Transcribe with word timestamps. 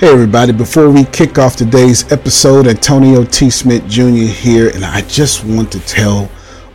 Hey, 0.00 0.08
everybody, 0.08 0.52
before 0.52 0.88
we 0.88 1.04
kick 1.04 1.36
off 1.36 1.56
today's 1.56 2.10
episode, 2.10 2.66
Antonio 2.66 3.22
T. 3.22 3.50
Smith 3.50 3.86
Jr. 3.86 4.32
here, 4.32 4.70
and 4.70 4.82
I 4.82 5.02
just 5.02 5.44
want 5.44 5.70
to 5.72 5.80
tell 5.80 6.30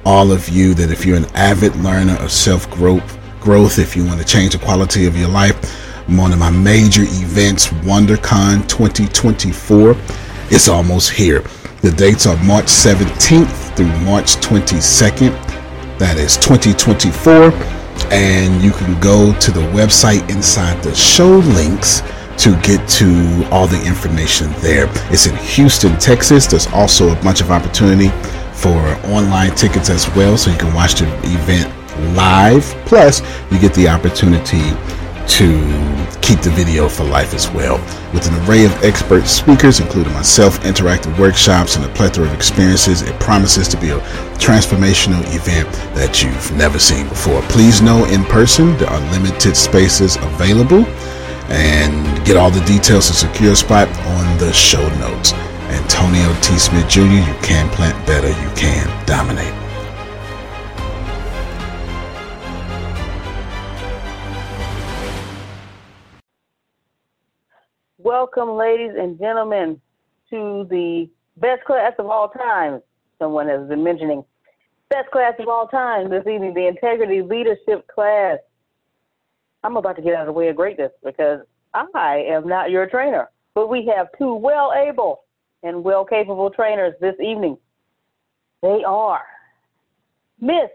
all 0.06 0.32
of 0.32 0.48
you 0.48 0.76
that 0.76 0.92
if 0.92 1.08
you're 1.08 1.18
an 1.18 1.26
avid 1.34 1.76
learner 1.78 2.14
of 2.18 2.32
self 2.32 2.70
growth, 2.70 3.18
growth, 3.40 3.80
if 3.80 3.96
you 3.96 4.06
want 4.06 4.20
to 4.20 4.28
change 4.28 4.54
the 4.54 4.64
quality 4.64 5.08
of 5.08 5.18
your 5.18 5.28
life, 5.28 5.56
one 6.08 6.34
of 6.34 6.38
my 6.38 6.52
major 6.52 7.02
events, 7.02 7.70
WonderCon 7.82 8.68
2024. 8.68 9.96
is 10.52 10.70
almost 10.70 11.10
here. 11.10 11.40
The 11.82 11.90
dates 11.90 12.28
are 12.28 12.38
March 12.44 12.66
17th 12.66 13.76
through 13.76 13.88
March 14.06 14.36
22nd. 14.36 15.32
That 15.98 16.18
is 16.18 16.38
2024. 16.38 17.52
And 18.14 18.62
you 18.62 18.70
can 18.70 19.00
go 19.00 19.34
to 19.40 19.52
the 19.52 19.62
website 19.72 20.30
inside 20.30 20.84
the 20.84 20.94
show 20.94 21.38
links 21.40 22.04
to 22.38 22.60
get 22.62 22.88
to 22.90 23.48
all 23.52 23.68
the 23.68 23.82
information 23.86 24.52
there. 24.60 24.88
It's 25.12 25.28
in 25.28 25.36
Houston, 25.38 25.98
Texas. 25.98 26.46
There's 26.48 26.68
also 26.68 27.12
a 27.12 27.16
bunch 27.24 27.42
of 27.42 27.52
opportunity 27.52 28.10
for 28.54 28.78
online 29.06 29.56
tickets 29.56 29.90
as 29.90 30.10
well, 30.16 30.38
so 30.38 30.52
you 30.52 30.58
can 30.58 30.74
watch 30.74 30.96
the 30.96 31.06
event 31.24 31.72
live. 32.16 32.64
Plus, 32.86 33.22
you 33.52 33.60
get 33.60 33.74
the 33.74 33.88
opportunity 33.88 34.62
to 35.28 35.58
keep 36.22 36.40
the 36.42 36.52
video 36.52 36.88
for 36.88 37.04
life 37.04 37.34
as 37.34 37.50
well. 37.50 37.78
With 38.14 38.28
an 38.28 38.48
array 38.48 38.66
of 38.66 38.72
expert 38.84 39.26
speakers, 39.28 39.80
including 39.80 40.14
myself, 40.14 40.60
interactive 40.60 41.18
workshops, 41.18 41.76
and 41.76 41.86
a 41.86 41.90
plethora 41.90 42.26
of 42.26 42.34
experiences, 42.34 43.02
it 43.02 43.20
promises 43.20 43.68
to 43.70 43.78
be 43.78 43.90
a 43.90 44.00
transformational 44.38 45.22
event 45.34 45.72
that 45.96 46.24
you've 46.24 46.52
never 46.56 46.80
seen 46.80 47.08
before. 47.08 47.42
Please 47.44 47.82
know 47.82 48.06
in 48.06 48.24
person 48.26 48.78
there 48.78 48.90
are 48.90 49.12
limited 49.12 49.56
spaces 49.56 50.16
available 50.18 50.86
and 51.50 52.26
get 52.26 52.38
all 52.38 52.50
the 52.50 52.64
details 52.66 53.08
to 53.08 53.14
secure 53.14 53.54
a 53.54 53.56
spot 53.56 53.88
on 53.88 54.38
the 54.38 54.52
show 54.52 54.88
notes. 55.00 55.34
Antonio 55.70 56.34
T. 56.42 56.58
Smith 56.58 56.88
Jr., 56.88 57.02
you 57.02 57.36
can 57.42 57.70
plant 57.70 58.06
better, 58.08 58.30
you 58.30 58.50
can 58.56 58.88
dominate. 59.06 59.54
Welcome, 67.98 68.56
ladies 68.56 68.92
and 68.98 69.18
gentlemen, 69.18 69.82
to 70.30 70.68
the 70.70 71.10
best 71.38 71.64
class 71.66 71.94
of 71.98 72.06
all 72.06 72.30
time. 72.30 72.82
Someone 73.20 73.48
has 73.48 73.68
been 73.68 73.84
mentioning 73.84 74.24
best 74.90 75.10
class 75.12 75.34
of 75.40 75.48
all 75.48 75.68
time 75.68 76.10
this 76.10 76.26
evening, 76.28 76.54
the 76.54 76.68
Integrity 76.68 77.22
Leadership 77.22 77.88
class. 77.88 78.38
I'm 79.66 79.78
about 79.78 79.96
to 79.96 80.02
get 80.04 80.14
out 80.14 80.22
of 80.22 80.28
the 80.28 80.32
way 80.32 80.50
of 80.50 80.56
greatness 80.56 80.92
because 81.04 81.40
I 81.74 82.24
am 82.28 82.48
not 82.48 82.70
your 82.70 82.86
trainer, 82.86 83.32
but 83.56 83.68
we 83.68 83.92
have 83.96 84.08
two 84.16 84.36
well 84.36 84.72
able 84.74 85.24
and 85.64 85.84
well 85.84 86.06
capable 86.06 86.52
trainers 86.52 86.94
this 87.02 87.16
evening. 87.20 87.58
They 88.62 88.84
are 88.86 89.24
Miss 90.40 90.70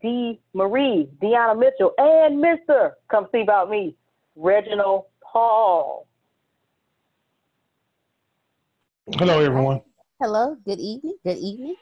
D. 0.00 0.40
Marie, 0.54 1.10
Deanna 1.22 1.58
Mitchell, 1.58 1.92
and 1.98 2.42
Mr. 2.42 2.92
Come 3.10 3.28
See 3.32 3.42
About 3.42 3.68
Me, 3.68 3.94
Reginald 4.34 5.04
Paul. 5.22 6.06
Hello, 9.12 9.40
everyone. 9.40 9.82
Hello, 10.18 10.56
good 10.64 10.80
evening. 10.80 11.16
Good 11.22 11.36
evening. 11.36 11.76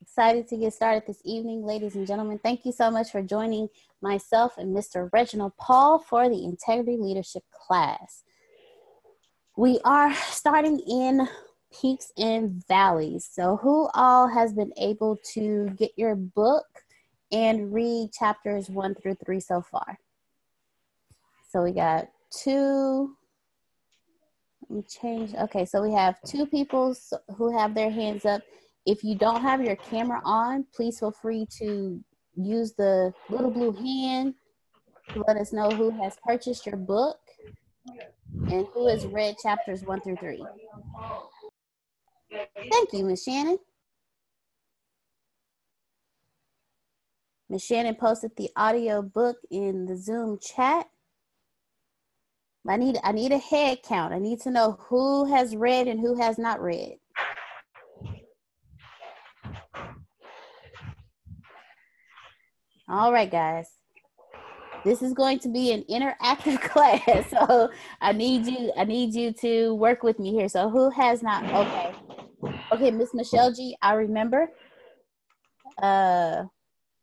Excited 0.00 0.46
to 0.48 0.56
get 0.56 0.72
started 0.72 1.02
this 1.04 1.20
evening, 1.24 1.66
ladies 1.66 1.96
and 1.96 2.06
gentlemen. 2.06 2.38
Thank 2.38 2.64
you 2.64 2.70
so 2.70 2.92
much 2.92 3.10
for 3.10 3.20
joining 3.20 3.68
myself 4.02 4.58
and 4.58 4.76
Mr. 4.76 5.08
Reginald 5.12 5.52
Paul 5.58 5.98
for 5.98 6.28
the 6.28 6.44
Integrity 6.44 6.96
Leadership 6.98 7.42
class. 7.50 8.24
We 9.56 9.80
are 9.84 10.14
starting 10.14 10.80
in 10.80 11.28
peaks 11.80 12.12
and 12.16 12.62
valleys. 12.68 13.28
So, 13.30 13.56
who 13.56 13.88
all 13.94 14.28
has 14.28 14.52
been 14.52 14.72
able 14.76 15.18
to 15.34 15.70
get 15.76 15.92
your 15.96 16.14
book 16.14 16.66
and 17.32 17.72
read 17.72 18.12
chapters 18.12 18.68
one 18.68 18.94
through 18.94 19.16
three 19.24 19.40
so 19.40 19.62
far? 19.62 19.98
So, 21.50 21.62
we 21.62 21.72
got 21.72 22.08
two. 22.30 23.16
Let 24.68 24.76
me 24.76 24.84
change. 24.88 25.34
Okay, 25.34 25.64
so 25.64 25.82
we 25.82 25.92
have 25.92 26.20
two 26.26 26.46
people 26.46 26.94
who 27.36 27.56
have 27.56 27.74
their 27.74 27.90
hands 27.90 28.24
up 28.24 28.42
if 28.86 29.02
you 29.02 29.16
don't 29.16 29.42
have 29.42 29.62
your 29.62 29.76
camera 29.76 30.22
on, 30.24 30.64
please 30.72 31.00
feel 31.00 31.10
free 31.10 31.46
to 31.58 32.02
use 32.36 32.72
the 32.72 33.12
little 33.28 33.50
blue 33.50 33.72
hand 33.72 34.34
to 35.12 35.24
let 35.26 35.36
us 35.36 35.52
know 35.52 35.70
who 35.70 35.90
has 36.02 36.16
purchased 36.24 36.66
your 36.66 36.76
book 36.76 37.18
and 38.50 38.66
who 38.72 38.88
has 38.88 39.06
read 39.06 39.36
chapters 39.42 39.82
one 39.82 40.00
through 40.00 40.16
three. 40.16 40.44
Thank 42.70 42.92
you, 42.92 43.04
Miss 43.04 43.24
Shannon. 43.24 43.58
Miss 47.48 47.64
Shannon 47.64 47.94
posted 47.94 48.32
the 48.36 48.50
audio 48.56 49.02
book 49.02 49.36
in 49.50 49.86
the 49.86 49.96
Zoom 49.96 50.38
chat. 50.38 50.88
I 52.68 52.76
need 52.76 52.98
I 53.04 53.12
need 53.12 53.30
a 53.30 53.38
head 53.38 53.78
count. 53.84 54.12
I 54.12 54.18
need 54.18 54.40
to 54.40 54.50
know 54.50 54.76
who 54.80 55.24
has 55.26 55.54
read 55.54 55.86
and 55.86 56.00
who 56.00 56.20
has 56.20 56.36
not 56.36 56.60
read. 56.60 56.98
All 62.88 63.12
right, 63.12 63.30
guys. 63.30 63.68
This 64.84 65.02
is 65.02 65.12
going 65.12 65.40
to 65.40 65.48
be 65.48 65.72
an 65.72 65.84
interactive 65.90 66.60
class, 66.70 67.28
so 67.30 67.70
I 68.00 68.12
need 68.12 68.46
you. 68.46 68.72
I 68.76 68.84
need 68.84 69.14
you 69.14 69.32
to 69.32 69.74
work 69.74 70.04
with 70.04 70.20
me 70.20 70.32
here. 70.32 70.48
So, 70.48 70.70
who 70.70 70.90
has 70.90 71.22
not? 71.22 71.44
Okay, 71.44 71.94
okay, 72.72 72.90
Miss 72.92 73.12
Michelle 73.12 73.52
G. 73.52 73.76
I 73.82 73.94
remember. 73.94 74.48
Uh, 75.82 76.44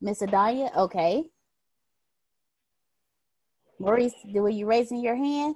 Miss 0.01 0.21
Adaya. 0.21 0.73
Okay. 0.77 1.23
Maurice, 3.79 4.13
were 4.33 4.47
you 4.47 4.65
raising 4.65 5.01
your 5.01 5.15
hand? 5.15 5.55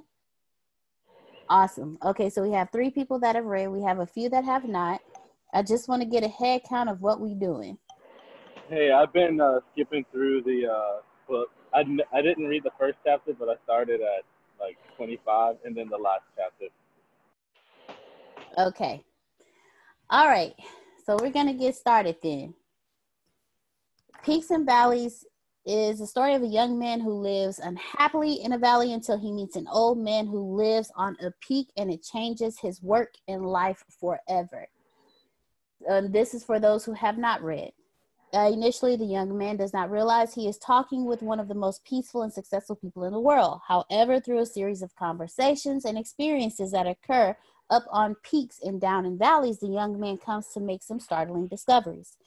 Awesome. 1.49 1.97
Okay, 2.03 2.29
so 2.29 2.41
we 2.43 2.51
have 2.51 2.69
three 2.71 2.89
people 2.89 3.19
that 3.19 3.35
have 3.35 3.45
read. 3.45 3.67
We 3.67 3.83
have 3.83 3.99
a 3.99 4.05
few 4.05 4.29
that 4.29 4.43
have 4.43 4.65
not. 4.65 4.99
I 5.53 5.63
just 5.63 5.87
want 5.87 6.01
to 6.01 6.07
get 6.07 6.23
a 6.23 6.27
head 6.27 6.61
count 6.67 6.89
of 6.89 6.99
what 6.99 7.21
we're 7.21 7.39
doing. 7.39 7.77
Hey, 8.69 8.91
I've 8.91 9.13
been 9.13 9.39
uh, 9.39 9.61
skipping 9.71 10.03
through 10.11 10.41
the 10.41 10.67
uh, 10.69 11.01
book. 11.29 11.49
I, 11.73 11.85
I 12.13 12.21
didn't 12.21 12.47
read 12.47 12.63
the 12.63 12.71
first 12.77 12.97
chapter, 13.05 13.33
but 13.33 13.47
I 13.47 13.53
started 13.63 14.01
at 14.01 14.23
like 14.59 14.77
25 14.97 15.55
and 15.63 15.73
then 15.73 15.87
the 15.87 15.97
last 15.97 16.23
chapter. 16.35 16.65
Okay. 18.57 19.05
All 20.09 20.27
right. 20.27 20.53
So 21.05 21.17
we're 21.21 21.31
going 21.31 21.47
to 21.47 21.53
get 21.53 21.75
started 21.75 22.17
then. 22.21 22.55
Peaks 24.25 24.49
and 24.49 24.65
Valleys 24.65 25.25
is 25.65 25.99
the 25.99 26.07
story 26.07 26.33
of 26.33 26.43
a 26.43 26.47
young 26.47 26.77
man 26.77 26.99
who 26.99 27.13
lives 27.13 27.59
unhappily 27.59 28.41
in 28.43 28.51
a 28.51 28.57
valley 28.57 28.91
until 28.91 29.17
he 29.17 29.31
meets 29.31 29.55
an 29.55 29.67
old 29.71 29.97
man 29.97 30.27
who 30.27 30.57
lives 30.57 30.91
on 30.97 31.15
a 31.21 31.31
peak 31.39 31.69
and 31.77 31.89
it 31.89 32.03
changes 32.03 32.59
his 32.59 32.81
work 32.83 33.13
and 33.29 33.45
life 33.45 33.81
forever. 33.97 34.67
Um, 35.89 36.11
this 36.11 36.33
is 36.33 36.43
for 36.43 36.59
those 36.59 36.83
who 36.83 36.91
have 36.91 37.17
not 37.17 37.41
read. 37.41 37.71
Uh, 38.33 38.49
initially, 38.51 38.97
the 38.97 39.05
young 39.05 39.37
man 39.37 39.55
does 39.55 39.73
not 39.73 39.89
realize 39.89 40.33
he 40.33 40.49
is 40.49 40.57
talking 40.57 41.05
with 41.05 41.21
one 41.21 41.39
of 41.39 41.47
the 41.47 41.55
most 41.55 41.85
peaceful 41.85 42.23
and 42.23 42.33
successful 42.33 42.75
people 42.75 43.05
in 43.05 43.13
the 43.13 43.19
world. 43.19 43.61
However, 43.67 44.19
through 44.19 44.39
a 44.39 44.45
series 44.45 44.81
of 44.81 44.95
conversations 44.95 45.85
and 45.85 45.97
experiences 45.97 46.71
that 46.71 46.87
occur 46.87 47.37
up 47.69 47.83
on 47.89 48.15
peaks 48.15 48.59
and 48.61 48.81
down 48.81 49.05
in 49.05 49.17
valleys, 49.17 49.59
the 49.59 49.67
young 49.67 49.97
man 49.99 50.17
comes 50.17 50.47
to 50.49 50.59
make 50.59 50.83
some 50.83 50.99
startling 50.99 51.47
discoveries. 51.47 52.17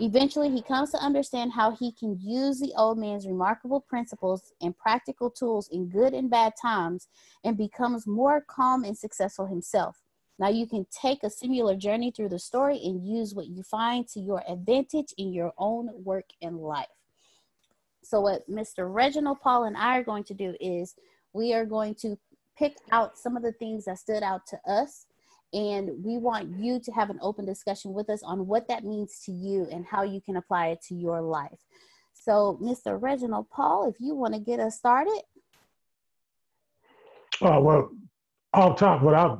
Eventually, 0.00 0.50
he 0.50 0.62
comes 0.62 0.92
to 0.92 0.98
understand 0.98 1.52
how 1.52 1.72
he 1.72 1.92
can 1.92 2.18
use 2.18 2.58
the 2.58 2.72
old 2.76 2.96
man's 2.96 3.26
remarkable 3.26 3.82
principles 3.82 4.54
and 4.62 4.76
practical 4.78 5.30
tools 5.30 5.68
in 5.68 5.90
good 5.90 6.14
and 6.14 6.30
bad 6.30 6.54
times 6.60 7.08
and 7.44 7.58
becomes 7.58 8.06
more 8.06 8.40
calm 8.40 8.82
and 8.82 8.96
successful 8.96 9.46
himself. 9.46 9.98
Now 10.40 10.48
you 10.48 10.66
can 10.66 10.86
take 10.90 11.22
a 11.22 11.28
similar 11.28 11.76
journey 11.76 12.10
through 12.10 12.30
the 12.30 12.38
story 12.38 12.80
and 12.82 13.06
use 13.06 13.34
what 13.34 13.48
you 13.48 13.62
find 13.62 14.08
to 14.08 14.20
your 14.20 14.42
advantage 14.48 15.12
in 15.18 15.34
your 15.34 15.52
own 15.58 15.90
work 16.02 16.24
and 16.40 16.56
life. 16.56 16.88
So, 18.02 18.22
what 18.22 18.50
Mr. 18.50 18.90
Reginald 18.92 19.40
Paul 19.42 19.64
and 19.64 19.76
I 19.76 19.98
are 19.98 20.02
going 20.02 20.24
to 20.24 20.34
do 20.34 20.54
is 20.58 20.94
we 21.34 21.52
are 21.52 21.66
going 21.66 21.94
to 21.96 22.18
pick 22.56 22.78
out 22.90 23.18
some 23.18 23.36
of 23.36 23.42
the 23.42 23.52
things 23.52 23.84
that 23.84 23.98
stood 23.98 24.22
out 24.22 24.46
to 24.46 24.58
us. 24.66 25.04
And 25.52 26.02
we 26.02 26.16
want 26.16 26.56
you 26.58 26.80
to 26.80 26.92
have 26.92 27.10
an 27.10 27.18
open 27.20 27.44
discussion 27.44 27.92
with 27.92 28.08
us 28.08 28.22
on 28.22 28.46
what 28.46 28.66
that 28.68 28.82
means 28.82 29.20
to 29.26 29.32
you 29.32 29.68
and 29.70 29.84
how 29.84 30.04
you 30.04 30.22
can 30.22 30.36
apply 30.36 30.68
it 30.68 30.80
to 30.88 30.94
your 30.94 31.20
life. 31.20 31.58
So, 32.14 32.58
Mr. 32.62 33.00
Reginald 33.00 33.50
Paul, 33.50 33.90
if 33.90 34.00
you 34.00 34.14
want 34.14 34.32
to 34.32 34.40
get 34.40 34.58
us 34.58 34.78
started. 34.78 35.20
Oh, 37.42 37.60
well, 37.60 37.90
off 38.54 38.78
top, 38.78 39.02
what 39.02 39.14
I 39.14 39.36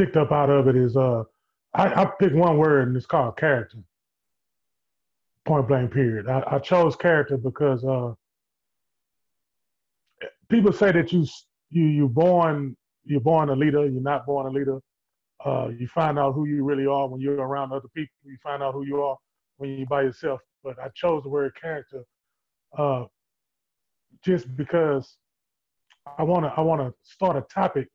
picked 0.00 0.16
up 0.16 0.32
out 0.32 0.48
of 0.48 0.66
it 0.66 0.76
is 0.76 0.96
uh, 0.96 1.22
I, 1.74 2.02
I 2.02 2.10
picked 2.18 2.34
one 2.34 2.56
word 2.56 2.88
and 2.88 2.96
it's 2.96 3.04
called 3.04 3.36
character. 3.36 3.76
Point 5.44 5.68
blank. 5.68 5.92
Period. 5.92 6.26
I, 6.26 6.42
I 6.52 6.58
chose 6.58 6.96
character 6.96 7.36
because 7.36 7.84
uh, 7.84 8.14
people 10.48 10.72
say 10.72 10.90
that 10.92 11.12
you 11.12 11.26
you 11.68 11.84
you 11.84 12.08
born 12.08 12.76
you're 13.04 13.20
born 13.20 13.50
a 13.50 13.54
leader, 13.54 13.86
you're 13.86 14.00
not 14.00 14.24
born 14.24 14.46
a 14.46 14.50
leader. 14.50 14.80
Uh, 15.44 15.68
you 15.68 15.86
find 15.86 16.18
out 16.18 16.32
who 16.32 16.46
you 16.46 16.64
really 16.64 16.86
are 16.86 17.06
when 17.06 17.20
you're 17.20 17.34
around 17.34 17.72
other 17.72 17.88
people. 17.94 18.14
You 18.24 18.38
find 18.42 18.62
out 18.62 18.72
who 18.72 18.86
you 18.86 19.02
are 19.02 19.16
when 19.58 19.70
you're 19.70 19.86
by 19.86 20.02
yourself. 20.02 20.40
But 20.64 20.78
I 20.78 20.88
chose 20.94 21.22
the 21.24 21.28
word 21.28 21.52
character 21.60 22.04
uh, 22.78 23.04
just 24.24 24.54
because 24.56 25.18
I 26.18 26.22
want 26.22 26.46
to 26.46 26.52
I 26.56 26.62
want 26.62 26.80
to 26.80 26.94
start 27.02 27.36
a 27.36 27.42
topic 27.52 27.88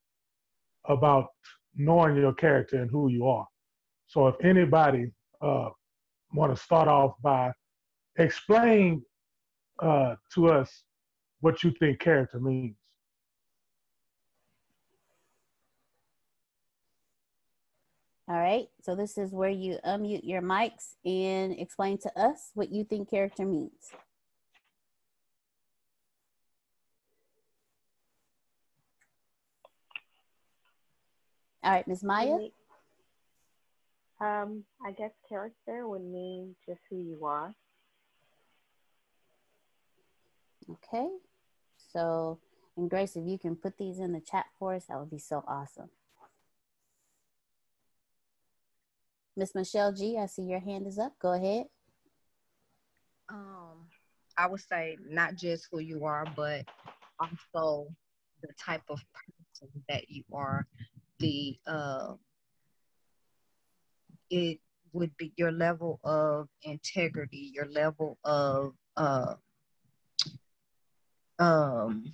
about 0.88 1.30
knowing 1.76 2.16
your 2.16 2.34
character 2.34 2.82
and 2.82 2.90
who 2.90 3.10
you 3.10 3.28
are. 3.28 3.48
So 4.08 4.28
if 4.28 4.36
anybody 4.44 5.12
uh, 5.42 5.70
want 6.34 6.56
to 6.56 6.62
start 6.62 6.88
off 6.88 7.14
by 7.22 7.52
explain 8.18 9.04
uh, 9.80 10.16
to 10.34 10.50
us 10.50 10.84
what 11.42 11.64
you 11.64 11.72
think 11.80 12.00
character 12.00 12.40
means. 12.40 12.76
All 18.28 18.40
right, 18.40 18.66
so 18.82 18.96
this 18.96 19.20
is 19.20 19.32
where 19.34 19.52
you 19.52 19.78
unmute 19.86 20.22
your 20.24 20.42
mics 20.42 20.96
and 21.06 21.54
explain 21.60 22.00
to 22.00 22.20
us 22.20 22.50
what 22.56 22.72
you 22.72 22.84
think 22.84 23.08
character 23.08 23.46
means. 23.46 23.92
All 31.66 31.72
right, 31.72 31.88
Ms. 31.88 32.04
Maya. 32.04 32.38
Um, 34.22 34.64
I 34.86 34.92
guess 34.92 35.12
character 35.28 35.88
would 35.88 36.04
mean 36.04 36.56
just 36.68 36.80
who 36.90 36.98
you 36.98 37.26
are. 37.26 37.56
Okay, 40.70 41.08
so 41.92 42.40
and 42.78 42.90
Grace, 42.90 43.16
if 43.16 43.26
you 43.26 43.40
can 43.40 43.56
put 43.56 43.78
these 43.78 44.00
in 44.00 44.14
the 44.14 44.20
chat 44.20 44.46
for 44.60 44.76
us, 44.76 44.86
that 44.86 45.00
would 45.00 45.10
be 45.10 45.18
so 45.18 45.44
awesome. 45.48 45.90
Miss 49.36 49.56
Michelle 49.56 49.92
G, 49.92 50.18
I 50.20 50.28
see 50.28 50.44
your 50.44 50.60
hand 50.60 50.86
is 50.86 51.00
up. 51.00 51.14
Go 51.20 51.34
ahead. 51.34 51.66
Um, 53.28 53.88
I 54.38 54.48
would 54.48 54.62
say 54.62 54.98
not 55.10 55.36
just 55.36 55.68
who 55.72 55.80
you 55.80 56.06
are, 56.06 56.26
but 56.36 56.66
also 57.20 57.88
the 58.42 58.54
type 58.54 58.84
of 58.90 59.00
person 59.14 59.84
that 59.90 60.10
you 60.10 60.24
are. 60.32 60.68
The 61.20 61.58
uh, 61.66 62.14
it 64.30 64.60
would 64.94 65.16
be 65.18 65.34
your 65.36 65.52
level 65.52 66.00
of 66.04 66.48
integrity, 66.64 67.52
your 67.54 67.68
level 67.70 68.18
of 68.24 68.74
uh, 68.98 69.36
um, 71.40 72.12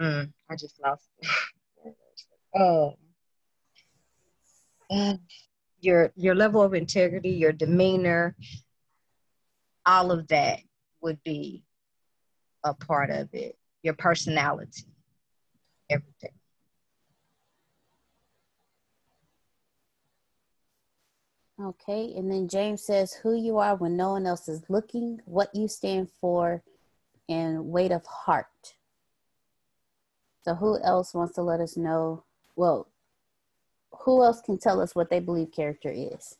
mm, 0.00 0.32
I 0.50 0.56
just 0.56 0.80
lost. 0.82 1.08
um, 2.58 2.94
and 4.90 5.18
your 5.80 6.12
your 6.16 6.34
level 6.34 6.62
of 6.62 6.74
integrity, 6.74 7.30
your 7.30 7.52
demeanor, 7.52 8.36
all 9.86 10.10
of 10.10 10.28
that 10.28 10.60
would 11.00 11.22
be 11.24 11.64
a 12.64 12.74
part 12.74 13.10
of 13.10 13.28
it. 13.32 13.56
Your 13.82 13.94
personality, 13.94 14.84
everything. 15.90 16.30
Okay, 21.62 22.12
and 22.16 22.30
then 22.30 22.48
James 22.48 22.82
says 22.82 23.14
who 23.14 23.36
you 23.36 23.58
are 23.58 23.76
when 23.76 23.96
no 23.96 24.10
one 24.10 24.26
else 24.26 24.48
is 24.48 24.64
looking, 24.68 25.20
what 25.24 25.54
you 25.54 25.68
stand 25.68 26.08
for, 26.20 26.62
and 27.28 27.66
weight 27.66 27.92
of 27.92 28.04
heart. 28.06 28.74
So, 30.42 30.54
who 30.54 30.82
else 30.82 31.14
wants 31.14 31.34
to 31.36 31.42
let 31.42 31.60
us 31.60 31.76
know? 31.76 32.24
Well, 32.56 32.88
who 34.00 34.24
else 34.24 34.40
can 34.40 34.58
tell 34.58 34.80
us 34.80 34.96
what 34.96 35.10
they 35.10 35.20
believe 35.20 35.52
character 35.52 35.92
is? 35.94 36.36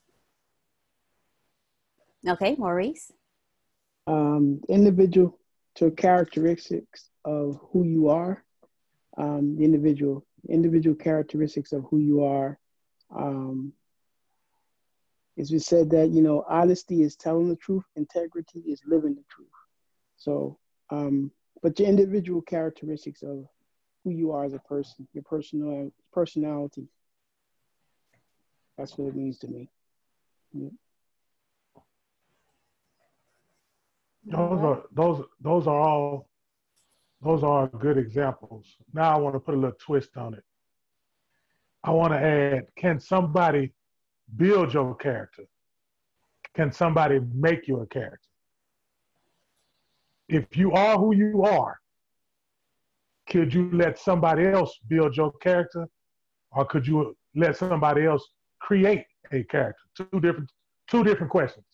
Okay, 2.27 2.57
Maurice. 2.59 3.13
Um, 4.09 4.61
individual 4.69 5.39
to 5.77 5.93
characteristics 5.93 7.11
of 7.25 7.61
who 7.73 7.85
you 7.85 8.09
are, 8.09 8.45
um, 9.17 9.57
the 9.57 9.65
individual 9.65 10.27
individual 10.49 10.97
characteristics 10.97 11.73
of 11.73 11.85
who 11.89 11.99
you 11.99 12.25
are. 12.25 12.59
Um, 13.15 13.73
as 15.39 15.51
we 15.51 15.59
said 15.59 15.91
that 15.91 16.11
you 16.11 16.23
know 16.23 16.45
honesty 16.49 17.03
is 17.03 17.17
telling 17.17 17.49
the 17.49 17.57
truth, 17.57 17.85
integrity 17.97 18.61
is 18.61 18.81
living 18.87 19.15
the 19.15 19.25
truth. 19.29 19.49
So, 20.17 20.59
um, 20.91 21.31
but 21.63 21.79
your 21.79 21.89
individual 21.89 22.43
characteristics 22.43 23.23
of 23.23 23.47
who 24.05 24.11
you 24.11 24.33
are 24.33 24.45
as 24.45 24.55
a 24.55 24.59
person, 24.61 25.09
your 25.13 25.25
personal 25.25 25.91
personality, 26.13 26.89
that's 28.77 28.97
what 28.97 29.09
it 29.09 29.17
means 29.17 29.39
to 29.39 29.49
me. 29.49 29.69
Yeah. 30.53 30.69
Those 34.27 34.61
are 34.61 34.83
those 34.93 35.25
those 35.41 35.67
are 35.67 35.81
all 35.81 36.29
those 37.23 37.43
are 37.43 37.69
good 37.69 37.99
examples. 37.99 38.67
Now 38.93 39.15
I 39.15 39.19
want 39.19 39.35
to 39.35 39.41
put 39.41 39.55
a 39.55 39.59
little 39.59 39.77
twist 39.79 40.17
on 40.17 40.35
it. 40.35 40.45
I 41.83 41.91
want 41.91 42.13
to 42.13 42.19
add, 42.19 42.67
can 42.77 42.99
somebody 42.99 43.73
build 44.37 44.73
your 44.73 44.95
character? 44.95 45.45
Can 46.55 46.73
somebody 46.73 47.21
make 47.35 47.67
you 47.67 47.81
a 47.81 47.87
character? 47.87 48.29
If 50.29 50.57
you 50.57 50.73
are 50.73 50.97
who 50.97 51.15
you 51.15 51.43
are, 51.43 51.79
could 53.29 53.53
you 53.53 53.71
let 53.73 53.99
somebody 53.99 54.47
else 54.47 54.79
build 54.89 55.17
your 55.17 55.33
character? 55.33 55.89
Or 56.53 56.65
could 56.65 56.87
you 56.87 57.17
let 57.35 57.57
somebody 57.57 58.05
else 58.05 58.25
create 58.61 59.05
a 59.33 59.43
character? 59.45 59.83
Two 59.97 60.21
different 60.21 60.51
two 60.89 61.03
different 61.03 61.31
questions. 61.31 61.65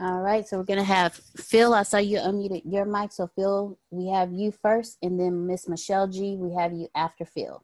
All 0.00 0.20
right, 0.20 0.46
so 0.46 0.56
we're 0.56 0.64
gonna 0.64 0.82
have 0.82 1.14
Phil. 1.36 1.74
I 1.74 1.82
saw 1.82 1.98
you 1.98 2.18
unmuted 2.18 2.62
your 2.64 2.86
mic, 2.86 3.12
so 3.12 3.26
Phil, 3.36 3.78
we 3.90 4.08
have 4.08 4.32
you 4.32 4.50
first, 4.50 4.96
and 5.02 5.20
then 5.20 5.46
Miss 5.46 5.68
Michelle 5.68 6.08
G. 6.08 6.36
We 6.36 6.54
have 6.54 6.72
you 6.72 6.88
after 6.94 7.24
Phil. 7.24 7.62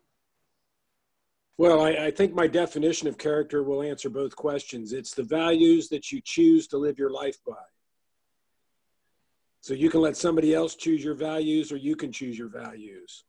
Well, 1.59 1.81
I, 1.81 1.91
I, 1.91 2.11
think 2.13 2.35
my 2.35 2.47
definition 2.47 3.09
of 3.09 3.19
character 3.19 3.65
will 3.65 3.83
answer 3.83 4.09
both 4.09 4.37
questions. 4.37 4.93
It's 4.93 5.13
the 5.13 5.25
values 5.25 5.89
that 5.89 6.13
you 6.13 6.21
choose 6.25 6.69
to 6.69 6.79
live 6.79 7.01
your 7.01 7.11
life 7.11 7.37
by. 7.45 7.57
So 9.61 9.75
you 9.75 9.91
can 9.91 10.01
let 10.01 10.17
somebody 10.17 10.55
else 10.55 10.77
choose 10.77 11.03
your 11.03 11.17
values, 11.17 11.73
or 11.73 11.77
you 11.77 11.97
can 11.97 12.13
choose 12.13 12.39
your 12.39 12.49
values. 12.49 13.25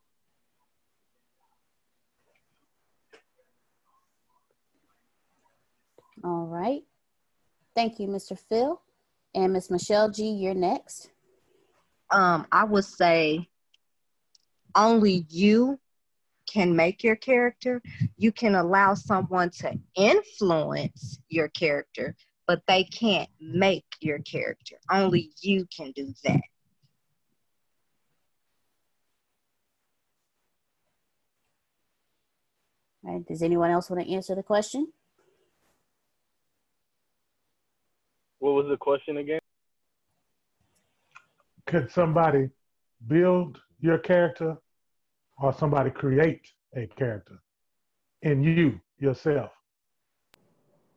All 6.24 6.46
right. 6.46 6.84
Thank 7.74 8.00
you, 8.00 8.08
Mr. 8.08 8.38
Phil. 8.38 8.80
And 9.34 9.54
Miss 9.54 9.72
Michelle 9.72 10.12
G, 10.12 10.30
you're 10.30 10.54
next. 10.54 11.10
Um, 12.12 12.46
I 12.52 12.64
would 12.64 12.86
say 12.86 13.50
only 14.76 15.26
you 15.30 15.80
can 16.52 16.76
make 16.76 17.04
your 17.04 17.16
character. 17.16 17.82
You 18.18 18.32
can 18.32 18.56
allow 18.56 18.94
someone 18.94 19.50
to 19.62 19.78
influence 19.96 21.20
your 21.30 21.50
character, 21.50 22.16
but 22.48 22.62
they 22.68 22.84
can't 22.84 23.30
make 23.40 23.86
your 24.00 24.20
character. 24.20 24.78
Only 24.92 25.32
you 25.42 25.68
can 25.76 25.92
do 25.92 26.14
that. 26.24 26.42
All 33.06 33.14
right. 33.14 33.26
Does 33.26 33.42
anyone 33.42 33.72
else 33.72 33.90
want 33.90 34.04
to 34.04 34.14
answer 34.14 34.36
the 34.36 34.44
question? 34.44 34.92
What 38.40 38.52
was 38.52 38.68
the 38.68 38.78
question 38.78 39.18
again? 39.18 39.40
Could 41.66 41.92
somebody 41.92 42.50
build 43.08 43.62
your 43.80 44.00
character 44.00 44.58
or 45.42 45.54
somebody 45.54 45.90
create 45.90 46.48
a 46.76 46.88
character 46.98 47.40
in 48.22 48.44
you 48.44 48.80
yourself? 49.00 49.52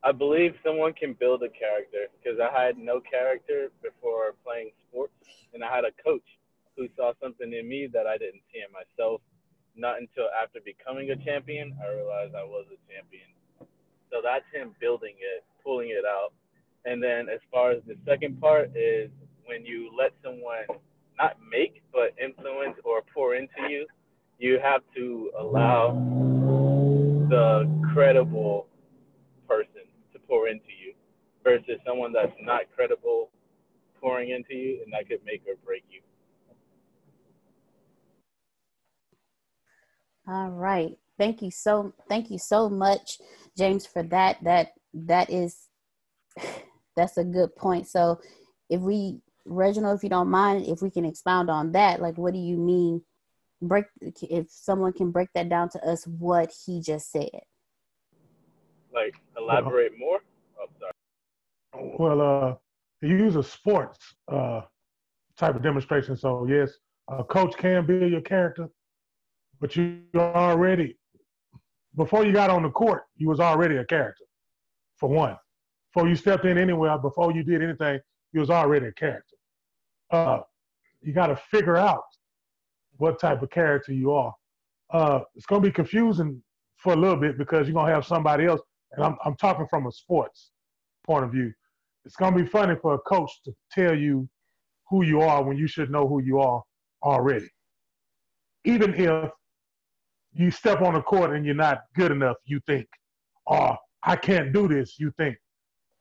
I 0.03 0.11
believe 0.11 0.55
someone 0.63 0.93
can 0.93 1.13
build 1.13 1.43
a 1.43 1.49
character 1.49 2.11
because 2.19 2.37
I 2.39 2.51
had 2.51 2.77
no 2.77 2.99
character 2.99 3.69
before 3.81 4.35
playing 4.43 4.71
sports, 4.89 5.13
and 5.53 5.63
I 5.63 5.73
had 5.73 5.85
a 5.85 5.95
coach 6.03 6.25
who 6.75 6.89
saw 6.97 7.13
something 7.21 7.53
in 7.53 7.67
me 7.67 7.87
that 7.93 8.05
I 8.05 8.17
didn't 8.17 8.41
see 8.51 8.59
in 8.59 8.71
myself. 8.73 9.21
Not 9.75 9.99
until 9.99 10.27
after 10.35 10.59
becoming 10.59 11.11
a 11.11 11.15
champion, 11.15 11.73
I 11.81 11.95
realized 11.95 12.35
I 12.35 12.43
was 12.43 12.65
a 12.67 12.79
champion. 12.91 13.31
So 14.11 14.19
that's 14.21 14.45
him 14.53 14.75
building 14.79 15.15
it, 15.17 15.43
pulling 15.63 15.89
it 15.89 16.05
out. 16.05 16.33
And 16.85 17.01
then 17.01 17.29
as 17.29 17.39
far 17.49 17.71
as 17.71 17.81
the 17.87 17.95
second 18.05 18.41
part 18.41 18.75
is 18.75 19.09
when 19.45 19.65
you 19.65 19.89
let 19.97 20.11
someone 20.21 20.67
not 21.17 21.37
make 21.49 21.81
but 21.93 22.13
influence 22.21 22.75
or 22.83 23.01
pour 23.13 23.35
into 23.35 23.69
you, 23.69 23.87
you 24.43 24.59
have 24.61 24.81
to 24.93 25.31
allow 25.39 25.93
the 27.29 27.65
credible 27.93 28.67
person 29.47 29.87
to 30.11 30.19
pour 30.27 30.49
into 30.49 30.65
you 30.83 30.93
versus 31.45 31.79
someone 31.87 32.11
that's 32.11 32.35
not 32.41 32.63
credible 32.75 33.29
pouring 34.01 34.31
into 34.31 34.53
you 34.53 34.81
and 34.83 34.91
that 34.91 35.07
could 35.07 35.23
make 35.25 35.41
or 35.47 35.55
break 35.65 35.85
you. 35.89 36.01
All 40.27 40.49
right. 40.49 40.97
Thank 41.17 41.41
you 41.41 41.49
so 41.49 41.93
thank 42.09 42.29
you 42.29 42.37
so 42.37 42.69
much, 42.69 43.19
James, 43.57 43.85
for 43.85 44.03
that. 44.03 44.43
That 44.43 44.73
that 44.93 45.29
is 45.29 45.69
that's 46.97 47.17
a 47.17 47.23
good 47.23 47.55
point. 47.55 47.87
So 47.87 48.19
if 48.69 48.81
we 48.81 49.21
Reginald, 49.45 49.97
if 49.99 50.03
you 50.03 50.09
don't 50.09 50.29
mind, 50.29 50.65
if 50.67 50.81
we 50.81 50.89
can 50.89 51.05
expound 51.05 51.49
on 51.49 51.71
that, 51.71 52.01
like 52.01 52.17
what 52.17 52.33
do 52.33 52.39
you 52.39 52.57
mean 52.57 53.03
break 53.67 53.85
if 54.01 54.49
someone 54.49 54.93
can 54.93 55.11
break 55.11 55.29
that 55.35 55.49
down 55.49 55.69
to 55.69 55.79
us 55.87 56.05
what 56.05 56.53
he 56.65 56.81
just 56.81 57.11
said? 57.11 57.29
Like 58.93 59.15
elaborate 59.37 59.97
more? 59.97 60.19
Oh 60.59 60.67
sorry. 60.79 61.95
Well, 61.99 62.21
uh 62.21 62.55
use 63.01 63.35
a 63.35 63.43
sports 63.43 63.99
uh 64.31 64.61
type 65.37 65.55
of 65.55 65.63
demonstration. 65.63 66.15
So 66.15 66.45
yes, 66.47 66.71
a 67.09 67.23
coach 67.23 67.55
can 67.57 67.85
build 67.85 68.11
your 68.11 68.21
character, 68.21 68.69
but 69.59 69.75
you 69.75 70.01
already 70.15 70.97
before 71.95 72.25
you 72.25 72.33
got 72.33 72.49
on 72.49 72.63
the 72.63 72.69
court, 72.69 73.03
you 73.17 73.27
was 73.27 73.39
already 73.39 73.77
a 73.77 73.85
character. 73.85 74.25
For 74.97 75.09
one, 75.09 75.37
before 75.93 76.09
you 76.09 76.15
stepped 76.15 76.45
in 76.45 76.57
anywhere, 76.57 76.97
before 76.97 77.31
you 77.31 77.43
did 77.43 77.61
anything, 77.61 77.99
you 78.31 78.39
was 78.39 78.49
already 78.49 78.87
a 78.87 78.91
character. 78.93 79.35
Uh, 80.09 80.39
you 81.01 81.13
got 81.13 81.27
to 81.27 81.35
figure 81.35 81.75
out 81.75 82.03
what 82.97 83.19
type 83.19 83.41
of 83.41 83.49
character 83.49 83.93
you 83.93 84.11
are. 84.11 84.33
Uh, 84.91 85.21
it's 85.35 85.45
gonna 85.45 85.61
be 85.61 85.71
confusing 85.71 86.41
for 86.77 86.93
a 86.93 86.95
little 86.95 87.15
bit 87.17 87.37
because 87.37 87.67
you're 87.67 87.73
gonna 87.73 87.93
have 87.93 88.05
somebody 88.05 88.45
else, 88.45 88.61
and 88.91 89.03
I'm 89.03 89.15
I'm 89.25 89.35
talking 89.35 89.67
from 89.69 89.87
a 89.87 89.91
sports 89.91 90.51
point 91.05 91.23
of 91.25 91.31
view. 91.31 91.51
It's 92.05 92.15
gonna 92.15 92.35
be 92.35 92.45
funny 92.45 92.75
for 92.81 92.93
a 92.95 92.99
coach 92.99 93.31
to 93.45 93.53
tell 93.71 93.97
you 93.97 94.29
who 94.89 95.03
you 95.03 95.21
are 95.21 95.43
when 95.43 95.57
you 95.57 95.67
should 95.67 95.89
know 95.89 96.07
who 96.07 96.21
you 96.21 96.39
are 96.39 96.61
already. 97.01 97.49
Even 98.65 98.93
if 98.93 99.31
you 100.33 100.51
step 100.51 100.81
on 100.81 100.93
the 100.93 101.01
court 101.01 101.35
and 101.35 101.45
you're 101.45 101.55
not 101.55 101.83
good 101.95 102.11
enough, 102.11 102.37
you 102.45 102.59
think, 102.65 102.87
oh, 103.47 103.75
I 104.03 104.15
can't 104.15 104.51
do 104.53 104.67
this, 104.67 104.99
you 104.99 105.11
think. 105.17 105.37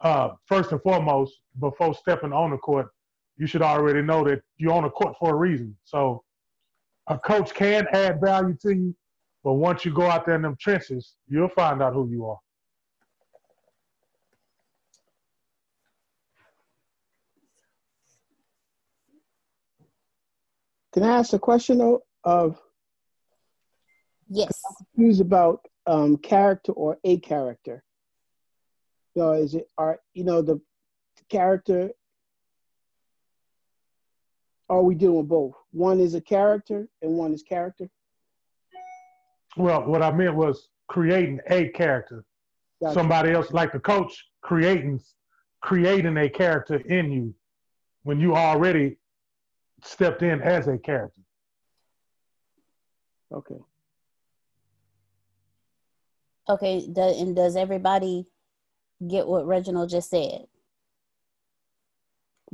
Uh, 0.01 0.31
first 0.47 0.73
and 0.73 0.83
foremost, 0.83 1.33
before 1.61 1.95
stepping 1.95 2.33
on 2.33 2.51
the 2.51 2.57
court, 2.59 2.89
you 3.37 3.47
should 3.47 3.63
already 3.63 4.03
know 4.03 4.25
that 4.25 4.41
you're 4.57 4.73
on 4.73 4.83
the 4.83 4.91
court 4.91 5.15
for 5.19 5.31
a 5.35 5.37
reason. 5.37 5.77
So 5.85 6.23
a 7.13 7.19
coach 7.19 7.53
can 7.53 7.87
add 7.93 8.21
value 8.21 8.57
to 8.63 8.75
you, 8.75 8.97
but 9.45 9.55
once 9.55 9.85
you 9.85 9.93
go 9.93 10.11
out 10.11 10.25
there 10.25 10.37
in 10.37 10.43
them 10.43 10.57
trenches, 10.59 11.17
you'll 11.29 11.49
find 11.49 11.83
out 11.83 11.93
who 11.93 12.09
you 12.09 12.27
are. 12.27 12.39
Can 20.95 21.03
I 21.03 21.19
ask 21.19 21.33
a 21.33 21.39
question 21.39 21.79
though, 21.79 22.03
of 22.25 22.59
Yes. 24.29 24.61
confused 24.79 25.21
about 25.21 25.67
um, 25.87 26.17
character 26.17 26.73
or 26.73 26.99
a 27.05 27.19
character. 27.19 27.83
So 29.15 29.33
is 29.33 29.55
it 29.55 29.69
are 29.77 30.01
you 30.15 30.25
know 30.25 30.41
the 30.41 30.61
character? 31.29 31.91
Are 34.73 34.83
we 34.83 34.95
doing 34.95 35.27
both? 35.27 35.53
One 35.73 36.01
is 36.01 36.15
a 36.15 36.21
character 36.23 36.89
and 37.03 37.13
one 37.13 37.35
is 37.35 37.43
character. 37.43 37.91
Well, 39.55 39.85
what 39.85 40.01
I 40.01 40.11
meant 40.11 40.35
was 40.35 40.71
creating 40.87 41.41
a 41.51 41.69
character. 41.69 42.25
Gotcha. 42.81 42.95
Somebody 42.95 43.33
else, 43.33 43.53
like 43.53 43.73
the 43.73 43.79
coach, 43.79 44.25
creating 44.41 44.99
creating 45.61 46.17
a 46.17 46.27
character 46.27 46.77
in 46.77 47.13
you 47.13 47.35
when 48.05 48.19
you 48.19 48.35
already 48.35 48.97
stepped 49.85 50.23
in 50.23 50.41
as 50.41 50.69
a 50.69 50.79
character. 50.79 51.21
Okay. 53.31 53.61
Okay, 56.49 56.89
and 56.97 57.37
does 57.37 57.57
everybody 57.57 58.27
get 59.07 59.27
what 59.29 59.47
Reginald 59.47 59.91
just 59.91 60.09
said? 60.09 60.47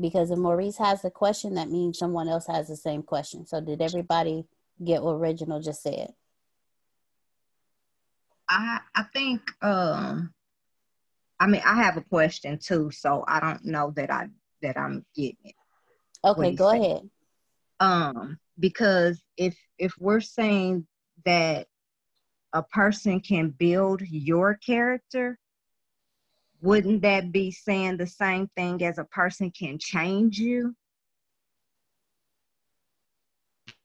Because 0.01 0.31
if 0.31 0.39
Maurice 0.39 0.79
has 0.79 1.05
a 1.05 1.11
question, 1.11 1.55
that 1.55 1.71
means 1.71 1.99
someone 1.99 2.29
else 2.29 2.47
has 2.47 2.69
the 2.69 2.77
same 2.77 3.03
question. 3.03 3.47
So 3.47 3.61
did 3.61 3.83
everybody 3.83 4.47
get 4.83 5.03
what 5.03 5.19
Reginald 5.19 5.65
just 5.65 5.83
said? 5.83 6.13
I 8.49 8.81
I 8.95 9.03
think 9.13 9.43
um 9.63 10.33
I 11.41 11.47
mean 11.47 11.63
I 11.65 11.83
have 11.83 11.97
a 11.97 12.03
question 12.03 12.59
too, 12.59 12.91
so 12.91 13.25
I 13.27 13.41
don't 13.41 13.65
know 13.65 13.93
that 13.97 14.11
I 14.11 14.29
that 14.63 14.79
I'm 14.79 15.05
getting 15.15 15.37
it. 15.45 15.55
Okay, 16.25 16.55
go 16.55 16.71
saying. 16.71 16.83
ahead. 16.83 17.11
Um 17.81 18.39
because 18.59 19.23
if 19.37 19.57
if 19.79 19.93
we're 19.99 20.21
saying 20.21 20.87
that 21.25 21.67
a 22.53 22.63
person 22.63 23.21
can 23.21 23.51
build 23.51 24.01
your 24.03 24.55
character, 24.55 25.39
wouldn't 26.61 27.03
that 27.03 27.31
be 27.33 27.51
saying 27.51 27.97
the 27.97 28.07
same 28.07 28.49
thing 28.57 28.83
as 28.83 28.99
a 28.99 29.05
person 29.05 29.51
can 29.51 29.79
change 29.79 30.39
you? 30.39 30.75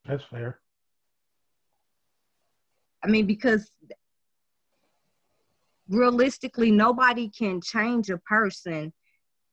That's 0.06 0.24
fair. 0.26 0.60
I 3.04 3.08
mean, 3.08 3.26
because 3.26 3.70
realistically, 5.90 6.72
nobody 6.72 7.30
can 7.30 7.62
change 7.62 8.10
a 8.10 8.18
person. 8.18 8.94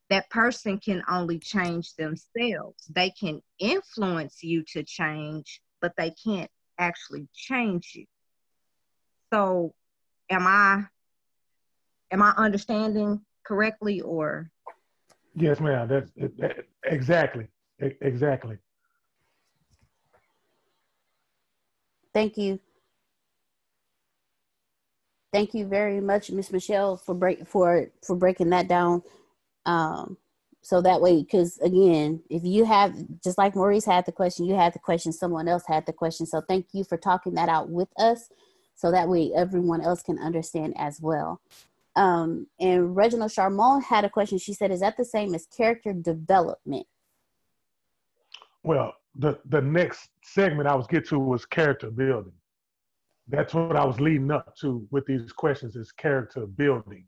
That 0.08 0.28
person 0.30 0.78
can 0.78 1.02
only 1.08 1.38
change 1.38 1.94
themselves. 1.94 2.86
They 2.90 3.10
can 3.10 3.42
influence 3.58 4.42
you 4.42 4.64
to 4.72 4.82
change, 4.82 5.60
but 5.80 5.92
they 5.96 6.12
can't 6.24 6.50
actually 6.78 7.28
change 7.32 7.92
you. 7.94 8.06
So, 9.32 9.74
am 10.30 10.46
I 10.46 10.86
am 12.10 12.22
I 12.22 12.30
understanding 12.36 13.20
correctly, 13.44 14.00
or 14.00 14.50
Yes, 15.34 15.60
ma'am. 15.60 15.88
That's 15.88 16.10
that, 16.38 16.64
exactly, 16.84 17.46
E- 17.82 17.96
exactly. 18.00 18.58
Thank 22.12 22.36
you. 22.36 22.58
Thank 25.32 25.54
you 25.54 25.64
very 25.66 26.00
much, 26.00 26.30
Miss 26.32 26.50
Michelle, 26.50 26.96
for 26.96 27.14
break 27.14 27.46
for 27.46 27.86
for 28.02 28.16
breaking 28.16 28.50
that 28.50 28.66
down. 28.66 29.02
Um, 29.64 30.16
so 30.62 30.82
that 30.82 31.00
way, 31.00 31.22
because 31.22 31.58
again, 31.58 32.22
if 32.28 32.44
you 32.44 32.64
have 32.64 32.94
just 33.22 33.38
like 33.38 33.54
Maurice 33.54 33.84
had 33.84 34.04
the 34.06 34.12
question, 34.12 34.44
you 34.44 34.54
had 34.56 34.72
the 34.72 34.78
question, 34.80 35.12
someone 35.12 35.48
else 35.48 35.62
had 35.66 35.86
the 35.86 35.92
question. 35.92 36.26
So 36.26 36.40
thank 36.40 36.66
you 36.72 36.84
for 36.84 36.96
talking 36.96 37.34
that 37.34 37.48
out 37.48 37.70
with 37.70 37.88
us, 37.96 38.28
so 38.74 38.90
that 38.90 39.08
way 39.08 39.30
everyone 39.34 39.80
else 39.80 40.02
can 40.02 40.18
understand 40.18 40.74
as 40.76 41.00
well. 41.00 41.40
Um, 42.00 42.46
and 42.58 42.96
Reginald 42.96 43.30
Charmont 43.30 43.84
had 43.84 44.06
a 44.06 44.10
question. 44.10 44.38
She 44.38 44.54
said, 44.54 44.70
"Is 44.70 44.80
that 44.80 44.96
the 44.96 45.04
same 45.04 45.34
as 45.34 45.46
character 45.46 45.92
development?" 45.92 46.86
Well, 48.62 48.94
the 49.14 49.38
the 49.44 49.60
next 49.60 50.08
segment 50.22 50.66
I 50.66 50.74
was 50.74 50.86
get 50.86 51.06
to 51.08 51.18
was 51.18 51.44
character 51.44 51.90
building. 51.90 52.32
That's 53.28 53.52
what 53.52 53.76
I 53.76 53.84
was 53.84 54.00
leading 54.00 54.30
up 54.30 54.56
to 54.62 54.86
with 54.90 55.04
these 55.04 55.30
questions 55.30 55.76
is 55.76 55.92
character 55.92 56.46
building, 56.46 57.06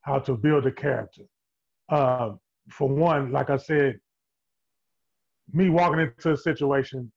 how 0.00 0.18
to 0.18 0.34
build 0.34 0.66
a 0.66 0.72
character. 0.72 1.22
Uh, 1.88 2.32
for 2.68 2.88
one, 2.88 3.30
like 3.30 3.48
I 3.48 3.58
said, 3.58 4.00
me 5.52 5.70
walking 5.70 6.00
into 6.00 6.32
a 6.32 6.36
situation, 6.36 7.12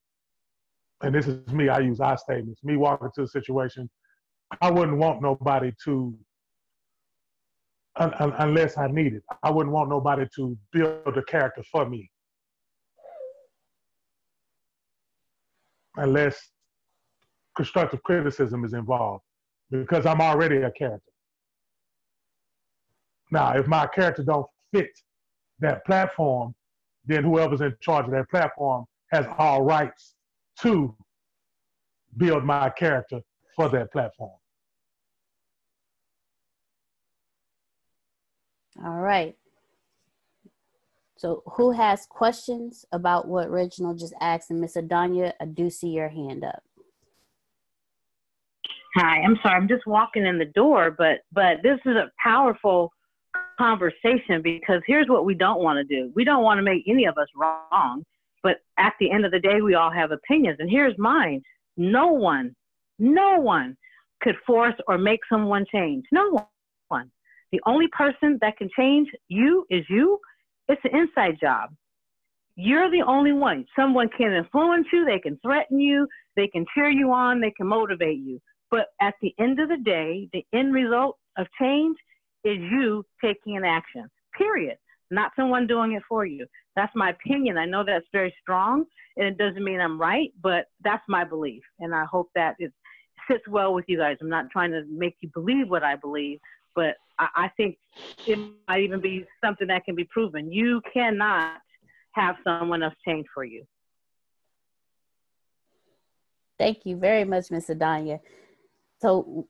and 1.02 1.16
this 1.16 1.28
is 1.28 1.52
me, 1.52 1.70
I 1.70 1.80
use 1.80 2.00
I 2.00 2.16
statements. 2.18 2.64
Me 2.64 2.78
walking 2.78 3.08
into 3.08 3.24
a 3.24 3.28
situation, 3.28 3.90
I 4.62 4.70
wouldn't 4.70 4.98
want 4.98 5.24
nobody 5.24 5.72
to, 5.86 6.16
un, 7.98 8.14
un, 8.20 8.34
unless 8.40 8.78
I 8.78 8.88
need 8.88 9.14
it. 9.14 9.24
I 9.44 9.52
wouldn't 9.52 9.74
want 9.74 9.90
nobody 9.90 10.28
to 10.36 10.58
build 10.72 11.18
a 11.18 11.24
character 11.24 11.64
for 11.72 11.88
me. 11.88 12.10
unless 15.98 16.50
constructive 17.56 18.02
criticism 18.04 18.66
is 18.66 18.74
involved 18.74 19.24
because 19.72 20.06
I'm 20.06 20.22
already 20.22 20.58
a 20.58 20.72
character. 20.72 21.12
Now, 23.32 23.56
if 23.58 23.68
my 23.68 23.88
character 23.88 24.24
don't 24.24 24.48
fit 24.72 24.90
that 25.60 25.86
platform, 25.86 26.54
then 27.06 27.24
whoever's 27.24 27.62
in 27.62 27.76
charge 27.82 28.06
of 28.06 28.12
that 28.12 28.30
platform 28.30 28.86
has 29.12 29.26
all 29.38 29.62
rights 29.62 30.16
to 30.62 30.96
build 32.18 32.44
my 32.44 32.70
character 32.70 33.22
for 33.56 33.70
that 33.70 33.92
platform. 33.92 34.32
All 38.82 39.00
right. 39.00 39.36
So, 41.18 41.44
who 41.46 41.72
has 41.72 42.06
questions 42.06 42.86
about 42.92 43.28
what 43.28 43.50
Reginald 43.50 44.00
just 44.00 44.14
asked? 44.20 44.52
And 44.52 44.60
Miss 44.60 44.76
Adanya, 44.76 45.34
I 45.40 45.46
do 45.46 45.70
see 45.70 45.90
your 45.90 46.10
hand 46.10 46.44
up. 46.44 46.64
Hi, 48.96 49.22
I'm 49.22 49.38
sorry. 49.42 49.56
I'm 49.56 49.68
just 49.68 49.88
walking 49.88 50.26
in 50.26 50.38
the 50.38 50.46
door, 50.46 50.92
but 50.92 51.20
but 51.32 51.64
this 51.64 51.80
is 51.86 51.96
a 51.96 52.12
powerful 52.22 52.92
conversation 53.58 54.42
because 54.44 54.82
here's 54.86 55.08
what 55.08 55.26
we 55.26 55.34
don't 55.34 55.62
want 55.62 55.78
to 55.78 55.84
do. 55.84 56.12
We 56.16 56.24
don't 56.24 56.44
want 56.44 56.58
to 56.58 56.64
make 56.64 56.84
any 56.88 57.06
of 57.06 57.18
us 57.18 57.28
wrong, 57.36 58.04
but 58.42 58.58
at 58.78 58.94
the 59.00 59.12
end 59.12 59.26
of 59.26 59.32
the 59.32 59.40
day, 59.40 59.62
we 59.62 59.76
all 59.76 59.92
have 59.92 60.12
opinions, 60.12 60.58
and 60.60 60.70
here's 60.70 60.98
mine. 60.98 61.42
No 61.78 62.08
one 62.08 62.56
No 63.00 63.40
one 63.40 63.78
could 64.22 64.36
force 64.46 64.76
or 64.88 64.98
make 64.98 65.20
someone 65.30 65.66
change. 65.72 66.06
No 66.12 66.30
one. 66.30 66.46
The 67.54 67.62
only 67.68 67.88
person 67.96 68.40
that 68.42 68.58
can 68.58 68.68
change 68.76 69.08
you 69.28 69.68
is 69.70 69.86
you. 69.88 70.20
It's 70.68 70.82
an 70.86 71.00
inside 71.00 71.38
job. 71.40 71.70
You're 72.56 72.90
the 72.90 73.04
only 73.08 73.32
one. 73.32 73.66
Someone 73.76 74.10
can 74.18 74.34
influence 74.34 74.88
you, 74.92 75.06
they 75.06 75.20
can 75.20 75.38
threaten 75.44 75.80
you, 75.80 76.08
they 76.36 76.48
can 76.48 76.66
cheer 76.74 76.90
you 76.90 77.12
on, 77.12 77.42
they 77.42 77.52
can 77.52 77.68
motivate 77.68 78.18
you. 78.18 78.42
But 78.72 78.88
at 79.00 79.14
the 79.22 79.36
end 79.40 79.60
of 79.60 79.70
the 79.70 79.78
day, 79.78 80.30
the 80.34 80.44
end 80.52 80.74
result 80.74 81.18
of 81.38 81.46
change 81.62 81.96
is 82.44 82.58
you 82.58 83.06
taking 83.24 83.56
an 83.56 83.64
action, 83.64 84.10
period. 84.36 84.78
Not 85.12 85.32
someone 85.36 85.68
doing 85.68 85.92
it 85.92 86.02
for 86.10 86.26
you. 86.26 86.48
That's 86.76 86.96
my 86.96 87.12
opinion. 87.12 87.60
I 87.60 87.66
know 87.66 87.84
that's 87.86 88.06
very 88.12 88.34
strong, 88.42 88.86
and 89.16 89.28
it 89.28 89.38
doesn't 89.38 89.64
mean 89.64 89.80
I'm 89.80 90.02
right, 90.02 90.34
but 90.42 90.66
that's 90.84 91.04
my 91.08 91.24
belief. 91.24 91.62
And 91.80 91.94
I 91.94 92.06
hope 92.06 92.30
that 92.34 92.56
it 92.58 92.74
sits 93.30 93.48
well 93.48 93.76
with 93.76 93.86
you 93.88 94.00
guys. 94.00 94.18
I'm 94.22 94.30
not 94.30 94.50
trying 94.50 94.72
to 94.72 94.84
make 94.90 95.18
you 95.22 95.30
believe 95.36 95.70
what 95.70 95.84
I 95.84 95.96
believe, 95.96 96.40
but 96.76 96.96
I, 97.20 97.28
I 97.36 97.48
think 97.58 97.78
it 98.26 98.40
might 98.68 98.82
even 98.82 99.02
be 99.02 99.26
something 99.44 99.68
that 99.68 99.86
can 99.86 99.96
be 99.96 100.06
proven. 100.06 100.52
You 100.52 100.82
cannot 100.94 101.62
have 102.12 102.36
someone 102.44 102.84
else 102.84 102.96
change 103.06 103.26
for 103.34 103.44
you. 103.44 103.66
Thank 106.60 106.86
you 106.86 106.98
very 106.98 107.26
much, 107.26 107.52
Miss 107.52 107.68
Adanya. 107.68 108.20
So, 109.02 109.48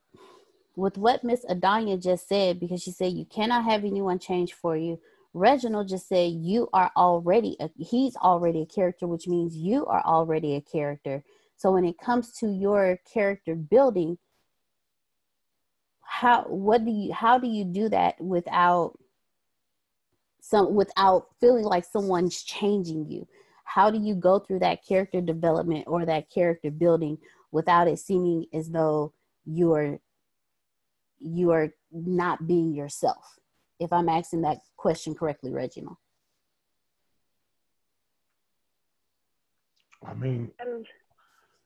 with 0.75 0.97
what 0.97 1.23
Miss 1.23 1.45
Adanya 1.45 2.01
just 2.01 2.27
said, 2.27 2.59
because 2.59 2.81
she 2.81 2.91
said 2.91 3.13
you 3.13 3.25
cannot 3.25 3.65
have 3.65 3.83
anyone 3.83 4.17
change 4.17 4.53
for 4.53 4.75
you, 4.75 4.99
Reginald 5.33 5.89
just 5.89 6.07
said 6.07 6.31
you 6.31 6.69
are 6.73 6.91
already 6.95 7.55
a, 7.59 7.69
he's 7.77 8.15
already 8.15 8.61
a 8.61 8.65
character, 8.65 9.07
which 9.07 9.27
means 9.27 9.55
you 9.55 9.85
are 9.85 10.03
already 10.05 10.55
a 10.55 10.61
character. 10.61 11.23
So 11.57 11.71
when 11.71 11.85
it 11.85 11.97
comes 11.97 12.31
to 12.39 12.51
your 12.51 12.99
character 13.11 13.55
building, 13.55 14.17
how 16.05 16.43
what 16.43 16.85
do 16.85 16.91
you 16.91 17.13
how 17.13 17.37
do 17.37 17.47
you 17.47 17.63
do 17.65 17.89
that 17.89 18.19
without 18.21 18.97
some 20.41 20.75
without 20.75 21.27
feeling 21.39 21.65
like 21.65 21.85
someone's 21.85 22.43
changing 22.43 23.09
you? 23.09 23.27
How 23.63 23.89
do 23.89 23.97
you 23.97 24.13
go 24.15 24.39
through 24.39 24.59
that 24.59 24.85
character 24.85 25.21
development 25.21 25.85
or 25.87 26.05
that 26.05 26.29
character 26.29 26.69
building 26.69 27.17
without 27.51 27.87
it 27.87 27.99
seeming 27.99 28.45
as 28.53 28.69
though 28.69 29.13
you're 29.45 29.99
you 31.19 31.51
are 31.51 31.69
not 31.91 32.45
being 32.45 32.73
yourself? 32.73 33.39
If 33.79 33.91
I'm 33.91 34.09
asking 34.09 34.41
that 34.41 34.59
question 34.77 35.15
correctly, 35.15 35.51
Reginald. 35.51 35.97
I 40.05 40.13
mean, 40.13 40.51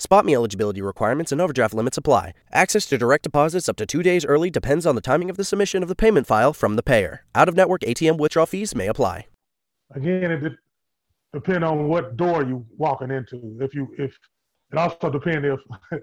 Spot 0.00 0.24
me 0.24 0.34
eligibility 0.34 0.80
requirements 0.80 1.30
and 1.30 1.42
overdraft 1.42 1.74
limits 1.74 1.98
apply. 1.98 2.32
Access 2.52 2.86
to 2.86 2.96
direct 2.96 3.22
deposits 3.22 3.68
up 3.68 3.76
to 3.76 3.84
two 3.84 4.02
days 4.02 4.24
early 4.24 4.48
depends 4.48 4.86
on 4.86 4.94
the 4.94 5.02
timing 5.02 5.28
of 5.28 5.36
the 5.36 5.44
submission 5.44 5.82
of 5.82 5.90
the 5.90 5.94
payment 5.94 6.26
file 6.26 6.54
from 6.54 6.76
the 6.76 6.82
payer. 6.82 7.26
Out 7.34 7.50
of 7.50 7.54
network 7.54 7.82
ATM 7.82 8.16
withdrawal 8.16 8.46
fees 8.46 8.74
may 8.74 8.86
apply. 8.86 9.26
Again, 9.94 10.30
it 10.30 10.52
depends 11.34 11.66
on 11.66 11.86
what 11.86 12.16
door 12.16 12.42
you 12.42 12.64
walking 12.78 13.10
into. 13.10 13.58
If 13.60 13.74
you 13.74 13.94
if 13.98 14.18
it 14.72 14.78
also 14.78 15.10
depends 15.10 15.46
if 15.92 16.00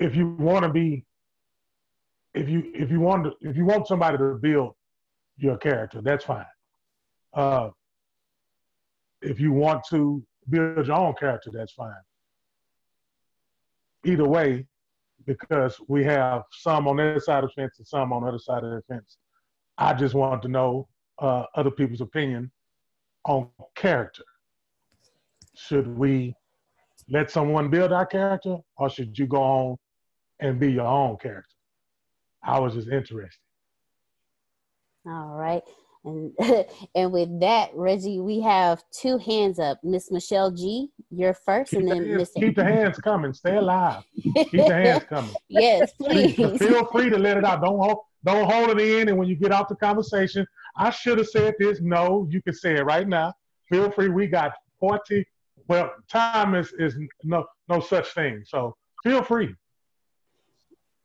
if 0.00 0.16
you 0.16 0.34
want 0.36 0.64
to 0.64 0.72
be 0.72 1.04
if 2.34 2.48
you 2.48 2.72
if 2.74 2.90
you 2.90 2.98
want 2.98 3.22
to, 3.22 3.48
if 3.48 3.56
you 3.56 3.64
want 3.64 3.86
somebody 3.86 4.18
to 4.18 4.34
build 4.34 4.74
your 5.36 5.58
character, 5.58 6.00
that's 6.02 6.24
fine. 6.24 6.44
Uh, 7.32 7.68
if 9.22 9.38
you 9.38 9.52
want 9.52 9.84
to 9.90 10.24
build 10.48 10.86
your 10.86 10.96
own 10.96 11.14
character, 11.18 11.50
that's 11.52 11.72
fine. 11.72 11.92
Either 14.04 14.26
way, 14.26 14.66
because 15.26 15.78
we 15.88 16.02
have 16.04 16.42
some 16.50 16.88
on 16.88 16.96
this 16.96 17.26
side 17.26 17.44
of 17.44 17.50
the 17.54 17.62
fence 17.62 17.74
and 17.78 17.86
some 17.86 18.12
on 18.12 18.22
the 18.22 18.28
other 18.28 18.38
side 18.38 18.64
of 18.64 18.70
the 18.70 18.82
fence. 18.88 19.18
I 19.78 19.94
just 19.94 20.14
want 20.14 20.42
to 20.42 20.48
know 20.48 20.88
uh, 21.18 21.44
other 21.54 21.70
people's 21.70 22.00
opinion 22.00 22.50
on 23.26 23.48
character. 23.74 24.24
Should 25.54 25.86
we 25.98 26.34
let 27.08 27.30
someone 27.30 27.70
build 27.70 27.92
our 27.92 28.06
character, 28.06 28.56
or 28.76 28.88
should 28.88 29.18
you 29.18 29.26
go 29.26 29.42
on 29.42 29.76
and 30.40 30.58
be 30.58 30.72
your 30.72 30.86
own 30.86 31.16
character? 31.18 31.56
I 32.42 32.58
was 32.58 32.74
just 32.74 32.88
interested. 32.88 33.40
All 35.06 35.34
right. 35.34 35.62
And 36.04 36.32
and 36.94 37.12
with 37.12 37.40
that, 37.40 37.70
Reggie, 37.74 38.20
we 38.20 38.40
have 38.40 38.82
two 38.90 39.18
hands 39.18 39.58
up. 39.58 39.78
Miss 39.84 40.10
Michelle 40.10 40.50
G, 40.50 40.88
you're 41.10 41.34
first, 41.34 41.70
keep 41.70 41.80
and 41.80 41.90
then 41.90 42.16
Miss. 42.16 42.30
Keep 42.34 42.56
the 42.56 42.64
hands 42.64 42.98
coming. 42.98 43.32
Stay 43.32 43.56
alive. 43.56 44.02
Keep 44.22 44.50
the 44.52 44.74
hands 44.74 45.04
coming. 45.08 45.34
Yes, 45.48 45.92
please. 46.00 46.36
Feel 46.36 46.86
free 46.86 47.10
to 47.10 47.18
let 47.18 47.36
it 47.36 47.44
out. 47.44 47.62
Don't 47.62 47.78
hold, 47.78 47.98
don't 48.24 48.50
hold 48.50 48.70
it 48.70 48.80
in. 48.80 49.08
And 49.08 49.18
when 49.18 49.28
you 49.28 49.36
get 49.36 49.52
out 49.52 49.68
the 49.68 49.76
conversation, 49.76 50.46
I 50.76 50.90
should 50.90 51.18
have 51.18 51.28
said 51.28 51.54
this. 51.58 51.80
No, 51.80 52.26
you 52.30 52.40
can 52.42 52.54
say 52.54 52.76
it 52.76 52.84
right 52.84 53.06
now. 53.06 53.34
Feel 53.68 53.90
free. 53.90 54.08
We 54.08 54.26
got 54.26 54.52
forty. 54.78 55.26
Well, 55.68 55.92
time 56.08 56.54
is 56.54 56.72
is 56.78 56.96
no 57.24 57.44
no 57.68 57.80
such 57.80 58.08
thing. 58.14 58.42
So 58.46 58.74
feel 59.04 59.22
free. 59.22 59.54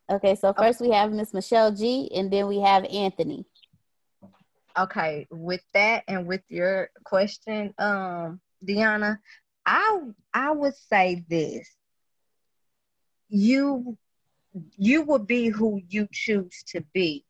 Okay, 0.10 0.36
so 0.36 0.54
first 0.54 0.82
we 0.82 0.92
have 0.92 1.12
Miss 1.12 1.34
Michelle 1.34 1.72
G, 1.72 2.12
and 2.16 2.32
then 2.32 2.48
we 2.48 2.60
have 2.60 2.86
Anthony 2.86 3.44
okay, 4.78 5.28
with 5.32 5.62
that 5.74 6.04
and 6.08 6.28
with 6.28 6.42
your 6.50 6.90
question, 7.04 7.74
um, 7.78 8.40
Deanna, 8.66 9.20
I 9.66 10.00
I 10.34 10.52
would 10.52 10.76
say 10.76 11.24
this. 11.30 11.70
You 13.30 13.98
you 14.78 15.02
will 15.04 15.20
be 15.20 15.50
who 15.50 15.82
you 15.90 16.08
choose 16.12 16.64
to 16.68 16.82
be. 16.94 17.26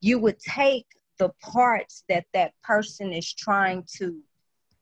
You 0.00 0.18
would 0.18 0.38
take 0.38 0.86
the 1.18 1.30
parts 1.40 2.04
that 2.08 2.24
that 2.32 2.52
person 2.62 3.12
is 3.12 3.32
trying 3.32 3.84
to 3.98 4.20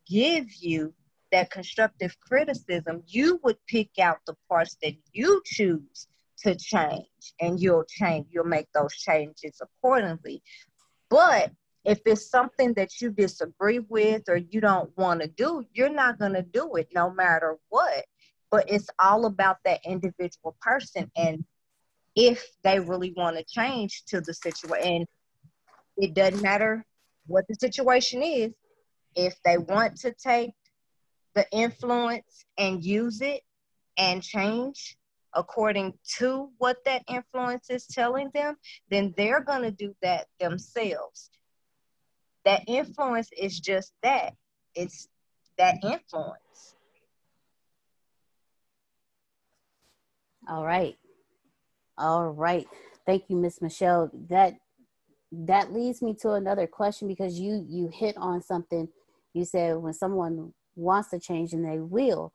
give 0.07 0.47
you 0.55 0.95
that 1.33 1.51
constructive 1.51 2.19
criticism, 2.21 3.03
you 3.07 3.41
would 3.43 3.57
pick 3.67 3.91
out 4.01 4.19
the 4.27 4.35
parts 4.49 4.77
that 4.83 4.95
you 5.13 5.43
choose 5.45 6.09
to 6.43 6.55
change 6.55 7.35
and 7.41 7.61
you'll 7.61 7.85
change, 7.85 8.27
you'll 8.31 8.45
make 8.45 8.67
those 8.73 8.95
changes 8.95 9.61
accordingly. 9.61 10.43
But 11.11 11.53
if 11.85 12.01
it's 12.07 12.31
something 12.31 12.73
that 12.75 13.01
you 13.01 13.11
disagree 13.11 13.81
with 13.81 14.23
or 14.29 14.37
you 14.37 14.61
don't 14.61 14.97
want 14.97 15.21
to 15.21 15.29
do, 15.29 15.65
you're 15.75 15.93
not 15.93 16.19
going 16.19 16.35
to 16.35 16.43
do 16.43 16.77
it 16.77 16.89
no 16.95 17.11
matter 17.11 17.59
what. 17.69 18.05
But 18.51 18.71
it's 18.71 18.89
all 18.99 19.27
about 19.27 19.59
that 19.65 19.81
individual 19.85 20.57
person 20.61 21.11
and 21.17 21.45
if 22.17 22.45
they 22.65 22.81
really 22.81 23.13
want 23.17 23.37
to 23.37 23.45
change 23.45 24.05
to 24.07 24.21
the 24.21 24.35
situation. 24.35 25.07
It 25.97 26.15
doesn't 26.15 26.43
matter 26.43 26.85
what 27.27 27.47
the 27.49 27.55
situation 27.55 28.23
is. 28.23 28.53
If 29.15 29.35
they 29.45 29.59
want 29.59 29.97
to 29.99 30.13
take 30.13 30.53
the 31.35 31.47
influence 31.53 32.45
and 32.59 32.85
use 32.85 33.21
it 33.21 33.43
and 33.97 34.23
change 34.23 34.97
according 35.35 35.95
to 36.19 36.51
what 36.59 36.79
that 36.85 37.03
influence 37.09 37.71
is 37.71 37.87
telling 37.87 38.31
them, 38.35 38.57
then 38.91 39.15
they're 39.17 39.43
going 39.43 39.63
to 39.63 39.71
do 39.71 39.95
that 40.03 40.27
themselves. 40.39 41.31
That 42.45 42.63
influence 42.67 43.29
is 43.37 43.61
just 43.61 43.93
that 44.03 44.35
it's 44.75 45.09
that 45.59 45.77
influence. 45.83 46.75
All 50.49 50.65
right. 50.65 50.97
All 51.99 52.31
right. 52.31 52.67
Thank 53.05 53.25
you, 53.29 53.37
Miss 53.37 53.61
Michelle. 53.61 54.11
That 54.29 54.55
that 55.33 55.73
leads 55.73 56.03
me 56.03 56.15
to 56.23 56.33
another 56.33 56.67
question 56.67 57.09
because 57.09 57.39
you 57.39 57.65
you 57.69 57.91
hit 57.93 58.17
on 58.17 58.43
something. 58.43 58.89
You 59.35 59.45
said 59.45 59.77
when 59.77 59.93
someone 59.93 60.53
wants 60.75 61.11
to 61.11 61.21
change 61.21 61.53
and 61.53 61.65
they 61.65 61.79
will. 61.79 62.33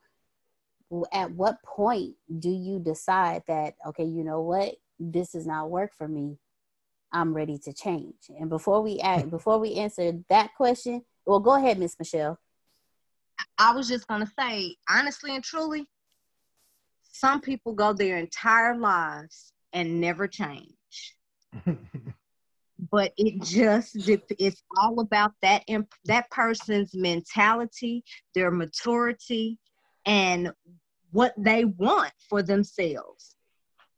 At 1.11 1.31
what 1.31 1.61
point 1.63 2.15
do 2.39 2.49
you 2.49 2.79
decide 2.79 3.43
that 3.47 3.75
okay, 3.87 4.05
you 4.05 4.23
know 4.23 4.41
what, 4.41 4.75
this 4.99 5.31
does 5.31 5.47
not 5.47 5.69
work 5.69 5.93
for 5.97 6.07
me? 6.07 6.37
I'm 7.11 7.33
ready 7.33 7.57
to 7.59 7.73
change. 7.73 8.29
And 8.39 8.49
before 8.49 8.81
we 8.81 8.99
act, 9.03 9.29
before 9.29 9.57
we 9.57 9.75
answer 9.75 10.13
that 10.29 10.51
question, 10.55 11.03
well, 11.25 11.39
go 11.39 11.55
ahead, 11.55 11.79
Miss 11.79 11.97
Michelle. 11.97 12.39
I 13.57 13.73
was 13.73 13.87
just 13.87 14.07
gonna 14.07 14.31
say, 14.39 14.75
honestly 14.89 15.35
and 15.35 15.43
truly, 15.43 15.87
some 17.03 17.41
people 17.41 17.73
go 17.73 17.93
their 17.93 18.17
entire 18.17 18.77
lives 18.77 19.53
and 19.73 19.99
never 20.01 20.27
change. 20.27 20.73
but 22.91 23.13
it 23.17 23.41
just 23.41 23.95
it's 24.07 24.61
all 24.77 24.99
about 24.99 25.31
that 25.41 25.63
that 26.05 26.29
person's 26.29 26.93
mentality, 26.93 28.03
their 28.33 28.51
maturity, 28.51 29.57
and 30.05 30.51
what 31.15 31.33
they 31.37 31.63
want 31.63 32.11
for 32.29 32.43
themselves. 32.43 33.37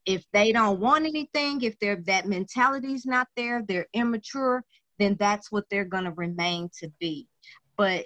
If 0.06 0.24
they 0.34 0.52
don't 0.52 0.80
want 0.80 1.08
anything, 1.08 1.64
if 1.64 1.78
their 1.80 1.96
that 2.06 2.28
mentality's 2.28 3.08
not 3.08 3.28
there, 3.36 3.64
they're 3.68 3.88
immature, 3.94 4.64
then 5.00 5.18
that's 5.20 5.52
what 5.52 5.66
they're 5.72 5.92
gonna 5.96 6.14
remain 6.14 6.70
to 6.80 6.92
be. 7.00 7.28
But 7.76 8.06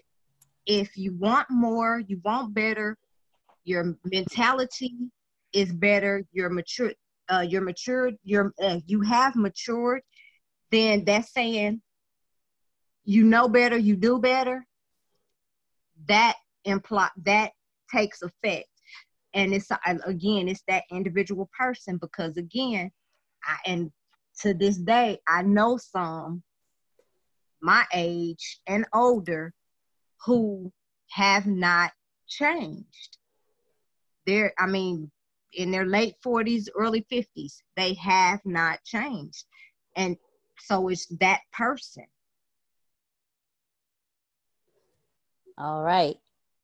if 0.65 0.95
you 0.95 1.13
want 1.17 1.47
more, 1.49 1.99
you 1.99 2.21
want 2.23 2.53
better, 2.53 2.97
your 3.65 3.97
mentality 4.05 5.11
is 5.51 5.73
better, 5.73 6.23
you're 6.31 6.49
mature, 6.49 6.93
uh, 7.29 7.45
you're 7.47 7.61
matured, 7.61 8.15
you're 8.23 8.53
uh, 8.63 8.79
you 8.85 9.01
have 9.01 9.35
matured, 9.35 10.03
then 10.71 11.03
that's 11.03 11.33
saying 11.33 11.81
you 13.03 13.25
know 13.25 13.49
better, 13.49 13.77
you 13.77 13.97
do 13.97 14.19
better. 14.19 14.65
That 16.07 16.37
imply 16.63 17.09
that 17.23 17.51
takes 17.93 18.21
effect, 18.21 18.70
and 19.33 19.53
it's 19.53 19.69
again, 20.05 20.47
it's 20.47 20.63
that 20.67 20.83
individual 20.91 21.49
person 21.57 21.97
because 21.97 22.37
again, 22.37 22.91
I, 23.45 23.57
and 23.65 23.91
to 24.41 24.53
this 24.53 24.77
day, 24.77 25.19
I 25.27 25.41
know 25.43 25.77
some 25.77 26.43
my 27.61 27.85
age 27.93 28.59
and 28.67 28.85
older 28.93 29.53
who 30.25 30.71
have 31.09 31.45
not 31.45 31.91
changed. 32.27 33.17
They're, 34.25 34.53
I 34.57 34.67
mean, 34.67 35.11
in 35.53 35.71
their 35.71 35.85
late 35.85 36.15
40s, 36.25 36.67
early 36.75 37.05
50s, 37.11 37.57
they 37.75 37.93
have 37.95 38.39
not 38.45 38.83
changed. 38.83 39.45
And 39.95 40.15
so 40.59 40.87
it's 40.89 41.07
that 41.19 41.41
person. 41.53 42.05
All 45.57 45.83
right. 45.83 46.15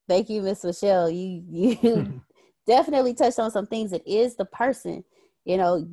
Thank 0.08 0.30
you, 0.30 0.42
Miss 0.42 0.64
Michelle. 0.64 1.10
You 1.10 1.44
you 1.50 2.22
definitely 2.68 3.14
touched 3.14 3.40
on 3.40 3.52
some 3.52 3.66
things. 3.66 3.94
It 3.94 4.06
is 4.06 4.36
the 4.36 4.46
person. 4.46 5.04
You 5.46 5.58
know, 5.58 5.88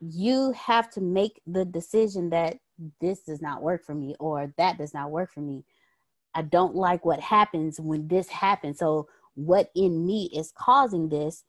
you 0.00 0.52
have 0.52 0.90
to 0.90 1.00
make 1.00 1.40
the 1.46 1.64
decision 1.64 2.30
that 2.30 2.58
this 3.00 3.22
does 3.22 3.40
not 3.40 3.62
work 3.62 3.84
for 3.84 3.94
me 3.94 4.14
or 4.20 4.52
that 4.58 4.78
does 4.78 4.94
not 4.94 5.10
work 5.10 5.32
for 5.32 5.40
me. 5.40 5.64
I 6.34 6.42
don't 6.42 6.74
like 6.74 7.04
what 7.04 7.20
happens 7.20 7.80
when 7.80 8.08
this 8.08 8.28
happens. 8.28 8.78
So, 8.78 9.08
what 9.34 9.70
in 9.74 10.06
me 10.06 10.30
is 10.34 10.52
causing 10.56 11.08
this? 11.08 11.44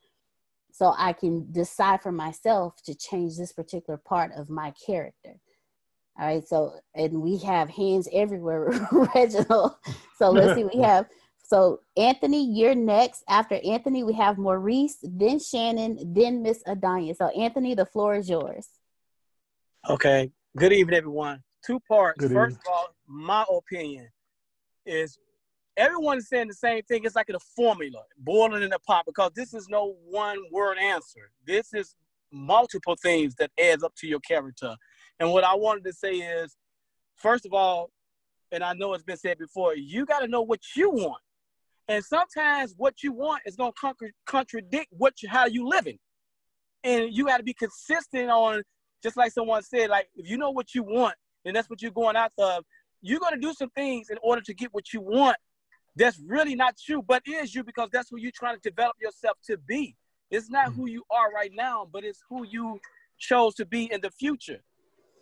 So 0.72 0.92
I 0.98 1.12
can 1.12 1.52
decide 1.52 2.02
for 2.02 2.10
myself 2.10 2.74
to 2.86 2.96
change 2.96 3.36
this 3.36 3.52
particular 3.52 3.96
part 3.96 4.32
of 4.36 4.50
my 4.50 4.72
character. 4.84 5.36
All 6.18 6.26
right. 6.26 6.46
So, 6.46 6.74
and 6.94 7.22
we 7.22 7.38
have 7.38 7.70
hands 7.70 8.08
everywhere, 8.12 8.70
Reginald. 9.14 9.74
So 10.18 10.30
let's 10.30 10.54
see. 10.54 10.64
We 10.64 10.80
have 10.82 11.06
so 11.46 11.80
Anthony, 11.96 12.50
you're 12.52 12.74
next. 12.74 13.22
After 13.28 13.60
Anthony, 13.64 14.02
we 14.02 14.14
have 14.14 14.38
Maurice, 14.38 14.96
then 15.02 15.38
Shannon, 15.38 16.14
then 16.14 16.42
Miss 16.42 16.62
Adanya. 16.64 17.14
So 17.14 17.28
Anthony, 17.28 17.74
the 17.74 17.84
floor 17.84 18.14
is 18.14 18.28
yours. 18.28 18.68
Okay. 19.88 20.32
Good 20.56 20.72
evening, 20.72 20.96
everyone. 20.96 21.42
Two 21.66 21.80
parts. 21.80 22.18
Good 22.18 22.32
First 22.32 22.56
evening. 22.56 22.62
of 22.66 22.72
all, 22.72 22.88
my 23.06 23.44
opinion 23.54 24.08
is 24.86 25.18
everyone 25.76 26.18
is 26.18 26.28
saying 26.28 26.48
the 26.48 26.54
same 26.54 26.82
thing. 26.84 27.04
It's 27.04 27.16
like 27.16 27.28
a 27.28 27.38
formula, 27.38 28.02
boiling 28.18 28.62
in 28.62 28.72
a 28.72 28.78
pot, 28.78 29.04
because 29.04 29.32
this 29.34 29.52
is 29.52 29.68
no 29.68 29.96
one 30.06 30.38
word 30.50 30.78
answer. 30.78 31.30
This 31.46 31.74
is 31.74 31.94
multiple 32.32 32.96
things 33.02 33.34
that 33.36 33.50
adds 33.60 33.82
up 33.82 33.94
to 33.96 34.06
your 34.06 34.20
character. 34.20 34.74
And 35.20 35.30
what 35.30 35.44
I 35.44 35.54
wanted 35.54 35.84
to 35.84 35.92
say 35.92 36.14
is, 36.14 36.56
first 37.16 37.44
of 37.44 37.52
all, 37.52 37.90
and 38.50 38.64
I 38.64 38.72
know 38.72 38.94
it's 38.94 39.04
been 39.04 39.16
said 39.16 39.38
before, 39.38 39.74
you 39.74 40.06
got 40.06 40.20
to 40.20 40.28
know 40.28 40.42
what 40.42 40.60
you 40.74 40.90
want. 40.90 41.20
And 41.88 42.04
sometimes 42.04 42.74
what 42.76 43.02
you 43.02 43.12
want 43.12 43.42
is 43.46 43.56
going 43.56 43.72
to 43.72 44.10
contradict 44.26 44.88
what 44.90 45.22
you, 45.22 45.28
how 45.28 45.46
you 45.46 45.68
living. 45.68 45.98
And 46.82 47.14
you 47.14 47.26
got 47.26 47.38
to 47.38 47.42
be 47.42 47.54
consistent 47.54 48.30
on, 48.30 48.62
just 49.02 49.16
like 49.16 49.32
someone 49.32 49.62
said, 49.62 49.90
like 49.90 50.08
if 50.16 50.28
you 50.28 50.38
know 50.38 50.50
what 50.50 50.74
you 50.74 50.82
want, 50.82 51.14
and 51.44 51.54
that's 51.54 51.68
what 51.68 51.82
you're 51.82 51.90
going 51.90 52.16
out 52.16 52.32
of. 52.38 52.64
you're 53.02 53.20
going 53.20 53.34
to 53.34 53.40
do 53.40 53.52
some 53.52 53.68
things 53.70 54.08
in 54.08 54.16
order 54.22 54.40
to 54.40 54.54
get 54.54 54.72
what 54.72 54.92
you 54.92 55.00
want 55.00 55.36
that's 55.96 56.18
really 56.26 56.54
not 56.54 56.74
you, 56.88 57.02
but 57.02 57.22
is 57.26 57.54
you 57.54 57.62
because 57.62 57.88
that's 57.92 58.10
who 58.10 58.18
you're 58.18 58.32
trying 58.34 58.56
to 58.56 58.68
develop 58.68 58.96
yourself 59.00 59.36
to 59.46 59.56
be. 59.56 59.96
It's 60.30 60.50
not 60.50 60.68
mm-hmm. 60.68 60.80
who 60.80 60.88
you 60.88 61.04
are 61.10 61.30
right 61.32 61.52
now, 61.54 61.88
but 61.90 62.04
it's 62.04 62.20
who 62.28 62.44
you 62.44 62.80
chose 63.18 63.54
to 63.56 63.66
be 63.66 63.92
in 63.92 64.00
the 64.00 64.10
future. 64.10 64.60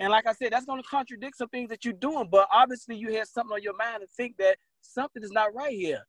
And 0.00 0.10
like 0.10 0.26
I 0.26 0.32
said, 0.32 0.52
that's 0.52 0.64
going 0.64 0.82
to 0.82 0.88
contradict 0.88 1.36
some 1.36 1.48
things 1.48 1.68
that 1.68 1.84
you're 1.84 1.94
doing, 1.94 2.28
but 2.30 2.48
obviously 2.50 2.96
you 2.96 3.14
have 3.16 3.28
something 3.28 3.54
on 3.54 3.62
your 3.62 3.76
mind 3.76 4.00
and 4.00 4.10
think 4.10 4.36
that 4.38 4.56
something 4.80 5.22
is 5.22 5.30
not 5.30 5.54
right 5.54 5.76
here. 5.76 6.02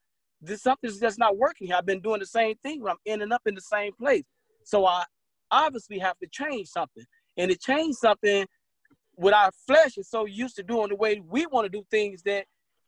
This 0.44 0.62
something 0.62 0.90
is 0.90 1.00
just 1.00 1.18
not 1.18 1.38
working 1.38 1.68
here. 1.68 1.78
I've 1.78 1.86
been 1.86 2.02
doing 2.02 2.20
the 2.20 2.26
same 2.26 2.56
thing, 2.58 2.82
but 2.82 2.92
I'm 2.92 2.98
ending 3.06 3.32
up 3.32 3.42
in 3.46 3.56
the 3.56 3.62
same 3.62 3.94
place. 3.94 4.24
So 4.64 4.86
I 4.86 5.06
obviously 5.52 6.00
have 6.00 6.18
to 6.20 6.28
change 6.32 6.68
something. 6.68 7.06
And 7.38 7.50
to 7.50 7.58
change 7.58 7.96
something, 7.96 8.46
with 9.16 9.34
our 9.34 9.52
flesh 9.68 9.98
is 9.98 10.10
so 10.10 10.26
used 10.26 10.56
to 10.56 10.64
doing 10.64 10.90
the 10.90 10.96
way 10.96 11.22
we 11.28 11.46
want 11.48 11.66
to 11.66 11.70
do 11.70 11.86
things 11.92 12.22
that 12.24 12.46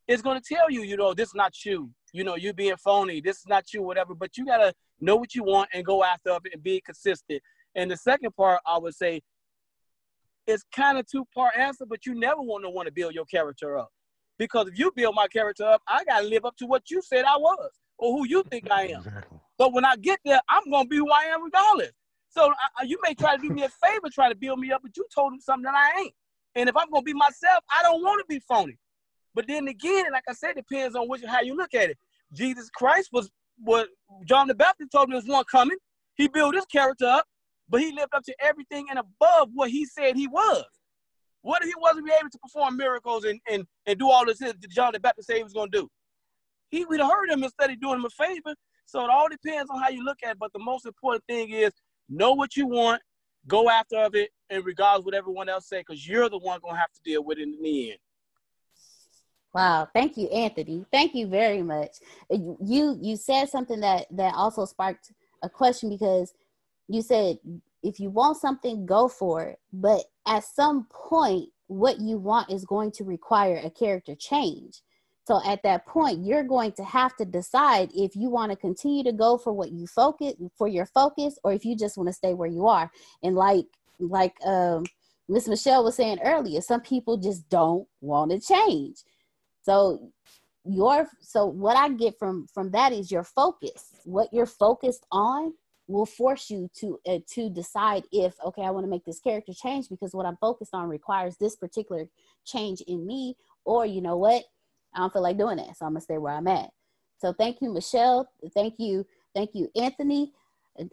it's 0.07 0.21
going 0.21 0.39
to 0.39 0.55
tell 0.55 0.69
you, 0.69 0.81
you 0.81 0.97
know, 0.97 1.13
this 1.13 1.29
is 1.29 1.35
not 1.35 1.53
you. 1.63 1.91
You 2.13 2.23
know, 2.23 2.35
you're 2.35 2.53
being 2.53 2.75
phony. 2.77 3.21
This 3.21 3.37
is 3.37 3.47
not 3.47 3.73
you, 3.73 3.81
whatever. 3.81 4.13
But 4.15 4.37
you 4.37 4.45
got 4.45 4.57
to 4.57 4.73
know 4.99 5.15
what 5.15 5.35
you 5.35 5.43
want 5.43 5.69
and 5.73 5.85
go 5.85 6.03
after 6.03 6.31
it 6.31 6.53
and 6.53 6.63
be 6.63 6.81
consistent. 6.81 7.41
And 7.75 7.89
the 7.89 7.97
second 7.97 8.35
part, 8.35 8.61
I 8.65 8.77
would 8.77 8.95
say, 8.95 9.21
it's 10.47 10.63
kind 10.75 10.97
of 10.97 11.07
two 11.07 11.25
part 11.33 11.57
answer, 11.57 11.85
but 11.87 12.05
you 12.05 12.13
never 12.13 12.41
want 12.41 12.63
to 12.63 12.69
want 12.69 12.85
to 12.85 12.91
build 12.91 13.15
your 13.15 13.25
character 13.25 13.77
up. 13.77 13.89
Because 14.37 14.67
if 14.67 14.77
you 14.77 14.91
build 14.95 15.15
my 15.15 15.27
character 15.27 15.65
up, 15.65 15.81
I 15.87 16.03
got 16.03 16.21
to 16.21 16.27
live 16.27 16.45
up 16.45 16.55
to 16.57 16.65
what 16.65 16.89
you 16.89 17.01
said 17.01 17.25
I 17.25 17.37
was 17.37 17.71
or 17.97 18.17
who 18.17 18.27
you 18.27 18.43
think 18.43 18.69
I 18.69 18.87
am. 18.87 18.99
Exactly. 18.99 19.39
But 19.57 19.73
when 19.73 19.85
I 19.85 19.95
get 19.95 20.19
there, 20.25 20.41
I'm 20.49 20.69
going 20.69 20.85
to 20.85 20.89
be 20.89 20.97
who 20.97 21.09
I 21.09 21.23
am 21.25 21.43
regardless. 21.43 21.91
So 22.29 22.51
I, 22.77 22.83
you 22.83 22.99
may 23.01 23.13
try 23.13 23.37
to 23.37 23.41
do 23.41 23.49
me 23.49 23.63
a 23.63 23.69
favor, 23.69 24.09
try 24.11 24.27
to 24.27 24.35
build 24.35 24.59
me 24.59 24.71
up, 24.71 24.81
but 24.81 24.95
you 24.97 25.05
told 25.13 25.31
him 25.33 25.39
something 25.39 25.63
that 25.63 25.75
I 25.75 26.01
ain't. 26.01 26.13
And 26.55 26.67
if 26.67 26.75
I'm 26.75 26.89
gonna 26.89 27.03
be 27.03 27.13
myself, 27.13 27.63
I 27.73 27.81
don't 27.83 28.01
want 28.01 28.19
to 28.19 28.25
be 28.27 28.39
phony. 28.39 28.77
But 29.33 29.47
then 29.47 29.67
again, 29.67 30.05
like 30.11 30.23
I 30.27 30.33
said, 30.33 30.51
it 30.51 30.65
depends 30.67 30.95
on 30.95 31.07
which 31.07 31.23
how 31.23 31.41
you 31.41 31.55
look 31.55 31.73
at 31.73 31.89
it. 31.89 31.97
Jesus 32.33 32.69
Christ 32.69 33.09
was 33.11 33.29
what 33.57 33.87
John 34.25 34.47
the 34.47 34.55
Baptist 34.55 34.91
told 34.91 35.09
me 35.09 35.15
was 35.15 35.27
one 35.27 35.45
coming. 35.49 35.77
He 36.15 36.27
built 36.27 36.55
his 36.55 36.65
character 36.65 37.05
up, 37.05 37.25
but 37.69 37.81
he 37.81 37.91
lived 37.91 38.13
up 38.13 38.23
to 38.23 38.35
everything 38.41 38.87
and 38.89 38.99
above 38.99 39.49
what 39.53 39.69
he 39.69 39.85
said 39.85 40.15
he 40.15 40.27
was. 40.27 40.65
What 41.45 41.61
if 41.61 41.67
he 41.67 41.75
wasn't 41.77 42.09
able 42.09 42.31
to 42.31 42.39
perform 42.39 42.75
miracles 42.75 43.23
and, 43.23 43.39
and, 43.47 43.67
and 43.85 43.99
do 43.99 44.09
all 44.09 44.25
this 44.25 44.39
that 44.39 44.59
John 44.67 44.93
the 44.93 44.99
Baptist 44.99 45.27
said 45.27 45.37
he 45.37 45.43
was 45.43 45.53
going 45.53 45.69
to 45.69 45.81
do? 45.81 45.89
He 46.69 46.85
would 46.85 46.99
have 46.99 47.11
heard 47.11 47.29
him 47.29 47.43
instead 47.43 47.69
of 47.69 47.79
doing 47.79 47.99
him 47.99 48.05
a 48.05 48.09
favor. 48.09 48.55
So 48.87 49.03
it 49.03 49.11
all 49.11 49.29
depends 49.29 49.69
on 49.69 49.79
how 49.79 49.89
you 49.89 50.03
look 50.03 50.17
at 50.23 50.31
it. 50.31 50.39
But 50.39 50.53
the 50.53 50.59
most 50.59 50.87
important 50.87 51.23
thing 51.27 51.51
is 51.51 51.71
know 52.09 52.33
what 52.33 52.57
you 52.57 52.65
want, 52.65 52.99
go 53.45 53.69
after 53.69 53.95
of 53.97 54.15
it, 54.15 54.31
and 54.49 54.65
regardless 54.65 55.05
what 55.05 55.13
everyone 55.13 55.47
else 55.47 55.69
say, 55.69 55.81
because 55.81 56.07
you're 56.07 56.29
the 56.29 56.39
one 56.39 56.59
gonna 56.63 56.79
have 56.79 56.91
to 56.93 56.99
deal 57.05 57.23
with 57.23 57.37
it 57.37 57.43
in 57.43 57.61
the 57.61 57.91
end. 57.91 57.99
Wow, 59.53 59.87
thank 59.93 60.17
you, 60.17 60.27
Anthony. 60.29 60.83
Thank 60.91 61.13
you 61.13 61.27
very 61.27 61.61
much. 61.61 61.91
Uh, 62.33 62.37
you 62.59 62.97
you 62.99 63.17
said 63.17 63.49
something 63.49 63.81
that 63.81 64.07
that 64.09 64.33
also 64.33 64.65
sparked 64.65 65.11
a 65.43 65.49
question 65.49 65.91
because 65.91 66.33
you 66.87 67.03
said 67.03 67.37
if 67.85 67.99
you 67.99 68.09
want 68.09 68.37
something, 68.37 68.85
go 68.85 69.07
for 69.07 69.43
it. 69.43 69.59
But 69.71 70.03
at 70.27 70.43
some 70.43 70.87
point, 70.89 71.49
what 71.67 71.99
you 71.99 72.17
want 72.17 72.51
is 72.51 72.65
going 72.65 72.91
to 72.93 73.03
require 73.03 73.61
a 73.63 73.69
character 73.69 74.15
change. 74.15 74.81
So 75.27 75.41
at 75.45 75.63
that 75.63 75.85
point, 75.87 76.23
you're 76.23 76.43
going 76.43 76.73
to 76.73 76.83
have 76.83 77.15
to 77.17 77.25
decide 77.25 77.89
if 77.95 78.15
you 78.15 78.29
want 78.29 78.51
to 78.51 78.55
continue 78.55 79.03
to 79.03 79.11
go 79.11 79.37
for 79.37 79.53
what 79.53 79.71
you 79.71 79.87
focus 79.87 80.33
for 80.55 80.67
your 80.67 80.85
focus, 80.85 81.39
or 81.43 81.53
if 81.53 81.65
you 81.65 81.75
just 81.75 81.97
want 81.97 82.07
to 82.07 82.13
stay 82.13 82.33
where 82.33 82.49
you 82.49 82.67
are. 82.67 82.91
And 83.23 83.35
like 83.35 83.65
like 83.99 84.35
um, 84.45 84.85
Miss 85.27 85.47
Michelle 85.47 85.83
was 85.83 85.95
saying 85.95 86.19
earlier, 86.23 86.61
some 86.61 86.81
people 86.81 87.17
just 87.17 87.49
don't 87.49 87.87
want 88.01 88.31
to 88.31 88.39
change. 88.39 88.97
So 89.63 90.11
your 90.63 91.07
so 91.21 91.45
what 91.45 91.75
I 91.77 91.89
get 91.89 92.19
from 92.19 92.47
from 92.53 92.71
that 92.71 92.93
is 92.93 93.11
your 93.11 93.23
focus. 93.23 94.01
What 94.03 94.29
you're 94.31 94.45
focused 94.45 95.05
on 95.11 95.53
will 95.87 96.05
force 96.05 96.49
you 96.49 96.69
to 96.75 96.99
uh, 97.07 97.19
to 97.27 97.49
decide 97.49 98.03
if 98.11 98.33
okay 98.43 98.63
i 98.63 98.69
want 98.69 98.85
to 98.85 98.89
make 98.89 99.05
this 99.05 99.19
character 99.19 99.53
change 99.53 99.89
because 99.89 100.13
what 100.13 100.25
i'm 100.25 100.37
focused 100.37 100.73
on 100.73 100.89
requires 100.89 101.37
this 101.37 101.55
particular 101.55 102.07
change 102.45 102.81
in 102.81 103.05
me 103.05 103.35
or 103.65 103.85
you 103.85 104.01
know 104.01 104.17
what 104.17 104.43
i 104.93 104.99
don't 104.99 105.13
feel 105.13 105.21
like 105.21 105.37
doing 105.37 105.57
that 105.57 105.77
so 105.77 105.85
i'm 105.85 105.91
gonna 105.91 106.01
stay 106.01 106.17
where 106.17 106.33
i'm 106.33 106.47
at 106.47 106.69
so 107.19 107.33
thank 107.33 107.61
you 107.61 107.71
michelle 107.71 108.27
thank 108.53 108.75
you 108.79 109.05
thank 109.33 109.51
you 109.53 109.69
anthony 109.75 110.31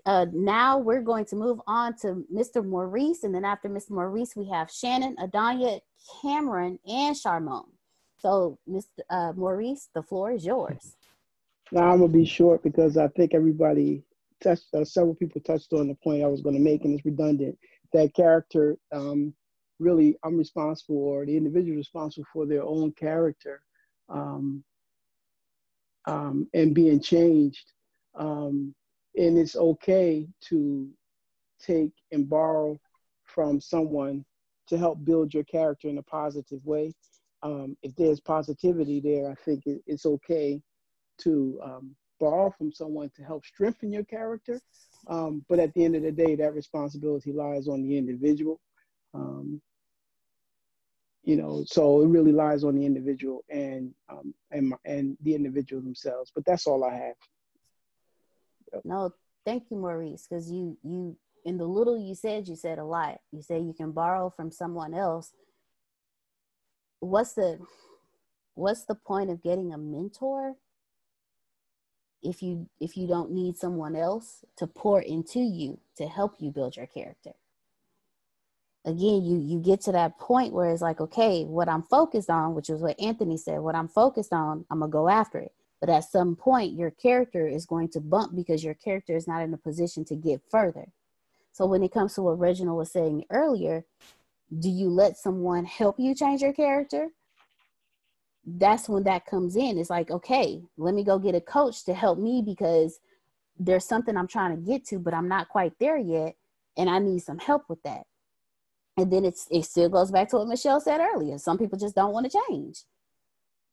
uh, 0.06 0.26
now 0.32 0.78
we're 0.78 1.02
going 1.02 1.24
to 1.24 1.34
move 1.34 1.60
on 1.66 1.96
to 1.96 2.24
Mr. 2.32 2.64
Maurice, 2.64 3.24
and 3.24 3.34
then 3.34 3.44
after 3.44 3.68
Mr. 3.68 3.90
Maurice, 3.90 4.36
we 4.36 4.48
have 4.48 4.70
Shannon, 4.70 5.16
Adanya, 5.16 5.80
Cameron, 6.22 6.78
and 6.86 7.16
Charmone. 7.16 7.66
So, 8.18 8.58
Mr. 8.70 9.00
Uh, 9.10 9.32
Maurice, 9.34 9.88
the 9.92 10.02
floor 10.02 10.30
is 10.30 10.46
yours. 10.46 10.96
Now 11.72 11.90
I'm 11.90 12.00
gonna 12.00 12.12
be 12.12 12.24
short 12.24 12.62
because 12.62 12.96
I 12.96 13.08
think 13.08 13.34
everybody 13.34 14.04
touched, 14.42 14.66
uh, 14.74 14.84
several 14.84 15.14
people 15.14 15.40
touched 15.40 15.72
on 15.72 15.88
the 15.88 15.94
point 15.94 16.22
I 16.22 16.28
was 16.28 16.42
going 16.42 16.56
to 16.56 16.60
make, 16.62 16.84
and 16.84 16.94
it's 16.94 17.04
redundant. 17.04 17.56
That 17.92 18.14
character, 18.14 18.76
um, 18.92 19.34
really, 19.78 20.16
I'm 20.24 20.36
responsible, 20.36 20.96
or 20.96 21.24
the 21.26 21.36
individual 21.36 21.76
responsible 21.76 22.26
for 22.32 22.46
their 22.46 22.62
own 22.62 22.92
character, 22.92 23.62
um, 24.08 24.64
um, 26.06 26.48
and 26.54 26.74
being 26.74 27.00
changed. 27.00 27.72
Um, 28.14 28.74
and 29.16 29.38
it's 29.38 29.56
okay 29.56 30.26
to 30.48 30.88
take 31.60 31.92
and 32.12 32.28
borrow 32.28 32.78
from 33.24 33.60
someone 33.60 34.24
to 34.68 34.78
help 34.78 35.04
build 35.04 35.34
your 35.34 35.44
character 35.44 35.88
in 35.88 35.98
a 35.98 36.02
positive 36.02 36.60
way. 36.64 36.92
Um, 37.42 37.76
if 37.82 37.94
there's 37.96 38.20
positivity 38.20 39.00
there, 39.00 39.30
I 39.30 39.34
think 39.34 39.66
it, 39.66 39.82
it's 39.86 40.06
okay 40.06 40.62
to 41.22 41.60
um, 41.62 41.96
borrow 42.22 42.54
from 42.56 42.72
someone 42.72 43.10
to 43.16 43.22
help 43.24 43.44
strengthen 43.44 43.92
your 43.92 44.04
character. 44.04 44.60
Um, 45.08 45.44
but 45.48 45.58
at 45.58 45.74
the 45.74 45.84
end 45.84 45.96
of 45.96 46.02
the 46.02 46.12
day, 46.12 46.36
that 46.36 46.54
responsibility 46.54 47.32
lies 47.32 47.66
on 47.66 47.82
the 47.82 47.98
individual. 47.98 48.60
Um, 49.12 49.60
you 51.24 51.36
know, 51.36 51.64
so 51.66 52.02
it 52.02 52.06
really 52.06 52.30
lies 52.30 52.62
on 52.62 52.76
the 52.76 52.86
individual 52.86 53.44
and 53.50 53.92
um, 54.08 54.32
and 54.52 54.72
and 54.84 55.16
the 55.22 55.34
individual 55.34 55.82
themselves. 55.82 56.30
But 56.34 56.44
that's 56.44 56.66
all 56.66 56.84
I 56.84 56.94
have. 56.94 58.84
No, 58.84 59.12
thank 59.44 59.64
you, 59.70 59.76
Maurice, 59.76 60.26
because 60.28 60.50
you 60.50 60.78
you 60.82 61.16
in 61.44 61.58
the 61.58 61.66
little 61.66 61.98
you 61.98 62.14
said, 62.14 62.46
you 62.48 62.54
said 62.56 62.78
a 62.78 62.84
lot. 62.84 63.18
You 63.32 63.42
say 63.42 63.58
you 63.58 63.74
can 63.74 63.90
borrow 63.90 64.30
from 64.30 64.52
someone 64.52 64.94
else. 64.94 65.32
What's 67.00 67.34
the 67.34 67.58
what's 68.54 68.84
the 68.84 68.94
point 68.94 69.30
of 69.30 69.42
getting 69.42 69.72
a 69.72 69.78
mentor 69.78 70.54
if 72.22 72.42
you 72.42 72.68
if 72.80 72.96
you 72.96 73.06
don't 73.06 73.32
need 73.32 73.56
someone 73.56 73.96
else 73.96 74.44
to 74.56 74.66
pour 74.66 75.00
into 75.00 75.40
you 75.40 75.78
to 75.96 76.06
help 76.06 76.36
you 76.38 76.50
build 76.50 76.76
your 76.76 76.86
character? 76.86 77.32
Again, 78.84 79.24
you 79.24 79.38
you 79.38 79.60
get 79.60 79.80
to 79.82 79.92
that 79.92 80.18
point 80.18 80.52
where 80.52 80.70
it's 80.70 80.82
like, 80.82 81.00
okay, 81.00 81.44
what 81.44 81.68
I'm 81.68 81.82
focused 81.84 82.30
on, 82.30 82.54
which 82.54 82.70
is 82.70 82.80
what 82.80 83.00
Anthony 83.00 83.36
said, 83.36 83.60
what 83.60 83.74
I'm 83.74 83.88
focused 83.88 84.32
on, 84.32 84.64
I'm 84.70 84.80
gonna 84.80 84.90
go 84.90 85.08
after 85.08 85.38
it 85.38 85.52
but 85.82 85.90
at 85.90 86.04
some 86.04 86.36
point, 86.36 86.78
your 86.78 86.92
character 86.92 87.48
is 87.48 87.66
going 87.66 87.88
to 87.88 88.00
bump 88.00 88.36
because 88.36 88.62
your 88.62 88.74
character 88.74 89.16
is 89.16 89.26
not 89.26 89.42
in 89.42 89.52
a 89.52 89.58
position 89.58 90.04
to 90.04 90.14
get 90.14 90.40
further. 90.48 90.86
So 91.50 91.66
when 91.66 91.82
it 91.82 91.92
comes 91.92 92.14
to 92.14 92.22
what 92.22 92.38
Reginald 92.38 92.78
was 92.78 92.92
saying 92.92 93.24
earlier, 93.30 93.84
do 94.56 94.70
you 94.70 94.88
let 94.88 95.18
someone 95.18 95.64
help 95.64 95.98
you 95.98 96.14
change 96.14 96.40
your 96.40 96.52
character? 96.52 97.08
That's 98.44 98.88
when 98.88 99.04
that 99.04 99.26
comes 99.26 99.56
in. 99.56 99.78
It's 99.78 99.90
like, 99.90 100.10
okay, 100.10 100.62
let 100.76 100.94
me 100.94 101.04
go 101.04 101.18
get 101.18 101.34
a 101.34 101.40
coach 101.40 101.84
to 101.84 101.94
help 101.94 102.18
me 102.18 102.42
because 102.44 102.98
there's 103.58 103.84
something 103.84 104.16
I'm 104.16 104.26
trying 104.26 104.56
to 104.56 104.62
get 104.62 104.84
to, 104.86 104.98
but 104.98 105.14
I'm 105.14 105.28
not 105.28 105.48
quite 105.48 105.78
there 105.78 105.98
yet. 105.98 106.34
And 106.76 106.90
I 106.90 106.98
need 106.98 107.20
some 107.20 107.38
help 107.38 107.64
with 107.68 107.82
that. 107.84 108.06
And 108.96 109.12
then 109.12 109.24
it's 109.24 109.46
it 109.50 109.64
still 109.64 109.88
goes 109.88 110.10
back 110.10 110.28
to 110.30 110.38
what 110.38 110.48
Michelle 110.48 110.80
said 110.80 111.00
earlier. 111.00 111.38
Some 111.38 111.58
people 111.58 111.78
just 111.78 111.94
don't 111.94 112.12
want 112.12 112.30
to 112.30 112.40
change. 112.48 112.82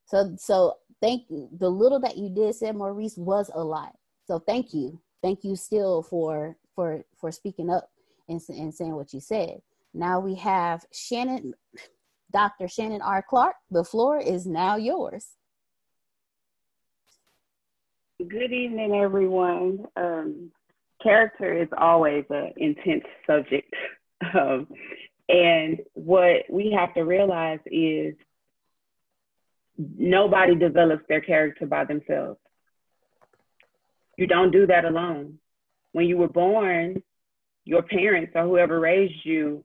So 0.06 0.34
so 0.38 0.76
thank 1.00 1.24
you. 1.28 1.48
The 1.58 1.68
little 1.68 2.00
that 2.00 2.16
you 2.16 2.30
did 2.30 2.54
said 2.54 2.76
Maurice, 2.76 3.16
was 3.16 3.50
a 3.54 3.62
lot. 3.62 3.94
So 4.26 4.38
thank 4.38 4.72
you. 4.72 5.00
Thank 5.22 5.44
you 5.44 5.56
still 5.56 6.02
for 6.02 6.56
for 6.74 7.04
for 7.20 7.32
speaking 7.32 7.70
up 7.70 7.90
and, 8.28 8.40
and 8.48 8.74
saying 8.74 8.94
what 8.94 9.12
you 9.12 9.20
said. 9.20 9.60
Now 9.92 10.20
we 10.20 10.36
have 10.36 10.84
Shannon, 10.92 11.54
Dr. 12.32 12.68
Shannon 12.68 13.02
R. 13.02 13.24
Clark. 13.28 13.56
The 13.70 13.84
floor 13.84 14.18
is 14.18 14.46
now 14.46 14.76
yours. 14.76 15.26
Good 18.18 18.52
evening, 18.52 18.94
everyone. 18.94 19.86
Um, 19.96 20.50
character 21.02 21.62
is 21.62 21.68
always 21.76 22.24
an 22.30 22.52
intense 22.56 23.04
subject. 23.26 23.74
Um, 24.38 24.68
and 25.30 25.78
what 25.94 26.42
we 26.50 26.76
have 26.78 26.92
to 26.94 27.02
realize 27.02 27.60
is 27.64 28.14
nobody 29.78 30.54
develops 30.54 31.04
their 31.08 31.22
character 31.22 31.66
by 31.66 31.84
themselves. 31.84 32.38
You 34.18 34.26
don't 34.26 34.50
do 34.50 34.66
that 34.66 34.84
alone. 34.84 35.38
When 35.92 36.06
you 36.06 36.18
were 36.18 36.28
born, 36.28 37.02
your 37.64 37.82
parents 37.82 38.32
or 38.34 38.42
whoever 38.42 38.78
raised 38.78 39.24
you 39.24 39.64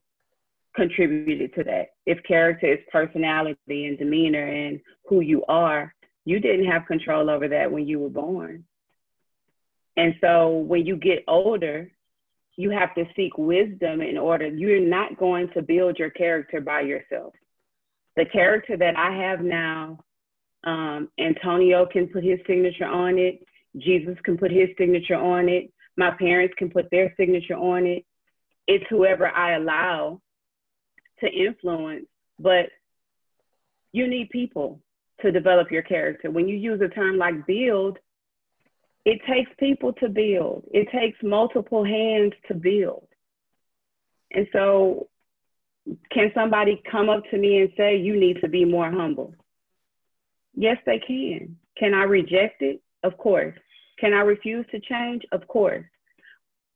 contributed 0.75 1.53
to 1.55 1.63
that. 1.63 1.87
If 2.05 2.23
character 2.23 2.73
is 2.73 2.79
personality 2.91 3.85
and 3.85 3.97
demeanor 3.97 4.45
and 4.45 4.79
who 5.07 5.21
you 5.21 5.43
are, 5.47 5.93
you 6.25 6.39
didn't 6.39 6.65
have 6.65 6.87
control 6.87 7.29
over 7.29 7.47
that 7.47 7.71
when 7.71 7.87
you 7.87 7.99
were 7.99 8.09
born. 8.09 8.65
And 9.97 10.15
so 10.21 10.57
when 10.57 10.85
you 10.85 10.97
get 10.97 11.23
older, 11.27 11.91
you 12.57 12.69
have 12.71 12.93
to 12.95 13.05
seek 13.15 13.37
wisdom 13.37 14.01
in 14.01 14.17
order, 14.17 14.47
you're 14.47 14.79
not 14.79 15.17
going 15.17 15.49
to 15.53 15.61
build 15.61 15.97
your 15.99 16.09
character 16.09 16.61
by 16.61 16.81
yourself. 16.81 17.33
The 18.15 18.25
character 18.25 18.77
that 18.77 18.97
I 18.97 19.11
have 19.11 19.41
now 19.41 19.99
um, 20.65 21.09
Antonio 21.19 21.85
can 21.85 22.07
put 22.07 22.23
his 22.23 22.39
signature 22.47 22.85
on 22.85 23.19
it. 23.19 23.45
Jesus 23.77 24.15
can 24.23 24.37
put 24.37 24.51
his 24.51 24.69
signature 24.77 25.15
on 25.15 25.47
it. 25.49 25.71
My 25.97 26.11
parents 26.11 26.55
can 26.57 26.69
put 26.69 26.89
their 26.91 27.13
signature 27.17 27.55
on 27.55 27.85
it. 27.85 28.05
It's 28.67 28.85
whoever 28.89 29.27
I 29.27 29.57
allow 29.57 30.21
to 31.19 31.27
influence. 31.27 32.05
But 32.39 32.67
you 33.91 34.07
need 34.07 34.29
people 34.29 34.81
to 35.21 35.31
develop 35.31 35.71
your 35.71 35.83
character. 35.83 36.29
When 36.29 36.47
you 36.47 36.57
use 36.57 36.81
a 36.81 36.89
term 36.89 37.17
like 37.17 37.47
build, 37.47 37.97
it 39.05 39.21
takes 39.27 39.51
people 39.59 39.93
to 39.93 40.09
build, 40.09 40.63
it 40.73 40.87
takes 40.91 41.17
multiple 41.23 41.85
hands 41.85 42.33
to 42.47 42.55
build. 42.55 43.07
And 44.31 44.47
so, 44.51 45.07
can 46.11 46.31
somebody 46.33 46.81
come 46.91 47.09
up 47.09 47.23
to 47.29 47.37
me 47.37 47.61
and 47.61 47.69
say, 47.77 47.97
You 47.97 48.19
need 48.19 48.41
to 48.41 48.49
be 48.49 48.65
more 48.65 48.91
humble? 48.91 49.33
Yes, 50.55 50.77
they 50.85 50.99
can. 50.99 51.57
Can 51.77 51.93
I 51.93 52.03
reject 52.03 52.61
it? 52.61 52.81
Of 53.03 53.17
course. 53.17 53.55
Can 53.99 54.13
I 54.13 54.21
refuse 54.21 54.65
to 54.71 54.79
change? 54.79 55.23
Of 55.31 55.47
course. 55.47 55.85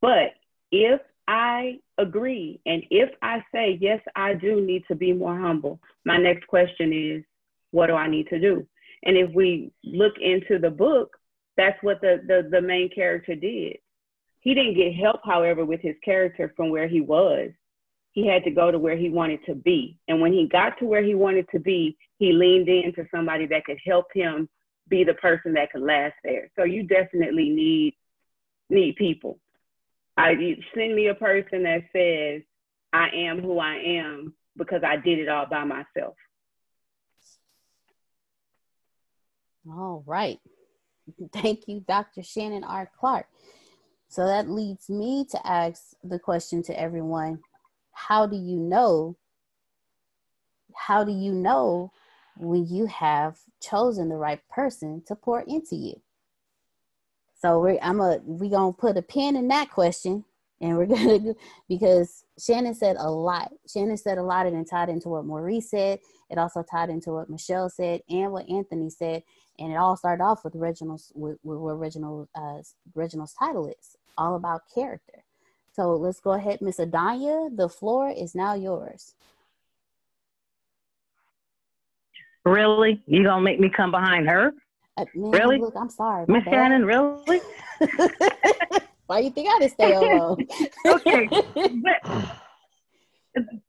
But 0.01 0.33
if 0.71 1.01
I 1.29 1.77
agree 1.99 2.59
and 2.65 2.81
if 2.89 3.09
I 3.21 3.43
say, 3.53 3.77
yes, 3.79 4.01
I 4.15 4.33
do 4.33 4.61
need 4.61 4.83
to 4.87 4.95
be 4.95 5.13
more 5.13 5.37
humble, 5.37 5.79
my 6.03 6.17
next 6.17 6.47
question 6.47 6.91
is, 6.91 7.23
what 7.71 7.87
do 7.87 7.93
I 7.93 8.09
need 8.09 8.27
to 8.29 8.39
do? 8.39 8.65
And 9.03 9.15
if 9.15 9.31
we 9.35 9.71
look 9.83 10.13
into 10.19 10.57
the 10.57 10.71
book, 10.71 11.15
that's 11.55 11.77
what 11.83 12.01
the, 12.01 12.21
the, 12.25 12.49
the 12.49 12.61
main 12.61 12.89
character 12.89 13.35
did. 13.35 13.77
He 14.39 14.55
didn't 14.55 14.73
get 14.73 14.95
help, 14.95 15.19
however, 15.23 15.65
with 15.65 15.81
his 15.81 15.95
character 16.03 16.51
from 16.57 16.71
where 16.71 16.87
he 16.87 17.01
was 17.01 17.51
he 18.11 18.27
had 18.27 18.43
to 18.43 18.51
go 18.51 18.71
to 18.71 18.79
where 18.79 18.97
he 18.97 19.09
wanted 19.09 19.39
to 19.45 19.55
be. 19.55 19.97
And 20.07 20.19
when 20.19 20.33
he 20.33 20.47
got 20.47 20.77
to 20.79 20.85
where 20.85 21.03
he 21.03 21.15
wanted 21.15 21.47
to 21.53 21.59
be, 21.59 21.97
he 22.17 22.33
leaned 22.33 22.67
into 22.67 23.05
somebody 23.13 23.45
that 23.47 23.65
could 23.65 23.77
help 23.85 24.07
him 24.13 24.49
be 24.89 25.03
the 25.03 25.13
person 25.15 25.53
that 25.53 25.71
could 25.71 25.81
last 25.81 26.15
there. 26.23 26.49
So 26.57 26.63
you 26.63 26.83
definitely 26.83 27.49
need 27.49 27.95
need 28.69 28.95
people. 28.95 29.39
I 30.19 30.35
send 30.75 30.95
me 30.95 31.07
a 31.07 31.15
person 31.15 31.63
that 31.63 31.83
says 31.93 32.41
I 32.91 33.09
am 33.15 33.41
who 33.41 33.59
I 33.59 33.75
am 33.75 34.33
because 34.57 34.81
I 34.83 34.97
did 34.97 35.19
it 35.19 35.29
all 35.29 35.45
by 35.45 35.63
myself. 35.63 36.15
All 39.67 40.03
right. 40.05 40.39
Thank 41.33 41.67
you, 41.67 41.83
Dr. 41.87 42.21
Shannon 42.23 42.63
R. 42.63 42.91
Clark. 42.99 43.27
So 44.09 44.25
that 44.25 44.49
leads 44.49 44.89
me 44.89 45.25
to 45.31 45.47
ask 45.47 45.93
the 46.03 46.19
question 46.19 46.63
to 46.63 46.79
everyone 46.79 47.39
how 47.91 48.25
do 48.25 48.35
you 48.35 48.57
know 48.57 49.15
how 50.75 51.03
do 51.03 51.11
you 51.11 51.33
know 51.33 51.91
when 52.37 52.65
you 52.65 52.85
have 52.87 53.37
chosen 53.61 54.09
the 54.09 54.15
right 54.15 54.41
person 54.49 55.03
to 55.07 55.15
pour 55.15 55.41
into 55.41 55.75
you 55.75 56.01
so 57.39 57.59
we're 57.59 57.79
i'm 57.81 57.99
a 57.99 58.19
we 58.25 58.49
gonna 58.49 58.73
put 58.73 58.97
a 58.97 59.01
pin 59.01 59.35
in 59.35 59.47
that 59.47 59.69
question 59.69 60.23
And 60.61 60.77
we're 60.77 60.85
gonna 60.95 61.19
do 61.19 61.35
because 61.67 62.25
Shannon 62.37 62.73
said 62.73 62.95
a 62.97 63.09
lot. 63.09 63.51
Shannon 63.67 63.97
said 63.97 64.17
a 64.17 64.23
lot, 64.23 64.45
and 64.45 64.57
it 64.57 64.69
tied 64.69 64.89
into 64.89 65.09
what 65.09 65.25
Maurice 65.25 65.69
said. 65.69 65.99
It 66.29 66.37
also 66.37 66.63
tied 66.63 66.89
into 66.89 67.11
what 67.11 67.29
Michelle 67.29 67.69
said 67.69 68.01
and 68.09 68.31
what 68.31 68.49
Anthony 68.49 68.89
said, 68.89 69.23
and 69.57 69.71
it 69.71 69.75
all 69.75 69.97
started 69.97 70.23
off 70.23 70.43
with 70.43 70.55
Reginald's 70.55 71.11
with, 71.15 71.37
with 71.43 71.59
what 71.59 71.79
Reginald 71.79 72.27
uh, 72.35 72.59
Reginald's 72.93 73.33
title 73.33 73.67
is 73.67 73.97
all 74.17 74.35
about 74.35 74.61
character. 74.73 75.23
So 75.71 75.93
let's 75.93 76.19
go 76.19 76.31
ahead, 76.31 76.61
Miss 76.61 76.79
Adanya. 76.79 77.55
The 77.55 77.69
floor 77.69 78.09
is 78.09 78.35
now 78.35 78.53
yours. 78.53 79.13
Really? 82.43 83.01
You 83.05 83.23
gonna 83.23 83.41
make 83.41 83.59
me 83.59 83.69
come 83.69 83.91
behind 83.91 84.29
her? 84.29 84.53
Uh, 84.99 85.05
man, 85.15 85.31
really? 85.31 85.59
Look, 85.59 85.75
I'm 85.77 85.89
sorry, 85.89 86.25
Miss 86.27 86.43
Shannon. 86.43 86.85
Really? 86.85 87.41
Why 89.07 89.19
you 89.19 89.31
think 89.31 89.49
I 89.49 89.59
just 89.59 89.75
stay 89.75 89.93
alone? 89.93 90.45
okay. 90.85 91.27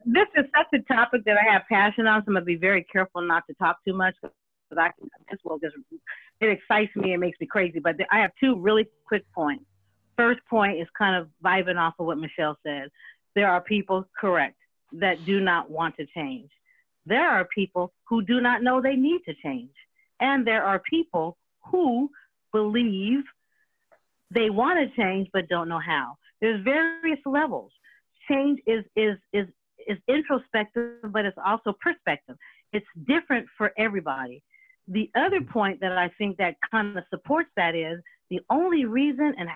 this 0.05 0.29
is 0.37 0.45
such 0.57 0.66
a 0.75 0.79
topic 0.93 1.25
that 1.25 1.37
I 1.37 1.53
have 1.53 1.62
passion 1.69 2.07
on, 2.07 2.21
so 2.21 2.25
I'm 2.29 2.35
gonna 2.35 2.45
be 2.45 2.57
very 2.57 2.85
careful 2.85 3.23
not 3.23 3.45
to 3.49 3.55
talk 3.55 3.79
too 3.87 3.95
much 3.95 4.14
because 4.21 4.35
I 4.77 4.90
can. 4.99 5.09
This 5.31 5.40
will 5.45 5.59
just 5.59 5.77
it 6.40 6.49
excites 6.49 6.95
me 6.97 7.12
and 7.12 7.21
makes 7.21 7.38
me 7.40 7.47
crazy. 7.47 7.79
But 7.79 7.97
I 8.11 8.19
have 8.19 8.33
two 8.40 8.59
really 8.59 8.87
quick 9.07 9.25
points. 9.35 9.64
First 10.16 10.40
point 10.49 10.81
is 10.81 10.88
kind 10.99 11.16
of 11.16 11.29
vibing 11.45 11.79
off 11.79 11.95
of 11.99 12.07
what 12.07 12.19
Michelle 12.19 12.59
said. 12.66 12.88
There 13.35 13.49
are 13.49 13.61
people, 13.61 14.07
correct, 14.21 14.57
that 14.93 15.25
do 15.25 15.40
not 15.40 15.71
want 15.71 15.97
to 15.97 16.07
change. 16.07 16.51
There 17.07 17.27
are 17.27 17.47
people 17.47 17.93
who 18.09 18.23
do 18.23 18.40
not 18.40 18.62
know 18.62 18.83
they 18.83 18.97
need 18.97 19.21
to 19.27 19.35
change. 19.43 19.71
And 20.20 20.46
there 20.46 20.62
are 20.64 20.83
people 20.88 21.37
who 21.70 22.11
believe 22.52 23.22
they 24.30 24.50
want 24.50 24.78
to 24.78 24.96
change 25.00 25.28
but 25.33 25.48
don't 25.48 25.68
know 25.68 25.80
how. 25.80 26.16
There's 26.40 26.62
various 26.62 27.18
levels. 27.26 27.72
Change 28.28 28.61
is 28.66 28.85
is 28.96 29.16
is 29.33 29.46
is 29.87 29.98
introspective, 30.09 31.12
but 31.12 31.24
it's 31.24 31.38
also 31.44 31.74
perspective. 31.80 32.37
It's 32.72 32.87
different 33.06 33.46
for 33.59 33.72
everybody. 33.76 34.42
The 34.88 35.11
other 35.14 35.40
mm-hmm. 35.40 35.52
point 35.52 35.80
that 35.80 35.96
I 35.96 36.11
think 36.18 36.37
that 36.38 36.56
kind 36.70 36.96
of 36.96 37.04
supports 37.11 37.50
that 37.56 37.74
is 37.74 38.00
the 38.30 38.40
only 38.48 38.85
reason, 38.85 39.35
and 39.38 39.48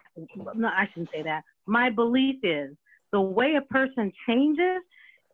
no, 0.56 0.68
I 0.68 0.88
shouldn't 0.92 1.10
say 1.14 1.22
that. 1.22 1.42
My 1.66 1.90
belief 1.90 2.36
is 2.42 2.74
the 3.12 3.20
way 3.20 3.54
a 3.54 3.72
person 3.72 4.12
changes, 4.26 4.82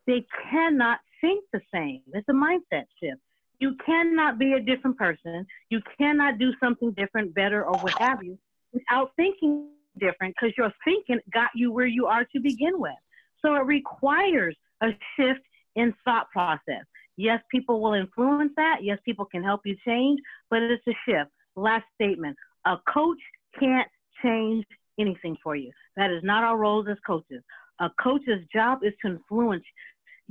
they 0.05 0.25
cannot 0.51 0.99
think 1.19 1.43
the 1.51 1.61
same. 1.73 2.01
It's 2.13 2.29
a 2.29 2.33
mindset 2.33 2.85
shift. 3.01 3.21
You 3.61 3.75
cannot 3.85 4.39
be 4.39 4.53
a 4.53 4.59
different 4.59 4.97
person. 4.97 5.45
You 5.69 5.81
cannot 5.95 6.39
do 6.39 6.51
something 6.59 6.91
different, 6.93 7.33
better, 7.35 7.63
or 7.63 7.77
what 7.79 7.93
have 7.99 8.23
you 8.23 8.37
without 8.73 9.11
thinking 9.15 9.69
different 9.99 10.33
because 10.35 10.53
your 10.57 10.73
thinking 10.83 11.19
got 11.31 11.51
you 11.53 11.71
where 11.71 11.85
you 11.85 12.07
are 12.07 12.25
to 12.25 12.39
begin 12.39 12.79
with. 12.79 12.97
So 13.39 13.53
it 13.53 13.65
requires 13.65 14.55
a 14.81 14.87
shift 15.15 15.41
in 15.75 15.93
thought 16.03 16.29
process. 16.31 16.83
Yes, 17.17 17.39
people 17.51 17.81
will 17.81 17.93
influence 17.93 18.51
that. 18.55 18.77
Yes, 18.81 18.97
people 19.05 19.25
can 19.25 19.43
help 19.43 19.61
you 19.63 19.75
change, 19.85 20.19
but 20.49 20.63
it's 20.63 20.85
a 20.87 20.95
shift. 21.05 21.29
Last 21.55 21.85
statement 21.93 22.35
a 22.65 22.77
coach 22.91 23.19
can't 23.59 23.87
change 24.23 24.65
anything 24.99 25.37
for 25.43 25.55
you. 25.55 25.71
That 25.97 26.09
is 26.09 26.23
not 26.23 26.43
our 26.43 26.57
roles 26.57 26.87
as 26.89 26.97
coaches. 27.05 27.43
A 27.79 27.89
coach's 28.01 28.43
job 28.53 28.79
is 28.83 28.93
to 29.03 29.11
influence 29.11 29.63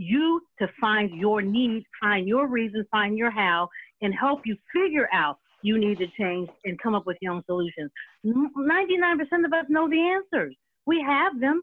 you 0.00 0.40
to 0.58 0.68
find 0.80 1.14
your 1.14 1.42
needs, 1.42 1.84
find 2.00 2.26
your 2.26 2.48
reason, 2.48 2.86
find 2.90 3.18
your 3.18 3.30
how, 3.30 3.68
and 4.00 4.14
help 4.14 4.40
you 4.46 4.56
figure 4.72 5.08
out 5.12 5.38
you 5.62 5.78
need 5.78 5.98
to 5.98 6.06
change 6.18 6.48
and 6.64 6.80
come 6.80 6.94
up 6.94 7.06
with 7.06 7.18
your 7.20 7.34
own 7.34 7.42
solutions. 7.44 7.90
99% 8.24 9.44
of 9.44 9.52
us 9.52 9.66
know 9.68 9.88
the 9.88 10.00
answers. 10.00 10.56
We 10.86 11.04
have 11.06 11.38
them. 11.38 11.62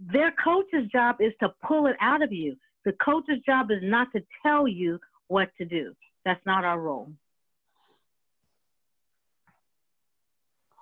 Their 0.00 0.32
coach's 0.42 0.88
job 0.90 1.16
is 1.20 1.32
to 1.40 1.52
pull 1.66 1.86
it 1.86 1.96
out 2.00 2.22
of 2.22 2.32
you. 2.32 2.56
The 2.84 2.92
coach's 3.04 3.40
job 3.44 3.70
is 3.70 3.80
not 3.82 4.08
to 4.12 4.22
tell 4.42 4.66
you 4.66 4.98
what 5.28 5.50
to 5.58 5.66
do. 5.66 5.94
That's 6.24 6.44
not 6.46 6.64
our 6.64 6.80
role. 6.80 7.12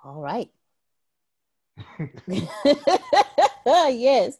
All 0.04 0.20
right. 0.20 0.48
yes. 3.66 4.38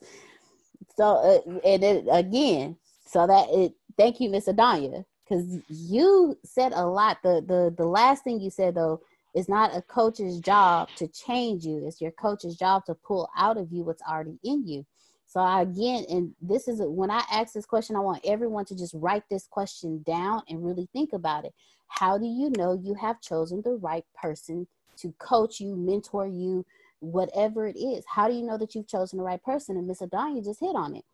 So, 0.96 1.04
uh, 1.04 1.58
and 1.64 1.82
it, 1.82 2.06
again, 2.10 2.76
so 3.06 3.26
that 3.26 3.48
it, 3.50 3.74
thank 3.96 4.20
you, 4.20 4.30
Miss 4.30 4.46
Adanya 4.46 5.04
because 5.32 5.58
you 5.68 6.38
said 6.44 6.72
a 6.72 6.86
lot. 6.86 7.18
The 7.22 7.44
the 7.46 7.74
the 7.76 7.86
last 7.86 8.24
thing 8.24 8.40
you 8.40 8.50
said 8.50 8.74
though 8.74 9.00
is 9.34 9.48
not 9.48 9.74
a 9.74 9.82
coach's 9.82 10.40
job 10.40 10.88
to 10.96 11.08
change 11.08 11.64
you. 11.64 11.86
It's 11.86 12.00
your 12.00 12.10
coach's 12.10 12.56
job 12.56 12.84
to 12.86 12.94
pull 12.94 13.30
out 13.36 13.56
of 13.56 13.72
you 13.72 13.82
what's 13.82 14.02
already 14.02 14.38
in 14.44 14.66
you. 14.66 14.84
So 15.26 15.40
I, 15.40 15.62
again, 15.62 16.04
and 16.10 16.34
this 16.42 16.68
is 16.68 16.80
when 16.82 17.10
I 17.10 17.22
ask 17.32 17.54
this 17.54 17.64
question, 17.64 17.96
I 17.96 18.00
want 18.00 18.20
everyone 18.24 18.66
to 18.66 18.76
just 18.76 18.94
write 18.94 19.22
this 19.30 19.46
question 19.46 20.02
down 20.06 20.42
and 20.50 20.62
really 20.62 20.86
think 20.92 21.14
about 21.14 21.46
it. 21.46 21.54
How 21.88 22.18
do 22.18 22.26
you 22.26 22.50
know 22.50 22.74
you 22.74 22.92
have 22.94 23.22
chosen 23.22 23.62
the 23.62 23.76
right 23.76 24.04
person 24.14 24.66
to 24.98 25.14
coach 25.18 25.60
you, 25.60 25.74
mentor 25.74 26.26
you, 26.26 26.66
whatever 27.02 27.66
it 27.66 27.76
is? 27.76 28.04
How 28.08 28.28
do 28.28 28.34
you 28.34 28.42
know 28.42 28.56
that 28.58 28.74
you've 28.74 28.88
chosen 28.88 29.18
the 29.18 29.24
right 29.24 29.42
person? 29.42 29.76
And 29.76 29.86
Miss 29.86 30.00
Adanya 30.00 30.44
just 30.44 30.60
hit 30.60 30.74
on 30.74 30.96
it. 30.96 31.04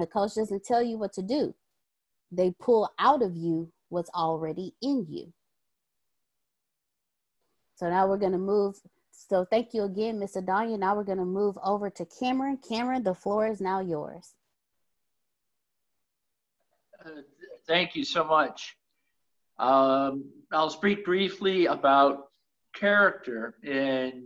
A 0.00 0.06
coach 0.06 0.34
doesn't 0.34 0.64
tell 0.64 0.82
you 0.82 0.98
what 0.98 1.12
to 1.14 1.22
do 1.22 1.54
they 2.36 2.50
pull 2.60 2.90
out 2.98 3.22
of 3.22 3.36
you 3.36 3.70
what's 3.88 4.10
already 4.10 4.74
in 4.82 5.06
you. 5.08 5.32
So 7.76 7.88
now 7.88 8.06
we're 8.06 8.18
going 8.18 8.32
to 8.32 8.38
move. 8.38 8.76
So 9.10 9.44
thank 9.44 9.74
you 9.74 9.84
again, 9.84 10.18
Miss 10.18 10.36
Adanya. 10.36 10.78
Now 10.78 10.96
we're 10.96 11.04
going 11.04 11.18
to 11.18 11.24
move 11.24 11.58
over 11.62 11.90
to 11.90 12.06
Cameron. 12.06 12.58
Cameron, 12.68 13.02
the 13.02 13.14
floor 13.14 13.46
is 13.46 13.60
now 13.60 13.80
yours. 13.80 14.34
Uh, 17.04 17.22
thank 17.66 17.94
you 17.94 18.04
so 18.04 18.24
much. 18.24 18.76
Um, 19.58 20.24
I'll 20.50 20.70
speak 20.70 21.04
briefly 21.04 21.66
about 21.66 22.28
character 22.74 23.54
and 23.62 24.24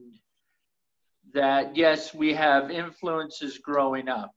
that, 1.35 1.77
yes, 1.77 2.14
we 2.14 2.35
have 2.35 2.71
influences 2.71 3.59
growing 3.59 4.09
up 4.09 4.33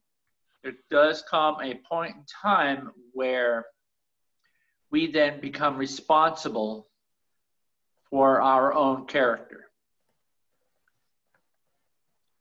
there 0.63 0.73
does 0.89 1.23
come 1.30 1.58
a 1.62 1.75
point 1.89 2.15
in 2.15 2.23
time 2.41 2.91
where 3.13 3.65
we 4.91 5.12
then 5.12 5.39
become 5.39 5.77
responsible 5.77 6.88
for 8.10 8.41
our 8.41 8.73
own 8.73 9.06
character. 9.06 9.65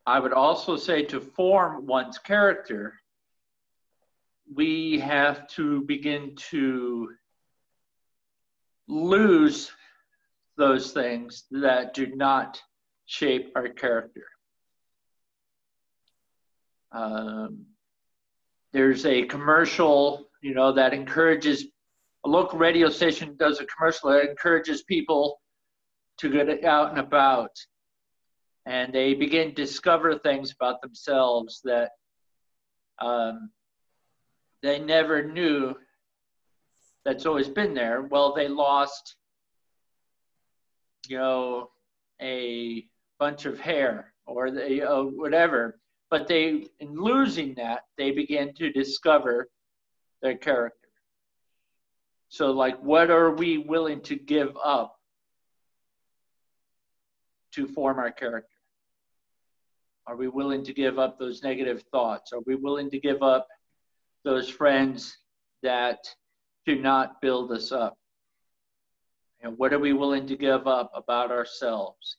I 0.06 0.18
would 0.18 0.32
also 0.32 0.76
say 0.76 1.04
to 1.04 1.20
form 1.20 1.86
one's 1.86 2.18
character, 2.18 2.94
we 4.52 4.98
have 4.98 5.46
to 5.48 5.82
begin 5.82 6.34
to 6.50 7.10
lose 8.88 9.70
those 10.56 10.92
things 10.92 11.44
that 11.52 11.94
do 11.94 12.06
not 12.06 12.60
shape 13.06 13.52
our 13.54 13.68
character. 13.68 14.24
Um, 16.92 17.66
there's 18.72 19.06
a 19.06 19.24
commercial, 19.24 20.28
you 20.42 20.54
know, 20.54 20.72
that 20.72 20.94
encourages 20.94 21.66
a 22.24 22.28
local 22.28 22.58
radio 22.58 22.88
station 22.88 23.36
does 23.38 23.60
a 23.60 23.66
commercial 23.66 24.10
that 24.10 24.28
encourages 24.28 24.82
people 24.82 25.40
to 26.18 26.28
get 26.28 26.64
out 26.64 26.90
and 26.90 26.98
about. 26.98 27.50
And 28.66 28.92
they 28.92 29.14
begin 29.14 29.48
to 29.48 29.54
discover 29.54 30.18
things 30.18 30.52
about 30.52 30.82
themselves 30.82 31.60
that 31.64 31.90
um, 33.00 33.50
they 34.62 34.78
never 34.78 35.22
knew 35.22 35.74
that's 37.04 37.24
always 37.24 37.48
been 37.48 37.72
there. 37.72 38.02
Well, 38.02 38.34
they 38.34 38.48
lost, 38.48 39.16
you 41.08 41.16
know, 41.16 41.70
a 42.20 42.86
bunch 43.18 43.46
of 43.46 43.58
hair 43.58 44.12
or 44.26 44.50
they, 44.50 44.82
uh, 44.82 45.02
whatever. 45.02 45.80
But 46.10 46.26
they, 46.26 46.68
in 46.80 46.94
losing 46.94 47.54
that, 47.54 47.82
they 47.96 48.10
begin 48.10 48.52
to 48.54 48.72
discover 48.72 49.48
their 50.22 50.36
character. 50.36 50.76
So, 52.28 52.50
like, 52.50 52.80
what 52.80 53.10
are 53.10 53.30
we 53.30 53.58
willing 53.58 54.00
to 54.02 54.16
give 54.16 54.56
up 54.62 54.96
to 57.52 57.66
form 57.66 57.98
our 57.98 58.10
character? 58.10 58.48
Are 60.06 60.16
we 60.16 60.28
willing 60.28 60.64
to 60.64 60.72
give 60.72 60.98
up 60.98 61.18
those 61.18 61.42
negative 61.42 61.84
thoughts? 61.92 62.32
Are 62.32 62.40
we 62.46 62.56
willing 62.56 62.90
to 62.90 62.98
give 62.98 63.22
up 63.22 63.46
those 64.24 64.48
friends 64.48 65.16
that 65.62 65.98
do 66.66 66.80
not 66.80 67.20
build 67.20 67.52
us 67.52 67.70
up? 67.70 67.96
And 69.42 69.56
what 69.56 69.72
are 69.72 69.78
we 69.78 69.92
willing 69.92 70.26
to 70.26 70.36
give 70.36 70.66
up 70.66 70.90
about 70.94 71.30
ourselves? 71.30 72.16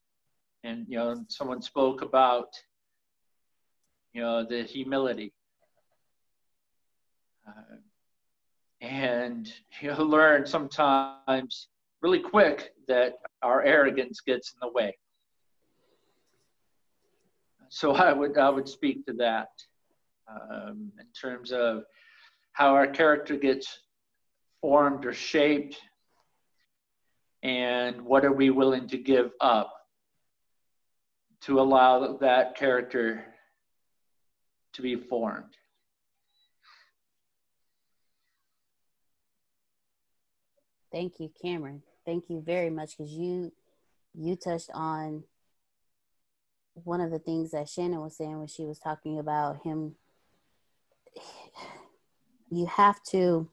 And, 0.64 0.86
you 0.88 0.98
know, 0.98 1.24
someone 1.28 1.62
spoke 1.62 2.02
about 2.02 2.48
you 4.14 4.22
know, 4.22 4.46
the 4.46 4.64
humility. 4.64 5.34
Uh, 7.48 7.76
and 8.82 9.52
you'll 9.82 10.06
learn 10.06 10.46
sometimes 10.46 11.68
really 12.02 12.20
quick 12.20 12.74
that 12.88 13.14
our 13.42 13.62
arrogance 13.64 14.22
gets 14.22 14.54
in 14.54 14.60
the 14.62 14.72
way. 14.74 14.96
so 17.72 17.94
I 17.94 18.12
would 18.12 18.38
I 18.38 18.50
would 18.50 18.68
speak 18.68 19.06
to 19.06 19.14
that 19.14 19.48
um, 20.30 20.92
in 21.00 21.06
terms 21.20 21.54
of 21.54 21.84
how 22.52 22.74
our 22.74 22.86
character 22.86 23.38
gets 23.38 23.80
formed 24.60 25.06
or 25.06 25.14
shaped, 25.14 25.78
and 27.44 28.02
what 28.02 28.26
are 28.26 28.34
we 28.34 28.50
willing 28.50 28.88
to 28.90 28.98
give 28.98 29.32
up 29.40 29.74
to 31.44 31.62
allow 31.62 32.18
that 32.18 32.56
character 32.58 33.24
to 34.82 34.98
be 34.98 35.08
formed. 35.08 35.56
Thank 40.92 41.20
you, 41.20 41.32
Cameron. 41.42 41.84
Thank 42.06 42.30
you 42.30 42.42
very 42.42 42.70
much 42.70 42.98
because 42.98 43.14
you 43.14 43.52
you 44.14 44.36
touched 44.36 44.70
on 44.74 45.24
one 46.74 47.00
of 47.00 47.12
the 47.12 47.20
things 47.20 47.52
that 47.52 47.70
Shannon 47.70 48.02
was 48.02 48.18
saying 48.18 48.38
when 48.38 48.48
she 48.48 48.66
was 48.66 48.80
talking 48.80 49.20
about 49.20 49.64
him. 49.64 49.96
You 52.50 52.66
have 52.66 53.02
to 53.12 53.50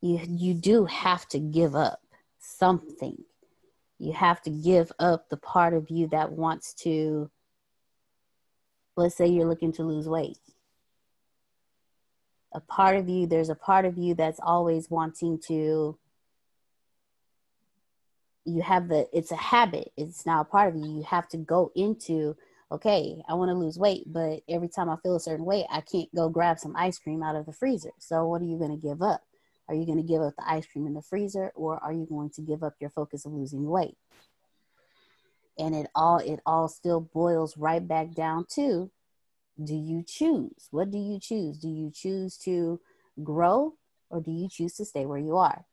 you 0.00 0.20
you 0.26 0.54
do 0.54 0.86
have 0.86 1.28
to 1.28 1.38
give 1.38 1.74
up 1.74 2.00
something. 2.38 3.22
You 3.98 4.14
have 4.14 4.40
to 4.42 4.50
give 4.50 4.90
up 4.98 5.28
the 5.28 5.36
part 5.36 5.74
of 5.74 5.90
you 5.90 6.06
that 6.08 6.32
wants 6.32 6.72
to 6.84 7.30
let's 9.00 9.16
say 9.16 9.26
you're 9.26 9.48
looking 9.48 9.72
to 9.72 9.82
lose 9.82 10.08
weight. 10.08 10.38
A 12.52 12.60
part 12.60 12.96
of 12.96 13.08
you 13.08 13.26
there's 13.26 13.48
a 13.48 13.54
part 13.54 13.84
of 13.84 13.96
you 13.96 14.14
that's 14.14 14.40
always 14.42 14.90
wanting 14.90 15.38
to 15.48 15.98
you 18.44 18.62
have 18.62 18.88
the 18.88 19.08
it's 19.12 19.32
a 19.32 19.36
habit. 19.36 19.92
It's 19.96 20.26
now 20.26 20.40
a 20.40 20.44
part 20.44 20.68
of 20.68 20.76
you. 20.76 20.86
You 20.86 21.02
have 21.04 21.28
to 21.30 21.36
go 21.36 21.72
into 21.74 22.36
okay 22.72 23.20
i 23.28 23.34
want 23.34 23.48
to 23.48 23.54
lose 23.54 23.78
weight 23.78 24.04
but 24.06 24.42
every 24.48 24.68
time 24.68 24.88
i 24.88 24.94
feel 25.02 25.16
a 25.16 25.20
certain 25.20 25.44
way 25.44 25.66
i 25.72 25.80
can't 25.80 26.14
go 26.14 26.28
grab 26.28 26.56
some 26.56 26.76
ice 26.76 27.00
cream 27.00 27.20
out 27.22 27.34
of 27.34 27.46
the 27.46 27.52
freezer. 27.52 27.90
So 27.98 28.26
what 28.26 28.42
are 28.42 28.44
you 28.44 28.58
going 28.58 28.70
to 28.70 28.76
give 28.76 29.02
up? 29.02 29.22
Are 29.68 29.74
you 29.74 29.86
going 29.86 29.98
to 29.98 30.04
give 30.04 30.22
up 30.22 30.34
the 30.36 30.48
ice 30.48 30.66
cream 30.66 30.86
in 30.86 30.94
the 30.94 31.02
freezer 31.02 31.52
or 31.54 31.78
are 31.82 31.92
you 31.92 32.06
going 32.08 32.30
to 32.30 32.42
give 32.42 32.62
up 32.62 32.74
your 32.80 32.90
focus 32.90 33.24
of 33.24 33.32
losing 33.32 33.64
weight 33.66 33.96
and 35.60 35.74
it 35.74 35.88
all 35.94 36.18
it 36.18 36.40
all 36.46 36.66
still 36.68 37.00
boils 37.00 37.56
right 37.56 37.86
back 37.86 38.12
down 38.14 38.46
to 38.54 38.90
do 39.62 39.74
you 39.74 40.02
choose? 40.06 40.68
What 40.70 40.90
do 40.90 40.98
you 40.98 41.20
choose? 41.20 41.58
Do 41.58 41.68
you 41.68 41.90
choose 41.94 42.38
to 42.38 42.80
grow 43.22 43.74
or 44.08 44.20
do 44.20 44.30
you 44.30 44.48
choose 44.48 44.74
to 44.76 44.86
stay 44.86 45.04
where 45.04 45.18
you 45.18 45.36
are? 45.36 45.66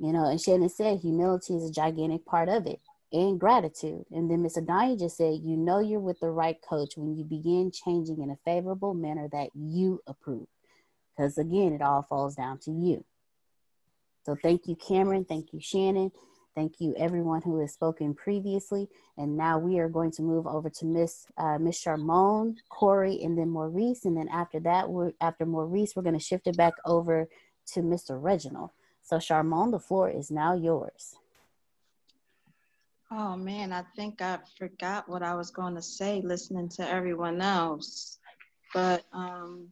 You 0.00 0.12
know 0.12 0.24
and 0.24 0.40
shannon 0.40 0.70
said 0.70 0.98
humility 1.00 1.54
is 1.54 1.68
a 1.68 1.72
gigantic 1.72 2.24
part 2.24 2.48
of 2.48 2.66
it 2.66 2.80
and 3.12 3.38
gratitude. 3.38 4.06
And 4.10 4.30
then 4.30 4.42
miss 4.42 4.56
adanya 4.56 4.98
just 4.98 5.18
said 5.18 5.40
you 5.42 5.56
know 5.56 5.78
you're 5.78 6.00
with 6.00 6.20
the 6.20 6.30
right 6.30 6.56
coach 6.68 6.96
when 6.96 7.14
you 7.16 7.24
begin 7.24 7.70
changing 7.70 8.22
in 8.22 8.30
a 8.30 8.38
favorable 8.44 8.94
manner 8.94 9.28
that 9.30 9.50
you 9.54 10.00
approve. 10.06 10.46
Because 11.16 11.36
again 11.36 11.74
it 11.74 11.82
all 11.82 12.06
falls 12.08 12.34
down 12.34 12.58
to 12.60 12.70
you. 12.70 13.04
So 14.24 14.36
thank 14.42 14.66
you 14.66 14.74
cameron. 14.74 15.26
Thank 15.26 15.52
you 15.52 15.60
shannon 15.60 16.10
Thank 16.54 16.80
you, 16.80 16.94
everyone 16.96 17.42
who 17.42 17.58
has 17.60 17.72
spoken 17.72 18.14
previously. 18.14 18.88
And 19.18 19.36
now 19.36 19.58
we 19.58 19.80
are 19.80 19.88
going 19.88 20.12
to 20.12 20.22
move 20.22 20.46
over 20.46 20.70
to 20.70 20.84
Miss 20.86 21.26
uh, 21.36 21.58
Miss 21.58 21.82
Charmone, 21.82 22.56
Corey, 22.68 23.20
and 23.22 23.36
then 23.36 23.50
Maurice. 23.50 24.04
And 24.04 24.16
then 24.16 24.28
after 24.28 24.60
that, 24.60 24.88
we're, 24.88 25.12
after 25.20 25.46
Maurice, 25.46 25.96
we're 25.96 26.02
going 26.02 26.18
to 26.18 26.24
shift 26.24 26.46
it 26.46 26.56
back 26.56 26.74
over 26.84 27.28
to 27.72 27.80
Mr. 27.80 28.22
Reginald. 28.22 28.70
So, 29.02 29.16
Charmone, 29.16 29.72
the 29.72 29.80
floor 29.80 30.08
is 30.08 30.30
now 30.30 30.54
yours. 30.54 31.16
Oh 33.10 33.36
man, 33.36 33.72
I 33.72 33.84
think 33.94 34.22
I 34.22 34.38
forgot 34.58 35.08
what 35.08 35.22
I 35.22 35.34
was 35.34 35.50
going 35.50 35.74
to 35.74 35.82
say 35.82 36.22
listening 36.24 36.68
to 36.70 36.88
everyone 36.88 37.40
else. 37.40 38.18
But 38.72 39.04
um, 39.12 39.68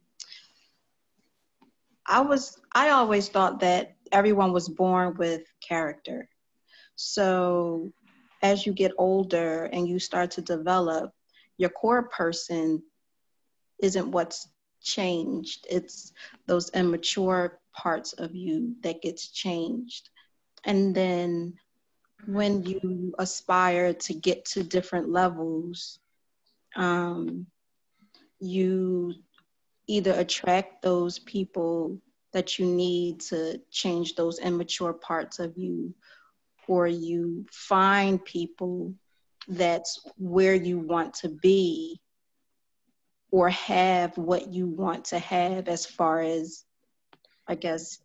I 2.05 2.21
was 2.21 2.59
I 2.73 2.89
always 2.89 3.29
thought 3.29 3.59
that 3.61 3.95
everyone 4.11 4.53
was 4.53 4.69
born 4.69 5.15
with 5.17 5.41
character. 5.67 6.29
So 6.95 7.91
as 8.41 8.65
you 8.65 8.73
get 8.73 8.91
older 8.97 9.65
and 9.65 9.87
you 9.87 9.99
start 9.99 10.31
to 10.31 10.41
develop, 10.41 11.11
your 11.57 11.69
core 11.69 12.03
person 12.03 12.83
isn't 13.81 14.11
what's 14.11 14.47
changed. 14.81 15.65
It's 15.69 16.11
those 16.45 16.69
immature 16.71 17.59
parts 17.73 18.13
of 18.13 18.35
you 18.35 18.75
that 18.83 19.01
gets 19.01 19.29
changed. 19.29 20.09
And 20.65 20.93
then 20.93 21.53
when 22.25 22.63
you 22.63 23.13
aspire 23.17 23.93
to 23.93 24.13
get 24.13 24.45
to 24.45 24.63
different 24.63 25.09
levels, 25.09 25.99
um, 26.75 27.47
you 28.39 29.13
either 29.87 30.13
attract 30.13 30.81
those 30.81 31.19
people 31.19 31.97
that 32.31 32.57
you 32.57 32.65
need 32.65 33.19
to 33.21 33.61
change 33.69 34.15
those 34.15 34.39
immature 34.39 34.93
parts 34.93 35.39
of 35.39 35.57
you 35.57 35.93
or 36.67 36.87
you 36.87 37.45
find 37.51 38.23
people 38.25 38.93
that's 39.47 39.99
where 40.17 40.55
you 40.55 40.79
want 40.79 41.13
to 41.13 41.29
be 41.29 41.99
or 43.31 43.49
have 43.49 44.17
what 44.17 44.47
you 44.47 44.67
want 44.67 45.03
to 45.03 45.19
have 45.19 45.67
as 45.67 45.85
far 45.85 46.21
as 46.21 46.63
i 47.47 47.55
guess 47.55 47.99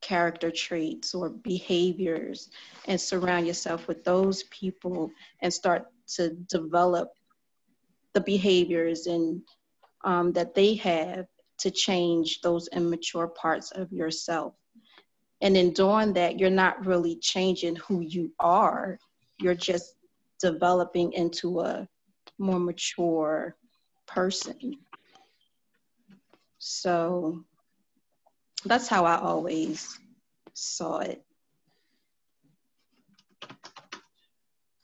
character 0.00 0.50
traits 0.50 1.14
or 1.14 1.28
behaviors 1.28 2.50
and 2.86 3.00
surround 3.00 3.46
yourself 3.46 3.86
with 3.86 4.02
those 4.04 4.44
people 4.44 5.10
and 5.42 5.52
start 5.52 5.86
to 6.06 6.30
develop 6.48 7.10
the 8.14 8.20
behaviors 8.20 9.06
and 9.06 9.42
um, 10.04 10.32
that 10.32 10.54
they 10.54 10.74
have 10.74 11.26
to 11.58 11.70
change 11.70 12.40
those 12.40 12.68
immature 12.72 13.28
parts 13.28 13.70
of 13.72 13.92
yourself 13.92 14.54
and 15.40 15.56
in 15.56 15.72
doing 15.72 16.12
that, 16.14 16.38
you're 16.38 16.50
not 16.50 16.84
really 16.84 17.16
changing 17.16 17.76
who 17.76 18.00
you 18.00 18.32
are. 18.38 18.98
You're 19.38 19.54
just 19.54 19.94
developing 20.40 21.12
into 21.12 21.60
a 21.60 21.88
more 22.38 22.60
mature 22.60 23.56
person. 24.06 24.76
So 26.58 27.44
that's 28.64 28.88
how 28.88 29.06
I 29.06 29.18
always 29.18 29.98
saw 30.52 30.98
it. 30.98 31.24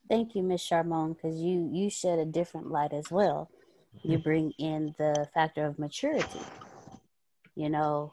Thank 0.09 0.35
you, 0.35 0.43
Miss 0.43 0.67
Charmone, 0.67 1.17
because 1.17 1.37
you 1.41 1.69
you 1.73 1.91
shed 1.91 2.19
a 2.19 2.25
different 2.25 2.71
light 2.71 2.93
as 2.93 3.11
well. 3.11 3.51
You 4.03 4.19
bring 4.19 4.53
in 4.59 4.95
the 4.99 5.29
factor 5.35 5.67
of 5.67 5.79
maturity. 5.79 6.41
You 7.57 7.71
know, 7.71 8.13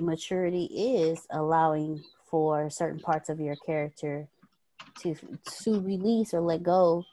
maturity 0.00 0.64
is 0.64 1.26
allowing 1.30 2.02
for 2.30 2.70
certain 2.70 3.00
parts 3.00 3.28
of 3.28 3.40
your 3.40 3.56
character 3.56 4.28
to 5.00 5.14
to 5.62 5.80
release 5.80 6.34
or 6.34 6.40
let 6.40 6.62
go 6.62 7.04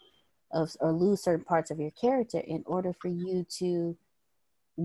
of 0.52 0.76
or 0.80 0.92
lose 0.92 1.24
certain 1.24 1.46
parts 1.46 1.72
of 1.72 1.80
your 1.80 1.92
character 1.92 2.40
in 2.40 2.64
order 2.66 2.94
for 2.94 3.08
you 3.08 3.46
to 3.50 3.98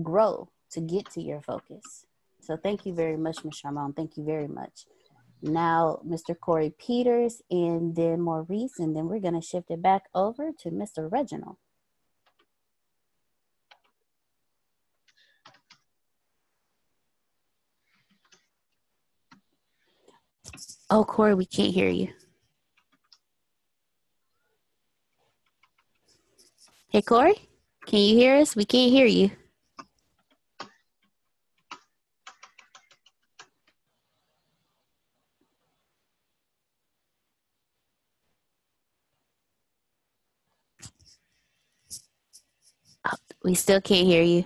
grow 0.01 0.49
to 0.71 0.81
get 0.81 1.09
to 1.11 1.21
your 1.21 1.41
focus. 1.41 2.05
So 2.41 2.57
thank 2.57 2.85
you 2.85 2.93
very 2.93 3.17
much, 3.17 3.43
Ms. 3.43 3.61
Charmone. 3.63 3.95
Thank 3.95 4.17
you 4.17 4.23
very 4.23 4.47
much. 4.47 4.85
Now, 5.43 6.01
Mr. 6.05 6.39
Corey 6.39 6.73
Peters 6.77 7.41
and 7.49 7.95
then 7.95 8.21
Maurice, 8.21 8.79
and 8.79 8.95
then 8.95 9.07
we're 9.07 9.19
going 9.19 9.39
to 9.39 9.45
shift 9.45 9.71
it 9.71 9.81
back 9.81 10.03
over 10.13 10.51
to 10.59 10.69
Mr. 10.69 11.11
Reginald. 11.11 11.57
Oh, 20.93 21.05
Corey, 21.05 21.35
we 21.35 21.45
can't 21.45 21.73
hear 21.73 21.87
you. 21.87 22.09
Hey, 26.89 27.01
Corey, 27.01 27.35
can 27.85 27.99
you 27.99 28.17
hear 28.17 28.35
us? 28.35 28.57
We 28.57 28.65
can't 28.65 28.91
hear 28.91 29.05
you. 29.05 29.31
Oh, 43.05 43.15
we 43.45 43.55
still 43.55 43.79
can't 43.79 44.05
hear 44.05 44.23
you. 44.23 44.43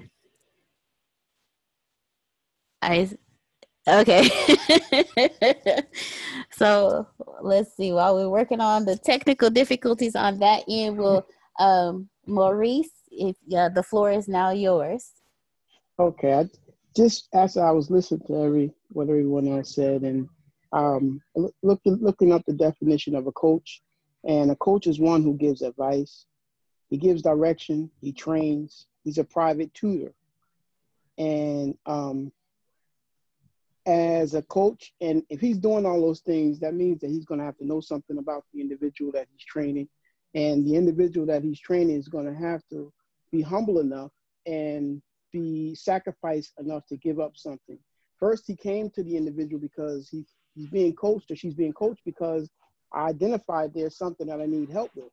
I 2.83 3.09
Okay. 3.87 4.29
so 6.51 7.07
let's 7.41 7.75
see. 7.75 7.91
While 7.91 8.15
we're 8.15 8.29
working 8.29 8.61
on 8.61 8.85
the 8.85 8.97
technical 8.97 9.49
difficulties 9.49 10.15
on 10.15 10.39
that 10.39 10.63
end, 10.67 10.97
will 10.97 11.25
um, 11.59 12.09
Maurice, 12.25 12.89
if 13.11 13.35
yeah, 13.45 13.69
the 13.69 13.83
floor 13.83 14.11
is 14.11 14.27
now 14.27 14.49
yours. 14.51 15.11
Okay. 15.99 16.33
I, 16.33 16.49
just 16.95 17.27
as 17.33 17.57
I 17.57 17.71
was 17.71 17.91
listening 17.91 18.25
to 18.27 18.41
every 18.41 18.71
what 18.89 19.09
everyone 19.09 19.47
else 19.47 19.75
said, 19.75 20.01
and 20.01 20.27
um, 20.71 21.21
looking 21.61 21.97
looking 22.01 22.31
up 22.31 22.41
the 22.47 22.53
definition 22.53 23.15
of 23.15 23.27
a 23.27 23.31
coach, 23.33 23.81
And 24.23 24.49
a 24.49 24.55
coach 24.55 24.87
is 24.87 24.99
one 24.99 25.21
who 25.21 25.35
gives 25.35 25.61
advice, 25.61 26.25
he 26.89 26.97
gives 26.97 27.21
direction, 27.21 27.91
he 28.01 28.11
trains, 28.11 28.87
he's 29.03 29.17
a 29.17 29.23
private 29.23 29.73
tutor. 29.73 30.13
And 31.17 31.77
um, 31.85 32.31
as 33.85 34.33
a 34.33 34.41
coach, 34.43 34.93
and 35.01 35.23
if 35.29 35.39
he's 35.39 35.57
doing 35.57 35.85
all 35.85 36.01
those 36.01 36.21
things, 36.21 36.59
that 36.59 36.73
means 36.73 37.01
that 37.01 37.09
he's 37.09 37.25
going 37.25 37.39
to 37.39 37.45
have 37.45 37.57
to 37.57 37.65
know 37.65 37.79
something 37.79 38.17
about 38.17 38.43
the 38.53 38.61
individual 38.61 39.11
that 39.11 39.27
he's 39.31 39.45
training. 39.45 39.87
And 40.33 40.65
the 40.65 40.75
individual 40.75 41.25
that 41.27 41.43
he's 41.43 41.59
training 41.59 41.95
is 41.95 42.07
going 42.07 42.25
to 42.25 42.33
have 42.33 42.61
to 42.71 42.91
be 43.31 43.41
humble 43.41 43.79
enough 43.79 44.11
and 44.45 45.01
be 45.31 45.75
sacrificed 45.75 46.53
enough 46.59 46.85
to 46.87 46.97
give 46.97 47.19
up 47.19 47.33
something. 47.35 47.77
First, 48.19 48.45
he 48.47 48.55
came 48.55 48.89
to 48.91 49.03
the 49.03 49.15
individual 49.15 49.61
because 49.61 50.09
he, 50.09 50.25
he's 50.55 50.69
being 50.69 50.93
coached 50.93 51.29
or 51.31 51.35
she's 51.35 51.53
being 51.53 51.73
coached 51.73 52.01
because 52.05 52.49
I 52.93 53.09
identified 53.09 53.73
there's 53.73 53.97
something 53.97 54.27
that 54.27 54.41
I 54.41 54.45
need 54.45 54.69
help 54.69 54.91
with. 54.95 55.11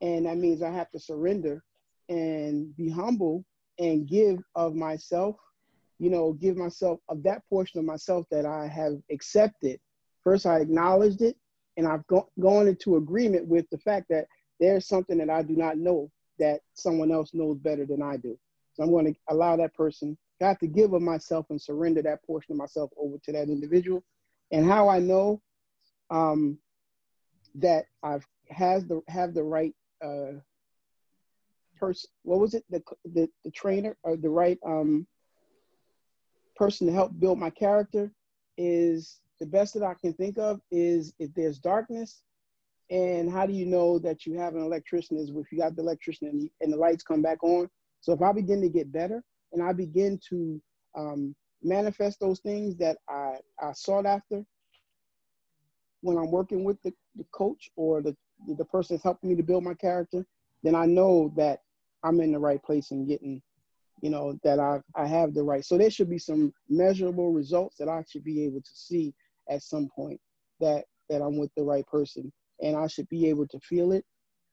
And 0.00 0.26
that 0.26 0.38
means 0.38 0.62
I 0.62 0.70
have 0.70 0.90
to 0.90 0.98
surrender 0.98 1.62
and 2.08 2.74
be 2.76 2.88
humble 2.88 3.44
and 3.78 4.08
give 4.08 4.42
of 4.54 4.74
myself, 4.74 5.36
you 5.98 6.10
know, 6.10 6.32
give 6.32 6.56
myself 6.56 7.00
of 7.08 7.22
that 7.24 7.42
portion 7.48 7.78
of 7.78 7.84
myself 7.84 8.26
that 8.30 8.46
I 8.46 8.66
have 8.68 8.94
accepted. 9.10 9.80
First, 10.24 10.46
I 10.46 10.60
acknowledged 10.60 11.22
it 11.22 11.36
and 11.76 11.86
I've 11.86 12.06
go- 12.06 12.30
gone 12.40 12.68
into 12.68 12.96
agreement 12.96 13.46
with 13.46 13.68
the 13.70 13.78
fact 13.78 14.06
that 14.10 14.26
there's 14.60 14.86
something 14.86 15.18
that 15.18 15.30
I 15.30 15.42
do 15.42 15.56
not 15.56 15.78
know 15.78 16.10
that 16.38 16.60
someone 16.74 17.10
else 17.10 17.34
knows 17.34 17.58
better 17.58 17.84
than 17.86 18.02
I 18.02 18.16
do. 18.16 18.38
So 18.74 18.82
I'm 18.82 18.90
going 18.90 19.12
to 19.12 19.20
allow 19.28 19.56
that 19.56 19.74
person, 19.74 20.16
I 20.40 20.46
have 20.46 20.58
to 20.60 20.68
give 20.68 20.92
of 20.92 21.02
myself 21.02 21.46
and 21.50 21.60
surrender 21.60 22.02
that 22.02 22.22
portion 22.24 22.52
of 22.52 22.58
myself 22.58 22.90
over 22.96 23.16
to 23.24 23.32
that 23.32 23.48
individual. 23.48 24.04
And 24.52 24.64
how 24.66 24.88
I 24.88 25.00
know 25.00 25.42
um, 26.10 26.58
that 27.56 27.86
I've 28.02 28.24
has 28.50 28.86
the 28.86 29.02
have 29.08 29.34
the 29.34 29.42
right 29.42 29.74
uh, 30.02 30.38
person. 31.78 32.08
What 32.22 32.40
was 32.40 32.54
it? 32.54 32.64
The, 32.70 32.82
the 33.04 33.28
the 33.44 33.50
trainer 33.50 33.96
or 34.04 34.16
the 34.16 34.30
right 34.30 34.58
um, 34.64 35.06
person 36.58 36.86
to 36.86 36.92
help 36.92 37.18
build 37.18 37.38
my 37.38 37.50
character 37.50 38.10
is 38.56 39.20
the 39.40 39.46
best 39.46 39.74
that 39.74 39.82
I 39.82 39.94
can 39.94 40.12
think 40.12 40.38
of 40.38 40.60
is 40.70 41.14
if 41.18 41.32
there's 41.34 41.58
darkness. 41.58 42.22
And 42.90 43.30
how 43.30 43.46
do 43.46 43.52
you 43.52 43.66
know 43.66 43.98
that 44.00 44.26
you 44.26 44.38
have 44.38 44.54
an 44.54 44.62
electrician 44.62 45.18
is 45.18 45.30
if 45.30 45.52
you 45.52 45.58
got 45.58 45.76
the 45.76 45.82
electrician 45.82 46.28
and, 46.28 46.50
and 46.60 46.72
the 46.72 46.76
lights 46.76 47.04
come 47.04 47.22
back 47.22 47.42
on? 47.44 47.68
So 48.00 48.12
if 48.12 48.22
i 48.22 48.32
begin 48.32 48.60
to 48.62 48.68
get 48.68 48.92
better 48.92 49.22
and 49.52 49.62
i 49.62 49.72
begin 49.72 50.18
to 50.28 50.60
um, 50.96 51.34
manifest 51.62 52.20
those 52.20 52.40
things 52.40 52.76
that 52.76 52.98
I, 53.08 53.36
I 53.60 53.72
sought 53.72 54.06
after 54.06 54.44
when 56.02 56.16
i'm 56.16 56.30
working 56.30 56.64
with 56.64 56.80
the, 56.82 56.92
the 57.16 57.24
coach 57.32 57.70
or 57.76 58.02
the, 58.02 58.16
the 58.56 58.64
person 58.64 58.94
that's 58.94 59.04
helping 59.04 59.30
me 59.30 59.36
to 59.36 59.42
build 59.42 59.64
my 59.64 59.74
character 59.74 60.24
then 60.62 60.74
i 60.74 60.86
know 60.86 61.32
that 61.36 61.60
i'm 62.04 62.20
in 62.20 62.32
the 62.32 62.38
right 62.38 62.62
place 62.62 62.90
and 62.90 63.08
getting 63.08 63.42
you 64.00 64.10
know 64.10 64.38
that 64.44 64.58
i, 64.58 64.80
I 64.94 65.06
have 65.06 65.34
the 65.34 65.42
right 65.42 65.64
so 65.64 65.76
there 65.76 65.90
should 65.90 66.10
be 66.10 66.18
some 66.18 66.52
measurable 66.68 67.32
results 67.32 67.76
that 67.78 67.88
i 67.88 68.04
should 68.08 68.24
be 68.24 68.44
able 68.44 68.60
to 68.60 68.70
see 68.74 69.14
at 69.48 69.62
some 69.62 69.88
point 69.94 70.20
that 70.60 70.84
that 71.08 71.22
i'm 71.22 71.38
with 71.38 71.50
the 71.56 71.64
right 71.64 71.86
person 71.86 72.32
and 72.60 72.76
I 72.76 72.86
should 72.86 73.08
be 73.08 73.28
able 73.28 73.46
to 73.48 73.60
feel 73.60 73.92
it 73.92 74.04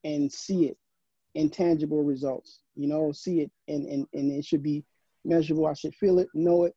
and 0.04 0.32
see 0.32 0.66
it 0.66 0.78
in 1.34 1.50
tangible 1.50 2.04
results. 2.04 2.60
You 2.76 2.88
know, 2.88 3.12
see 3.12 3.42
it 3.42 3.52
and, 3.68 3.86
and, 3.86 4.08
and 4.14 4.32
it 4.32 4.46
should 4.46 4.64
be 4.64 4.84
measurable. 5.24 5.68
I 5.68 5.74
should 5.74 5.96
feel 5.96 6.20
it, 6.20 6.28
know 6.34 6.66
it. 6.66 6.76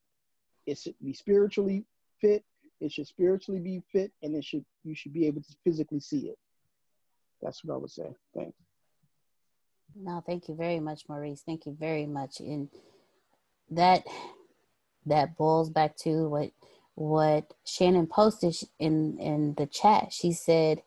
It 0.66 0.78
should 0.78 0.94
be 1.02 1.14
spiritually 1.14 1.84
fit. 2.20 2.44
It 2.80 2.92
should 2.92 3.08
spiritually 3.08 3.60
be 3.60 3.82
fit, 3.90 4.12
and 4.22 4.36
it 4.36 4.44
should 4.44 4.64
you 4.84 4.94
should 4.94 5.12
be 5.12 5.26
able 5.26 5.42
to 5.42 5.56
physically 5.64 5.98
see 5.98 6.28
it. 6.28 6.38
That's 7.42 7.64
what 7.64 7.74
I 7.74 7.78
would 7.78 7.90
say. 7.90 8.14
Thanks. 8.36 8.56
No, 10.00 10.22
thank 10.24 10.48
you 10.48 10.54
very 10.54 10.78
much, 10.78 11.08
Maurice. 11.08 11.42
Thank 11.44 11.66
you 11.66 11.76
very 11.78 12.06
much. 12.06 12.40
And 12.40 12.68
that 13.70 14.04
that 15.06 15.36
boils 15.36 15.70
back 15.70 15.96
to 15.98 16.28
what 16.28 16.50
what 16.94 17.52
Shannon 17.64 18.06
posted 18.06 18.56
in 18.78 19.18
in 19.18 19.54
the 19.54 19.66
chat. 19.66 20.12
She 20.12 20.32
said 20.32 20.82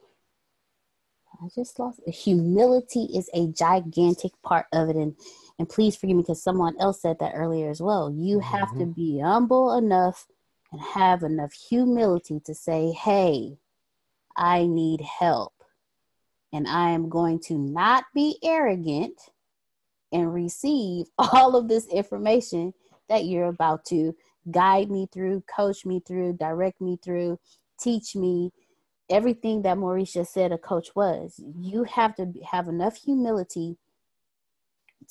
I 1.41 1.47
just 1.55 1.79
lost 1.79 1.99
humility 2.07 3.09
is 3.15 3.29
a 3.33 3.47
gigantic 3.47 4.31
part 4.43 4.67
of 4.71 4.89
it 4.89 4.95
and 4.95 5.15
and 5.59 5.67
please 5.67 5.95
forgive 5.95 6.15
me 6.15 6.23
because 6.23 6.41
someone 6.41 6.75
else 6.79 7.01
said 7.01 7.19
that 7.19 7.33
earlier 7.35 7.69
as 7.69 7.81
well. 7.81 8.11
You 8.11 8.39
mm-hmm. 8.39 8.57
have 8.57 8.77
to 8.79 8.85
be 8.85 9.19
humble 9.19 9.77
enough 9.77 10.27
and 10.71 10.81
have 10.81 11.23
enough 11.23 11.53
humility 11.53 12.39
to 12.45 12.55
say, 12.55 12.91
"Hey, 12.91 13.57
I 14.35 14.67
need 14.67 15.01
help." 15.01 15.60
And 16.53 16.67
I 16.67 16.91
am 16.91 17.09
going 17.09 17.39
to 17.47 17.57
not 17.57 18.05
be 18.13 18.37
arrogant 18.43 19.19
and 20.11 20.33
receive 20.33 21.07
all 21.17 21.55
of 21.55 21.67
this 21.67 21.87
information 21.87 22.73
that 23.09 23.25
you're 23.25 23.45
about 23.45 23.85
to 23.85 24.15
guide 24.49 24.89
me 24.89 25.07
through, 25.11 25.43
coach 25.53 25.85
me 25.85 26.01
through, 26.05 26.33
direct 26.33 26.81
me 26.81 26.97
through, 27.03 27.39
teach 27.79 28.15
me, 28.15 28.51
everything 29.09 29.61
that 29.63 29.77
Mauricia 29.77 30.25
said 30.25 30.51
a 30.51 30.57
coach 30.57 30.89
was. 30.95 31.39
You 31.59 31.83
have 31.83 32.15
to 32.15 32.31
have 32.49 32.67
enough 32.67 32.95
humility 32.95 33.77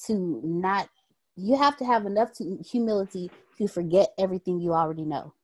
to 0.07 0.41
not, 0.43 0.89
you 1.37 1.57
have 1.57 1.77
to 1.77 1.85
have 1.85 2.07
enough 2.07 2.33
to, 2.35 2.59
humility 2.67 3.31
to 3.59 3.69
forget 3.69 4.09
everything 4.19 4.59
you 4.59 4.73
already 4.73 5.05
know. 5.05 5.35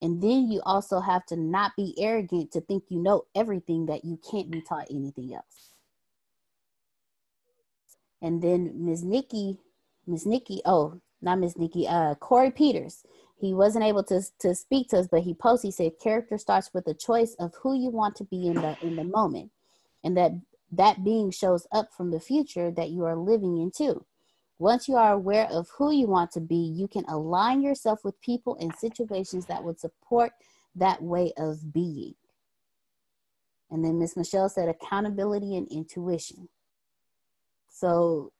And 0.00 0.22
then 0.22 0.50
you 0.50 0.60
also 0.64 1.00
have 1.00 1.26
to 1.26 1.36
not 1.36 1.72
be 1.76 1.94
arrogant 1.98 2.52
to 2.52 2.60
think 2.60 2.84
you 2.88 3.00
know 3.00 3.24
everything 3.34 3.86
that 3.86 4.04
you 4.04 4.18
can't 4.30 4.50
be 4.50 4.60
taught 4.60 4.86
anything 4.90 5.34
else. 5.34 5.72
And 8.22 8.42
then 8.42 8.72
Ms. 8.84 9.02
Nikki, 9.02 9.58
Ms. 10.06 10.26
Nikki, 10.26 10.60
oh, 10.64 11.00
not 11.20 11.38
Ms. 11.38 11.56
Nikki, 11.56 11.86
uh, 11.88 12.14
Corey 12.16 12.50
Peters 12.50 13.04
he 13.40 13.54
wasn't 13.54 13.84
able 13.84 14.02
to 14.04 14.20
to 14.40 14.54
speak 14.54 14.88
to 14.88 14.98
us, 14.98 15.08
but 15.08 15.22
he 15.22 15.34
posted. 15.34 15.68
He 15.68 15.72
said, 15.72 16.00
"Character 16.00 16.38
starts 16.38 16.74
with 16.74 16.86
a 16.88 16.94
choice 16.94 17.34
of 17.34 17.54
who 17.54 17.74
you 17.74 17.90
want 17.90 18.16
to 18.16 18.24
be 18.24 18.48
in 18.48 18.54
the 18.54 18.76
in 18.82 18.96
the 18.96 19.04
moment, 19.04 19.52
and 20.02 20.16
that 20.16 20.32
that 20.72 21.04
being 21.04 21.30
shows 21.30 21.66
up 21.72 21.92
from 21.92 22.10
the 22.10 22.20
future 22.20 22.70
that 22.72 22.90
you 22.90 23.04
are 23.04 23.16
living 23.16 23.56
into. 23.56 24.04
Once 24.58 24.88
you 24.88 24.96
are 24.96 25.12
aware 25.12 25.46
of 25.50 25.68
who 25.70 25.90
you 25.90 26.06
want 26.06 26.30
to 26.32 26.40
be, 26.40 26.56
you 26.56 26.88
can 26.88 27.04
align 27.06 27.62
yourself 27.62 28.04
with 28.04 28.20
people 28.20 28.56
and 28.56 28.74
situations 28.74 29.46
that 29.46 29.62
would 29.62 29.78
support 29.78 30.32
that 30.74 31.02
way 31.02 31.32
of 31.36 31.72
being." 31.72 32.14
And 33.70 33.84
then 33.84 33.98
Miss 33.98 34.16
Michelle 34.16 34.48
said, 34.48 34.68
"Accountability 34.68 35.56
and 35.56 35.68
intuition." 35.68 36.48
So 37.68 38.32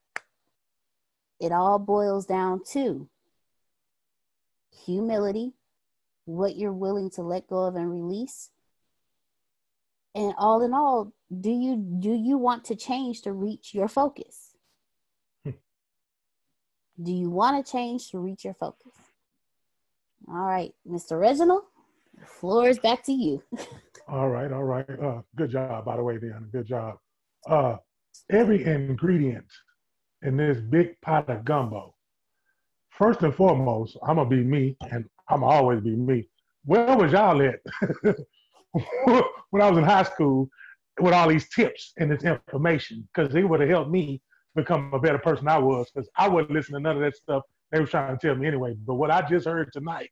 it 1.39 1.53
all 1.53 1.79
boils 1.79 2.27
down 2.27 2.65
to 2.73 3.09
humility, 4.71 5.55
what 6.25 6.57
you're 6.57 6.73
willing 6.73 7.11
to 7.11 7.23
let 7.23 7.47
go 7.47 7.65
of 7.65 7.77
and 7.77 7.91
release. 7.91 8.51
And 10.15 10.35
all 10.37 10.63
in 10.63 10.75
all, 10.75 11.13
do 11.31 11.51
you 11.51 11.77
do 11.77 12.13
you 12.13 12.39
want 12.39 12.65
to 12.65 12.75
change 12.75 13.23
to 13.23 13.33
reach 13.33 13.75
your 13.75 13.87
focus? 13.87 14.57
Do 17.03 17.13
you 17.13 17.31
want 17.31 17.65
to 17.65 17.73
change 17.73 18.11
to 18.11 18.19
reach 18.19 18.45
your 18.45 18.55
focus? 18.55 18.93
All 20.29 20.35
right, 20.35 20.73
Mr. 20.89 21.19
Reginald, 21.19 21.63
the 22.19 22.27
floor 22.27 22.69
is 22.69 22.79
back 22.79 23.05
to 23.05 23.13
you. 23.13 23.43
all 24.09 24.29
right, 24.29 24.53
all 24.53 24.65
right. 24.65 24.89
Uh, 24.91 25.23
good 25.37 25.51
job, 25.51 25.85
by 25.85 25.97
the 25.97 26.03
way, 26.03 26.19
Dan. 26.19 26.49
Good 26.51 26.67
job. 26.67 26.97
Uh, 27.49 27.77
every 28.31 28.65
ingredient 28.65 29.47
in 30.23 30.37
this 30.37 30.59
big 30.59 31.01
pot 31.01 31.31
of 31.31 31.45
gumbo 31.45 31.95
first 32.99 33.23
and 33.23 33.35
foremost, 33.35 33.97
I'm 34.03 34.17
gonna 34.17 34.29
be 34.29 34.43
me, 34.43 34.77
and 34.91 35.05
I'm 35.29 35.45
always 35.45 35.81
be 35.81 35.95
me. 35.95 36.29
Where 36.65 36.97
was 36.97 37.13
y'all 37.13 37.41
at 37.41 37.61
when 39.51 39.63
I 39.63 39.71
was 39.71 39.79
in 39.79 39.85
high 39.85 40.03
school 40.03 40.51
with 41.01 41.15
all 41.15 41.29
these 41.29 41.49
tips 41.49 41.93
and 41.97 42.11
this 42.11 42.25
information? 42.25 43.09
Because 43.15 43.35
it 43.35 43.49
would 43.49 43.61
have 43.61 43.69
helped 43.69 43.91
me 43.91 44.21
become 44.55 44.93
a 44.93 44.99
better 44.99 45.19
person 45.19 45.49
I 45.49 45.59
was. 45.59 45.91
Because 45.93 46.09
I 46.17 46.29
wouldn't 46.29 46.53
listen 46.53 46.75
to 46.75 46.81
none 46.81 46.97
of 46.97 47.03
that 47.03 47.17
stuff 47.17 47.43
they 47.71 47.81
were 47.81 47.87
trying 47.87 48.17
to 48.17 48.27
tell 48.27 48.35
me 48.35 48.47
anyway. 48.47 48.75
But 48.87 48.95
what 48.95 49.11
I 49.11 49.27
just 49.29 49.47
heard 49.47 49.71
tonight, 49.73 50.11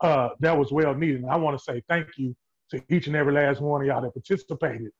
uh, 0.00 0.30
that 0.40 0.56
was 0.56 0.72
well 0.72 0.94
needed. 0.94 1.22
And 1.22 1.30
I 1.30 1.36
want 1.36 1.58
to 1.58 1.62
say 1.62 1.82
thank 1.88 2.06
you 2.16 2.34
to 2.70 2.82
each 2.88 3.06
and 3.06 3.16
every 3.16 3.32
last 3.32 3.60
one 3.60 3.82
of 3.82 3.86
y'all 3.86 4.02
that 4.02 4.14
participated 4.14 4.90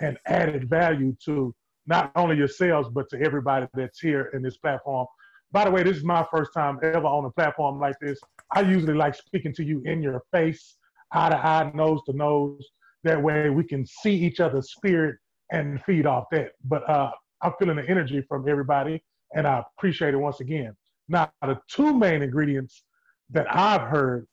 and 0.00 0.18
added 0.26 0.68
value 0.68 1.16
to 1.24 1.54
not 1.86 2.12
only 2.16 2.36
yourselves 2.36 2.88
but 2.92 3.08
to 3.10 3.20
everybody 3.20 3.66
that's 3.74 4.00
here 4.00 4.30
in 4.32 4.42
this 4.42 4.56
platform 4.56 5.06
by 5.54 5.64
the 5.64 5.70
way, 5.70 5.84
this 5.84 5.96
is 5.96 6.02
my 6.02 6.26
first 6.32 6.52
time 6.52 6.80
ever 6.82 7.06
on 7.06 7.24
a 7.26 7.30
platform 7.30 7.78
like 7.78 7.94
this. 8.00 8.18
I 8.52 8.62
usually 8.62 8.94
like 8.94 9.14
speaking 9.14 9.54
to 9.54 9.62
you 9.62 9.80
in 9.84 10.02
your 10.02 10.20
face, 10.32 10.78
eye 11.12 11.28
to 11.28 11.36
eye, 11.36 11.70
nose 11.72 12.00
to 12.06 12.12
nose. 12.12 12.66
That 13.04 13.22
way 13.22 13.50
we 13.50 13.62
can 13.62 13.86
see 13.86 14.10
each 14.10 14.40
other's 14.40 14.72
spirit 14.72 15.16
and 15.52 15.80
feed 15.84 16.06
off 16.06 16.24
that. 16.32 16.54
But 16.64 16.90
uh, 16.90 17.12
I'm 17.44 17.52
feeling 17.58 17.76
the 17.76 17.88
energy 17.88 18.22
from 18.22 18.48
everybody, 18.48 19.04
and 19.34 19.46
I 19.46 19.62
appreciate 19.76 20.14
it 20.14 20.16
once 20.16 20.40
again. 20.40 20.74
Now, 21.08 21.30
the 21.42 21.60
two 21.68 21.92
main 21.92 22.22
ingredients 22.22 22.84
that 23.30 23.46
I've 23.54 23.82
heard 23.82 24.26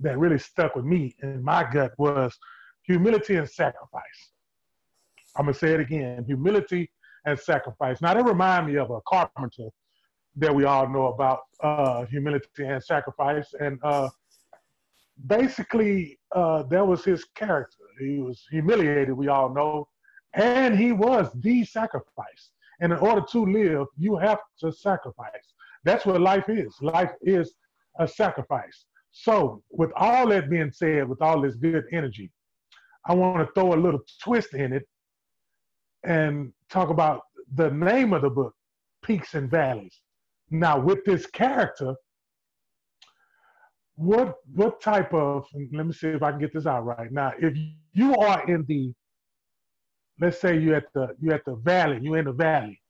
that 0.00 0.18
really 0.18 0.38
stuck 0.38 0.74
with 0.74 0.86
me 0.86 1.14
in 1.22 1.44
my 1.44 1.70
gut 1.70 1.92
was 1.98 2.36
humility 2.82 3.36
and 3.36 3.48
sacrifice. 3.48 4.30
I'm 5.36 5.44
gonna 5.44 5.54
say 5.54 5.74
it 5.74 5.80
again: 5.80 6.24
humility 6.24 6.90
and 7.26 7.38
sacrifice. 7.38 8.00
Now 8.00 8.14
that 8.14 8.24
remind 8.24 8.66
me 8.66 8.76
of 8.76 8.90
a 8.90 9.00
carpenter 9.06 9.68
that 10.36 10.54
we 10.54 10.64
all 10.64 10.88
know 10.88 11.08
about, 11.08 11.40
uh, 11.62 12.06
humility 12.06 12.64
and 12.64 12.82
sacrifice, 12.82 13.52
and 13.60 13.78
uh, 13.84 14.08
basically 15.26 16.18
uh, 16.34 16.62
that 16.64 16.86
was 16.86 17.04
his 17.04 17.24
character. 17.36 17.84
He 18.00 18.20
was 18.20 18.42
humiliated, 18.50 19.12
we 19.12 19.28
all 19.28 19.52
know, 19.52 19.88
and 20.32 20.78
he 20.78 20.92
was 20.92 21.30
the 21.34 21.64
sacrifice. 21.64 22.50
And 22.80 22.92
in 22.92 22.98
order 22.98 23.24
to 23.32 23.46
live, 23.46 23.86
you 23.96 24.16
have 24.16 24.38
to 24.60 24.72
sacrifice. 24.72 25.54
That's 25.84 26.06
what 26.06 26.20
life 26.20 26.48
is. 26.48 26.74
Life 26.80 27.12
is 27.22 27.54
a 27.98 28.08
sacrifice. 28.08 28.86
So, 29.12 29.62
with 29.70 29.90
all 29.94 30.28
that 30.28 30.50
being 30.50 30.72
said, 30.72 31.08
with 31.08 31.22
all 31.22 31.40
this 31.40 31.54
good 31.54 31.84
energy, 31.92 32.30
I 33.06 33.14
want 33.14 33.46
to 33.46 33.52
throw 33.54 33.74
a 33.74 33.76
little 33.76 34.00
twist 34.20 34.54
in 34.54 34.72
it 34.72 34.88
and 36.02 36.52
talk 36.68 36.88
about 36.88 37.22
the 37.54 37.70
name 37.70 38.12
of 38.12 38.22
the 38.22 38.30
book, 38.30 38.54
Peaks 39.02 39.34
and 39.34 39.48
Valleys. 39.48 40.00
Now, 40.50 40.78
with 40.80 41.04
this 41.04 41.26
character, 41.26 41.94
what 43.96 44.34
what 44.54 44.80
type 44.80 45.14
of 45.14 45.46
let 45.72 45.86
me 45.86 45.92
see 45.92 46.08
if 46.08 46.22
I 46.22 46.32
can 46.32 46.40
get 46.40 46.52
this 46.52 46.66
out 46.66 46.84
right. 46.84 47.12
Now, 47.12 47.32
if 47.38 47.56
you 47.92 48.16
are 48.16 48.44
in 48.50 48.64
the 48.66 48.92
let's 50.20 50.40
say 50.40 50.58
you're 50.58 50.76
at 50.76 50.92
the 50.94 51.14
you're 51.20 51.34
at 51.34 51.44
the 51.44 51.56
valley, 51.56 51.98
you're 52.02 52.18
in 52.18 52.26
the 52.26 52.32
valley, 52.32 52.80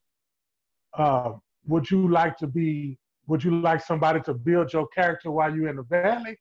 uh, 0.96 1.32
would 1.66 1.90
you 1.90 2.08
like 2.08 2.36
to 2.38 2.46
be 2.46 2.98
would 3.26 3.42
you 3.42 3.60
like 3.60 3.82
somebody 3.82 4.20
to 4.22 4.34
build 4.34 4.72
your 4.72 4.86
character 4.88 5.30
while 5.30 5.54
you're 5.54 5.68
in 5.68 5.76
the 5.76 5.82
valley 5.82 6.38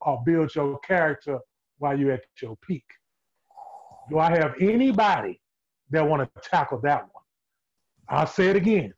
or 0.00 0.22
build 0.26 0.54
your 0.54 0.78
character 0.80 1.38
while 1.78 1.98
you're 1.98 2.12
at 2.12 2.24
your 2.42 2.56
peak? 2.56 2.84
Do 4.10 4.18
I 4.18 4.30
have 4.30 4.54
anybody 4.60 5.40
that 5.90 6.06
want 6.06 6.28
to 6.34 6.40
tackle 6.50 6.80
that 6.80 7.02
one? 7.02 7.22
I'll 8.08 8.26
say 8.26 8.48
it 8.48 8.56
again. 8.56 8.92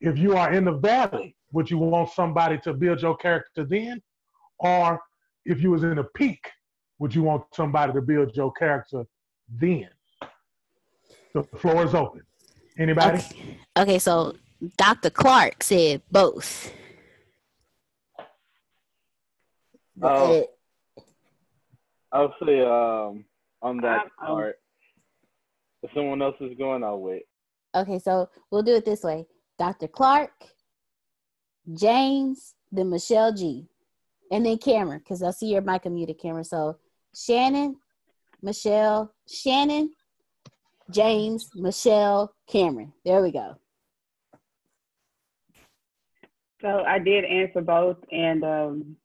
If 0.00 0.18
you 0.18 0.36
are 0.36 0.52
in 0.52 0.64
the 0.64 0.72
valley, 0.72 1.36
would 1.52 1.70
you 1.70 1.78
want 1.78 2.10
somebody 2.10 2.58
to 2.58 2.72
build 2.72 3.02
your 3.02 3.16
character 3.16 3.64
then? 3.64 4.02
Or 4.58 5.00
if 5.44 5.60
you 5.62 5.70
was 5.70 5.84
in 5.84 5.98
a 5.98 6.04
peak, 6.04 6.50
would 6.98 7.14
you 7.14 7.22
want 7.22 7.44
somebody 7.52 7.92
to 7.92 8.00
build 8.00 8.34
your 8.34 8.52
character 8.52 9.04
then? 9.48 9.88
The 11.34 11.42
floor 11.42 11.84
is 11.84 11.94
open. 11.94 12.22
Anybody? 12.78 13.18
Okay, 13.18 13.58
okay 13.76 13.98
so 13.98 14.34
Dr. 14.76 15.10
Clark 15.10 15.62
said 15.62 16.02
both. 16.10 16.72
Oh, 20.00 20.44
I'll 22.12 22.34
say 22.44 22.60
um, 22.60 23.24
on 23.60 23.78
that 23.78 24.06
part. 24.18 24.56
If 25.82 25.90
someone 25.94 26.22
else 26.22 26.36
is 26.40 26.56
going, 26.56 26.84
I'll 26.84 27.00
wait. 27.00 27.22
Okay, 27.74 27.98
so 27.98 28.28
we'll 28.50 28.62
do 28.62 28.74
it 28.74 28.84
this 28.84 29.02
way. 29.02 29.26
Dr. 29.58 29.88
Clark, 29.88 30.32
James, 31.74 32.54
then 32.70 32.90
Michelle 32.90 33.32
G, 33.32 33.66
and 34.30 34.44
then 34.44 34.58
Cameron, 34.58 34.98
because 34.98 35.22
I 35.22 35.30
see 35.30 35.48
your 35.48 35.62
mic 35.62 35.84
muted, 35.86 36.18
Cameron. 36.20 36.44
So 36.44 36.78
Shannon, 37.14 37.76
Michelle, 38.42 39.14
Shannon, 39.28 39.90
James, 40.90 41.50
Michelle, 41.54 42.34
Cameron. 42.48 42.92
There 43.04 43.22
we 43.22 43.30
go. 43.30 43.56
So 46.60 46.84
I 46.86 46.98
did 46.98 47.24
answer 47.24 47.60
both, 47.60 47.96
and 48.12 48.44
um, 48.44 48.96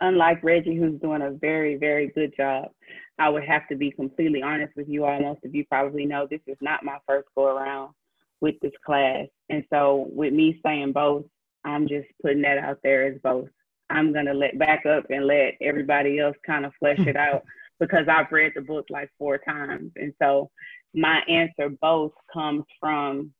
unlike 0.00 0.42
Reggie, 0.42 0.76
who's 0.76 1.00
doing 1.00 1.22
a 1.22 1.30
very, 1.30 1.76
very 1.76 2.08
good 2.08 2.34
job, 2.36 2.70
I 3.18 3.28
would 3.28 3.44
have 3.44 3.68
to 3.68 3.76
be 3.76 3.90
completely 3.90 4.42
honest 4.42 4.74
with 4.76 4.88
you 4.88 5.04
all. 5.04 5.20
Most 5.20 5.44
of 5.44 5.54
you 5.54 5.64
probably 5.66 6.06
know 6.06 6.26
this 6.28 6.40
is 6.46 6.56
not 6.62 6.84
my 6.84 6.96
first 7.06 7.28
go 7.36 7.44
around 7.44 7.92
with 8.40 8.54
this 8.62 8.72
class. 8.84 9.26
And 9.50 9.64
so, 9.70 10.08
with 10.10 10.32
me 10.32 10.58
saying 10.64 10.92
both, 10.92 11.24
I'm 11.64 11.86
just 11.86 12.08
putting 12.22 12.42
that 12.42 12.56
out 12.58 12.78
there 12.82 13.06
as 13.06 13.20
both. 13.22 13.48
I'm 13.90 14.12
going 14.14 14.26
to 14.26 14.34
let 14.34 14.58
back 14.58 14.86
up 14.86 15.04
and 15.10 15.26
let 15.26 15.56
everybody 15.60 16.18
else 16.18 16.36
kind 16.46 16.64
of 16.64 16.72
flesh 16.78 17.00
it 17.00 17.16
out 17.16 17.42
because 17.78 18.08
I've 18.08 18.32
read 18.32 18.52
the 18.54 18.62
book 18.62 18.86
like 18.88 19.10
four 19.18 19.36
times. 19.36 19.92
And 19.96 20.14
so, 20.20 20.50
my 20.94 21.20
answer 21.28 21.70
both 21.80 22.12
comes 22.32 22.64
from 22.78 23.32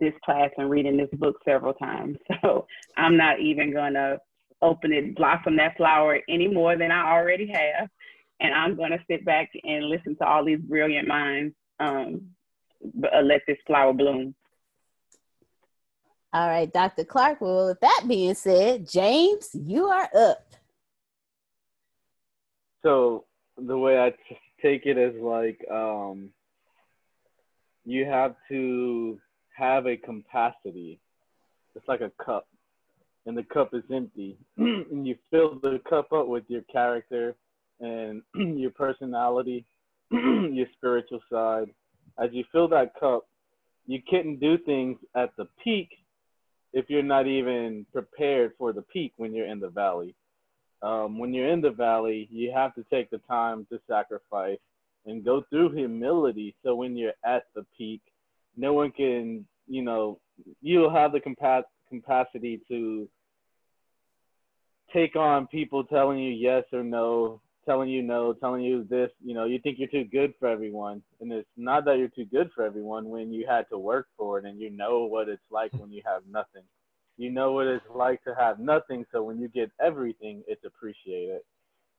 this 0.00 0.12
class 0.24 0.50
and 0.56 0.68
reading 0.68 0.96
this 0.96 1.08
book 1.14 1.36
several 1.44 1.74
times. 1.74 2.16
So 2.42 2.66
I'm 2.96 3.16
not 3.16 3.40
even 3.40 3.72
gonna 3.72 4.18
open 4.60 4.92
it, 4.92 5.16
blossom 5.16 5.56
that 5.56 5.76
flower 5.76 6.20
any 6.28 6.48
more 6.48 6.76
than 6.76 6.90
I 6.90 7.10
already 7.12 7.46
have. 7.46 7.88
And 8.40 8.52
I'm 8.52 8.76
gonna 8.76 8.98
sit 9.10 9.24
back 9.24 9.48
and 9.62 9.86
listen 9.86 10.16
to 10.16 10.26
all 10.26 10.44
these 10.44 10.60
brilliant 10.60 11.08
minds 11.08 11.54
um, 11.80 12.22
uh, 13.12 13.20
let 13.22 13.42
this 13.46 13.58
flower 13.66 13.92
bloom. 13.92 14.34
All 16.32 16.48
right, 16.48 16.70
Dr. 16.72 17.04
Clark. 17.04 17.40
Well, 17.40 17.68
with 17.68 17.80
that 17.80 18.04
being 18.08 18.34
said, 18.34 18.88
James, 18.88 19.50
you 19.54 19.86
are 19.86 20.08
up. 20.14 20.44
So 22.82 23.24
the 23.56 23.78
way 23.78 23.98
I 23.98 24.10
t- 24.10 24.38
take 24.60 24.84
it 24.84 24.98
is 24.98 25.14
like 25.20 25.64
um, 25.70 26.30
you 27.84 28.04
have 28.04 28.34
to 28.48 29.18
have 29.56 29.86
a 29.86 29.96
capacity. 29.96 30.98
It's 31.74 31.86
like 31.88 32.00
a 32.00 32.12
cup, 32.24 32.46
and 33.26 33.36
the 33.36 33.42
cup 33.42 33.74
is 33.74 33.82
empty, 33.92 34.38
and 34.56 35.06
you 35.06 35.16
fill 35.30 35.58
the 35.60 35.80
cup 35.88 36.12
up 36.12 36.28
with 36.28 36.44
your 36.48 36.62
character 36.62 37.34
and 37.80 38.22
your 38.34 38.70
personality, 38.70 39.64
your 40.10 40.66
spiritual 40.76 41.20
side. 41.30 41.70
As 42.22 42.30
you 42.32 42.44
fill 42.52 42.68
that 42.68 42.92
cup, 42.98 43.26
you 43.86 44.00
couldn't 44.08 44.40
do 44.40 44.56
things 44.58 44.98
at 45.16 45.36
the 45.36 45.46
peak 45.62 45.90
if 46.72 46.86
you're 46.88 47.02
not 47.02 47.26
even 47.26 47.86
prepared 47.92 48.52
for 48.58 48.72
the 48.72 48.82
peak 48.82 49.12
when 49.16 49.34
you're 49.34 49.46
in 49.46 49.60
the 49.60 49.68
valley. 49.68 50.14
Um, 50.82 51.18
when 51.18 51.32
you're 51.32 51.50
in 51.50 51.60
the 51.60 51.70
valley, 51.70 52.28
you 52.30 52.52
have 52.54 52.74
to 52.74 52.84
take 52.90 53.10
the 53.10 53.18
time 53.28 53.66
to 53.70 53.80
sacrifice 53.88 54.58
and 55.06 55.24
go 55.24 55.44
through 55.50 55.72
humility. 55.72 56.54
So 56.62 56.74
when 56.74 56.96
you're 56.96 57.12
at 57.24 57.44
the 57.54 57.64
peak, 57.76 58.00
no 58.56 58.72
one 58.72 58.90
can, 58.90 59.46
you 59.66 59.82
know, 59.82 60.18
you'll 60.62 60.90
have 60.90 61.12
the 61.12 61.20
compa- 61.20 61.64
capacity 61.88 62.60
to 62.68 63.08
take 64.92 65.16
on 65.16 65.46
people 65.48 65.84
telling 65.84 66.18
you 66.18 66.32
yes 66.32 66.64
or 66.72 66.82
no, 66.82 67.40
telling 67.66 67.88
you 67.88 68.02
no, 68.02 68.32
telling 68.34 68.62
you 68.62 68.86
this, 68.88 69.10
you 69.24 69.34
know, 69.34 69.44
you 69.44 69.58
think 69.58 69.78
you're 69.78 69.88
too 69.88 70.04
good 70.04 70.34
for 70.38 70.48
everyone. 70.48 71.02
And 71.20 71.32
it's 71.32 71.48
not 71.56 71.84
that 71.86 71.98
you're 71.98 72.08
too 72.08 72.26
good 72.26 72.50
for 72.54 72.64
everyone 72.64 73.08
when 73.08 73.32
you 73.32 73.46
had 73.48 73.68
to 73.70 73.78
work 73.78 74.06
for 74.16 74.38
it 74.38 74.44
and 74.44 74.60
you 74.60 74.70
know 74.70 75.04
what 75.04 75.28
it's 75.28 75.42
like 75.50 75.72
when 75.74 75.90
you 75.90 76.02
have 76.04 76.22
nothing. 76.30 76.62
You 77.16 77.30
know 77.30 77.52
what 77.52 77.66
it's 77.66 77.84
like 77.94 78.22
to 78.24 78.34
have 78.34 78.58
nothing, 78.58 79.04
so 79.12 79.22
when 79.22 79.38
you 79.38 79.48
get 79.48 79.70
everything, 79.80 80.42
it's 80.48 80.64
appreciated. 80.64 81.42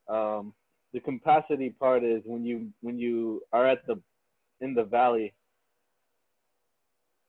Um, 0.09 0.53
the 0.95 1.01
capacity 1.01 1.69
part 1.69 2.05
is 2.05 2.21
when 2.25 2.45
you 2.45 2.69
when 2.79 2.97
you 2.97 3.41
are 3.51 3.67
at 3.67 3.85
the 3.85 4.01
in 4.61 4.73
the 4.73 4.83
valley 4.85 5.33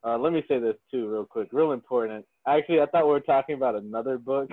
uh, 0.07 0.17
let 0.17 0.33
me 0.33 0.45
say 0.47 0.61
this 0.61 0.77
too, 0.89 1.09
real 1.09 1.25
quick, 1.25 1.49
real 1.51 1.73
important. 1.73 2.25
Actually, 2.47 2.81
I 2.81 2.87
thought 2.87 3.07
we 3.07 3.11
were 3.11 3.21
talking 3.21 3.57
about 3.57 3.75
another 3.75 4.19
book, 4.19 4.49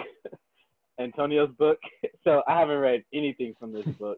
Antonio's 1.00 1.52
book. 1.58 1.78
So 2.24 2.42
I 2.48 2.58
haven't 2.58 2.78
read 2.78 3.04
anything 3.14 3.54
from 3.60 3.74
this 3.74 3.86
book. 4.00 4.18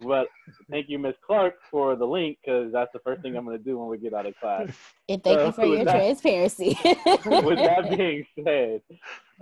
But 0.00 0.26
thank 0.68 0.86
you, 0.88 0.98
Miss 0.98 1.14
Clark, 1.24 1.54
for 1.70 1.94
the 1.94 2.04
link 2.04 2.38
because 2.44 2.72
that's 2.72 2.90
the 2.92 2.98
first 2.98 3.22
thing 3.22 3.36
I'm 3.36 3.44
going 3.44 3.56
to 3.56 3.62
do 3.62 3.78
when 3.78 3.88
we 3.88 3.96
get 3.96 4.12
out 4.12 4.26
of 4.26 4.34
class. 4.40 4.68
And 5.08 5.22
thank 5.22 5.38
uh, 5.38 5.44
you 5.44 5.52
for 5.52 5.64
your 5.64 5.84
that, 5.84 5.94
transparency. 5.94 6.76
with 6.84 7.58
that 7.58 7.96
being 7.96 8.26
said, 8.44 8.82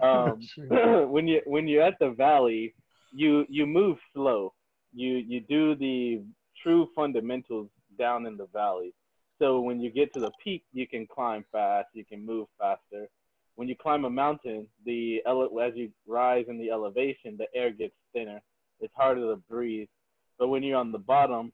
um, 0.02 0.40
when 1.10 1.26
you 1.26 1.40
when 1.46 1.66
you're 1.66 1.82
at 1.82 1.98
the 1.98 2.10
valley, 2.10 2.74
you 3.12 3.46
you 3.48 3.64
move 3.66 3.96
slow. 4.12 4.52
You 4.94 5.16
you 5.16 5.40
do 5.40 5.74
the 5.74 6.22
true 6.62 6.88
fundamentals 6.94 7.68
down 7.98 8.26
in 8.26 8.36
the 8.36 8.46
valley. 8.52 8.94
So 9.38 9.60
when 9.60 9.80
you 9.80 9.90
get 9.90 10.12
to 10.14 10.20
the 10.20 10.30
peak, 10.42 10.64
you 10.72 10.86
can 10.86 11.06
climb 11.06 11.44
fast, 11.50 11.88
you 11.94 12.04
can 12.04 12.24
move 12.24 12.46
faster. 12.58 13.08
When 13.56 13.68
you 13.68 13.76
climb 13.76 14.04
a 14.04 14.10
mountain, 14.10 14.66
the 14.86 15.22
ele- 15.26 15.60
as 15.60 15.74
you 15.74 15.90
rise 16.06 16.46
in 16.48 16.58
the 16.58 16.70
elevation, 16.70 17.36
the 17.36 17.46
air 17.54 17.70
gets 17.70 17.94
thinner. 18.12 18.40
It's 18.80 18.94
harder 18.96 19.22
to 19.22 19.36
breathe. 19.48 19.88
But 20.38 20.48
when 20.48 20.62
you're 20.62 20.78
on 20.78 20.92
the 20.92 20.98
bottom, 20.98 21.52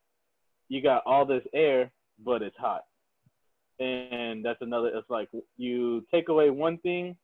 you 0.69 0.83
got 0.83 1.03
all 1.07 1.25
this 1.25 1.43
air, 1.55 1.91
but 2.25 2.43
it's 2.43 2.57
hot. 2.57 2.85
And 3.81 4.45
that's 4.45 4.61
another. 4.61 4.89
It's 4.89 5.09
like 5.09 5.29
you 5.57 6.05
take 6.13 6.29
away 6.29 6.51
one 6.51 6.79
thing 6.79 7.17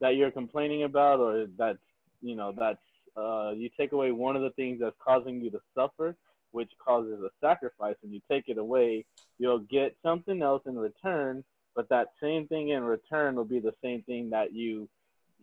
that 0.00 0.16
you're 0.16 0.30
complaining 0.30 0.84
about, 0.84 1.20
or 1.20 1.46
that's 1.58 1.78
you 2.22 2.36
know 2.36 2.52
that's 2.56 2.78
uh, 3.16 3.52
you 3.56 3.70
take 3.78 3.92
away 3.92 4.12
one 4.12 4.36
of 4.36 4.42
the 4.42 4.50
things 4.50 4.78
that's 4.80 4.96
causing 5.02 5.40
you 5.40 5.50
to 5.50 5.60
suffer, 5.74 6.16
which 6.52 6.70
causes 6.84 7.20
a 7.22 7.30
sacrifice, 7.40 7.96
and 8.02 8.12
you 8.12 8.20
take 8.30 8.44
it 8.48 8.58
away, 8.58 9.04
you'll 9.38 9.60
get 9.60 9.96
something 10.02 10.42
else 10.42 10.62
in 10.66 10.78
return, 10.78 11.44
but 11.74 11.88
that 11.88 12.08
same 12.22 12.46
thing 12.48 12.70
in 12.70 12.82
return 12.82 13.36
will 13.36 13.44
be 13.44 13.60
the 13.60 13.74
same 13.82 14.02
thing 14.02 14.30
that 14.30 14.52
you 14.52 14.88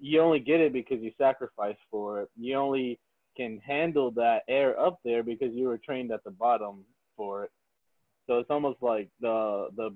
you 0.02 0.20
only 0.20 0.40
get 0.40 0.60
it 0.60 0.74
because 0.74 1.00
you 1.02 1.12
sacrifice 1.18 1.78
for 1.90 2.22
it. 2.22 2.30
You 2.36 2.58
only 2.58 3.00
can 3.38 3.60
handle 3.66 4.12
that 4.12 4.42
air 4.48 4.80
up 4.80 5.00
there 5.06 5.24
because 5.24 5.54
you 5.54 5.68
were 5.68 5.78
trained 5.78 6.12
at 6.12 6.24
the 6.24 6.32
bottom 6.32 6.84
for 7.16 7.44
it. 7.44 7.52
So 8.28 8.40
it's 8.40 8.50
almost 8.50 8.82
like 8.82 9.10
the 9.22 9.70
the 9.76 9.96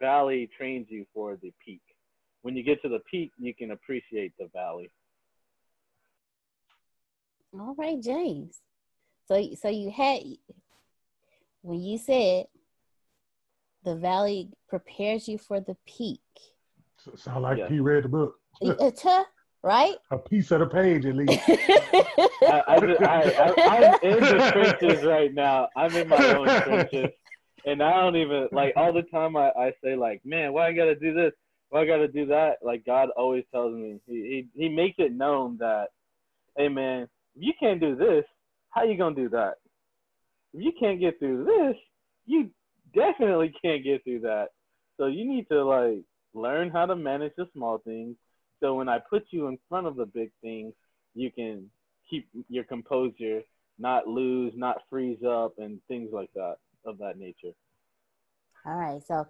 valley 0.00 0.48
trains 0.56 0.86
you 0.88 1.06
for 1.14 1.36
the 1.36 1.52
peak. 1.64 1.82
When 2.42 2.56
you 2.56 2.62
get 2.62 2.82
to 2.82 2.88
the 2.88 3.00
peak, 3.10 3.32
you 3.38 3.54
can 3.54 3.70
appreciate 3.70 4.32
the 4.38 4.48
valley. 4.52 4.90
All 7.58 7.74
right, 7.78 8.00
James. 8.00 8.60
So 9.26 9.42
so 9.60 9.68
you 9.68 9.90
had 9.90 10.22
when 11.62 11.80
you 11.80 11.98
said 11.98 12.46
the 13.84 13.94
valley 13.96 14.50
prepares 14.68 15.28
you 15.28 15.38
for 15.38 15.60
the 15.60 15.76
peak. 15.86 16.20
So, 16.98 17.12
sound 17.16 17.42
like 17.42 17.58
yeah. 17.58 17.68
he 17.68 17.80
read 17.80 18.04
the 18.04 18.08
book. 18.08 18.36
Uh, 18.62 18.90
right? 19.62 19.94
A 20.10 20.18
piece 20.18 20.50
of 20.50 20.60
the 20.60 20.66
page 20.66 21.06
at 21.06 21.14
least. 21.14 21.40
I, 21.48 22.62
I, 22.66 23.54
I, 23.58 23.78
am 23.82 23.98
in 24.02 24.20
the 24.20 24.50
trenches 24.52 25.04
right 25.04 25.32
now. 25.32 25.68
I'm 25.76 25.94
in 25.96 26.08
my 26.08 26.34
own 26.34 26.46
trenches. 26.62 27.10
And 27.66 27.82
I 27.82 28.00
don't 28.00 28.16
even, 28.16 28.48
like, 28.52 28.74
all 28.76 28.92
the 28.92 29.02
time 29.02 29.36
I, 29.36 29.50
I 29.50 29.72
say, 29.82 29.96
like, 29.96 30.20
man, 30.24 30.52
why 30.52 30.68
I 30.68 30.72
got 30.72 30.84
to 30.84 30.94
do 30.94 31.14
this? 31.14 31.32
Why 31.70 31.82
I 31.82 31.86
got 31.86 31.96
to 31.96 32.08
do 32.08 32.26
that? 32.26 32.58
Like, 32.62 32.84
God 32.84 33.08
always 33.16 33.44
tells 33.52 33.74
me, 33.74 33.98
he, 34.06 34.46
he, 34.54 34.64
he 34.64 34.68
makes 34.68 34.96
it 34.98 35.12
known 35.12 35.56
that, 35.58 35.88
hey, 36.56 36.68
man, 36.68 37.08
if 37.36 37.42
you 37.42 37.52
can't 37.58 37.80
do 37.80 37.96
this, 37.96 38.24
how 38.70 38.84
you 38.84 38.96
to 38.96 39.14
do 39.14 39.28
that? 39.30 39.54
If 40.52 40.62
you 40.64 40.72
can't 40.78 41.00
get 41.00 41.18
through 41.18 41.44
this, 41.44 41.76
you 42.26 42.50
definitely 42.94 43.52
can't 43.62 43.84
get 43.84 44.04
through 44.04 44.20
that. 44.20 44.48
So 44.96 45.06
you 45.06 45.28
need 45.28 45.48
to, 45.50 45.64
like, 45.64 46.02
learn 46.32 46.70
how 46.70 46.86
to 46.86 46.96
manage 46.96 47.32
the 47.36 47.46
small 47.52 47.78
things 47.78 48.16
so 48.64 48.74
when 48.74 48.88
I 48.88 48.98
put 48.98 49.26
you 49.30 49.48
in 49.48 49.58
front 49.68 49.86
of 49.86 49.96
the 49.96 50.06
big 50.06 50.30
things, 50.40 50.72
you 51.14 51.30
can 51.30 51.68
keep 52.08 52.26
your 52.48 52.64
composure, 52.64 53.42
not 53.78 54.06
lose, 54.06 54.54
not 54.56 54.78
freeze 54.88 55.22
up, 55.22 55.52
and 55.58 55.80
things 55.86 56.08
like 56.14 56.30
that 56.34 56.56
of 56.86 56.96
that 56.96 57.18
nature. 57.18 57.52
All 58.64 58.76
right. 58.76 59.02
So 59.06 59.26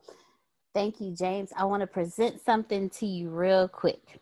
thank 0.73 1.01
you, 1.01 1.13
James. 1.17 1.53
I 1.57 1.65
want 1.65 1.81
to 1.81 1.89
present 1.89 2.41
something 2.45 2.89
to 2.91 3.07
you 3.07 3.29
real 3.31 3.67
quick. 3.67 4.21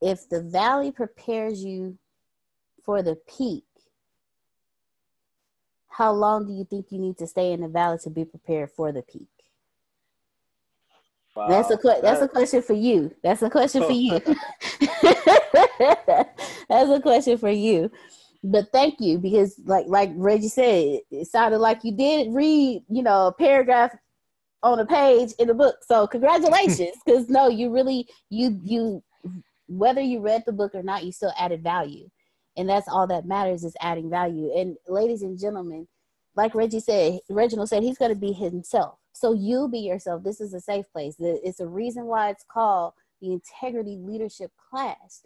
If 0.00 0.28
the 0.28 0.42
valley 0.42 0.92
prepares 0.92 1.64
you 1.64 1.98
for 2.84 3.02
the 3.02 3.16
peak, 3.16 3.64
how 5.88 6.12
long 6.12 6.46
do 6.46 6.52
you 6.52 6.64
think 6.64 6.86
you 6.90 6.98
need 6.98 7.18
to 7.18 7.26
stay 7.26 7.52
in 7.52 7.60
the 7.60 7.68
valley 7.68 7.98
to 8.02 8.10
be 8.10 8.24
prepared 8.24 8.70
for 8.70 8.92
the 8.92 9.02
peak? 9.02 9.28
Wow. 11.36 11.48
That's 11.48 11.70
a 11.70 11.78
that's 12.00 12.22
a 12.22 12.28
question 12.28 12.62
for 12.62 12.74
you. 12.74 13.14
That's 13.22 13.42
a 13.42 13.50
question 13.50 13.82
for 13.82 13.92
you. 13.92 14.20
that's 16.68 16.90
a 16.90 17.00
question 17.02 17.38
for 17.38 17.50
you. 17.50 17.90
But 18.44 18.70
thank 18.72 19.00
you 19.00 19.18
because 19.18 19.58
like 19.64 19.86
like 19.88 20.10
Reggie 20.14 20.48
said, 20.48 21.00
it 21.10 21.26
sounded 21.26 21.58
like 21.58 21.82
you 21.82 21.92
did 21.92 22.32
read, 22.32 22.84
you 22.88 23.02
know, 23.02 23.28
a 23.28 23.32
paragraph 23.32 23.92
on 24.62 24.78
a 24.78 24.86
page 24.86 25.32
in 25.38 25.48
the 25.48 25.54
book. 25.54 25.76
So 25.86 26.06
congratulations. 26.06 26.96
Cause 27.08 27.28
no, 27.28 27.48
you 27.48 27.70
really 27.70 28.06
you 28.30 28.60
you 28.62 29.02
whether 29.66 30.00
you 30.00 30.20
read 30.20 30.42
the 30.46 30.52
book 30.52 30.74
or 30.74 30.82
not, 30.82 31.04
you 31.04 31.10
still 31.10 31.32
added 31.38 31.62
value. 31.62 32.10
And 32.56 32.68
that's 32.68 32.88
all 32.88 33.06
that 33.08 33.26
matters 33.26 33.64
is 33.64 33.76
adding 33.80 34.10
value. 34.10 34.52
And 34.56 34.76
ladies 34.88 35.22
and 35.22 35.38
gentlemen, 35.38 35.88
like 36.36 36.54
Reggie 36.54 36.80
said, 36.80 37.20
Reginald 37.28 37.68
said 37.68 37.82
he's 37.82 37.98
gonna 37.98 38.14
be 38.14 38.32
himself 38.32 38.98
so 39.14 39.32
you 39.32 39.68
be 39.68 39.78
yourself. 39.78 40.24
This 40.24 40.40
is 40.40 40.52
a 40.52 40.60
safe 40.60 40.86
place. 40.92 41.14
It's 41.18 41.60
a 41.60 41.68
reason 41.68 42.06
why 42.06 42.30
it's 42.30 42.44
called 42.44 42.94
the 43.20 43.32
integrity 43.32 43.96
leadership 43.96 44.50
class. 44.70 45.24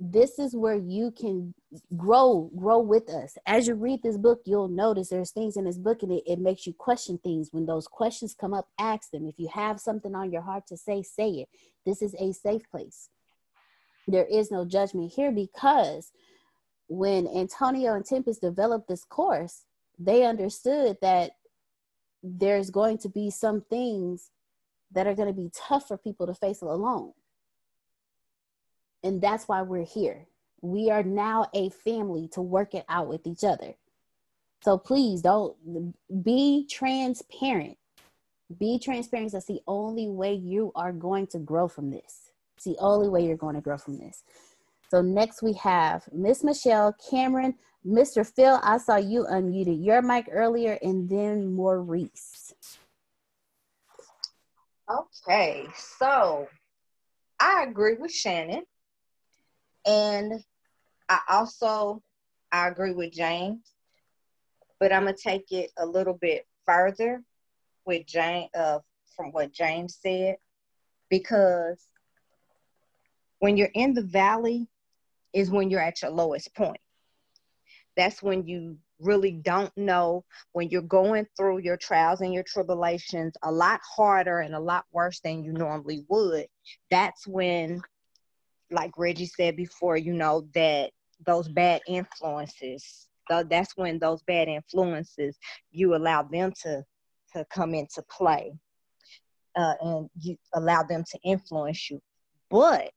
This 0.00 0.38
is 0.38 0.56
where 0.56 0.76
you 0.76 1.10
can 1.10 1.54
grow, 1.96 2.50
grow 2.56 2.78
with 2.78 3.10
us. 3.10 3.36
As 3.46 3.68
you 3.68 3.74
read 3.74 4.02
this 4.02 4.16
book, 4.16 4.40
you'll 4.46 4.68
notice 4.68 5.08
there's 5.08 5.32
things 5.32 5.56
in 5.56 5.64
this 5.64 5.76
book 5.76 6.02
and 6.02 6.12
it, 6.12 6.22
it 6.26 6.38
makes 6.38 6.66
you 6.66 6.72
question 6.72 7.18
things. 7.18 7.50
When 7.52 7.66
those 7.66 7.86
questions 7.86 8.34
come 8.34 8.54
up, 8.54 8.68
ask 8.78 9.10
them. 9.10 9.26
If 9.26 9.38
you 9.38 9.48
have 9.52 9.78
something 9.78 10.14
on 10.14 10.32
your 10.32 10.42
heart 10.42 10.68
to 10.68 10.76
say, 10.76 11.02
say 11.02 11.30
it. 11.30 11.48
This 11.84 12.00
is 12.00 12.14
a 12.18 12.32
safe 12.32 12.62
place. 12.70 13.10
There 14.08 14.24
is 14.24 14.50
no 14.50 14.64
judgment 14.64 15.12
here 15.14 15.30
because 15.30 16.10
when 16.88 17.28
Antonio 17.28 17.94
and 17.94 18.04
Tempest 18.04 18.40
developed 18.40 18.88
this 18.88 19.04
course, 19.04 19.64
they 19.98 20.24
understood 20.24 20.96
that 21.02 21.32
there's 22.22 22.70
going 22.70 22.98
to 22.98 23.10
be 23.10 23.30
some 23.30 23.60
things 23.60 24.30
that 24.92 25.06
are 25.06 25.14
going 25.14 25.28
to 25.28 25.34
be 25.34 25.50
tough 25.54 25.86
for 25.86 25.98
people 25.98 26.26
to 26.26 26.34
face 26.34 26.62
alone. 26.62 27.12
And 29.04 29.20
that's 29.20 29.46
why 29.46 29.60
we're 29.60 29.84
here. 29.84 30.26
We 30.62 30.90
are 30.90 31.02
now 31.02 31.50
a 31.54 31.68
family 31.68 32.28
to 32.32 32.40
work 32.40 32.74
it 32.74 32.86
out 32.88 33.08
with 33.08 33.26
each 33.26 33.44
other. 33.44 33.74
So 34.62 34.78
please 34.78 35.20
don't 35.20 35.54
be 36.24 36.66
transparent. 36.68 37.76
Be 38.58 38.78
transparent. 38.78 39.32
That's 39.32 39.44
the 39.44 39.60
only 39.68 40.08
way 40.08 40.32
you 40.32 40.72
are 40.74 40.92
going 40.92 41.26
to 41.28 41.38
grow 41.38 41.68
from 41.68 41.90
this. 41.90 42.27
It's 42.58 42.64
the 42.64 42.76
only 42.80 43.08
way 43.08 43.24
you're 43.24 43.36
going 43.36 43.54
to 43.54 43.60
grow 43.60 43.78
from 43.78 43.98
this. 43.98 44.24
So 44.90 45.00
next 45.00 45.44
we 45.44 45.52
have 45.52 46.08
Miss 46.12 46.42
Michelle, 46.42 46.92
Cameron, 47.08 47.54
Mr. 47.86 48.26
Phil, 48.26 48.58
I 48.64 48.78
saw 48.78 48.96
you 48.96 49.26
unmuted 49.30 49.84
your 49.84 50.02
mic 50.02 50.28
earlier, 50.28 50.76
and 50.82 51.08
then 51.08 51.54
Maurice. 51.54 52.52
Okay, 54.90 55.66
so 55.76 56.48
I 57.38 57.62
agree 57.68 57.94
with 57.94 58.10
Shannon, 58.10 58.64
and 59.86 60.42
I 61.08 61.20
also 61.28 62.02
I 62.50 62.66
agree 62.66 62.92
with 62.92 63.12
James, 63.12 63.72
but 64.80 64.92
I'm 64.92 65.04
gonna 65.04 65.16
take 65.16 65.52
it 65.52 65.70
a 65.78 65.86
little 65.86 66.14
bit 66.14 66.44
further 66.66 67.22
with 67.84 68.04
James 68.04 68.50
uh, 68.56 68.80
from 69.14 69.30
what 69.30 69.52
James 69.52 69.96
said, 70.02 70.38
because 71.08 71.87
when 73.40 73.56
you're 73.56 73.70
in 73.74 73.94
the 73.94 74.02
valley 74.02 74.66
is 75.32 75.50
when 75.50 75.70
you're 75.70 75.80
at 75.80 76.02
your 76.02 76.10
lowest 76.10 76.54
point. 76.54 76.80
That's 77.96 78.22
when 78.22 78.46
you 78.46 78.76
really 79.00 79.32
don't 79.32 79.76
know 79.76 80.24
when 80.52 80.68
you're 80.70 80.82
going 80.82 81.26
through 81.36 81.58
your 81.58 81.76
trials 81.76 82.20
and 82.20 82.34
your 82.34 82.42
tribulations 82.42 83.34
a 83.44 83.50
lot 83.50 83.80
harder 83.96 84.40
and 84.40 84.54
a 84.54 84.60
lot 84.60 84.84
worse 84.92 85.20
than 85.20 85.44
you 85.44 85.52
normally 85.52 86.04
would 86.08 86.46
that's 86.90 87.28
when 87.28 87.80
like 88.72 88.90
reggie 88.98 89.24
said 89.24 89.54
before 89.54 89.96
you 89.96 90.12
know 90.12 90.48
that 90.52 90.90
those 91.26 91.46
bad 91.48 91.80
influences 91.86 93.06
that's 93.48 93.76
when 93.76 94.00
those 94.00 94.20
bad 94.24 94.48
influences 94.48 95.38
you 95.70 95.94
allow 95.94 96.20
them 96.20 96.52
to 96.60 96.82
to 97.32 97.44
come 97.52 97.72
into 97.72 98.02
play 98.10 98.52
uh, 99.58 99.74
and 99.80 100.08
you 100.20 100.36
allow 100.54 100.82
them 100.82 101.04
to 101.10 101.18
influence 101.24 101.90
you. 101.90 102.00
But 102.50 102.92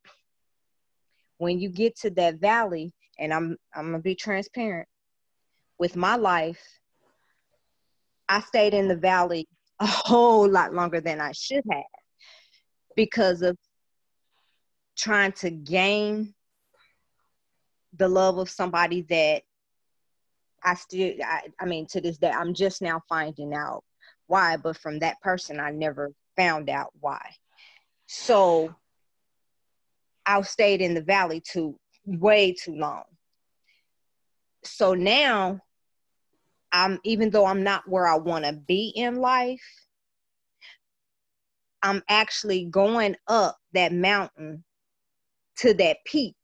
when 1.42 1.60
you 1.60 1.70
get 1.70 1.96
to 1.98 2.10
that 2.12 2.36
valley 2.36 2.94
and 3.20 3.34
i'm 3.34 3.58
i'm 3.76 3.88
gonna 3.88 4.00
be 4.00 4.16
transparent 4.16 4.88
with 5.82 5.96
my 5.96 6.16
life, 6.16 6.62
I 8.30 8.42
stayed 8.42 8.76
in 8.76 8.88
the 8.88 8.96
valley 8.96 9.48
a 9.80 9.88
whole 9.88 10.48
lot 10.48 10.76
longer 10.76 11.02
than 11.02 11.20
I 11.20 11.32
should 11.32 11.64
have 11.72 11.84
because 12.96 13.42
of 13.42 13.58
trying 14.96 15.32
to 15.32 15.50
gain 15.50 16.36
the 17.98 18.08
love 18.08 18.38
of 18.38 18.48
somebody 18.48 19.02
that 19.10 19.42
I 20.64 20.76
still, 20.76 21.16
I, 21.26 21.48
I 21.60 21.66
mean, 21.66 21.88
to 21.88 22.00
this 22.00 22.20
day, 22.20 22.30
I'm 22.30 22.54
just 22.54 22.84
now 22.84 23.02
finding 23.10 23.56
out 23.56 23.84
why, 24.28 24.58
but 24.58 24.78
from 24.78 25.00
that 25.00 25.20
person, 25.22 25.60
I 25.60 25.72
never 25.72 26.12
found 26.38 26.70
out 26.70 26.92
why. 27.00 27.28
So 28.06 28.76
I 30.26 30.41
stayed 30.41 30.82
in 30.82 30.93
the 30.93 31.01
valley 31.01 31.41
too, 31.41 31.80
way 32.05 32.53
too 32.53 32.76
long. 32.76 33.03
So 34.63 34.93
now 34.93 35.59
I'm 36.72 36.99
even 37.03 37.30
though 37.30 37.45
I'm 37.45 37.63
not 37.63 37.88
where 37.88 38.07
I 38.07 38.15
want 38.15 38.45
to 38.45 38.53
be 38.53 38.93
in 38.95 39.15
life, 39.17 39.61
I'm 41.84 42.03
actually 42.09 42.65
going 42.65 43.15
up 43.28 43.57
that 43.74 43.91
mountain 43.91 44.63
to 45.57 45.74
that 45.76 45.97
peak. 46.05 46.36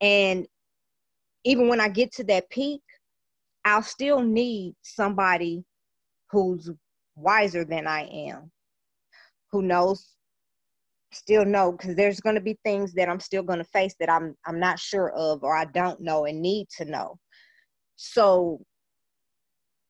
And 0.00 0.46
even 1.44 1.68
when 1.68 1.80
I 1.80 1.88
get 1.88 2.12
to 2.14 2.24
that 2.24 2.48
peak, 2.50 2.80
I'll 3.64 3.82
still 3.82 4.20
need 4.20 4.74
somebody 4.82 5.64
who's 6.30 6.70
wiser 7.16 7.64
than 7.64 7.86
I 7.86 8.02
am, 8.02 8.50
who 9.52 9.62
knows, 9.62 10.08
still 11.14 11.44
know, 11.44 11.72
because 11.72 11.94
there's 11.94 12.20
going 12.20 12.34
to 12.34 12.40
be 12.40 12.58
things 12.64 12.92
that 12.94 13.08
I'm 13.08 13.20
still 13.20 13.42
going 13.42 13.58
to 13.58 13.64
face 13.64 13.94
that 14.00 14.10
I'm 14.10 14.34
I'm 14.46 14.60
not 14.60 14.78
sure 14.78 15.10
of 15.12 15.42
or 15.42 15.56
I 15.56 15.66
don't 15.66 16.00
know 16.00 16.24
and 16.26 16.40
need 16.42 16.68
to 16.76 16.84
know. 16.84 17.18
So 17.96 18.60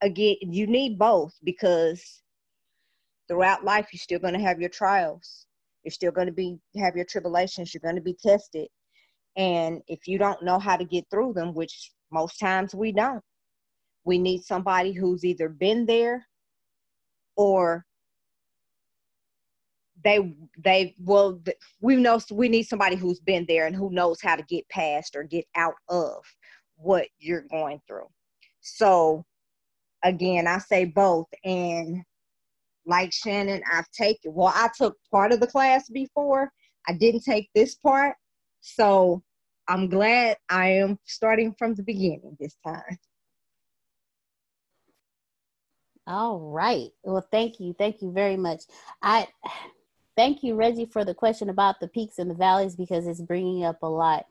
again, 0.03 0.37
you 0.41 0.67
need 0.67 0.99
both 0.99 1.35
because 1.45 2.23
throughout 3.29 3.65
life 3.65 3.89
you're 3.93 3.99
still 3.99 4.19
going 4.19 4.35
to 4.35 4.41
have 4.41 4.61
your 4.61 4.71
trials. 4.71 5.47
You're 5.83 5.93
still 5.93 6.13
going 6.13 6.27
to 6.27 6.33
be 6.33 6.59
have 6.77 6.97
your 6.97 7.07
tribulations. 7.07 7.75
You're 7.75 7.81
going 7.81 7.97
to 7.97 8.03
be 8.03 8.17
tested. 8.23 8.69
And 9.37 9.83
if 9.89 10.07
you 10.07 10.19
don't 10.19 10.43
know 10.45 10.59
how 10.59 10.77
to 10.77 10.85
get 10.85 11.05
through 11.11 11.33
them, 11.33 11.55
which 11.55 11.91
most 12.13 12.39
times 12.39 12.75
we 12.75 12.93
don't, 12.93 13.23
we 14.05 14.19
need 14.19 14.45
somebody 14.45 14.93
who's 14.93 15.25
either 15.25 15.49
been 15.49 15.87
there 15.87 16.27
or 17.37 17.85
they 20.05 20.35
they 20.63 20.95
well 21.01 21.41
we 21.81 21.97
know 21.97 22.21
we 22.31 22.49
need 22.49 22.65
somebody 22.65 22.97
who's 22.97 23.21
been 23.21 23.47
there 23.49 23.67
and 23.67 23.75
who 23.75 23.91
knows 23.91 24.21
how 24.23 24.37
to 24.37 24.43
get 24.45 24.69
past 24.69 25.17
or 25.17 25.25
get 25.25 25.47
out 25.57 25.75
of 25.89 26.23
what 26.77 27.07
you're 27.19 27.47
going 27.51 27.81
through. 27.89 28.09
So 28.61 29.25
again 30.05 30.47
i 30.47 30.59
say 30.59 30.85
both. 30.85 31.27
And 31.45 32.03
like 32.87 33.13
shannon 33.13 33.63
i've 33.73 33.91
taken 33.93 34.35
well 34.35 34.53
i 34.55 34.69
took 34.77 34.97
part 35.11 35.33
of 35.33 35.41
the 35.41 35.47
class 35.47 35.89
before. 35.89 36.53
I 36.87 36.93
didn't 36.93 37.23
take 37.25 37.49
this 37.55 37.75
part. 37.75 38.17
So 38.61 39.23
i'm 39.69 39.89
glad 39.89 40.37
i 40.51 40.69
am 40.69 40.99
starting 41.05 41.55
from 41.59 41.75
the 41.75 41.83
beginning 41.83 42.37
this 42.39 42.57
time. 42.65 42.99
All 46.07 46.39
right. 46.39 46.91
Well 47.03 47.27
thank 47.33 47.61
you. 47.61 47.75
Thank 47.79 48.03
you 48.03 48.13
very 48.13 48.37
much. 48.37 48.65
I 49.03 49.27
thank 50.17 50.43
you, 50.43 50.55
Reggie, 50.55 50.87
for 50.87 51.05
the 51.05 51.15
question 51.15 51.49
about 51.49 51.81
the 51.81 51.89
peaks 51.89 52.19
and 52.19 52.31
the 52.31 52.35
valleys 52.35 52.77
because 52.77 53.07
it's 53.07 53.21
bringing 53.21 53.65
up 53.65 53.83
a 53.83 53.89
lot. 53.89 54.27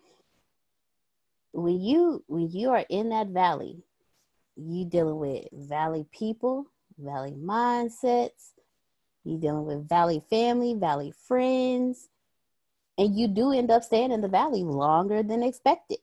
When 1.51 1.79
you 1.79 2.23
when 2.27 2.49
you 2.49 2.71
are 2.71 2.85
in 2.89 3.09
that 3.09 3.27
valley, 3.27 3.83
you 4.55 4.85
dealing 4.85 5.17
with 5.17 5.45
valley 5.51 6.05
people, 6.11 6.67
valley 6.97 7.35
mindsets. 7.37 8.51
You 9.23 9.37
dealing 9.37 9.65
with 9.65 9.87
valley 9.87 10.21
family, 10.29 10.73
valley 10.73 11.13
friends, 11.27 12.09
and 12.97 13.17
you 13.17 13.27
do 13.27 13.53
end 13.53 13.71
up 13.71 13.83
staying 13.83 14.11
in 14.11 14.21
the 14.21 14.27
valley 14.27 14.63
longer 14.63 15.23
than 15.23 15.43
expected. 15.43 15.99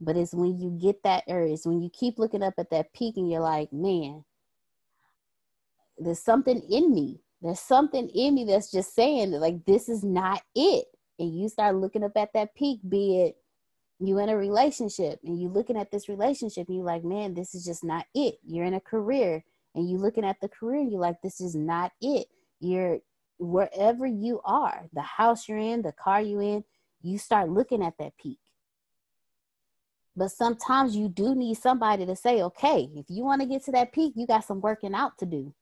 But 0.00 0.18
it's 0.18 0.34
when 0.34 0.60
you 0.60 0.70
get 0.70 1.02
that 1.04 1.24
urge, 1.30 1.60
when 1.64 1.80
you 1.80 1.88
keep 1.88 2.18
looking 2.18 2.42
up 2.42 2.54
at 2.58 2.70
that 2.70 2.92
peak 2.92 3.16
and 3.16 3.30
you're 3.30 3.40
like, 3.40 3.72
man, 3.72 4.24
there's 5.96 6.18
something 6.18 6.60
in 6.70 6.92
me 6.92 7.20
there's 7.44 7.60
something 7.60 8.08
in 8.08 8.34
me 8.34 8.44
that's 8.46 8.70
just 8.70 8.94
saying 8.94 9.30
that 9.30 9.38
like 9.38 9.66
this 9.66 9.90
is 9.90 10.02
not 10.02 10.40
it. 10.54 10.86
And 11.18 11.38
you 11.38 11.50
start 11.50 11.76
looking 11.76 12.02
up 12.02 12.16
at 12.16 12.32
that 12.32 12.54
peak 12.54 12.80
be 12.88 13.20
it 13.20 13.36
you 14.00 14.18
in 14.18 14.30
a 14.30 14.36
relationship 14.36 15.20
and 15.22 15.38
you 15.38 15.48
looking 15.48 15.76
at 15.76 15.90
this 15.90 16.08
relationship 16.08 16.66
and 16.68 16.78
you're 16.78 16.86
like 16.86 17.04
man 17.04 17.34
this 17.34 17.54
is 17.54 17.64
just 17.66 17.84
not 17.84 18.06
it. 18.14 18.36
You're 18.46 18.64
in 18.64 18.72
a 18.72 18.80
career 18.80 19.44
and 19.74 19.88
you 19.88 19.98
looking 19.98 20.24
at 20.24 20.40
the 20.40 20.48
career 20.48 20.80
and 20.80 20.90
you're 20.90 21.02
like 21.02 21.20
this 21.22 21.42
is 21.42 21.54
not 21.54 21.92
it. 22.00 22.28
You're 22.60 23.00
wherever 23.36 24.06
you 24.06 24.40
are 24.46 24.88
the 24.94 25.02
house 25.02 25.46
you're 25.46 25.58
in 25.58 25.82
the 25.82 25.92
car 25.92 26.22
you 26.22 26.40
in 26.40 26.64
you 27.02 27.18
start 27.18 27.50
looking 27.50 27.84
at 27.84 27.98
that 27.98 28.16
peak. 28.16 28.38
But 30.16 30.30
sometimes 30.30 30.96
you 30.96 31.08
do 31.08 31.34
need 31.34 31.58
somebody 31.58 32.06
to 32.06 32.16
say 32.16 32.40
okay 32.40 32.88
if 32.96 33.04
you 33.10 33.22
want 33.22 33.42
to 33.42 33.46
get 33.46 33.62
to 33.66 33.72
that 33.72 33.92
peak 33.92 34.14
you 34.16 34.26
got 34.26 34.44
some 34.44 34.62
working 34.62 34.94
out 34.94 35.18
to 35.18 35.26
do 35.26 35.52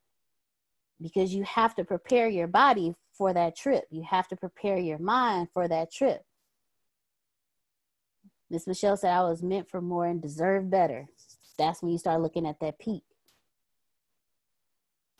because 1.03 1.35
you 1.35 1.43
have 1.43 1.75
to 1.75 1.83
prepare 1.83 2.29
your 2.29 2.47
body 2.47 2.95
for 3.11 3.33
that 3.33 3.55
trip. 3.55 3.83
You 3.91 4.03
have 4.09 4.27
to 4.29 4.37
prepare 4.37 4.77
your 4.77 4.97
mind 4.97 5.49
for 5.53 5.67
that 5.67 5.91
trip. 5.91 6.23
Miss 8.49 8.65
Michelle 8.65 8.97
said 8.97 9.11
I 9.11 9.23
was 9.23 9.43
meant 9.43 9.69
for 9.69 9.81
more 9.81 10.05
and 10.05 10.21
deserve 10.21 10.69
better. 10.69 11.05
That's 11.57 11.81
when 11.81 11.91
you 11.91 11.97
start 11.97 12.21
looking 12.21 12.47
at 12.47 12.59
that 12.61 12.79
peak. 12.79 13.03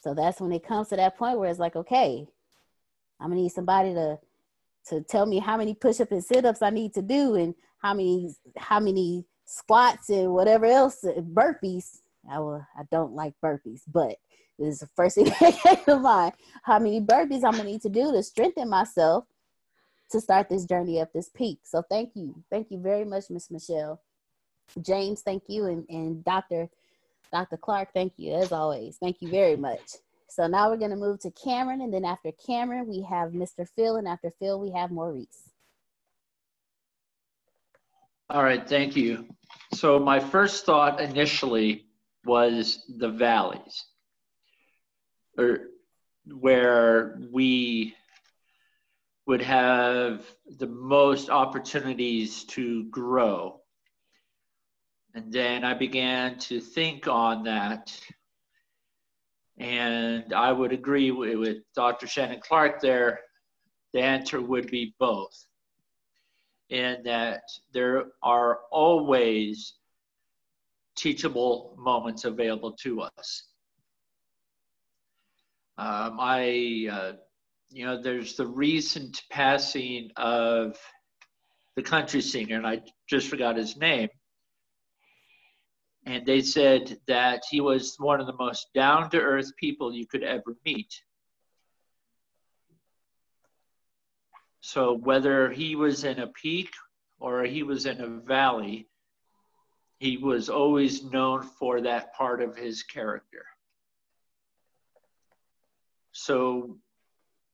So 0.02 0.14
that's 0.14 0.40
when 0.40 0.52
it 0.52 0.66
comes 0.66 0.90
to 0.90 0.96
that 0.96 1.18
point 1.18 1.38
where 1.38 1.50
it's 1.50 1.60
like, 1.60 1.76
okay, 1.76 2.26
I'm 3.20 3.30
gonna 3.30 3.42
need 3.42 3.50
somebody 3.50 3.94
to 3.94 4.20
to 4.88 5.02
tell 5.02 5.26
me 5.26 5.40
how 5.40 5.56
many 5.56 5.74
push-ups 5.74 6.12
and 6.12 6.24
sit-ups 6.24 6.62
I 6.62 6.70
need 6.70 6.94
to 6.96 7.02
do 7.02 7.36
and 7.36 7.56
how 7.78 7.94
many 7.94 8.34
how 8.58 8.80
many 8.80 9.26
squats 9.46 10.10
and 10.10 10.34
whatever 10.34 10.66
else 10.66 11.04
burpees. 11.04 12.02
I 12.30 12.40
will 12.40 12.66
I 12.78 12.84
don't 12.92 13.14
like 13.14 13.34
burpees, 13.44 13.82
but 13.88 14.18
this 14.60 14.76
is 14.76 14.80
the 14.80 14.90
first 14.96 15.16
thing 15.16 15.26
that 15.40 15.60
came 15.64 15.84
to 15.86 16.00
mind. 16.00 16.34
How 16.64 16.80
many 16.80 17.02
burpees 17.02 17.44
I'm 17.44 17.58
gonna 17.58 17.64
need 17.64 17.82
to 17.82 17.90
do 17.90 18.12
to 18.12 18.24
strengthen 18.24 18.70
myself 18.70 19.26
to 20.12 20.22
start 20.22 20.48
this 20.48 20.66
journey 20.66 21.02
up 21.02 21.12
this 21.12 21.30
peak. 21.30 21.60
So 21.64 21.84
thank 21.90 22.12
you. 22.16 22.44
Thank 22.52 22.70
you 22.70 22.80
very 22.80 23.04
much, 23.04 23.26
Miss 23.30 23.50
Michelle. 23.50 24.00
James, 24.82 25.22
thank 25.22 25.44
you. 25.48 25.66
And, 25.66 25.86
and 25.90 26.24
Dr. 26.24 26.70
Dr. 27.32 27.58
Clark, 27.58 27.90
thank 27.94 28.14
you 28.18 28.36
as 28.36 28.52
always. 28.52 28.98
Thank 28.98 29.22
you 29.22 29.30
very 29.30 29.56
much. 29.56 29.82
So 30.30 30.46
now 30.46 30.70
we're 30.70 30.78
gonna 30.78 30.96
move 30.96 31.20
to 31.22 31.32
Cameron, 31.32 31.82
and 31.82 31.94
then 31.94 32.06
after 32.06 32.32
Cameron, 32.32 32.88
we 32.88 33.02
have 33.02 33.32
Mr. 33.32 33.68
Phil, 33.76 33.98
and 33.98 34.08
after 34.08 34.32
Phil, 34.40 34.60
we 34.60 34.72
have 34.72 34.92
Maurice. 34.92 35.50
All 38.30 38.44
right, 38.44 38.68
thank 38.68 38.96
you. 38.96 39.28
So 39.74 40.00
my 40.00 40.20
first 40.20 40.66
thought 40.66 41.00
initially 41.00 41.86
was 42.26 42.84
the 42.98 43.10
valleys 43.10 43.86
or 45.38 45.70
where 46.26 47.20
we 47.32 47.96
would 49.26 49.42
have 49.42 50.26
the 50.60 50.68
most 50.68 51.30
opportunities 51.30 52.44
to 52.44 52.86
grow. 52.86 53.62
And 55.16 55.32
then 55.32 55.64
I 55.64 55.74
began 55.74 56.38
to 56.40 56.60
think 56.60 57.08
on 57.08 57.44
that. 57.44 57.98
And 59.58 60.34
I 60.34 60.52
would 60.52 60.74
agree 60.74 61.12
with, 61.12 61.38
with 61.38 61.58
Dr. 61.76 62.08
Shannon 62.08 62.42
Clark 62.42 62.82
there. 62.82 63.22
The 63.94 64.02
answer 64.02 64.42
would 64.42 64.70
be 64.72 64.96
both. 65.00 65.46
In 66.70 67.04
that 67.04 67.44
there 67.72 68.06
are 68.24 68.62
always 68.72 69.76
teachable 70.96 71.76
moments 71.78 72.26
available 72.26 72.72
to 72.84 73.02
us. 73.02 73.44
Um, 75.78 76.18
I, 76.20 76.88
uh, 76.92 77.12
you 77.70 77.86
know, 77.86 78.02
there's 78.02 78.36
the 78.36 78.46
recent 78.46 79.22
passing 79.32 80.12
of 80.16 80.78
the 81.76 81.82
country 81.82 82.22
singer, 82.22 82.58
and 82.58 82.68
I 82.68 82.82
just 83.10 83.28
forgot 83.28 83.58
his 83.58 83.76
name. 83.76 84.10
And 86.06 86.26
they 86.26 86.42
said 86.42 86.98
that 87.08 87.44
he 87.50 87.62
was 87.62 87.96
one 87.98 88.20
of 88.20 88.28
the 88.28 88.38
most 88.38 88.68
down 88.76 89.10
to 89.12 89.20
earth 89.20 89.56
people 89.58 89.94
you 89.94 90.06
could 90.06 90.24
ever 90.24 90.56
meet. 90.66 90.94
So 94.60 94.94
whether 94.94 95.50
he 95.50 95.76
was 95.76 96.04
in 96.04 96.20
a 96.20 96.28
peak 96.28 96.72
or 97.20 97.44
he 97.44 97.64
was 97.64 97.86
in 97.86 98.00
a 98.02 98.08
valley, 98.08 98.88
he 99.98 100.18
was 100.18 100.50
always 100.50 101.04
known 101.04 101.44
for 101.44 101.82
that 101.82 102.14
part 102.14 102.42
of 102.42 102.56
his 102.56 102.84
character. 102.84 103.46
So, 106.14 106.78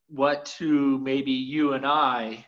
what 0.09 0.45
to 0.57 0.99
maybe 0.99 1.31
you 1.31 1.73
and 1.73 1.85
I 1.85 2.45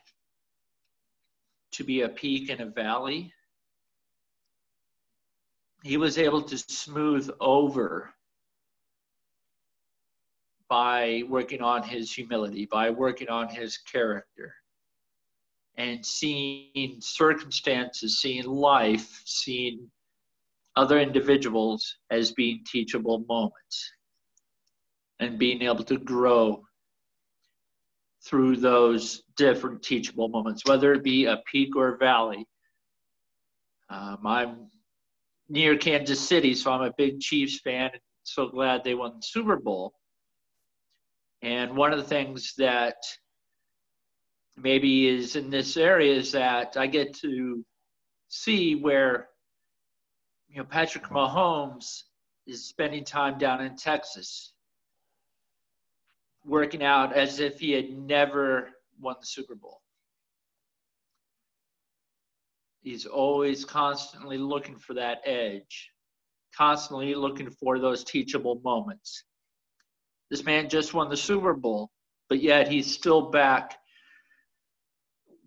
to 1.71 1.85
be 1.85 2.01
a 2.01 2.09
peak 2.09 2.49
and 2.49 2.59
a 2.59 2.65
valley? 2.65 3.33
He 5.83 5.95
was 5.95 6.17
able 6.17 6.41
to 6.43 6.57
smooth 6.57 7.29
over 7.39 8.13
by 10.67 11.23
working 11.29 11.61
on 11.61 11.81
his 11.81 12.13
humility, 12.13 12.65
by 12.65 12.89
working 12.89 13.29
on 13.29 13.47
his 13.47 13.77
character, 13.77 14.53
and 15.77 16.05
seeing 16.05 16.97
circumstances, 16.99 18.19
seeing 18.19 18.45
life, 18.45 19.21
seeing 19.25 19.89
other 20.75 20.99
individuals 20.99 21.97
as 22.09 22.33
being 22.33 22.65
teachable 22.65 23.19
moments 23.29 23.91
and 25.21 25.37
being 25.37 25.61
able 25.61 25.83
to 25.83 25.97
grow 25.97 26.63
through 28.25 28.57
those 28.57 29.23
different 29.37 29.81
teachable 29.83 30.27
moments, 30.27 30.63
whether 30.65 30.93
it 30.93 31.03
be 31.03 31.25
a 31.25 31.41
peak 31.49 31.75
or 31.75 31.93
a 31.93 31.97
valley. 31.97 32.45
Um, 33.89 34.19
I'm 34.25 34.67
near 35.47 35.77
Kansas 35.77 36.19
City, 36.19 36.55
so 36.55 36.71
I'm 36.71 36.81
a 36.81 36.93
big 36.97 37.19
Chiefs 37.19 37.59
fan. 37.59 37.91
And 37.93 38.01
so 38.23 38.47
glad 38.47 38.83
they 38.83 38.95
won 38.95 39.13
the 39.15 39.21
Super 39.21 39.57
Bowl. 39.57 39.93
And 41.43 41.75
one 41.75 41.91
of 41.91 41.99
the 41.99 42.05
things 42.05 42.53
that 42.57 42.95
maybe 44.57 45.07
is 45.07 45.35
in 45.35 45.49
this 45.49 45.77
area 45.77 46.15
is 46.15 46.31
that 46.31 46.77
I 46.77 46.87
get 46.87 47.15
to 47.19 47.63
see 48.27 48.75
where 48.75 49.29
you 50.49 50.57
know 50.57 50.63
Patrick 50.63 51.05
Mahomes 51.05 52.03
is 52.45 52.67
spending 52.67 53.03
time 53.03 53.37
down 53.37 53.61
in 53.61 53.75
Texas 53.75 54.50
working 56.45 56.83
out 56.83 57.13
as 57.13 57.39
if 57.39 57.59
he 57.59 57.71
had 57.71 57.89
never 57.91 58.69
won 58.99 59.15
the 59.19 59.25
Super 59.25 59.55
Bowl. 59.55 59.81
He's 62.81 63.05
always 63.05 63.63
constantly 63.63 64.37
looking 64.37 64.77
for 64.77 64.95
that 64.95 65.19
edge, 65.25 65.91
constantly 66.55 67.13
looking 67.13 67.49
for 67.51 67.77
those 67.77 68.03
teachable 68.03 68.59
moments. 68.63 69.23
This 70.31 70.43
man 70.43 70.67
just 70.69 70.93
won 70.93 71.09
the 71.09 71.17
Super 71.17 71.53
Bowl, 71.53 71.91
but 72.27 72.41
yet 72.41 72.67
he's 72.67 72.91
still 72.91 73.29
back 73.29 73.77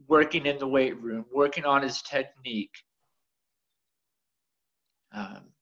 working 0.06 0.46
in 0.46 0.58
the 0.58 0.68
weight 0.68 1.00
room, 1.00 1.24
working 1.32 1.64
on 1.64 1.82
his 1.82 2.02
technique. 2.02 2.74
Um, 5.12 5.53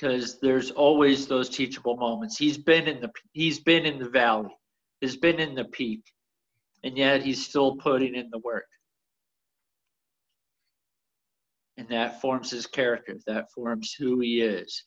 because 0.00 0.38
there's 0.40 0.70
always 0.70 1.26
those 1.26 1.48
teachable 1.48 1.96
moments. 1.96 2.36
He's 2.38 2.58
been 2.58 2.86
in 2.88 3.00
the 3.00 3.10
he's 3.32 3.58
been 3.58 3.84
in 3.84 3.98
the 3.98 4.08
valley, 4.08 4.56
has 5.02 5.16
been 5.16 5.38
in 5.38 5.54
the 5.54 5.64
peak, 5.64 6.02
and 6.84 6.96
yet 6.96 7.22
he's 7.22 7.44
still 7.44 7.76
putting 7.76 8.14
in 8.14 8.30
the 8.30 8.38
work. 8.38 8.66
And 11.76 11.88
that 11.88 12.20
forms 12.20 12.50
his 12.50 12.66
character. 12.66 13.16
That 13.26 13.50
forms 13.52 13.94
who 13.98 14.20
he 14.20 14.40
is. 14.40 14.84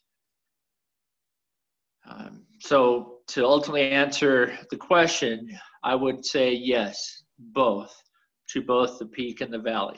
Um, 2.09 2.43
so 2.59 3.19
to 3.29 3.45
ultimately 3.45 3.89
answer 3.89 4.57
the 4.69 4.77
question, 4.77 5.49
I 5.83 5.95
would 5.95 6.25
say 6.25 6.53
yes, 6.53 7.23
both, 7.39 7.95
to 8.49 8.61
both 8.61 8.99
the 8.99 9.05
peak 9.05 9.41
and 9.41 9.53
the 9.53 9.59
valley. 9.59 9.97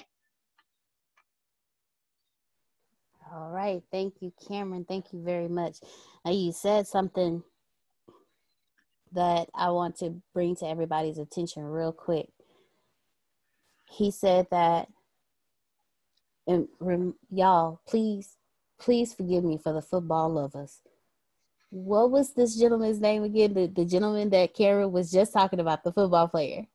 All 3.35 3.49
right. 3.49 3.83
Thank 3.91 4.21
you, 4.21 4.31
Cameron. 4.47 4.85
Thank 4.87 5.11
you 5.11 5.21
very 5.21 5.49
much. 5.49 5.79
Now, 6.23 6.31
you 6.31 6.53
said 6.53 6.87
something 6.87 7.43
that 9.11 9.49
I 9.53 9.71
want 9.71 9.97
to 9.97 10.21
bring 10.33 10.55
to 10.57 10.67
everybody's 10.67 11.17
attention 11.17 11.63
real 11.63 11.91
quick. 11.91 12.29
He 13.89 14.09
said 14.09 14.47
that, 14.51 14.87
and 16.47 16.69
rem, 16.79 17.15
y'all, 17.29 17.81
please, 17.85 18.37
please 18.79 19.13
forgive 19.13 19.43
me 19.43 19.57
for 19.57 19.73
the 19.73 19.81
football 19.81 20.29
lovers. 20.29 20.79
What 21.71 22.11
was 22.11 22.33
this 22.33 22.57
gentleman's 22.57 23.01
name 23.01 23.23
again? 23.23 23.53
The, 23.53 23.67
the 23.67 23.83
gentleman 23.83 24.29
that 24.29 24.53
Karen 24.53 24.93
was 24.93 25.11
just 25.11 25.33
talking 25.33 25.59
about, 25.59 25.83
the 25.83 25.91
football 25.91 26.29
player. 26.29 26.67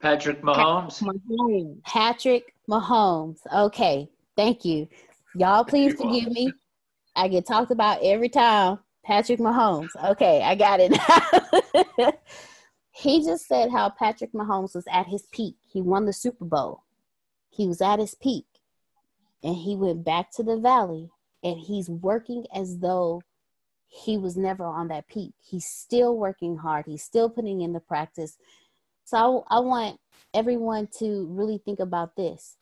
Patrick 0.00 0.42
Mahomes. 0.42 1.02
Patrick 1.84 2.51
Mahomes. 2.68 3.38
Okay, 3.52 4.08
thank 4.36 4.64
you. 4.64 4.88
Y'all, 5.34 5.64
please 5.64 5.94
forgive 5.94 6.30
me. 6.30 6.52
I 7.14 7.28
get 7.28 7.46
talked 7.46 7.70
about 7.70 8.02
every 8.02 8.28
time. 8.28 8.78
Patrick 9.04 9.40
Mahomes. 9.40 9.90
Okay, 10.12 10.42
I 10.42 10.54
got 10.54 10.80
it. 10.80 12.14
he 12.92 13.24
just 13.24 13.46
said 13.46 13.70
how 13.70 13.90
Patrick 13.90 14.32
Mahomes 14.32 14.74
was 14.74 14.84
at 14.90 15.06
his 15.08 15.24
peak. 15.32 15.56
He 15.66 15.82
won 15.82 16.04
the 16.06 16.12
Super 16.12 16.44
Bowl. 16.44 16.84
He 17.50 17.66
was 17.66 17.80
at 17.80 17.98
his 17.98 18.14
peak. 18.14 18.46
And 19.42 19.56
he 19.56 19.74
went 19.76 20.04
back 20.04 20.30
to 20.32 20.44
the 20.44 20.56
valley 20.56 21.10
and 21.42 21.58
he's 21.58 21.90
working 21.90 22.46
as 22.54 22.78
though 22.78 23.22
he 23.88 24.16
was 24.16 24.36
never 24.36 24.64
on 24.64 24.88
that 24.88 25.08
peak. 25.08 25.34
He's 25.38 25.66
still 25.66 26.16
working 26.16 26.58
hard. 26.58 26.86
He's 26.86 27.02
still 27.02 27.28
putting 27.28 27.60
in 27.60 27.72
the 27.72 27.80
practice. 27.80 28.38
So 29.04 29.44
I, 29.50 29.56
I 29.56 29.60
want 29.60 29.98
everyone 30.34 30.88
to 30.98 31.26
really 31.30 31.58
think 31.64 31.80
about 31.80 32.16
this. 32.16 32.56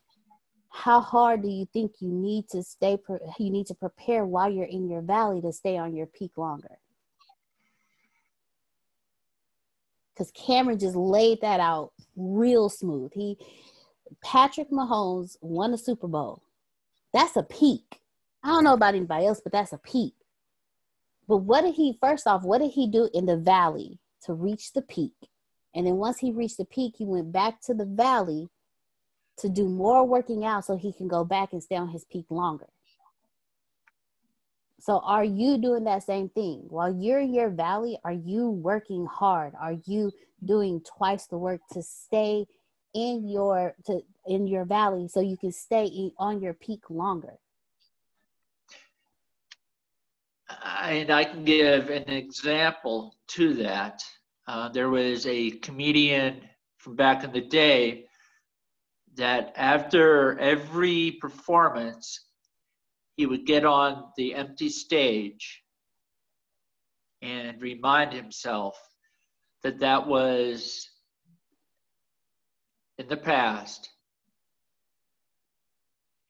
How 0.69 1.01
hard 1.01 1.41
do 1.41 1.49
you 1.49 1.67
think 1.73 1.95
you 1.99 2.09
need 2.09 2.47
to 2.49 2.63
stay? 2.63 2.97
You 3.37 3.49
need 3.49 3.67
to 3.67 3.75
prepare 3.75 4.25
while 4.25 4.49
you're 4.49 4.65
in 4.65 4.89
your 4.89 5.01
valley 5.01 5.41
to 5.41 5.51
stay 5.51 5.77
on 5.77 5.95
your 5.95 6.07
peak 6.07 6.37
longer. 6.37 6.77
Because 10.13 10.31
Cameron 10.31 10.79
just 10.79 10.95
laid 10.95 11.41
that 11.41 11.59
out 11.59 11.91
real 12.15 12.69
smooth. 12.69 13.11
He, 13.13 13.37
Patrick 14.23 14.69
Mahomes 14.69 15.35
won 15.41 15.73
a 15.73 15.77
Super 15.77 16.07
Bowl. 16.07 16.41
That's 17.13 17.35
a 17.35 17.43
peak. 17.43 17.99
I 18.43 18.49
don't 18.49 18.63
know 18.63 18.73
about 18.73 18.95
anybody 18.95 19.25
else, 19.25 19.41
but 19.43 19.51
that's 19.51 19.73
a 19.73 19.77
peak. 19.77 20.13
But 21.27 21.37
what 21.37 21.61
did 21.61 21.75
he, 21.75 21.97
first 22.01 22.27
off, 22.27 22.43
what 22.43 22.59
did 22.59 22.71
he 22.71 22.87
do 22.87 23.09
in 23.13 23.25
the 23.25 23.37
valley 23.37 23.99
to 24.25 24.33
reach 24.33 24.73
the 24.73 24.81
peak? 24.81 25.13
And 25.73 25.87
then 25.87 25.95
once 25.95 26.19
he 26.19 26.31
reached 26.31 26.57
the 26.57 26.65
peak, 26.65 26.95
he 26.97 27.05
went 27.05 27.31
back 27.31 27.61
to 27.61 27.73
the 27.73 27.85
valley 27.85 28.49
to 29.37 29.49
do 29.49 29.67
more 29.67 30.05
working 30.05 30.45
out 30.45 30.65
so 30.65 30.75
he 30.77 30.93
can 30.93 31.07
go 31.07 31.23
back 31.23 31.53
and 31.53 31.63
stay 31.63 31.75
on 31.75 31.89
his 31.89 32.05
peak 32.05 32.25
longer. 32.29 32.67
So, 34.79 34.99
are 34.99 35.23
you 35.23 35.59
doing 35.59 35.83
that 35.83 36.03
same 36.03 36.29
thing? 36.29 36.65
While 36.67 36.95
you're 36.95 37.19
in 37.19 37.33
your 37.33 37.49
valley, 37.49 37.99
are 38.03 38.11
you 38.11 38.49
working 38.49 39.05
hard? 39.05 39.53
Are 39.59 39.75
you 39.85 40.11
doing 40.43 40.81
twice 40.81 41.27
the 41.27 41.37
work 41.37 41.61
to 41.73 41.83
stay 41.83 42.47
in 42.93 43.27
your 43.29 43.75
to 43.85 44.01
in 44.25 44.47
your 44.47 44.65
valley 44.65 45.07
so 45.07 45.21
you 45.21 45.37
can 45.37 45.51
stay 45.51 45.85
in, 45.85 46.11
on 46.17 46.41
your 46.41 46.53
peak 46.53 46.89
longer? 46.89 47.37
And 50.73 51.11
I 51.11 51.25
can 51.25 51.45
give 51.45 51.89
an 51.89 52.09
example 52.09 53.15
to 53.29 53.53
that. 53.55 54.03
Uh, 54.47 54.69
there 54.69 54.89
was 54.89 55.25
a 55.25 55.51
comedian 55.51 56.41
from 56.77 56.95
back 56.95 57.23
in 57.23 57.31
the 57.31 57.41
day 57.41 58.05
that 59.15 59.53
after 59.55 60.39
every 60.39 61.11
performance, 61.21 62.25
he 63.15 63.25
would 63.25 63.45
get 63.45 63.65
on 63.65 64.05
the 64.17 64.33
empty 64.33 64.69
stage 64.69 65.61
and 67.21 67.61
remind 67.61 68.13
himself 68.13 68.75
that 69.63 69.79
that 69.79 70.07
was 70.07 70.89
in 72.97 73.07
the 73.07 73.17
past. 73.17 73.89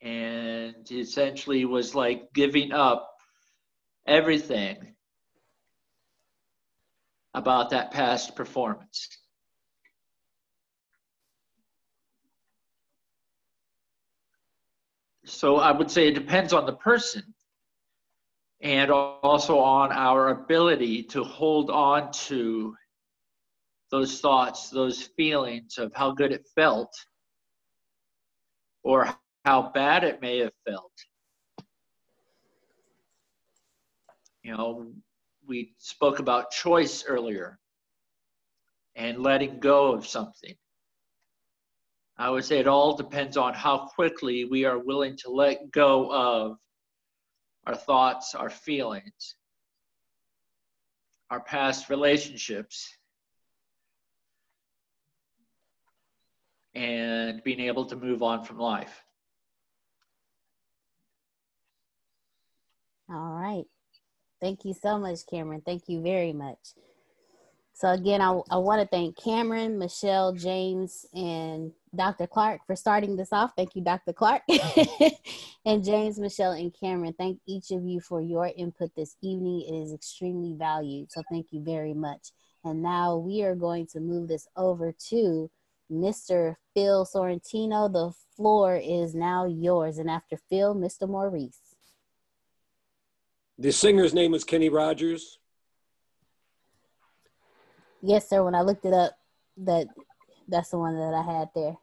And 0.01 0.89
essentially 0.91 1.63
was 1.63 1.93
like 1.93 2.33
giving 2.33 2.71
up 2.71 3.09
everything 4.07 4.95
about 7.33 7.69
that 7.69 7.91
past 7.91 8.35
performance. 8.35 9.07
So 15.25 15.57
I 15.57 15.71
would 15.71 15.89
say 15.89 16.07
it 16.07 16.15
depends 16.15 16.51
on 16.51 16.65
the 16.65 16.73
person 16.73 17.23
and 18.59 18.91
also 18.91 19.59
on 19.59 19.91
our 19.91 20.29
ability 20.29 21.03
to 21.03 21.23
hold 21.23 21.69
on 21.69 22.11
to 22.11 22.75
those 23.91 24.19
thoughts, 24.19 24.69
those 24.69 25.01
feelings 25.01 25.77
of 25.77 25.91
how 25.95 26.11
good 26.11 26.31
it 26.31 26.47
felt 26.55 26.93
or 28.83 29.07
how 29.45 29.71
bad 29.73 30.03
it 30.03 30.21
may 30.21 30.39
have 30.39 30.53
felt. 30.67 30.91
You 34.43 34.57
know, 34.57 34.91
we 35.51 35.73
spoke 35.79 36.19
about 36.19 36.49
choice 36.49 37.03
earlier 37.05 37.59
and 38.95 39.21
letting 39.21 39.59
go 39.59 39.91
of 39.91 40.07
something. 40.07 40.55
I 42.17 42.29
would 42.29 42.45
say 42.45 42.59
it 42.59 42.67
all 42.67 42.95
depends 42.95 43.35
on 43.35 43.53
how 43.53 43.89
quickly 43.93 44.45
we 44.45 44.63
are 44.63 44.79
willing 44.79 45.17
to 45.17 45.29
let 45.29 45.69
go 45.69 46.09
of 46.09 46.57
our 47.67 47.75
thoughts, 47.75 48.33
our 48.33 48.49
feelings, 48.49 49.35
our 51.29 51.41
past 51.41 51.89
relationships, 51.89 52.87
and 56.73 57.43
being 57.43 57.59
able 57.59 57.83
to 57.87 57.97
move 57.97 58.23
on 58.23 58.45
from 58.45 58.57
life. 58.57 59.03
All 63.09 63.33
right. 63.33 63.65
Thank 64.41 64.65
you 64.65 64.73
so 64.73 64.97
much, 64.97 65.19
Cameron. 65.29 65.61
Thank 65.63 65.83
you 65.87 66.01
very 66.01 66.33
much. 66.33 66.57
So 67.73 67.89
again, 67.89 68.21
I, 68.21 68.39
I 68.49 68.57
want 68.57 68.81
to 68.81 68.87
thank 68.87 69.17
Cameron, 69.17 69.79
Michelle, 69.79 70.33
James, 70.33 71.05
and 71.13 71.71
Dr. 71.95 72.27
Clark 72.27 72.61
for 72.67 72.75
starting 72.75 73.15
this 73.15 73.31
off. 73.31 73.53
Thank 73.55 73.75
you, 73.75 73.83
Dr. 73.83 74.13
Clark. 74.13 74.43
and 75.65 75.83
James, 75.83 76.19
Michelle, 76.19 76.51
and 76.51 76.73
Cameron, 76.79 77.15
thank 77.17 77.39
each 77.47 77.71
of 77.71 77.83
you 77.83 77.99
for 77.99 78.21
your 78.21 78.51
input 78.55 78.91
this 78.95 79.15
evening. 79.21 79.65
It 79.67 79.83
is 79.83 79.93
extremely 79.93 80.53
valued. 80.57 81.11
So 81.11 81.23
thank 81.31 81.47
you 81.51 81.63
very 81.63 81.93
much. 81.93 82.31
And 82.63 82.83
now 82.83 83.17
we 83.17 83.43
are 83.43 83.55
going 83.55 83.87
to 83.87 83.99
move 83.99 84.27
this 84.27 84.47
over 84.55 84.93
to 85.09 85.49
Mr. 85.91 86.55
Phil 86.75 87.05
Sorrentino. 87.05 87.91
The 87.91 88.11
floor 88.35 88.75
is 88.75 89.15
now 89.15 89.45
yours. 89.45 89.97
And 89.97 90.09
after 90.09 90.37
Phil, 90.49 90.75
Mr. 90.75 91.09
Maurice. 91.09 91.70
The 93.61 93.71
singer's 93.71 94.15
name 94.15 94.31
was 94.31 94.43
Kenny 94.43 94.69
Rogers. 94.69 95.37
Yes, 98.01 98.27
sir. 98.27 98.43
When 98.43 98.55
I 98.55 98.61
looked 98.61 98.85
it 98.85 98.93
up, 98.93 99.15
that 99.57 99.85
that's 100.47 100.69
the 100.69 100.79
one 100.79 100.95
that 100.95 101.13
I 101.13 101.21
had 101.21 101.49
there. 101.53 101.77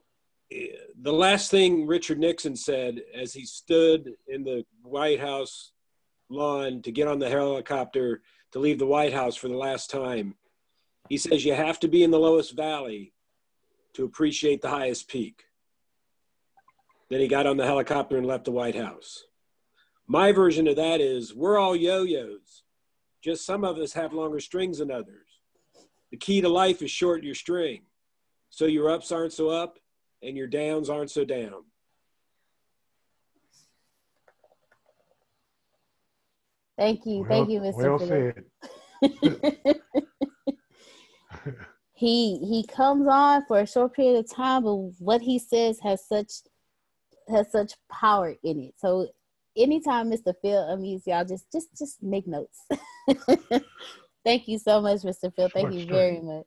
The 1.00 1.12
last 1.12 1.52
thing 1.52 1.86
Richard 1.86 2.18
Nixon 2.18 2.56
said 2.56 3.00
as 3.14 3.32
he 3.32 3.44
stood 3.44 4.14
in 4.26 4.42
the 4.42 4.64
White 4.82 5.20
House 5.20 5.70
lawn 6.28 6.82
to 6.82 6.90
get 6.90 7.06
on 7.06 7.20
the 7.20 7.30
helicopter 7.30 8.22
to 8.50 8.58
leave 8.58 8.80
the 8.80 8.86
White 8.86 9.12
House 9.12 9.36
for 9.36 9.46
the 9.46 9.56
last 9.56 9.88
time, 9.88 10.34
he 11.08 11.16
says, 11.16 11.44
You 11.44 11.54
have 11.54 11.78
to 11.78 11.86
be 11.86 12.02
in 12.02 12.10
the 12.10 12.18
lowest 12.18 12.56
valley 12.56 13.12
to 13.92 14.04
appreciate 14.04 14.62
the 14.62 14.70
highest 14.70 15.06
peak. 15.06 15.44
Then 17.08 17.20
he 17.20 17.28
got 17.28 17.46
on 17.46 17.56
the 17.56 17.66
helicopter 17.66 18.16
and 18.16 18.26
left 18.26 18.46
the 18.46 18.50
White 18.50 18.74
House. 18.74 19.22
My 20.08 20.32
version 20.32 20.66
of 20.66 20.74
that 20.76 21.02
is 21.02 21.34
we're 21.34 21.58
all 21.58 21.76
yo 21.76 22.02
yo's, 22.02 22.62
just 23.22 23.44
some 23.44 23.62
of 23.62 23.76
us 23.76 23.92
have 23.92 24.14
longer 24.14 24.40
strings 24.40 24.78
than 24.78 24.90
others. 24.90 25.26
The 26.10 26.16
key 26.16 26.40
to 26.40 26.48
life 26.48 26.80
is 26.80 26.90
shorten 26.90 27.26
your 27.26 27.34
string 27.34 27.82
so 28.48 28.64
your 28.64 28.90
ups 28.90 29.12
aren't 29.12 29.34
so 29.34 29.50
up 29.50 29.78
and 30.22 30.34
your 30.34 30.46
downs 30.46 30.88
aren't 30.88 31.10
so 31.10 31.26
down. 31.26 31.64
Thank 36.78 37.04
you. 37.04 37.18
Well, 37.18 37.28
Thank 37.28 37.50
you, 37.50 37.60
Mr. 37.60 37.76
Well 37.76 37.98
said. 37.98 38.44
he 41.92 42.38
he 42.38 42.64
comes 42.66 43.06
on 43.08 43.44
for 43.46 43.60
a 43.60 43.66
short 43.66 43.94
period 43.94 44.24
of 44.24 44.32
time, 44.32 44.62
but 44.62 44.76
what 45.00 45.20
he 45.20 45.38
says 45.38 45.78
has 45.80 46.06
such 46.06 46.32
has 47.28 47.50
such 47.50 47.74
power 47.90 48.34
in 48.44 48.60
it. 48.60 48.74
So 48.78 49.08
anytime 49.58 50.10
Mr. 50.10 50.34
Phil 50.40 50.62
unmutes 50.62 51.06
y'all, 51.06 51.24
just 51.24 51.50
just 51.52 51.68
just 51.76 52.02
make 52.02 52.26
notes. 52.26 52.64
Thank 54.24 54.48
you 54.48 54.58
so 54.58 54.80
much, 54.80 55.02
Mr. 55.02 55.34
Phil. 55.34 55.48
Thank 55.48 55.66
Short 55.66 55.74
you 55.74 55.80
straight. 55.80 55.96
very 55.96 56.20
much. 56.20 56.46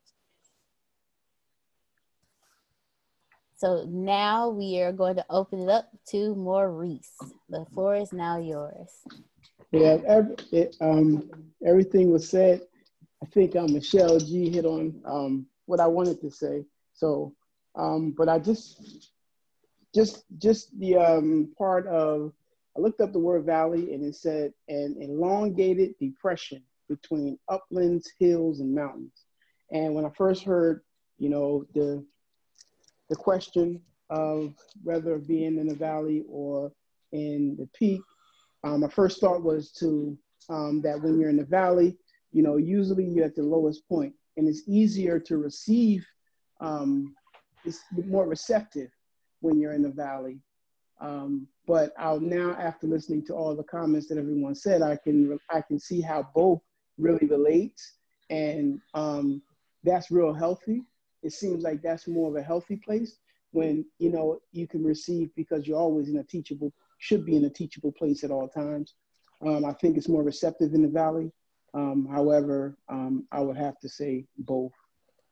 So 3.61 3.85
now 3.87 4.49
we 4.49 4.81
are 4.81 4.91
going 4.91 5.15
to 5.17 5.25
open 5.29 5.59
it 5.59 5.69
up 5.69 5.87
to 6.09 6.33
Maurice. 6.35 7.13
The 7.47 7.63
floor 7.73 7.95
is 7.95 8.11
now 8.11 8.39
yours. 8.39 8.89
Yeah, 9.71 9.97
every, 10.07 10.35
it, 10.51 10.75
um, 10.81 11.29
everything 11.63 12.11
was 12.11 12.27
said. 12.27 12.61
I 13.21 13.27
think 13.27 13.55
um, 13.55 13.71
Michelle 13.71 14.17
G 14.17 14.49
hit 14.49 14.65
on 14.65 14.99
um, 15.05 15.45
what 15.67 15.79
I 15.79 15.85
wanted 15.85 16.19
to 16.21 16.31
say. 16.31 16.65
So, 16.93 17.35
um, 17.75 18.15
but 18.17 18.27
I 18.27 18.39
just, 18.39 19.11
just, 19.93 20.25
just 20.39 20.77
the 20.79 20.97
um, 20.97 21.53
part 21.55 21.85
of, 21.85 22.33
I 22.77 22.81
looked 22.81 23.01
up 23.01 23.11
the 23.11 23.19
word 23.19 23.45
valley 23.45 23.93
and 23.93 24.03
it 24.03 24.15
said 24.15 24.53
an 24.67 24.95
elongated 24.99 25.95
depression 25.99 26.63
between 26.87 27.37
uplands, 27.49 28.11
hills, 28.19 28.59
and 28.59 28.73
mountains. 28.73 29.25
And 29.71 29.93
when 29.93 30.05
I 30.05 30.09
first 30.17 30.43
heard, 30.43 30.81
you 31.17 31.29
know, 31.29 31.65
the 31.73 32.05
the 33.09 33.15
question 33.15 33.81
of 34.09 34.53
whether 34.83 35.17
being 35.17 35.57
in 35.57 35.67
the 35.67 35.75
valley 35.75 36.23
or 36.29 36.71
in 37.11 37.57
the 37.57 37.67
peak, 37.77 38.01
um, 38.63 38.81
my 38.81 38.87
first 38.87 39.19
thought 39.19 39.43
was 39.43 39.71
to 39.73 40.17
um, 40.49 40.81
that 40.81 41.01
when 41.01 41.19
you're 41.19 41.29
in 41.29 41.37
the 41.37 41.45
valley, 41.45 41.97
you 42.31 42.41
know, 42.41 42.57
usually 42.57 43.05
you're 43.05 43.25
at 43.25 43.35
the 43.35 43.43
lowest 43.43 43.87
point, 43.87 44.13
and 44.37 44.47
it's 44.47 44.63
easier 44.67 45.19
to 45.19 45.37
receive. 45.37 46.05
Um, 46.61 47.15
it's 47.65 47.79
more 48.07 48.27
receptive 48.27 48.89
when 49.41 49.59
you're 49.59 49.73
in 49.73 49.83
the 49.83 49.89
valley. 49.89 50.39
Um, 51.01 51.47
but 51.67 51.93
I'll 51.97 52.19
now, 52.19 52.51
after 52.51 52.87
listening 52.87 53.25
to 53.25 53.33
all 53.33 53.55
the 53.55 53.63
comments 53.63 54.07
that 54.07 54.17
everyone 54.17 54.55
said, 54.55 54.81
I 54.81 54.95
can 54.95 55.39
I 55.49 55.61
can 55.61 55.79
see 55.79 55.99
how 55.99 56.29
both 56.35 56.61
really 56.97 57.27
relate, 57.27 57.81
and 58.29 58.79
um, 58.93 59.41
that's 59.83 60.11
real 60.11 60.33
healthy. 60.33 60.83
It 61.23 61.33
seems 61.33 61.63
like 61.63 61.81
that's 61.81 62.07
more 62.07 62.29
of 62.29 62.35
a 62.35 62.43
healthy 62.43 62.77
place 62.77 63.17
when 63.51 63.85
you 63.97 64.11
know 64.11 64.39
you 64.51 64.67
can 64.67 64.83
receive 64.83 65.29
because 65.35 65.67
you're 65.67 65.79
always 65.79 66.07
in 66.07 66.17
a 66.17 66.23
teachable, 66.23 66.71
should 66.99 67.25
be 67.25 67.35
in 67.35 67.45
a 67.45 67.49
teachable 67.49 67.91
place 67.91 68.23
at 68.23 68.31
all 68.31 68.47
times. 68.47 68.93
Um, 69.45 69.65
I 69.65 69.73
think 69.73 69.97
it's 69.97 70.09
more 70.09 70.23
receptive 70.23 70.73
in 70.73 70.83
the 70.83 70.87
valley. 70.87 71.31
Um, 71.73 72.07
however, 72.11 72.77
um, 72.89 73.25
I 73.31 73.39
would 73.39 73.57
have 73.57 73.79
to 73.79 73.89
say 73.89 74.25
both. 74.37 74.73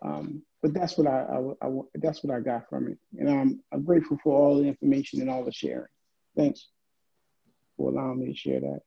Um, 0.01 0.43
but 0.61 0.73
that's 0.73 0.97
what 0.97 1.07
I, 1.07 1.21
I, 1.61 1.67
I- 1.67 1.81
that's 1.95 2.23
what 2.23 2.35
I 2.35 2.39
got 2.39 2.69
from 2.69 2.87
it, 2.87 2.97
and 3.17 3.29
I'm, 3.29 3.63
I'm 3.71 3.83
grateful 3.83 4.17
for 4.23 4.35
all 4.37 4.57
the 4.57 4.67
information 4.67 5.21
and 5.21 5.29
all 5.29 5.43
the 5.43 5.51
sharing. 5.51 5.87
Thanks 6.35 6.67
for 7.77 7.89
allowing 7.91 8.19
me 8.19 8.27
to 8.31 8.37
share 8.37 8.59
that. 8.61 8.79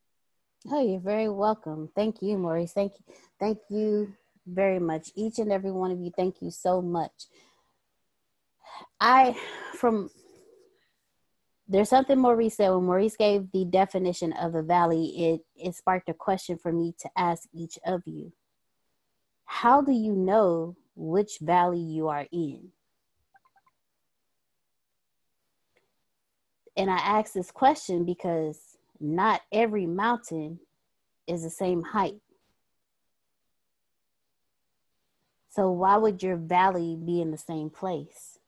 Oh, 0.71 0.81
you're 0.87 1.01
very 1.01 1.29
welcome. 1.29 1.91
Thank 1.95 2.23
you, 2.23 2.39
Maurice. 2.39 2.73
Thank 2.73 2.93
you. 2.99 3.15
Thank 3.41 3.59
you 3.69 4.15
very 4.47 4.79
much. 4.79 5.11
Each 5.17 5.39
and 5.39 5.53
every 5.53 5.73
one 5.73 5.91
of 5.91 6.01
you, 6.01 6.13
thank 6.17 6.41
you 6.41 6.51
so 6.51 6.81
much. 6.81 7.27
I, 9.01 9.37
from, 9.75 10.11
there's 11.69 11.89
something 11.89 12.19
Maurice 12.19 12.57
said 12.57 12.71
when 12.71 12.85
Maurice 12.85 13.17
gave 13.17 13.51
the 13.53 13.65
definition 13.65 14.33
of 14.35 14.55
a 14.55 14.63
valley, 14.63 15.07
it, 15.17 15.41
it 15.57 15.75
sparked 15.75 16.09
a 16.09 16.15
question 16.15 16.59
for 16.59 16.73
me 16.73 16.95
to 17.01 17.11
ask 17.17 17.49
each 17.53 17.79
of 17.85 18.03
you. 18.07 18.33
How 19.45 19.81
do 19.81 19.93
you 19.93 20.15
know 20.15 20.77
which 20.95 21.39
valley 21.41 21.81
you 21.81 22.09
are 22.09 22.27
in? 22.33 22.69
And 26.77 26.91
I 26.91 26.97
ask 26.97 27.33
this 27.33 27.51
question 27.51 28.05
because 28.05 28.59
not 29.01 29.43
every 29.53 29.87
mountain 29.87 30.61
is 31.27 31.43
the 31.43 31.51
same 31.51 31.83
height. 31.83 32.21
So 35.51 35.71
why 35.71 35.99
would 35.99 36.23
your 36.23 36.37
valley 36.37 36.97
be 36.97 37.21
in 37.21 37.31
the 37.31 37.37
same 37.39 37.69
place? 37.69 38.39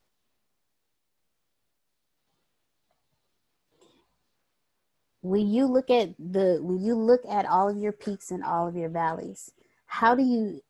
When 5.20 5.50
you 5.50 5.66
look 5.66 5.90
at 5.90 6.14
the 6.18 6.58
when 6.62 6.82
you 6.82 6.94
look 6.94 7.22
at 7.28 7.46
all 7.46 7.68
of 7.68 7.78
your 7.78 7.92
peaks 7.92 8.30
and 8.30 8.44
all 8.44 8.66
of 8.68 8.76
your 8.76 8.90
valleys, 8.90 9.52
how 9.86 10.14
do 10.14 10.22
you 10.22 10.60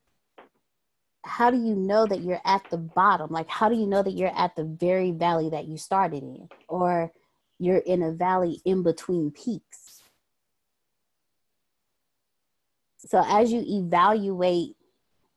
how 1.25 1.51
do 1.51 1.57
you 1.57 1.75
know 1.75 2.07
that 2.07 2.21
you're 2.21 2.41
at 2.45 2.69
the 2.71 2.77
bottom? 2.77 3.31
Like 3.31 3.49
how 3.49 3.69
do 3.69 3.75
you 3.75 3.87
know 3.87 4.03
that 4.03 4.13
you're 4.13 4.37
at 4.37 4.57
the 4.57 4.65
very 4.65 5.11
valley 5.11 5.51
that 5.51 5.67
you 5.67 5.77
started 5.77 6.23
in 6.23 6.49
or 6.69 7.13
you're 7.59 7.79
in 7.79 8.03
a 8.03 8.13
valley 8.13 8.61
in 8.65 8.83
between 8.83 9.31
peaks? 9.31 10.03
So 12.99 13.23
as 13.27 13.53
you 13.53 13.65
evaluate 13.67 14.77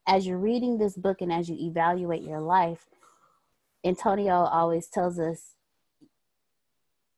as 0.07 0.25
you're 0.25 0.37
reading 0.37 0.77
this 0.77 0.95
book 0.95 1.21
and 1.21 1.31
as 1.31 1.49
you 1.49 1.57
evaluate 1.59 2.23
your 2.23 2.39
life, 2.39 2.87
Antonio 3.83 4.33
always 4.33 4.87
tells 4.87 5.19
us 5.19 5.55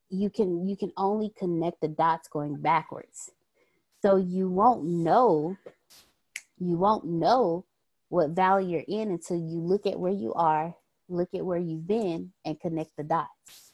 you 0.09 0.29
can 0.29 0.67
you 0.67 0.75
can 0.75 0.91
only 0.97 1.31
connect 1.37 1.81
the 1.81 1.87
dots 1.87 2.27
going 2.27 2.55
backwards. 2.55 3.31
So 4.01 4.15
you 4.15 4.49
won't 4.49 4.83
know 4.83 5.57
you 6.59 6.77
won't 6.77 7.05
know 7.05 7.65
what 8.09 8.31
valley 8.31 8.65
you're 8.65 8.83
in 8.87 9.11
until 9.11 9.37
you 9.37 9.59
look 9.59 9.85
at 9.85 9.99
where 9.99 10.11
you 10.11 10.33
are, 10.33 10.75
look 11.07 11.29
at 11.33 11.45
where 11.45 11.59
you've 11.59 11.87
been 11.87 12.31
and 12.43 12.59
connect 12.59 12.97
the 12.97 13.03
dots. 13.03 13.73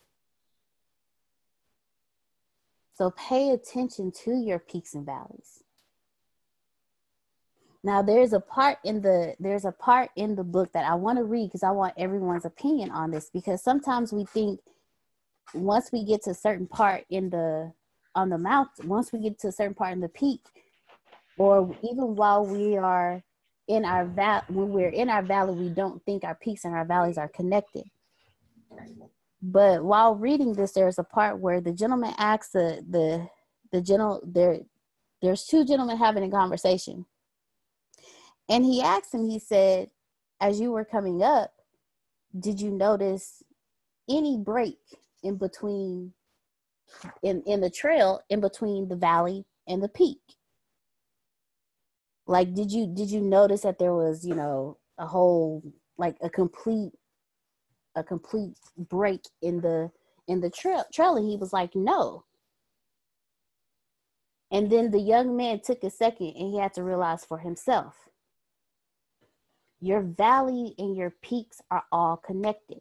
So 2.93 3.11
pay 3.11 3.49
attention 3.49 4.11
to 4.23 4.35
your 4.35 4.59
peaks 4.59 4.93
and 4.93 5.05
valleys. 5.05 5.63
Now 7.83 8.01
there's 8.01 8.33
a 8.33 8.39
part 8.39 8.79
in 8.83 9.01
the 9.01 9.35
there's 9.39 9.65
a 9.65 9.71
part 9.71 10.09
in 10.15 10.35
the 10.35 10.43
book 10.43 10.71
that 10.73 10.85
I 10.85 10.95
want 10.95 11.19
to 11.19 11.23
read 11.23 11.47
because 11.47 11.61
I 11.61 11.71
want 11.71 11.93
everyone's 11.97 12.45
opinion 12.45 12.89
on 12.89 13.11
this 13.11 13.29
because 13.29 13.61
sometimes 13.61 14.11
we 14.11 14.25
think 14.25 14.59
once 15.53 15.91
we 15.91 16.03
get 16.03 16.23
to 16.23 16.31
a 16.31 16.35
certain 16.35 16.67
part 16.67 17.05
in 17.09 17.29
the 17.29 17.73
on 18.15 18.29
the 18.29 18.37
mountain, 18.37 18.87
once 18.87 19.11
we 19.11 19.19
get 19.19 19.37
to 19.39 19.49
a 19.49 19.51
certain 19.51 19.75
part 19.75 19.93
in 19.93 19.99
the 19.99 20.09
peak, 20.09 20.41
or 21.37 21.75
even 21.83 22.15
while 22.15 22.45
we 22.45 22.77
are 22.77 23.23
in 23.67 23.85
our 23.85 24.05
val 24.05 24.43
when 24.49 24.69
we're 24.69 24.89
in 24.89 25.09
our 25.09 25.23
valley, 25.23 25.55
we 25.55 25.69
don't 25.69 26.03
think 26.05 26.23
our 26.23 26.35
peaks 26.35 26.65
and 26.65 26.73
our 26.73 26.85
valleys 26.85 27.17
are 27.17 27.27
connected. 27.27 27.83
But 29.41 29.83
while 29.83 30.15
reading 30.15 30.53
this, 30.53 30.73
there's 30.73 30.99
a 30.99 31.03
part 31.03 31.39
where 31.39 31.61
the 31.61 31.73
gentleman 31.73 32.13
asks 32.17 32.49
the 32.49 32.83
the 32.89 33.27
the 33.71 33.81
gentle 33.81 34.21
there 34.25 34.59
there's 35.21 35.45
two 35.45 35.65
gentlemen 35.65 35.97
having 35.97 36.23
a 36.23 36.29
conversation 36.29 37.05
and 38.49 38.63
he 38.63 38.81
asked 38.81 39.13
him, 39.13 39.27
he 39.27 39.39
said, 39.39 39.89
as 40.39 40.59
you 40.59 40.71
were 40.71 40.85
coming 40.85 41.23
up, 41.23 41.51
did 42.37 42.59
you 42.61 42.69
notice 42.69 43.41
any 44.09 44.37
break 44.37 44.77
in 45.23 45.37
between 45.37 46.13
in, 47.23 47.41
in 47.43 47.61
the 47.61 47.69
trail 47.69 48.21
in 48.29 48.39
between 48.39 48.87
the 48.87 48.95
valley 48.95 49.45
and 49.67 49.81
the 49.81 49.89
peak? 49.89 50.19
Like 52.27 52.53
did 52.53 52.71
you 52.71 52.87
did 52.87 53.11
you 53.11 53.21
notice 53.21 53.61
that 53.61 53.79
there 53.79 53.93
was, 53.93 54.25
you 54.25 54.35
know, 54.35 54.77
a 54.97 55.05
whole 55.07 55.63
like 55.97 56.17
a 56.21 56.29
complete 56.29 56.93
a 57.95 58.03
complete 58.03 58.57
break 58.77 59.21
in 59.41 59.61
the 59.61 59.91
in 60.27 60.41
the 60.41 60.49
trail 60.49 60.85
trail 60.93 61.17
and 61.17 61.29
he 61.29 61.37
was 61.37 61.53
like, 61.53 61.75
No. 61.75 62.25
And 64.51 64.71
then 64.71 64.91
the 64.91 64.99
young 64.99 65.35
man 65.37 65.61
took 65.61 65.83
a 65.83 65.89
second 65.89 66.29
and 66.37 66.53
he 66.53 66.59
had 66.59 66.73
to 66.75 66.83
realize 66.83 67.25
for 67.25 67.39
himself 67.39 67.95
your 69.81 70.01
valley 70.01 70.75
and 70.79 70.95
your 70.97 71.11
peaks 71.23 71.61
are 71.71 71.83
all 71.91 72.17
connected. 72.17 72.79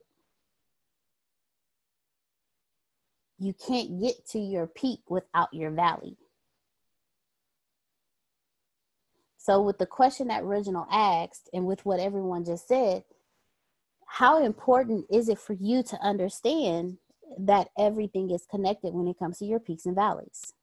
You 3.39 3.55
can't 3.55 4.01
get 4.01 4.27
to 4.31 4.39
your 4.41 4.67
peak 4.67 5.01
without 5.09 5.55
your 5.55 5.71
valley. 5.71 6.17
So, 9.45 9.61
with 9.61 9.77
the 9.77 9.85
question 9.85 10.29
that 10.29 10.43
Reginald 10.43 10.87
asked, 10.91 11.51
and 11.53 11.67
with 11.67 11.85
what 11.85 12.01
everyone 12.01 12.47
just 12.47 12.67
said, 12.67 13.05
how 14.07 14.43
important 14.43 15.05
is 15.13 15.29
it 15.29 15.39
for 15.39 15.53
you 15.53 15.83
to 15.83 15.99
understand 16.01 16.97
that 17.39 17.69
everything 17.79 18.31
is 18.31 18.47
connected 18.51 18.95
when 18.95 19.07
it 19.07 19.19
comes 19.19 19.37
to 19.41 19.45
your 19.45 19.61
peaks 19.61 19.85
and 19.85 19.95
valleys? 19.95 20.55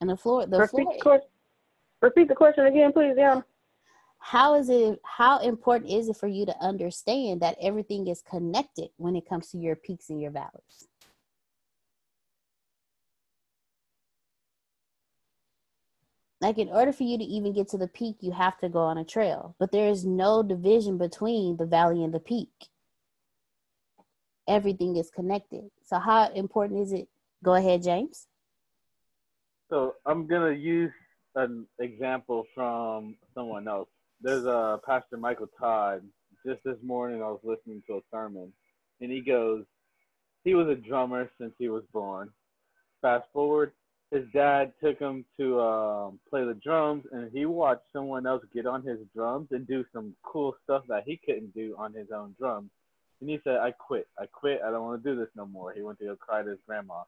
And 0.00 0.10
the 0.10 0.16
floor, 0.16 0.46
the 0.46 0.58
repeat, 0.58 0.70
floor. 0.70 0.94
the 0.94 1.00
question, 1.00 1.28
repeat 2.02 2.28
the 2.28 2.36
question 2.36 2.66
again, 2.66 2.92
please, 2.92 3.16
Yana. 3.16 3.42
How 4.24 4.54
is 4.54 4.70
it 4.70 5.00
how 5.04 5.40
important 5.40 5.90
is 5.90 6.08
it 6.08 6.16
for 6.16 6.28
you 6.28 6.46
to 6.46 6.56
understand 6.60 7.42
that 7.42 7.56
everything 7.60 8.06
is 8.06 8.22
connected 8.22 8.88
when 8.96 9.16
it 9.16 9.28
comes 9.28 9.50
to 9.50 9.58
your 9.58 9.74
peaks 9.74 10.10
and 10.10 10.22
your 10.22 10.30
valleys? 10.30 10.86
Like 16.40 16.58
in 16.58 16.68
order 16.68 16.92
for 16.92 17.02
you 17.02 17.18
to 17.18 17.24
even 17.24 17.52
get 17.52 17.68
to 17.70 17.78
the 17.78 17.88
peak 17.88 18.18
you 18.20 18.30
have 18.30 18.56
to 18.58 18.68
go 18.68 18.78
on 18.78 18.96
a 18.96 19.04
trail 19.04 19.56
but 19.58 19.72
there 19.72 19.88
is 19.88 20.04
no 20.04 20.44
division 20.44 20.98
between 20.98 21.56
the 21.56 21.66
valley 21.66 22.04
and 22.04 22.14
the 22.14 22.20
peak. 22.20 22.68
Everything 24.46 24.96
is 24.96 25.10
connected. 25.10 25.68
So 25.82 25.98
how 25.98 26.30
important 26.30 26.80
is 26.80 26.92
it? 26.92 27.08
Go 27.42 27.54
ahead 27.54 27.82
james. 27.82 28.28
So 29.68 29.96
i'm 30.06 30.28
to 30.28 30.54
use 30.54 30.92
an 31.34 31.66
example 31.80 32.44
from 32.54 33.16
someone 33.34 33.66
else 33.66 33.88
there's 34.22 34.44
a 34.44 34.80
pastor 34.86 35.16
michael 35.16 35.48
todd 35.58 36.02
just 36.46 36.62
this 36.64 36.78
morning 36.82 37.22
i 37.22 37.26
was 37.26 37.40
listening 37.42 37.82
to 37.86 37.94
a 37.96 38.00
sermon 38.10 38.52
and 39.00 39.10
he 39.10 39.20
goes 39.20 39.64
he 40.44 40.54
was 40.54 40.68
a 40.68 40.74
drummer 40.74 41.30
since 41.38 41.52
he 41.58 41.68
was 41.68 41.82
born 41.92 42.30
fast 43.00 43.24
forward 43.32 43.72
his 44.12 44.24
dad 44.34 44.74
took 44.84 44.98
him 44.98 45.24
to 45.38 45.58
um, 45.58 46.20
play 46.28 46.44
the 46.44 46.52
drums, 46.62 47.04
and 47.12 47.30
he 47.32 47.46
watched 47.46 47.86
someone 47.94 48.26
else 48.26 48.44
get 48.52 48.66
on 48.66 48.82
his 48.82 48.98
drums 49.14 49.48
and 49.52 49.66
do 49.66 49.86
some 49.90 50.14
cool 50.22 50.54
stuff 50.62 50.84
that 50.88 51.04
he 51.06 51.18
couldn't 51.24 51.54
do 51.54 51.74
on 51.78 51.94
his 51.94 52.08
own 52.14 52.36
drums. 52.38 52.68
And 53.22 53.30
he 53.30 53.40
said, 53.42 53.56
"I 53.56 53.70
quit. 53.70 54.06
I 54.18 54.26
quit. 54.26 54.60
I 54.62 54.70
don't 54.70 54.84
want 54.84 55.02
to 55.02 55.10
do 55.10 55.18
this 55.18 55.30
no 55.34 55.46
more." 55.46 55.72
He 55.72 55.80
went 55.80 55.98
to 56.00 56.04
go 56.04 56.16
cry 56.16 56.42
to 56.42 56.50
his 56.50 56.58
grandma. 56.66 57.04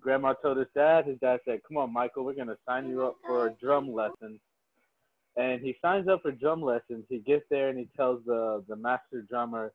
Grandma 0.00 0.34
told 0.34 0.58
his 0.58 0.68
dad. 0.76 1.06
His 1.06 1.18
dad 1.18 1.40
said, 1.44 1.60
"Come 1.66 1.76
on, 1.76 1.92
Michael, 1.92 2.24
we're 2.24 2.34
gonna 2.34 2.56
sign 2.68 2.88
you 2.88 3.04
up 3.04 3.16
for 3.26 3.48
a 3.48 3.52
drum 3.54 3.92
lessons." 3.92 4.38
And 5.36 5.60
he 5.60 5.76
signs 5.82 6.08
up 6.08 6.22
for 6.22 6.30
drum 6.30 6.62
lessons. 6.62 7.04
He 7.08 7.18
gets 7.18 7.44
there 7.50 7.68
and 7.68 7.78
he 7.78 7.88
tells 7.96 8.24
the 8.24 8.64
the 8.68 8.76
master 8.76 9.22
drummer, 9.28 9.72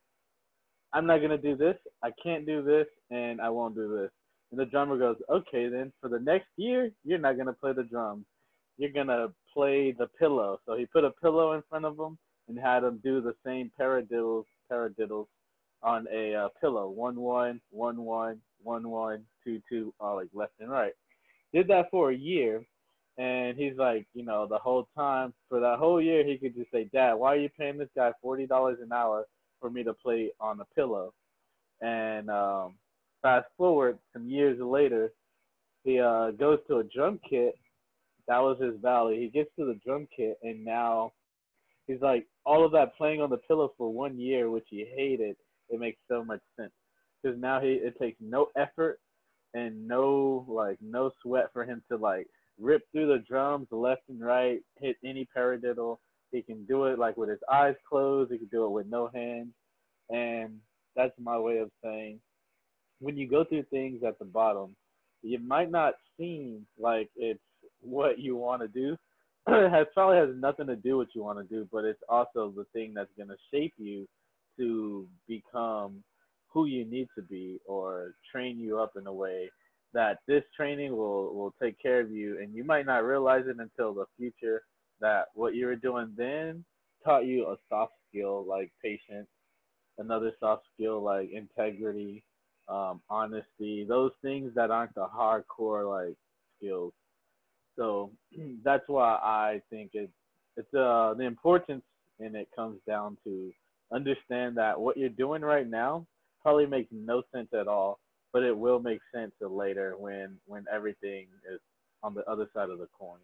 "I'm 0.93 1.05
not 1.05 1.21
gonna 1.21 1.37
do 1.37 1.55
this. 1.55 1.77
I 2.01 2.11
can't 2.23 2.45
do 2.45 2.63
this, 2.63 2.87
and 3.09 3.41
I 3.41 3.49
won't 3.49 3.75
do 3.75 3.87
this." 3.89 4.11
And 4.51 4.59
the 4.59 4.65
drummer 4.65 4.97
goes, 4.97 5.17
okay, 5.29 5.67
then 5.67 5.91
for 6.01 6.09
the 6.09 6.19
next 6.19 6.47
year, 6.57 6.91
you're 7.03 7.19
not 7.19 7.37
to 7.37 7.53
play 7.53 7.73
the 7.73 7.83
drums. 7.83 8.25
You're 8.77 8.91
to 9.07 9.31
play 9.53 9.91
the 9.91 10.07
pillow. 10.17 10.59
So 10.65 10.75
he 10.75 10.85
put 10.85 11.03
a 11.03 11.11
pillow 11.11 11.53
in 11.53 11.63
front 11.69 11.85
of 11.85 11.99
him 11.99 12.17
and 12.47 12.57
had 12.57 12.83
him 12.83 12.99
do 13.03 13.21
the 13.21 13.35
same 13.45 13.71
paradiddles, 13.79 14.45
paradiddles 14.71 15.27
on 15.83 16.07
a 16.11 16.33
uh, 16.33 16.49
pillow. 16.59 16.89
One, 16.89 17.19
one, 17.19 17.61
one, 17.69 17.97
one, 18.03 18.41
one, 18.63 18.89
one, 18.89 19.23
two, 19.43 19.61
two, 19.69 19.93
all 19.99 20.15
like 20.15 20.29
left 20.33 20.53
and 20.59 20.71
right. 20.71 20.93
Did 21.53 21.67
that 21.67 21.91
for 21.91 22.11
a 22.11 22.15
year. 22.15 22.63
And 23.19 23.57
he's 23.57 23.77
like, 23.77 24.07
you 24.13 24.23
know, 24.23 24.47
the 24.47 24.57
whole 24.57 24.87
time, 24.95 25.33
for 25.49 25.59
that 25.59 25.77
whole 25.77 26.01
year, 26.01 26.25
he 26.25 26.37
could 26.37 26.55
just 26.55 26.71
say, 26.71 26.89
Dad, 26.93 27.15
why 27.15 27.33
are 27.33 27.37
you 27.37 27.49
paying 27.49 27.77
this 27.77 27.89
guy 27.93 28.13
$40 28.23 28.81
an 28.81 28.93
hour 28.93 29.25
for 29.59 29.69
me 29.69 29.83
to 29.83 29.93
play 29.93 30.31
on 30.39 30.61
a 30.61 30.65
pillow? 30.73 31.13
And 31.81 32.29
um, 32.29 32.75
fast 33.21 33.47
forward 33.57 33.99
some 34.13 34.29
years 34.29 34.57
later, 34.61 35.11
he 35.83 35.99
uh, 35.99 36.31
goes 36.31 36.59
to 36.67 36.77
a 36.77 36.83
drum 36.83 37.19
kit. 37.29 37.55
That 38.29 38.39
was 38.39 38.57
his 38.61 38.79
valley. 38.81 39.19
He 39.19 39.27
gets 39.27 39.49
to 39.59 39.65
the 39.65 39.77
drum 39.85 40.07
kit, 40.15 40.37
and 40.41 40.63
now 40.63 41.11
he's 41.87 42.01
like, 42.01 42.25
all 42.45 42.65
of 42.65 42.71
that 42.71 42.95
playing 42.95 43.21
on 43.21 43.29
the 43.29 43.37
pillow 43.37 43.73
for 43.77 43.91
one 43.91 44.17
year, 44.17 44.49
which 44.49 44.67
he 44.69 44.85
hated, 44.95 45.35
it 45.69 45.79
makes 45.79 45.99
so 46.07 46.23
much 46.23 46.39
sense 46.57 46.71
because 47.21 47.37
now 47.39 47.59
he 47.59 47.73
it 47.73 47.97
takes 47.99 48.17
no 48.19 48.47
effort 48.57 48.99
and 49.53 49.87
no 49.87 50.45
like 50.47 50.77
no 50.81 51.11
sweat 51.21 51.49
for 51.53 51.63
him 51.63 51.81
to 51.91 51.97
like 51.97 52.27
rip 52.59 52.83
through 52.91 53.07
the 53.07 53.23
drums 53.27 53.67
left 53.71 54.03
and 54.09 54.21
right, 54.21 54.59
hit 54.79 54.97
any 55.03 55.27
paradiddle. 55.35 55.97
He 56.31 56.41
can 56.41 56.65
do 56.65 56.85
it 56.85 56.99
like 56.99 57.17
with 57.17 57.29
his 57.29 57.39
eyes 57.51 57.75
closed. 57.87 58.31
He 58.31 58.37
can 58.37 58.47
do 58.47 58.65
it 58.65 58.71
with 58.71 58.87
no 58.87 59.09
hands, 59.13 59.49
and 60.09 60.59
that's 60.95 61.13
my 61.19 61.37
way 61.39 61.59
of 61.59 61.71
saying 61.83 62.19
when 62.99 63.17
you 63.17 63.27
go 63.29 63.43
through 63.43 63.63
things 63.63 64.03
at 64.05 64.19
the 64.19 64.25
bottom, 64.25 64.75
it 65.23 65.43
might 65.43 65.71
not 65.71 65.95
seem 66.17 66.65
like 66.77 67.09
it's 67.15 67.39
what 67.81 68.19
you 68.19 68.35
want 68.35 68.61
to 68.61 68.67
do. 68.67 68.97
it 69.47 69.71
has 69.71 69.87
probably 69.93 70.17
has 70.17 70.29
nothing 70.37 70.67
to 70.67 70.75
do 70.75 70.97
with 70.97 71.07
what 71.07 71.15
you 71.15 71.23
want 71.23 71.39
to 71.39 71.55
do, 71.55 71.67
but 71.71 71.85
it's 71.85 72.01
also 72.09 72.53
the 72.55 72.65
thing 72.73 72.93
that's 72.93 73.09
going 73.17 73.29
to 73.29 73.35
shape 73.53 73.73
you 73.77 74.07
to 74.57 75.07
become 75.27 76.03
who 76.49 76.65
you 76.65 76.85
need 76.85 77.07
to 77.15 77.21
be 77.21 77.59
or 77.65 78.13
train 78.31 78.59
you 78.59 78.79
up 78.79 78.93
in 78.97 79.07
a 79.07 79.13
way 79.13 79.49
that 79.93 80.19
this 80.27 80.43
training 80.55 80.95
will 80.95 81.33
will 81.33 81.53
take 81.61 81.79
care 81.81 81.99
of 81.99 82.11
you 82.11 82.39
and 82.39 82.53
you 82.53 82.63
might 82.63 82.85
not 82.85 83.03
realize 83.03 83.45
it 83.47 83.57
until 83.59 83.93
the 83.93 84.05
future 84.17 84.61
that 85.01 85.25
what 85.33 85.55
you 85.55 85.65
were 85.65 85.75
doing 85.75 86.13
then 86.17 86.63
taught 87.03 87.25
you 87.25 87.47
a 87.47 87.55
soft 87.69 87.93
skill 88.09 88.45
like 88.47 88.71
patience 88.83 89.27
another 89.97 90.31
soft 90.39 90.63
skill 90.73 91.01
like 91.01 91.29
integrity 91.31 92.23
um, 92.69 93.01
honesty, 93.09 93.85
those 93.87 94.11
things 94.21 94.51
that 94.55 94.71
aren't 94.71 94.93
the 94.95 95.07
hardcore 95.07 95.89
like 95.89 96.15
skills. 96.57 96.93
So 97.77 98.11
that's 98.63 98.87
why 98.87 99.15
I 99.15 99.61
think 99.69 99.91
it's 99.93 100.11
it's 100.57 100.73
uh 100.73 101.13
the 101.17 101.23
importance 101.23 101.83
and 102.19 102.35
it 102.35 102.49
comes 102.55 102.79
down 102.87 103.17
to 103.23 103.51
understand 103.93 104.57
that 104.57 104.79
what 104.79 104.97
you're 104.97 105.09
doing 105.09 105.41
right 105.41 105.67
now 105.67 106.05
probably 106.41 106.65
makes 106.65 106.89
no 106.91 107.23
sense 107.33 107.47
at 107.59 107.67
all, 107.67 107.99
but 108.33 108.43
it 108.43 108.55
will 108.57 108.79
make 108.79 108.99
sense 109.13 109.33
later 109.41 109.95
when 109.97 110.37
when 110.45 110.65
everything 110.71 111.27
is 111.51 111.59
on 112.03 112.13
the 112.13 112.23
other 112.29 112.47
side 112.53 112.69
of 112.69 112.79
the 112.79 112.87
coin. 112.97 113.19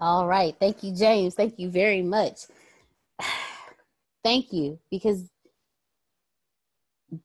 All 0.00 0.26
right. 0.26 0.54
Thank 0.58 0.82
you, 0.82 0.94
James. 0.94 1.34
Thank 1.34 1.58
you 1.58 1.70
very 1.70 2.02
much. 2.02 2.40
Thank 4.24 4.52
you, 4.52 4.78
because 4.90 5.30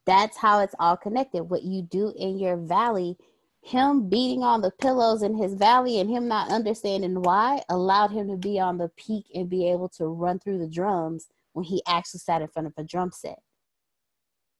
that's 0.06 0.38
how 0.38 0.60
it's 0.60 0.76
all 0.80 0.98
connected. 0.98 1.44
What 1.44 1.64
you 1.64 1.82
do 1.82 2.14
in 2.16 2.38
your 2.38 2.58
valley, 2.58 3.18
him 3.62 4.08
beating 4.08 4.44
on 4.44 4.62
the 4.62 4.72
pillows 4.72 5.24
in 5.24 5.36
his 5.36 5.54
valley 5.56 6.00
and 6.00 6.10
him 6.10 6.28
not 6.28 6.52
understanding 6.52 7.22
why 7.22 7.62
allowed 7.70 8.12
him 8.12 8.28
to 8.30 8.38
be 8.38 8.60
on 8.60 8.78
the 8.78 8.90
peak 8.90 9.26
and 9.34 9.50
be 9.50 9.70
able 9.70 9.90
to 9.90 10.08
run 10.08 10.40
through 10.40 10.60
the 10.60 10.68
drums 10.68 11.28
when 11.60 11.65
he 11.65 11.84
actually 11.86 12.19
sat 12.19 12.41
in 12.41 12.48
front 12.48 12.68
of 12.68 12.73
a 12.77 12.84
drum 12.84 13.11
set. 13.11 13.40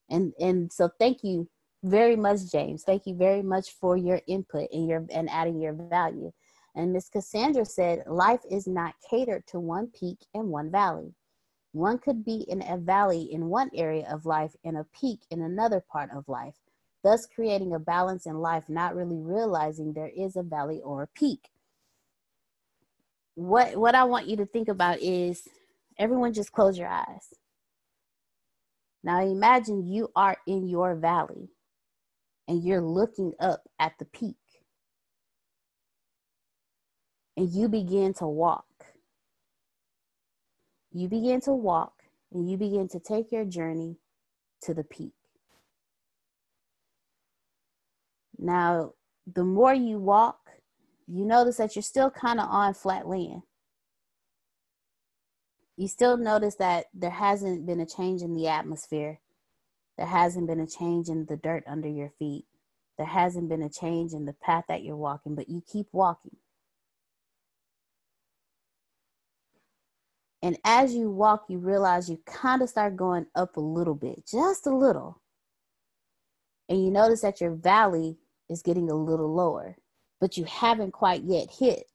And 0.10 0.34
and 0.40 0.72
so 0.72 0.90
thank 1.00 1.24
you 1.24 1.48
very 1.82 2.18
much, 2.18 2.52
James. 2.52 2.84
Thank 2.84 3.04
you 3.06 3.16
very 3.16 3.42
much 3.42 3.72
for 3.80 3.96
your 3.96 4.20
input 4.28 4.68
and 4.74 4.88
your 4.88 5.06
and 5.14 5.30
adding 5.30 5.62
your 5.62 5.74
value. 5.74 6.34
And 6.76 6.92
Miss 6.92 7.10
Cassandra 7.10 7.66
said, 7.66 8.04
life 8.06 8.42
is 8.52 8.68
not 8.68 8.96
catered 9.10 9.48
to 9.48 9.60
one 9.60 9.88
peak 9.98 10.18
and 10.34 10.50
one 10.50 10.72
valley. 10.72 11.14
One 11.72 12.00
could 12.00 12.26
be 12.26 12.46
in 12.48 12.62
a 12.64 12.78
valley 12.78 13.30
in 13.32 13.46
one 13.46 13.70
area 13.74 14.08
of 14.12 14.26
life 14.26 14.56
and 14.66 14.78
a 14.78 14.86
peak 15.00 15.22
in 15.32 15.42
another 15.42 15.82
part 15.92 16.10
of 16.14 16.28
life, 16.28 16.56
thus 17.04 17.28
creating 17.34 17.74
a 17.74 17.80
balance 17.80 18.26
in 18.26 18.36
life, 18.36 18.66
not 18.68 18.96
really 18.96 19.20
realizing 19.20 19.94
there 19.94 20.12
is 20.16 20.36
a 20.36 20.44
valley 20.44 20.82
or 20.84 21.04
a 21.04 21.08
peak. 21.08 21.50
What, 23.36 23.78
what 23.78 23.96
I 23.96 24.04
want 24.04 24.28
you 24.28 24.38
to 24.38 24.46
think 24.46 24.68
about 24.68 25.00
is 25.00 25.48
everyone 26.00 26.34
just 26.34 26.52
close 26.52 26.78
your 26.78 26.88
eyes. 26.88 27.34
Now 29.04 29.22
imagine 29.22 29.88
you 29.88 30.10
are 30.16 30.38
in 30.48 30.68
your 30.68 30.96
valley 30.96 31.50
and 32.48 32.64
you're 32.64 32.82
looking 32.82 33.34
up 33.40 33.62
at 33.80 33.94
the 34.00 34.06
peak. 34.06 34.36
And 37.38 37.50
you 37.54 37.70
begin 37.70 38.14
to 38.16 38.28
walk 38.28 38.66
you 40.92 41.08
begin 41.08 41.40
to 41.42 41.54
walk 41.54 41.94
and 42.32 42.50
you 42.50 42.58
begin 42.58 42.88
to 42.90 43.00
take 43.00 43.32
your 43.32 43.46
journey 43.46 43.98
to 44.64 44.74
the 44.74 44.84
peak. 44.84 45.14
Now, 48.38 48.94
the 49.32 49.44
more 49.44 49.74
you 49.74 50.00
walk, 50.00 50.40
you 51.08 51.26
notice 51.26 51.58
that 51.58 51.76
you're 51.76 51.84
still 51.84 52.10
kind 52.10 52.40
of 52.40 52.48
on 52.50 52.74
flat 52.74 53.08
land. 53.08 53.42
You 55.80 55.88
still 55.88 56.18
notice 56.18 56.56
that 56.56 56.88
there 56.94 57.10
hasn't 57.10 57.66
been 57.66 57.80
a 57.80 57.86
change 57.86 58.22
in 58.22 58.36
the 58.36 58.50
atmosphere. 58.50 59.22
There 59.98 60.06
hasn't 60.06 60.46
been 60.46 60.60
a 60.60 60.68
change 60.68 61.08
in 61.08 61.26
the 61.26 61.38
dirt 61.38 61.64
under 61.66 61.88
your 61.88 62.12
feet. 62.20 62.44
There 62.98 63.08
hasn't 63.08 63.48
been 63.48 63.62
a 63.62 63.70
change 63.70 64.12
in 64.12 64.26
the 64.26 64.34
path 64.34 64.66
that 64.68 64.84
you're 64.84 64.98
walking, 64.98 65.36
but 65.36 65.48
you 65.48 65.64
keep 65.66 65.88
walking. 65.94 66.36
And 70.42 70.58
as 70.66 70.94
you 70.94 71.10
walk, 71.10 71.46
you 71.48 71.60
realize 71.60 72.10
you 72.10 72.20
kind 72.26 72.62
of 72.62 72.68
start 72.68 72.98
going 72.98 73.28
up 73.34 73.56
a 73.56 73.62
little 73.62 73.96
bit, 73.96 74.28
just 74.30 74.68
a 74.68 74.76
little. 74.76 75.22
And 76.68 76.84
you 76.84 76.92
notice 76.92 77.22
that 77.22 77.40
your 77.40 77.52
valley 77.52 78.18
is 78.50 78.62
getting 78.62 78.90
a 78.90 78.96
little 78.96 79.34
lower, 79.34 79.78
but 80.20 80.36
you 80.36 80.44
haven't 80.44 80.92
quite 80.92 81.24
yet 81.24 81.48
hit 81.58 81.86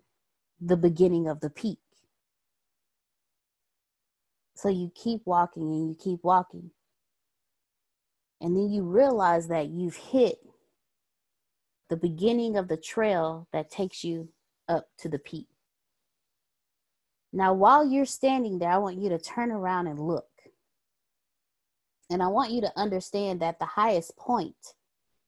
the 0.58 0.78
beginning 0.78 1.28
of 1.28 1.40
the 1.40 1.50
peak. 1.50 1.80
So 4.54 4.68
you 4.68 4.90
keep 4.94 5.22
walking 5.24 5.62
and 5.62 5.88
you 5.88 5.96
keep 5.96 6.22
walking. 6.22 6.70
And 8.40 8.56
then 8.56 8.68
you 8.68 8.82
realize 8.82 9.48
that 9.48 9.68
you've 9.68 9.96
hit 9.96 10.38
the 11.90 11.96
beginning 11.96 12.56
of 12.56 12.68
the 12.68 12.76
trail 12.76 13.48
that 13.52 13.70
takes 13.70 14.04
you 14.04 14.28
up 14.68 14.88
to 14.98 15.08
the 15.08 15.18
peak. 15.18 15.46
Now, 17.32 17.52
while 17.52 17.84
you're 17.84 18.04
standing 18.04 18.58
there, 18.58 18.70
I 18.70 18.78
want 18.78 18.98
you 18.98 19.08
to 19.08 19.18
turn 19.18 19.50
around 19.50 19.88
and 19.88 19.98
look. 19.98 20.28
And 22.10 22.22
I 22.22 22.28
want 22.28 22.52
you 22.52 22.60
to 22.60 22.72
understand 22.78 23.40
that 23.40 23.58
the 23.58 23.66
highest 23.66 24.16
point 24.16 24.54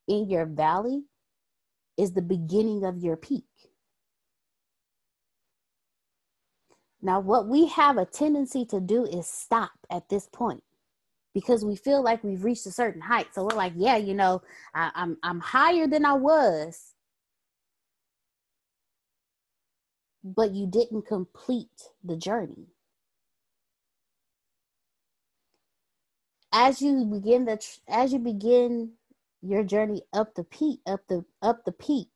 in 0.06 0.30
your 0.30 0.46
valley 0.46 1.02
is 1.96 2.12
the 2.12 2.22
beginning 2.22 2.84
of 2.84 2.98
your 2.98 3.16
peak. 3.16 3.44
Now, 7.02 7.20
what 7.20 7.48
we 7.48 7.68
have 7.68 7.98
a 7.98 8.06
tendency 8.06 8.64
to 8.66 8.80
do 8.80 9.04
is 9.04 9.26
stop 9.26 9.72
at 9.90 10.08
this 10.08 10.28
point 10.32 10.62
because 11.34 11.64
we 11.64 11.76
feel 11.76 12.02
like 12.02 12.24
we've 12.24 12.44
reached 12.44 12.66
a 12.66 12.72
certain 12.72 13.02
height. 13.02 13.28
So 13.34 13.44
we're 13.44 13.56
like, 13.56 13.74
yeah, 13.76 13.96
you 13.96 14.14
know, 14.14 14.42
I, 14.74 14.90
I'm 14.94 15.18
I'm 15.22 15.40
higher 15.40 15.86
than 15.86 16.04
I 16.06 16.14
was, 16.14 16.94
but 20.24 20.52
you 20.52 20.66
didn't 20.66 21.06
complete 21.06 21.90
the 22.04 22.16
journey. 22.16 22.68
As 26.52 26.82
you 26.82 27.04
begin 27.04 27.44
the 27.46 27.64
as 27.88 28.12
you 28.12 28.18
begin 28.18 28.92
your 29.42 29.64
journey 29.64 30.02
up 30.12 30.34
the 30.34 30.44
peak, 30.44 30.80
up 30.86 31.02
the 31.08 31.24
up 31.42 31.64
the 31.64 31.72
peak, 31.72 32.08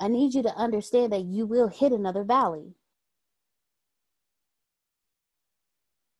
I 0.00 0.08
need 0.08 0.34
you 0.34 0.42
to 0.44 0.54
understand 0.56 1.12
that 1.12 1.24
you 1.24 1.46
will 1.46 1.68
hit 1.68 1.92
another 1.92 2.24
valley. 2.24 2.74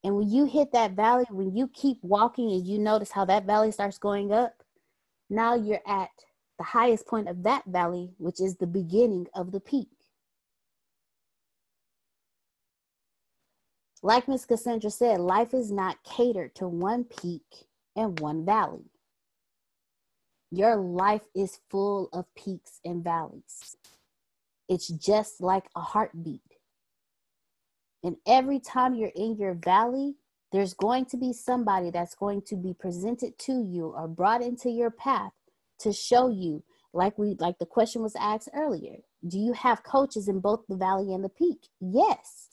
And 0.05 0.17
when 0.17 0.29
you 0.31 0.45
hit 0.45 0.73
that 0.73 0.93
valley, 0.93 1.25
when 1.31 1.57
you 1.57 1.67
keep 1.69 1.99
walking 2.03 2.53
and 2.53 2.67
you 2.67 2.79
notice 2.79 3.11
how 3.11 3.25
that 3.25 3.47
valley 3.47 3.73
starts 3.73 3.97
going 3.97 4.33
up, 4.33 4.63
now 5.31 5.55
you're 5.55 5.81
at 5.87 6.11
the 6.59 6.65
highest 6.65 7.07
point 7.07 7.29
of 7.29 7.43
that 7.45 7.65
valley, 7.67 8.11
which 8.19 8.41
is 8.41 8.57
the 8.57 8.67
beginning 8.67 9.27
of 9.35 9.51
the 9.51 9.61
peak. 9.61 9.89
Like 14.03 14.29
Miss 14.29 14.45
Cassandra 14.45 14.91
said, 14.91 15.21
life 15.21 15.55
is 15.55 15.73
not 15.73 16.05
catered 16.05 16.55
to 16.57 16.69
one 16.69 17.05
peak 17.05 17.67
and 17.97 18.21
one 18.21 18.45
valley. 18.45 18.91
Your 20.51 20.77
life 20.77 21.23
is 21.35 21.59
full 21.71 22.11
of 22.13 22.27
peaks 22.37 22.81
and 22.85 23.03
valleys. 23.03 23.77
It's 24.69 24.89
just 24.89 25.41
like 25.41 25.65
a 25.75 25.81
heartbeat. 25.81 26.43
And 28.05 28.17
every 28.27 28.61
time 28.61 28.95
you're 28.95 29.11
in 29.17 29.37
your 29.37 29.55
valley, 29.55 30.15
there's 30.53 30.75
going 30.75 31.07
to 31.07 31.17
be 31.17 31.33
somebody 31.33 31.91
that's 31.91 32.15
going 32.15 32.43
to 32.43 32.55
be 32.55 32.75
presented 32.75 33.39
to 33.41 33.61
you 33.61 33.87
or 33.87 34.07
brought 34.07 34.43
into 34.43 34.71
your 34.71 34.91
path 34.91 35.33
to 35.81 35.93
show 35.93 36.29
you 36.29 36.63
like 36.93 37.19
we 37.19 37.35
like 37.41 37.59
the 37.59 37.67
question 37.67 38.03
was 38.03 38.15
asked 38.15 38.49
earlier 38.55 38.99
do 39.27 39.39
you 39.39 39.53
have 39.55 39.83
coaches 39.83 40.29
in 40.29 40.41
both 40.41 40.61
the 40.69 40.77
valley 40.77 41.15
and 41.15 41.25
the 41.25 41.29
peak? 41.29 41.69
Yes. 41.81 42.51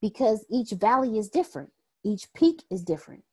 Because 0.00 0.44
each 0.50 0.70
valley 0.72 1.18
is 1.18 1.30
different. 1.30 1.70
Each 2.04 2.30
peak 2.34 2.62
is 2.70 2.82
different. 2.82 3.24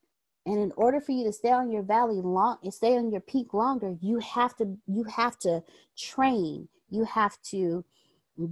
And 0.45 0.57
in 0.57 0.71
order 0.77 1.01
for 1.01 1.11
you 1.11 1.25
to 1.25 1.33
stay 1.33 1.51
on 1.51 1.69
your 1.69 1.83
valley 1.83 2.21
long 2.21 2.57
and 2.63 2.73
stay 2.73 2.97
on 2.97 3.11
your 3.11 3.21
peak 3.21 3.53
longer 3.53 3.95
you 4.01 4.19
have 4.19 4.55
to 4.57 4.77
you 4.87 5.03
have 5.03 5.37
to 5.39 5.61
train. 5.97 6.69
You 6.89 7.03
have 7.03 7.39
to 7.51 7.85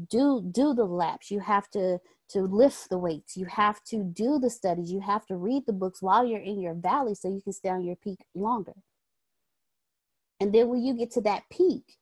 do 0.10 0.48
do 0.52 0.74
the 0.74 0.86
laps. 0.86 1.32
You 1.32 1.40
have 1.40 1.70
to 1.72 2.00
to 2.30 2.42
lift 2.42 2.90
the 2.90 2.98
weights. 2.98 3.36
You 3.36 3.46
have 3.46 3.84
to 3.86 4.04
do 4.04 4.40
the 4.40 4.50
studies. 4.50 4.92
You 4.92 5.02
have 5.02 5.26
to 5.28 5.36
read 5.36 5.64
the 5.66 5.74
books 5.74 6.02
while 6.02 6.26
you're 6.26 6.40
in 6.42 6.60
your 6.60 6.76
valley 6.76 7.16
so 7.16 7.28
you 7.30 7.42
can 7.42 7.54
stay 7.54 7.70
on 7.70 7.84
your 7.84 7.96
peak 7.96 8.20
longer. 8.36 8.76
And 10.40 10.54
then 10.54 10.70
when 10.70 10.84
you 10.84 10.94
get 10.94 11.12
to 11.12 11.22
that 11.22 11.44
peak 11.52 12.00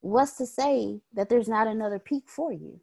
what's 0.00 0.36
to 0.36 0.46
say 0.46 1.00
that 1.12 1.28
there's 1.28 1.48
not 1.48 1.66
another 1.66 1.98
peak 1.98 2.24
for 2.26 2.52
you? 2.52 2.80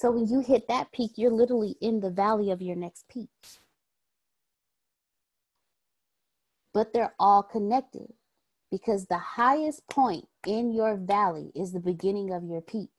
So 0.00 0.10
when 0.10 0.28
you 0.28 0.40
hit 0.40 0.68
that 0.68 0.92
peak 0.92 1.12
you're 1.16 1.32
literally 1.32 1.76
in 1.80 2.00
the 2.00 2.10
valley 2.10 2.50
of 2.50 2.62
your 2.62 2.76
next 2.76 3.08
peak. 3.08 3.28
But 6.72 6.92
they're 6.92 7.14
all 7.18 7.42
connected 7.42 8.12
because 8.70 9.06
the 9.06 9.18
highest 9.18 9.86
point 9.88 10.26
in 10.46 10.72
your 10.72 10.96
valley 10.96 11.50
is 11.54 11.72
the 11.72 11.80
beginning 11.80 12.32
of 12.32 12.44
your 12.44 12.60
peak. 12.60 12.90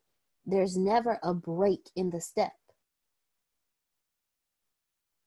There's 0.46 0.78
never 0.78 1.20
a 1.24 1.34
break 1.34 1.90
in 1.96 2.10
the 2.10 2.22
step. 2.22 2.54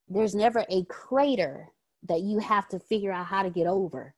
There's 0.09 0.35
never 0.35 0.65
a 0.69 0.85
crater 0.85 1.69
that 2.07 2.21
you 2.21 2.39
have 2.39 2.69
to 2.69 2.79
figure 2.79 3.13
out 3.13 3.27
how 3.27 3.43
to 3.43 3.51
get 3.51 3.67
over. 3.67 4.15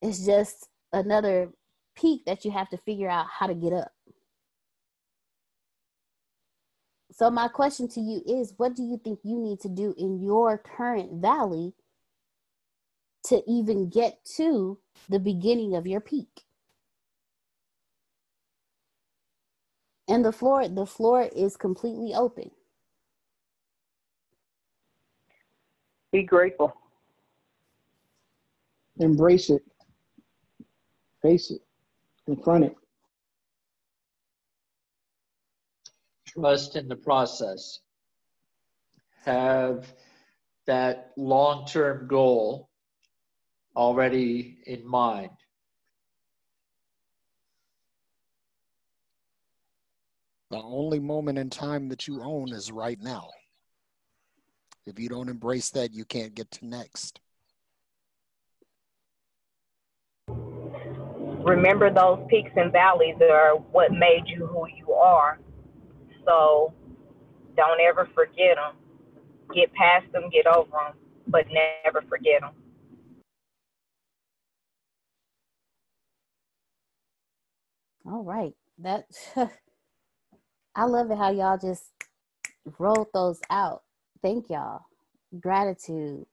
It's 0.00 0.24
just 0.24 0.68
another 0.92 1.50
peak 1.96 2.24
that 2.26 2.44
you 2.44 2.50
have 2.50 2.70
to 2.70 2.78
figure 2.78 3.08
out 3.08 3.26
how 3.28 3.46
to 3.46 3.54
get 3.54 3.72
up. 3.72 3.92
So, 7.12 7.30
my 7.30 7.48
question 7.48 7.86
to 7.88 8.00
you 8.00 8.22
is 8.26 8.54
what 8.56 8.74
do 8.74 8.82
you 8.82 8.98
think 9.02 9.20
you 9.22 9.38
need 9.38 9.60
to 9.60 9.68
do 9.68 9.94
in 9.96 10.20
your 10.20 10.58
current 10.58 11.20
valley 11.22 11.74
to 13.24 13.42
even 13.46 13.88
get 13.88 14.24
to 14.36 14.78
the 15.08 15.18
beginning 15.18 15.74
of 15.74 15.86
your 15.86 16.00
peak. 16.00 16.44
And 20.08 20.24
the 20.24 20.32
floor, 20.32 20.68
the 20.68 20.86
floor 20.86 21.28
is 21.34 21.56
completely 21.56 22.14
open. 22.14 22.50
Be 26.12 26.22
grateful. 26.22 26.72
Embrace 29.00 29.50
it. 29.50 29.62
Face 31.22 31.50
it. 31.50 31.62
Confront 32.26 32.64
it. 32.64 32.76
Trust 36.26 36.76
in 36.76 36.86
the 36.86 36.96
process. 36.96 37.80
Have 39.24 39.94
that 40.66 41.12
long 41.16 41.66
term 41.66 42.06
goal 42.06 42.68
already 43.76 44.58
in 44.66 44.86
mind. 44.86 45.30
The 50.50 50.62
only 50.62 51.00
moment 51.00 51.38
in 51.38 51.50
time 51.50 51.88
that 51.88 52.06
you 52.06 52.22
own 52.22 52.52
is 52.52 52.70
right 52.70 53.00
now. 53.00 53.28
If 54.86 54.98
you 54.98 55.08
don't 55.08 55.28
embrace 55.28 55.70
that, 55.70 55.92
you 55.92 56.04
can't 56.04 56.34
get 56.34 56.50
to 56.52 56.66
next. 56.66 57.20
Remember, 60.28 61.90
those 61.90 62.24
peaks 62.28 62.52
and 62.56 62.70
valleys 62.70 63.16
are 63.20 63.56
what 63.56 63.92
made 63.92 64.24
you 64.26 64.46
who 64.46 64.66
you 64.68 64.92
are. 64.92 65.38
So 66.24 66.72
don't 67.56 67.80
ever 67.80 68.08
forget 68.14 68.56
them. 68.56 68.76
Get 69.54 69.72
past 69.74 70.10
them, 70.12 70.30
get 70.30 70.46
over 70.46 70.70
them, 70.70 70.94
but 71.26 71.46
never 71.52 72.02
forget 72.08 72.40
them. 72.40 72.52
All 78.06 78.24
right. 78.24 78.54
That 78.78 79.06
I 80.76 80.84
love 80.84 81.10
it 81.10 81.18
how 81.18 81.30
y'all 81.30 81.58
just 81.58 81.84
wrote 82.78 83.12
those 83.12 83.40
out. 83.50 83.82
Thank 84.22 84.50
y'all. 84.50 84.82
Gratitude. 85.40 86.26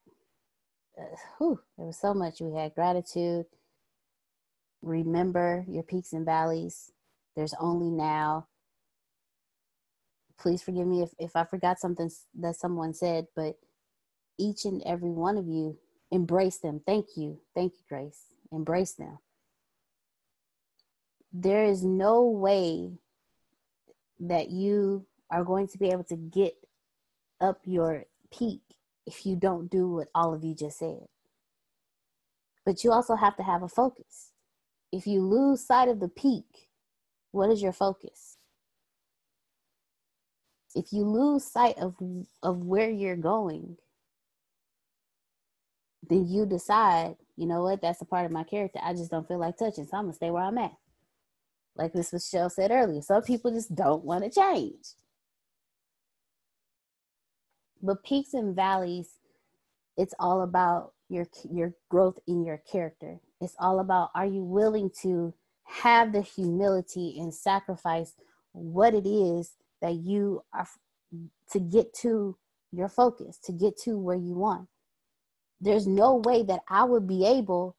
Uh, 1.00 1.16
whew, 1.38 1.60
there 1.78 1.88
was 1.88 2.00
so 2.00 2.14
much 2.14 2.42
we 2.42 2.54
had. 2.56 2.76
Gratitude. 2.76 3.46
Remember 4.82 5.66
your 5.68 5.84
peaks 5.84 6.14
and 6.14 6.26
valleys. 6.26 6.92
There's 7.36 7.56
only 7.60 7.90
now. 7.92 8.48
Please 10.40 10.64
forgive 10.64 10.88
me 10.88 11.04
if, 11.04 11.12
if 11.20 11.36
I 11.36 11.46
forgot 11.46 11.80
something 11.80 12.12
that 12.40 12.56
someone 12.56 12.94
said, 12.94 13.28
but 13.36 13.58
each 14.40 14.66
and 14.66 14.82
every 14.86 15.12
one 15.12 15.38
of 15.38 15.48
you 15.48 15.78
embrace 16.12 16.58
them. 16.60 16.82
Thank 16.86 17.08
you. 17.18 17.40
Thank 17.56 17.74
you, 17.74 17.84
Grace. 17.90 18.22
Embrace 18.52 18.94
them 18.94 19.20
there 21.34 21.64
is 21.64 21.84
no 21.84 22.26
way 22.26 22.92
that 24.20 24.50
you 24.50 25.06
are 25.30 25.44
going 25.44 25.68
to 25.68 25.78
be 25.78 25.90
able 25.90 26.04
to 26.04 26.16
get 26.16 26.54
up 27.40 27.62
your 27.66 28.06
peak 28.32 28.62
if 29.06 29.26
you 29.26 29.36
don't 29.36 29.70
do 29.70 29.90
what 29.90 30.10
all 30.14 30.34
of 30.34 30.44
you 30.44 30.54
just 30.54 30.80
said. 30.80 31.08
But 32.66 32.84
you 32.84 32.92
also 32.92 33.16
have 33.16 33.36
to 33.38 33.44
have 33.44 33.64
a 33.64 33.68
focus. 33.68 34.32
If 34.92 35.08
you 35.08 35.22
lose 35.22 35.66
sight 35.66 35.88
of 35.88 36.00
the 36.00 36.10
peak, 36.10 36.70
what 37.32 37.50
is 37.50 37.62
your 37.62 37.72
focus? 37.72 38.38
If 40.76 40.94
you 40.94 41.04
lose 41.04 41.44
sight 41.44 41.78
of, 41.78 41.96
of 42.44 42.58
where 42.66 42.90
you're 42.90 43.18
going, 43.18 43.78
then 46.08 46.28
you 46.28 46.46
decide, 46.46 47.16
you 47.36 47.48
know 47.48 47.64
what, 47.64 47.82
that's 47.82 48.02
a 48.02 48.06
part 48.06 48.26
of 48.26 48.32
my 48.32 48.44
character. 48.44 48.80
I 48.84 48.94
just 48.94 49.12
don't 49.12 49.28
feel 49.28 49.40
like 49.40 49.58
touching, 49.58 49.86
so 49.86 49.98
I'm 49.98 50.04
gonna 50.06 50.14
stay 50.14 50.30
where 50.30 50.44
I'm 50.44 50.58
at. 50.58 50.74
Like 51.76 51.96
Miss 51.96 52.14
Michelle 52.14 52.50
said 52.50 52.72
earlier, 52.72 53.02
some 53.02 53.24
people 53.24 53.52
just 53.52 53.74
don't 53.76 54.04
want 54.04 54.24
to 54.24 54.30
change. 54.32 54.86
But 57.82 58.04
peaks 58.04 58.34
and 58.34 58.56
valleys, 58.56 59.16
it's 59.98 60.14
all 60.20 60.42
about 60.42 60.94
your 61.10 61.28
your 61.52 61.74
growth 61.90 62.20
in 62.28 62.44
your 62.46 62.58
character. 62.72 63.20
It's 63.42 63.56
all 63.60 63.80
about 63.80 64.12
are 64.16 64.26
you 64.26 64.44
willing 64.44 64.92
to 65.02 65.34
have 65.64 66.14
the 66.14 66.22
humility 66.22 67.18
and 67.20 67.34
sacrifice 67.34 68.14
what 68.54 68.94
it 68.94 69.08
is 69.08 69.54
that 69.82 69.96
you 69.96 70.44
are 70.54 70.68
to 71.52 71.60
get 71.60 71.94
to 71.94 72.38
your 72.72 72.90
focus, 72.90 73.38
to 73.46 73.52
get 73.52 73.78
to 73.78 73.98
where 73.98 74.18
you 74.18 74.34
want. 74.34 74.68
There's 75.60 75.88
no 75.88 76.16
way 76.16 76.44
that 76.44 76.62
I 76.70 76.84
would 76.84 77.08
be 77.08 77.26
able 77.26 77.76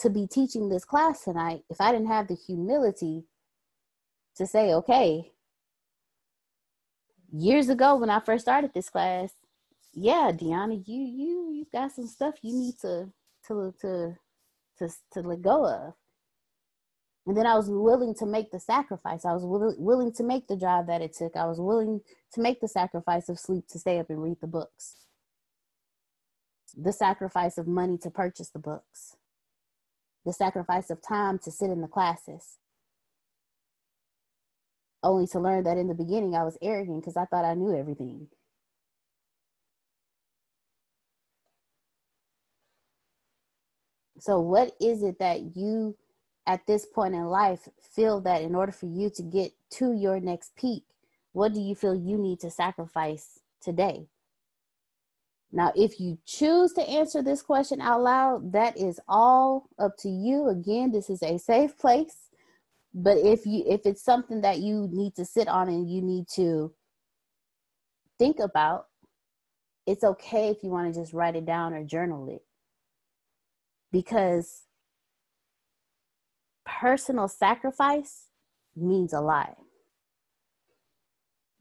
to 0.00 0.10
be 0.10 0.26
teaching 0.26 0.68
this 0.68 0.84
class 0.84 1.24
tonight 1.24 1.62
if 1.70 1.80
I 1.80 1.92
didn't 1.92 2.08
have 2.08 2.28
the 2.28 2.34
humility 2.36 3.24
to 4.36 4.46
say, 4.46 4.72
okay, 4.74 5.32
years 7.32 7.68
ago 7.68 7.96
when 7.96 8.10
I 8.10 8.20
first 8.20 8.44
started 8.44 8.72
this 8.74 8.90
class, 8.90 9.32
yeah, 9.94 10.30
Deanna, 10.32 10.82
you 10.86 11.00
you 11.00 11.52
you've 11.52 11.72
got 11.72 11.92
some 11.92 12.06
stuff 12.06 12.36
you 12.42 12.54
need 12.54 12.78
to 12.82 13.10
to 13.48 13.74
to 13.80 14.16
to 14.78 14.88
to 15.12 15.20
let 15.20 15.42
go 15.42 15.66
of. 15.66 15.94
And 17.26 17.36
then 17.36 17.46
I 17.46 17.56
was 17.56 17.68
willing 17.68 18.14
to 18.14 18.26
make 18.26 18.50
the 18.50 18.60
sacrifice. 18.60 19.26
I 19.26 19.34
was 19.34 19.44
will, 19.44 19.74
willing 19.78 20.12
to 20.14 20.22
make 20.22 20.48
the 20.48 20.56
drive 20.56 20.86
that 20.86 21.02
it 21.02 21.12
took. 21.12 21.36
I 21.36 21.44
was 21.44 21.60
willing 21.60 22.00
to 22.32 22.40
make 22.40 22.60
the 22.62 22.68
sacrifice 22.68 23.28
of 23.28 23.38
sleep 23.38 23.68
to 23.68 23.78
stay 23.78 23.98
up 23.98 24.08
and 24.08 24.22
read 24.22 24.38
the 24.40 24.46
books. 24.46 24.96
The 26.74 26.92
sacrifice 26.92 27.58
of 27.58 27.66
money 27.66 27.98
to 27.98 28.10
purchase 28.10 28.48
the 28.48 28.58
books. 28.58 29.17
The 30.28 30.34
sacrifice 30.34 30.90
of 30.90 31.00
time 31.00 31.38
to 31.38 31.50
sit 31.50 31.70
in 31.70 31.80
the 31.80 31.88
classes. 31.88 32.58
Only 35.02 35.26
to 35.28 35.40
learn 35.40 35.64
that 35.64 35.78
in 35.78 35.88
the 35.88 35.94
beginning 35.94 36.34
I 36.34 36.44
was 36.44 36.58
arrogant 36.60 37.00
because 37.00 37.16
I 37.16 37.24
thought 37.24 37.46
I 37.46 37.54
knew 37.54 37.74
everything. 37.74 38.28
So, 44.18 44.38
what 44.38 44.76
is 44.78 45.02
it 45.02 45.18
that 45.18 45.56
you 45.56 45.96
at 46.46 46.66
this 46.66 46.84
point 46.84 47.14
in 47.14 47.24
life 47.24 47.66
feel 47.80 48.20
that 48.20 48.42
in 48.42 48.54
order 48.54 48.72
for 48.72 48.84
you 48.84 49.08
to 49.08 49.22
get 49.22 49.52
to 49.78 49.94
your 49.94 50.20
next 50.20 50.54
peak, 50.56 50.84
what 51.32 51.54
do 51.54 51.60
you 51.62 51.74
feel 51.74 51.94
you 51.94 52.18
need 52.18 52.40
to 52.40 52.50
sacrifice 52.50 53.40
today? 53.62 54.08
Now, 55.50 55.72
if 55.74 55.98
you 55.98 56.18
choose 56.26 56.72
to 56.74 56.82
answer 56.82 57.22
this 57.22 57.42
question 57.42 57.80
out 57.80 58.02
loud, 58.02 58.52
that 58.52 58.76
is 58.76 59.00
all 59.08 59.68
up 59.78 59.96
to 60.00 60.08
you. 60.08 60.48
Again, 60.48 60.92
this 60.92 61.08
is 61.08 61.22
a 61.22 61.38
safe 61.38 61.76
place. 61.78 62.28
But 62.94 63.18
if 63.18 63.46
you 63.46 63.64
if 63.66 63.82
it's 63.84 64.02
something 64.02 64.40
that 64.42 64.58
you 64.58 64.88
need 64.92 65.14
to 65.16 65.24
sit 65.24 65.48
on 65.48 65.68
and 65.68 65.90
you 65.90 66.02
need 66.02 66.26
to 66.34 66.72
think 68.18 68.38
about, 68.40 68.86
it's 69.86 70.04
okay 70.04 70.48
if 70.48 70.62
you 70.62 70.70
want 70.70 70.92
to 70.92 71.00
just 71.00 71.12
write 71.12 71.36
it 71.36 71.46
down 71.46 71.72
or 71.72 71.84
journal 71.84 72.28
it 72.28 72.42
because 73.92 74.64
personal 76.66 77.28
sacrifice 77.28 78.24
means 78.76 79.12
a 79.12 79.20
lot. 79.20 79.56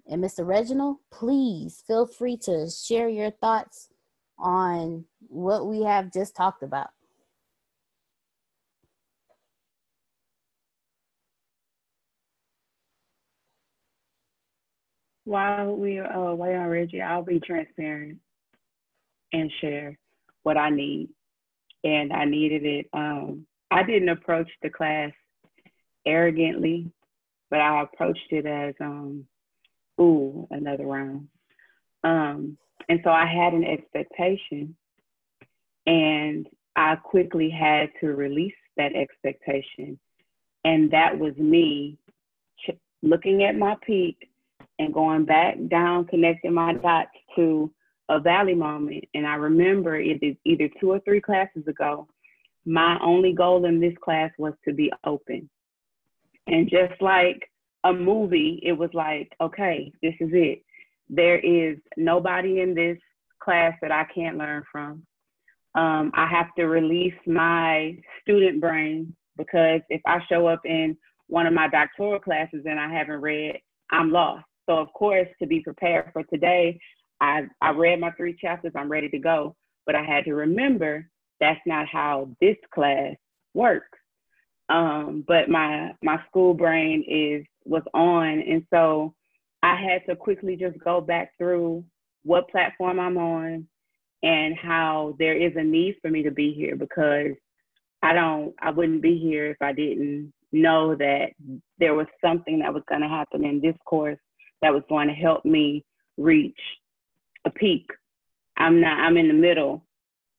And 0.10 0.24
Mr. 0.24 0.46
Reginald, 0.46 0.98
please 1.12 1.84
feel 1.86 2.08
free 2.08 2.38
to 2.44 2.70
share 2.70 3.10
your 3.10 3.32
thoughts 3.32 3.90
on 4.40 5.06
what 5.28 5.68
we 5.68 5.84
have 5.84 6.14
just 6.14 6.36
talked 6.36 6.64
about. 6.64 6.90
While 15.26 15.76
we 15.76 16.00
are 16.00 16.36
waiting 16.36 16.58
on 16.58 16.68
Reggie, 16.68 17.02
I'll 17.02 17.22
be 17.22 17.42
transparent 17.42 18.20
and 19.34 19.52
share 19.60 20.00
what 20.44 20.56
I 20.56 20.70
need 20.70 21.10
and 21.84 22.14
I 22.14 22.24
needed 22.24 22.66
it. 22.66 22.86
Um, 22.94 23.46
I 23.70 23.84
didn't 23.84 24.08
approach 24.08 24.50
the 24.62 24.70
class 24.70 25.12
arrogantly, 26.06 26.92
but 27.50 27.60
I 27.60 27.82
approached 27.82 28.32
it 28.32 28.46
as, 28.46 28.74
um, 28.80 29.26
ooh, 30.00 30.48
another 30.52 30.86
round. 30.86 31.28
Um, 32.04 32.58
and 32.90 33.00
so 33.04 33.10
I 33.10 33.26
had 33.26 33.54
an 33.54 33.64
expectation, 33.64 34.76
and 35.86 36.48
I 36.76 36.96
quickly 36.96 37.50
had 37.50 37.90
to 38.02 38.08
release 38.08 38.54
that 38.78 38.96
expectation. 38.96 40.00
And 40.64 40.92
that 40.92 41.18
was 41.18 41.36
me 41.38 41.98
ch- 42.60 42.78
looking 43.02 43.44
at 43.44 43.58
my 43.58 43.76
peak 43.86 44.30
and 44.80 44.94
going 44.94 45.26
back 45.26 45.56
down, 45.70 46.06
connecting 46.06 46.54
my 46.54 46.74
dots 46.74 47.10
to 47.36 47.72
a 48.10 48.20
valley 48.20 48.56
moment. 48.56 49.06
And 49.14 49.26
I 49.26 49.36
remember 49.36 49.98
it 49.98 50.22
is 50.22 50.36
either 50.46 50.70
two 50.80 50.92
or 50.92 51.00
three 51.00 51.22
classes 51.22 51.68
ago, 51.68 52.08
my 52.66 52.98
only 53.02 53.34
goal 53.34 53.66
in 53.66 53.80
this 53.80 53.96
class 54.04 54.32
was 54.38 54.54
to 54.66 54.74
be 54.74 54.92
open. 55.06 55.50
And 56.48 56.70
just 56.70 57.02
like 57.02 57.50
a 57.84 57.94
movie, 57.94 58.60
it 58.64 58.74
was 58.74 58.90
like, 58.94 59.32
okay, 59.42 59.92
this 60.02 60.14
is 60.20 60.30
it. 60.34 60.64
There 61.10 61.40
is 61.40 61.78
nobody 61.96 62.62
in 62.62 62.74
this 62.74 62.98
class 63.42 63.74
that 63.82 63.92
I 63.92 64.06
can't 64.14 64.38
learn 64.38 64.64
from. 64.72 65.04
Um, 65.76 66.12
I 66.16 66.28
have 66.28 66.48
to 66.58 66.66
release 66.66 67.14
my 67.26 67.98
student 68.22 68.60
brain 68.60 69.16
because 69.38 69.82
if 69.90 70.02
I 70.06 70.20
show 70.28 70.48
up 70.48 70.62
in 70.66 70.98
one 71.28 71.46
of 71.46 71.54
my 71.54 71.68
doctoral 71.68 72.20
classes 72.20 72.64
and 72.66 72.80
I 72.80 72.92
haven't 72.92 73.22
read, 73.22 73.60
I'm 73.92 74.12
lost. 74.12 74.46
So, 74.68 74.78
of 74.78 74.92
course, 74.94 75.28
to 75.40 75.48
be 75.48 75.62
prepared 75.62 76.10
for 76.14 76.24
today, 76.24 76.80
I, 77.22 77.44
I 77.62 77.72
read 77.72 78.00
my 78.00 78.12
three 78.12 78.36
chapters, 78.40 78.74
I'm 78.76 78.92
ready 78.92 79.10
to 79.10 79.20
go. 79.20 79.56
But 79.86 79.96
I 79.96 80.04
had 80.04 80.26
to 80.26 80.34
remember 80.34 81.08
that's 81.40 81.60
not 81.66 81.88
how 81.88 82.30
this 82.42 82.58
class 82.74 83.16
works. 83.54 83.98
Um, 84.70 85.24
but 85.28 85.50
my 85.50 85.92
my 86.04 86.20
school 86.28 86.54
brain 86.54 87.04
is 87.08 87.46
was 87.68 87.84
on, 87.94 88.42
and 88.42 88.66
so 88.74 89.14
I 89.64 89.76
had 89.76 90.06
to 90.08 90.16
quickly 90.16 90.56
just 90.56 90.78
go 90.80 91.02
back 91.02 91.32
through 91.38 91.84
what 92.24 92.50
platform 92.50 93.00
I'm 93.00 93.18
on 93.18 93.68
and 94.24 94.56
how 94.58 95.16
there 95.20 95.36
is 95.36 95.54
a 95.56 95.64
need 95.64 95.96
for 96.02 96.10
me 96.10 96.24
to 96.24 96.32
be 96.32 96.54
here 96.54 96.76
because 96.76 97.36
I 98.02 98.14
don't 98.14 98.54
I 98.62 98.72
wouldn't 98.72 99.02
be 99.02 99.18
here 99.18 99.48
if 99.52 99.58
I 99.62 99.74
didn't 99.74 100.34
know 100.52 100.96
that 100.96 101.32
there 101.80 101.94
was 101.94 102.08
something 102.24 102.60
that 102.60 102.74
was 102.74 102.84
going 102.88 103.02
to 103.02 103.08
happen 103.08 103.44
in 103.44 103.62
this 103.62 103.76
course 103.86 104.20
that 104.62 104.74
was 104.74 104.84
going 104.90 105.08
to 105.08 105.14
help 105.14 105.46
me 105.46 105.86
reach 106.18 106.60
a 107.46 107.50
peak. 107.50 107.90
I'm 108.58 108.82
not, 108.82 109.00
I'm 109.00 109.18
in 109.18 109.28
the 109.28 109.34
middle 109.34 109.84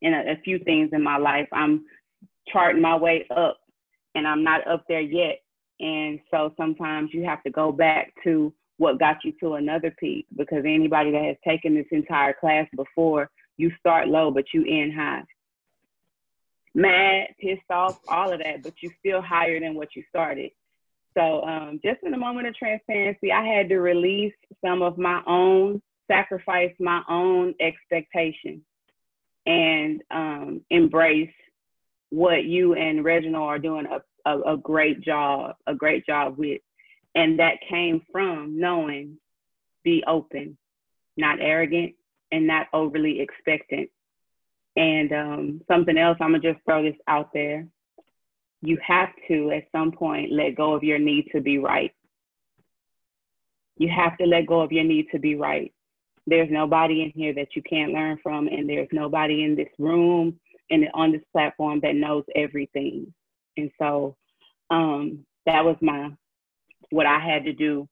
in 0.02 0.14
a, 0.14 0.32
a 0.32 0.40
few 0.44 0.59
things 0.59 0.90
in 0.92 1.02
my 1.02 1.18
life. 1.18 1.48
I'm 1.52 1.84
charting 2.48 2.82
my 2.82 2.96
way 2.96 3.26
up 3.34 3.59
and 4.14 4.26
I'm 4.26 4.42
not 4.42 4.66
up 4.66 4.84
there 4.88 5.00
yet. 5.00 5.40
And 5.80 6.20
so 6.30 6.52
sometimes 6.56 7.10
you 7.12 7.24
have 7.24 7.42
to 7.44 7.50
go 7.50 7.72
back 7.72 8.12
to 8.24 8.52
what 8.78 8.98
got 8.98 9.24
you 9.24 9.32
to 9.40 9.55
another 9.55 9.94
peak 9.98 10.26
because 10.36 10.64
anybody 10.64 11.10
that 11.12 11.24
has 11.24 11.36
taken 11.46 11.74
this 11.74 11.86
entire 11.90 12.32
class 12.32 12.66
before, 12.76 13.30
you 13.56 13.72
start 13.78 14.09
low, 14.09 14.30
but 14.30 14.44
you 14.52 14.64
end 14.68 14.94
high. 14.94 15.22
Mad, 16.74 17.28
pissed 17.40 17.70
off, 17.70 17.98
all 18.06 18.32
of 18.32 18.40
that, 18.40 18.62
but 18.62 18.74
you 18.82 18.90
still 19.00 19.20
higher 19.20 19.59
than 19.59 19.74
what 19.74 19.96
you 19.96 20.05
started. 20.09 20.52
So 21.16 21.42
um, 21.42 21.80
just 21.84 22.02
in 22.05 22.14
a 22.14 22.18
moment 22.18 22.46
of 22.46 22.55
transparency, 22.55 23.32
I 23.32 23.44
had 23.44 23.68
to 23.70 23.78
release 23.78 24.34
some 24.64 24.82
of 24.82 24.98
my 24.98 25.22
own 25.26 25.82
sacrifice 26.09 26.72
my 26.80 27.02
own 27.09 27.55
expectations 27.60 28.62
and 29.46 30.02
um, 30.10 30.60
embrace 30.70 31.32
what 32.10 32.44
you 32.44 32.74
and 32.74 33.05
Reginald 33.05 33.48
are 33.48 33.59
doing 33.59 33.86
a, 33.86 34.00
a, 34.34 34.55
a 34.55 34.56
great 34.56 35.00
job, 35.00 35.56
a 35.66 35.74
great 35.74 36.06
job 36.06 36.36
with. 36.38 36.60
And 37.14 37.38
that 37.38 37.55
came 37.68 38.02
from 38.12 38.59
knowing 38.59 39.18
be 39.82 40.05
open, 40.06 40.56
not 41.16 41.40
arrogant, 41.40 41.94
and 42.30 42.46
not 42.46 42.66
overly 42.72 43.20
expectant. 43.20 43.90
And 44.76 45.12
um, 45.12 45.60
something 45.66 45.96
else, 45.96 46.18
I'm 46.20 46.32
gonna 46.32 46.52
just 46.52 46.64
throw 46.64 46.82
this 46.82 46.98
out 47.09 47.32
there. 47.32 47.66
You 48.60 48.78
have 48.86 49.10
to, 49.28 49.50
at 49.50 49.64
some 49.72 49.92
point, 49.92 50.32
let 50.32 50.56
go 50.56 50.74
of 50.74 50.84
your 50.84 50.98
need 50.98 51.28
to 51.32 51.40
be 51.40 51.59
right. 51.59 51.92
You 53.76 53.88
have 53.88 54.16
to 54.18 54.26
let 54.26 54.46
go 54.46 54.60
of 54.60 54.72
your 54.72 54.84
need 54.84 55.06
to 55.12 55.18
be 55.18 55.36
right 55.36 55.72
there's 56.28 56.50
nobody 56.50 57.02
in 57.02 57.10
here 57.10 57.32
that 57.34 57.56
you 57.56 57.62
can't 57.62 57.92
learn 57.92 58.18
from, 58.22 58.48
and 58.48 58.68
there's 58.68 58.88
nobody 58.92 59.44
in 59.44 59.56
this 59.56 59.68
room 59.78 60.38
and 60.70 60.86
on 60.94 61.12
this 61.12 61.22
platform 61.32 61.80
that 61.82 61.94
knows 61.94 62.24
everything. 62.36 63.12
And 63.59 63.70
so 63.78 64.16
um, 64.70 65.26
that 65.47 65.64
was 65.64 65.76
my 65.82 66.10
what 66.90 67.06
I 67.06 67.20
had 67.20 67.44
to 67.44 67.52
do 67.52 67.89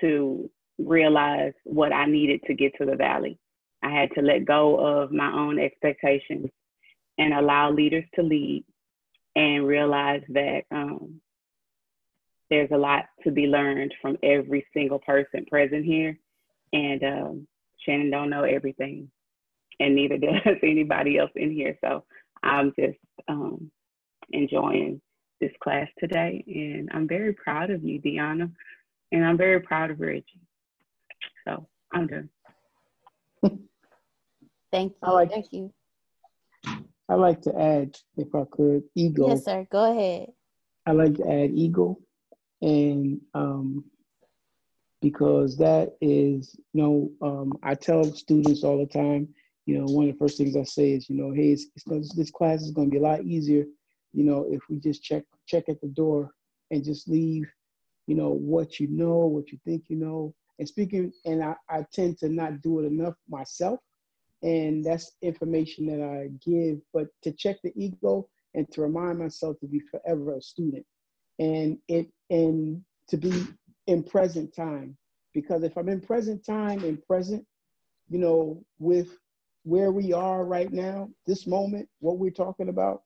to 0.00 0.50
realize 0.78 1.52
what 1.64 1.92
I 1.92 2.06
needed 2.06 2.42
to 2.46 2.54
get 2.54 2.72
to 2.78 2.86
the 2.86 2.96
valley. 2.96 3.38
I 3.84 3.90
had 3.90 4.10
to 4.16 4.22
let 4.22 4.44
go 4.46 4.78
of 4.78 5.12
my 5.12 5.32
own 5.32 5.60
expectations 5.60 6.48
and 7.18 7.34
allow 7.34 7.70
leaders 7.70 8.04
to 8.16 8.22
lead 8.22 8.64
and 9.36 9.66
realize 9.66 10.22
that 10.30 10.62
um, 10.72 11.20
there's 12.50 12.70
a 12.72 12.76
lot 12.78 13.04
to 13.24 13.30
be 13.30 13.46
learned 13.46 13.94
from 14.02 14.18
every 14.22 14.66
single 14.74 14.98
person 15.00 15.44
present 15.46 15.84
here. 15.84 16.18
And 16.72 17.04
um, 17.04 17.48
Charmone 17.86 18.10
don't 18.10 18.30
know 18.30 18.44
everything. 18.44 19.10
and 19.80 19.94
neither 19.94 20.18
does 20.18 20.56
anybody 20.62 21.18
else 21.18 21.32
in 21.36 21.52
here. 21.52 21.76
So 21.82 22.04
I'm 22.42 22.72
just 22.78 22.98
um, 23.28 23.70
enjoying 24.32 25.00
this 25.40 25.52
class 25.62 25.88
today, 25.98 26.44
and 26.46 26.88
I'm 26.92 27.08
very 27.08 27.32
proud 27.32 27.70
of 27.70 27.82
you, 27.84 28.00
Deanna, 28.00 28.50
and 29.10 29.24
I'm 29.24 29.36
very 29.36 29.60
proud 29.60 29.90
of 29.90 30.00
Reggie. 30.00 30.40
So 31.46 31.66
I'm 31.92 32.06
done. 32.06 32.28
Thank 34.72 34.94
you. 35.02 35.12
Like- 35.12 35.30
Thank 35.30 35.52
you. 35.52 35.72
I 37.08 37.14
like 37.16 37.42
to 37.42 37.54
add, 37.60 37.96
if 38.16 38.34
I 38.34 38.44
could, 38.50 38.84
ego. 38.94 39.28
Yes, 39.28 39.44
sir. 39.44 39.66
Go 39.70 39.90
ahead. 39.92 40.30
I 40.86 40.92
like 40.92 41.14
to 41.16 41.28
add 41.28 41.50
ego, 41.50 41.98
and 42.62 43.20
um, 43.34 43.84
because 45.02 45.58
that 45.58 45.90
is, 46.00 46.56
you 46.72 46.82
know, 46.82 47.10
um, 47.20 47.58
I 47.62 47.74
tell 47.74 48.04
students 48.04 48.64
all 48.64 48.78
the 48.78 48.86
time, 48.86 49.28
you 49.66 49.78
know, 49.78 49.84
one 49.92 50.08
of 50.08 50.12
the 50.12 50.18
first 50.18 50.38
things 50.38 50.56
I 50.56 50.62
say 50.62 50.92
is, 50.92 51.10
you 51.10 51.16
know, 51.16 51.32
hey, 51.32 51.50
it's, 51.52 51.66
it's 51.90 52.14
this 52.14 52.30
class 52.30 52.62
is 52.62 52.70
going 52.70 52.88
to 52.88 52.92
be 52.92 52.98
a 52.98 53.02
lot 53.02 53.24
easier, 53.24 53.64
you 54.12 54.24
know, 54.24 54.46
if 54.50 54.60
we 54.68 54.78
just 54.78 55.02
check 55.02 55.24
check 55.46 55.68
at 55.68 55.80
the 55.80 55.88
door 55.88 56.30
and 56.70 56.84
just 56.84 57.08
leave, 57.08 57.48
you 58.06 58.14
know, 58.14 58.30
what 58.30 58.80
you 58.80 58.88
know, 58.88 59.26
what 59.26 59.50
you 59.50 59.58
think 59.64 59.84
you 59.88 59.96
know. 59.96 60.34
And 60.58 60.68
speaking, 60.68 61.12
and 61.24 61.42
I, 61.42 61.54
I 61.68 61.84
tend 61.92 62.18
to 62.18 62.28
not 62.28 62.62
do 62.62 62.80
it 62.80 62.86
enough 62.86 63.14
myself, 63.28 63.80
and 64.42 64.84
that's 64.84 65.12
information 65.22 65.86
that 65.86 66.02
I 66.02 66.28
give. 66.44 66.80
But 66.92 67.08
to 67.22 67.32
check 67.32 67.56
the 67.62 67.72
ego 67.74 68.28
and 68.54 68.70
to 68.72 68.82
remind 68.82 69.18
myself 69.18 69.58
to 69.60 69.66
be 69.66 69.80
forever 69.80 70.36
a 70.36 70.42
student, 70.42 70.86
and 71.38 71.78
it 71.88 72.08
and 72.30 72.82
to 73.08 73.16
be 73.16 73.46
in 73.86 74.02
present 74.02 74.54
time, 74.54 74.96
because 75.34 75.62
if 75.62 75.76
I'm 75.76 75.88
in 75.88 76.00
present 76.00 76.44
time 76.44 76.84
and 76.84 77.04
present, 77.06 77.44
you 78.08 78.18
know, 78.18 78.62
with 78.78 79.16
where 79.64 79.92
we 79.92 80.12
are 80.12 80.44
right 80.44 80.72
now, 80.72 81.08
this 81.26 81.46
moment, 81.46 81.88
what 82.00 82.18
we're 82.18 82.30
talking 82.30 82.68
about, 82.68 83.02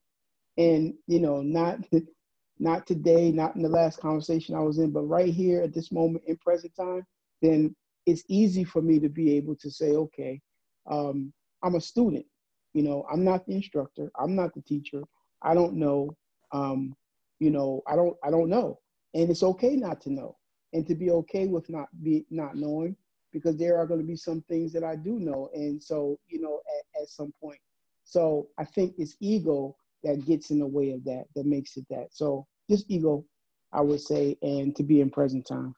and 0.58 0.94
you 1.06 1.20
know, 1.20 1.42
not 1.42 1.78
not 2.58 2.86
today, 2.86 3.30
not 3.30 3.56
in 3.56 3.62
the 3.62 3.68
last 3.68 4.00
conversation 4.00 4.54
I 4.54 4.60
was 4.60 4.78
in, 4.78 4.90
but 4.90 5.02
right 5.02 5.32
here 5.32 5.62
at 5.62 5.74
this 5.74 5.92
moment 5.92 6.24
in 6.26 6.36
present 6.38 6.74
time, 6.74 7.06
then 7.42 7.74
it's 8.06 8.24
easy 8.28 8.64
for 8.64 8.80
me 8.80 8.98
to 9.00 9.08
be 9.08 9.36
able 9.36 9.56
to 9.56 9.70
say, 9.70 9.90
okay, 9.90 10.40
um, 10.88 11.32
I'm 11.62 11.74
a 11.74 11.80
student. 11.80 12.24
You 12.72 12.82
know, 12.82 13.06
I'm 13.10 13.24
not 13.24 13.46
the 13.46 13.54
instructor. 13.54 14.10
I'm 14.18 14.34
not 14.34 14.54
the 14.54 14.62
teacher. 14.62 15.02
I 15.42 15.54
don't 15.54 15.74
know. 15.74 16.16
Um, 16.52 16.94
you 17.40 17.50
know, 17.50 17.82
I 17.86 17.96
don't. 17.96 18.16
I 18.24 18.30
don't 18.30 18.48
know, 18.48 18.78
and 19.14 19.30
it's 19.30 19.42
okay 19.42 19.76
not 19.76 20.00
to 20.02 20.12
know, 20.12 20.36
and 20.72 20.86
to 20.86 20.94
be 20.94 21.10
okay 21.10 21.46
with 21.46 21.68
not 21.68 21.88
be 22.02 22.24
not 22.30 22.56
knowing, 22.56 22.96
because 23.32 23.56
there 23.56 23.76
are 23.78 23.86
going 23.86 24.00
to 24.00 24.06
be 24.06 24.16
some 24.16 24.42
things 24.42 24.72
that 24.72 24.84
I 24.84 24.96
do 24.96 25.18
know, 25.18 25.50
and 25.52 25.82
so 25.82 26.18
you 26.28 26.40
know, 26.40 26.60
at, 26.78 27.02
at 27.02 27.08
some 27.08 27.32
point. 27.40 27.58
So 28.04 28.48
I 28.58 28.64
think 28.64 28.94
it's 28.96 29.16
ego 29.20 29.76
that 30.06 30.24
gets 30.24 30.50
in 30.50 30.60
the 30.60 30.66
way 30.66 30.92
of 30.92 31.04
that, 31.04 31.24
that 31.34 31.46
makes 31.46 31.76
it 31.76 31.86
that. 31.90 32.08
So 32.12 32.46
just 32.70 32.86
ego, 32.88 33.24
I 33.72 33.80
would 33.80 34.00
say, 34.00 34.36
and 34.42 34.74
to 34.76 34.82
be 34.82 35.00
in 35.00 35.10
present 35.10 35.46
time. 35.46 35.74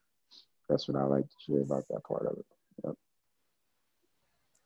That's 0.69 0.87
what 0.87 0.97
I 0.97 1.03
like 1.03 1.25
to 1.25 1.35
share 1.45 1.61
about 1.61 1.85
that 1.89 2.03
part 2.03 2.27
of 2.27 2.37
it. 2.37 2.45
Yep. 2.85 2.95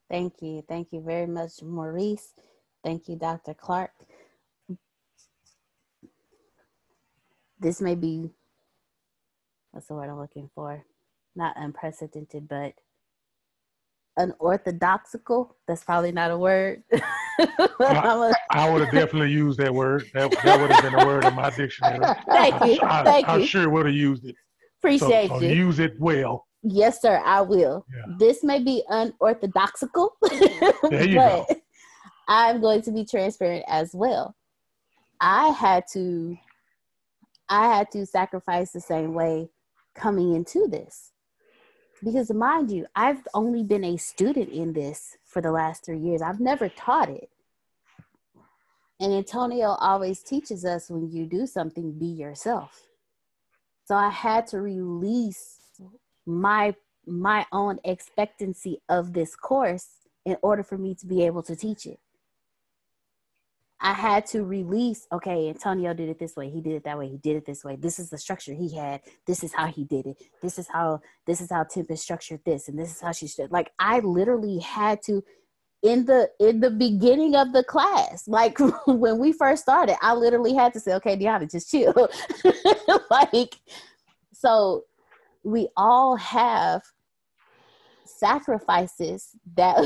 Thank 0.10 0.42
you. 0.42 0.64
Thank 0.68 0.92
you 0.92 1.02
very 1.02 1.28
much, 1.28 1.64
Maurice. 1.64 2.34
Thank 2.84 3.08
you, 3.08 3.16
Dr. 3.16 3.54
Clark. 3.54 3.92
This 7.60 7.80
may 7.80 7.96
be, 7.96 8.30
what's 9.72 9.88
the 9.88 9.94
word 9.94 10.10
I'm 10.10 10.20
looking 10.20 10.50
for? 10.54 10.84
Not 11.36 11.56
unprecedented, 11.56 12.50
but 12.50 12.74
unorthodoxical. 14.18 15.56
That's 15.68 15.84
probably 15.84 16.12
not 16.12 16.32
a 16.32 16.38
word. 16.38 16.84
I, 17.40 18.34
I 18.52 18.70
would 18.70 18.82
have 18.82 18.92
definitely 18.92 19.32
used 19.32 19.60
that 19.60 19.74
word. 19.74 20.10
That, 20.14 20.32
that 20.44 20.60
would 20.60 20.70
have 20.72 20.84
been 20.84 21.02
a 21.02 21.06
word 21.06 21.26
in 21.26 21.34
my 21.34 21.50
dictionary. 21.50 22.06
Thank 22.32 22.64
you. 22.64 22.80
I, 22.84 23.04
Thank 23.04 23.30
I 23.30 23.38
you. 23.38 23.46
sure 23.46 23.70
would 23.70 23.86
have 23.86 23.96
used 23.96 24.26
it. 24.26 24.36
Appreciate 24.80 25.30
so, 25.30 25.40
so 25.40 25.46
you. 25.46 25.54
use 25.54 25.80
it 25.80 26.00
well. 26.00 26.46
Yes, 26.62 27.02
sir, 27.02 27.22
I 27.26 27.42
will. 27.42 27.86
This 28.18 28.44
may 28.44 28.60
be 28.60 28.84
unorthodoxical, 28.90 30.12
There 30.90 31.06
you 31.06 31.16
but 31.16 31.48
go. 31.48 31.56
I'm 32.28 32.62
going 32.62 32.82
to 32.84 32.92
be 32.92 33.04
transparent 33.06 33.66
as 33.68 33.92
well. 33.94 34.36
I 35.20 35.50
had 35.50 35.86
to 35.94 36.38
I 37.50 37.68
had 37.76 37.92
to 37.92 38.06
sacrifice 38.06 38.72
the 38.72 38.82
same 38.82 39.14
way 39.14 39.50
coming 39.96 40.34
into 40.34 40.68
this. 40.68 41.13
Because 42.04 42.32
mind 42.34 42.70
you, 42.70 42.86
I've 42.96 43.26
only 43.34 43.64
been 43.64 43.84
a 43.84 43.98
student 43.98 44.50
in 44.50 44.74
this 44.74 45.18
for 45.24 45.42
the 45.42 45.52
last 45.52 45.86
3 45.86 45.98
years. 45.98 46.22
I've 46.22 46.40
never 46.40 46.68
taught 46.68 47.10
it. 47.10 47.30
And 49.00 49.14
Antonio 49.14 49.70
always 49.80 50.22
teaches 50.22 50.66
us 50.66 50.90
when 50.90 51.10
you 51.10 51.26
do 51.26 51.48
something, 51.48 51.98
be 51.98 52.06
yourself. 52.06 52.88
So 53.86 53.96
I 53.96 54.10
had 54.10 54.48
to 54.48 54.60
release 54.60 55.60
my 56.26 56.76
my 57.06 57.46
own 57.52 57.80
expectancy 57.84 58.82
of 58.88 59.12
this 59.12 59.36
course 59.36 59.88
in 60.26 60.38
order 60.42 60.64
for 60.64 60.78
me 60.78 60.96
to 60.96 61.06
be 61.06 61.26
able 61.26 61.44
to 61.44 61.56
teach 61.56 61.86
it. 61.86 62.00
I 63.84 63.92
had 63.92 64.26
to 64.28 64.46
release, 64.46 65.08
okay, 65.12 65.50
Antonio 65.50 65.94
did 65.94 66.08
it 66.08 66.18
this 66.18 66.38
way, 66.38 66.50
he 66.50 66.62
did 66.62 66.74
it 66.74 66.86
that 66.86 66.98
way, 66.98 67.10
he 67.10 67.18
did 67.18 67.36
it 67.36 67.46
this 67.46 67.66
way. 67.66 67.76
This 67.76 68.00
is 68.00 68.10
the 68.10 68.18
structure 68.18 68.54
he 68.54 68.74
had. 68.74 69.02
This 69.28 69.44
is 69.44 69.54
how 69.54 69.68
he 69.68 69.84
did 69.84 70.06
it. 70.06 70.24
This 70.42 70.58
is 70.58 70.70
how 70.70 71.02
this 71.28 71.42
is 71.42 71.52
how 71.52 71.66
Tempest 71.66 72.02
structured 72.02 72.40
this, 72.46 72.70
and 72.70 72.80
this 72.80 72.96
is 72.96 73.02
how 73.02 73.12
she 73.12 73.28
should 73.28 73.52
like 73.52 73.74
I 73.80 74.00
literally 74.00 74.60
had 74.60 75.02
to 75.04 75.22
in 75.84 76.06
the 76.06 76.30
in 76.40 76.62
the 76.62 76.72
beginning 76.72 77.36
of 77.36 77.52
the 77.52 77.64
class, 77.66 78.26
like 78.26 78.58
when 78.88 79.20
we 79.20 79.34
first 79.34 79.64
started, 79.64 79.98
I 80.02 80.14
literally 80.14 80.54
had 80.54 80.72
to 80.74 80.80
say, 80.80 80.94
okay, 80.94 81.18
Deanna, 81.18 81.52
just 81.52 81.70
chill. 81.70 82.10
like 83.12 83.56
so 84.32 84.86
we 85.44 85.68
all 85.76 86.16
have 86.16 86.82
sacrifices 88.20 89.30
that 89.56 89.78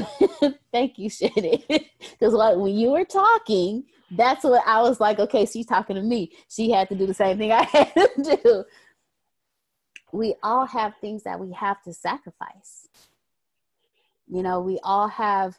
thank 0.71 0.97
you 0.97 1.09
Charmone. 1.09 1.63
Because 2.11 2.33
like 2.33 2.57
when 2.57 2.75
you 2.75 2.91
were 2.91 3.05
talking 3.05 3.83
that's 4.11 4.43
what 4.43 4.63
I 4.65 4.81
was 4.81 4.99
like 4.99 5.19
okay 5.19 5.45
she's 5.45 5.65
talking 5.65 5.95
to 5.95 6.01
me. 6.01 6.31
She 6.49 6.71
had 6.71 6.89
to 6.89 6.95
do 6.95 7.05
the 7.05 7.13
same 7.13 7.37
thing 7.37 7.51
I 7.51 7.63
had 7.71 7.93
to 7.93 8.39
do. 8.43 8.63
We 10.11 10.35
all 10.41 10.65
have 10.65 10.93
things 11.01 11.23
that 11.23 11.39
we 11.39 11.51
have 11.53 11.81
to 11.83 11.93
sacrifice. 11.93 12.87
You 14.27 14.43
know 14.43 14.59
we 14.61 14.79
all 14.83 15.07
have 15.07 15.57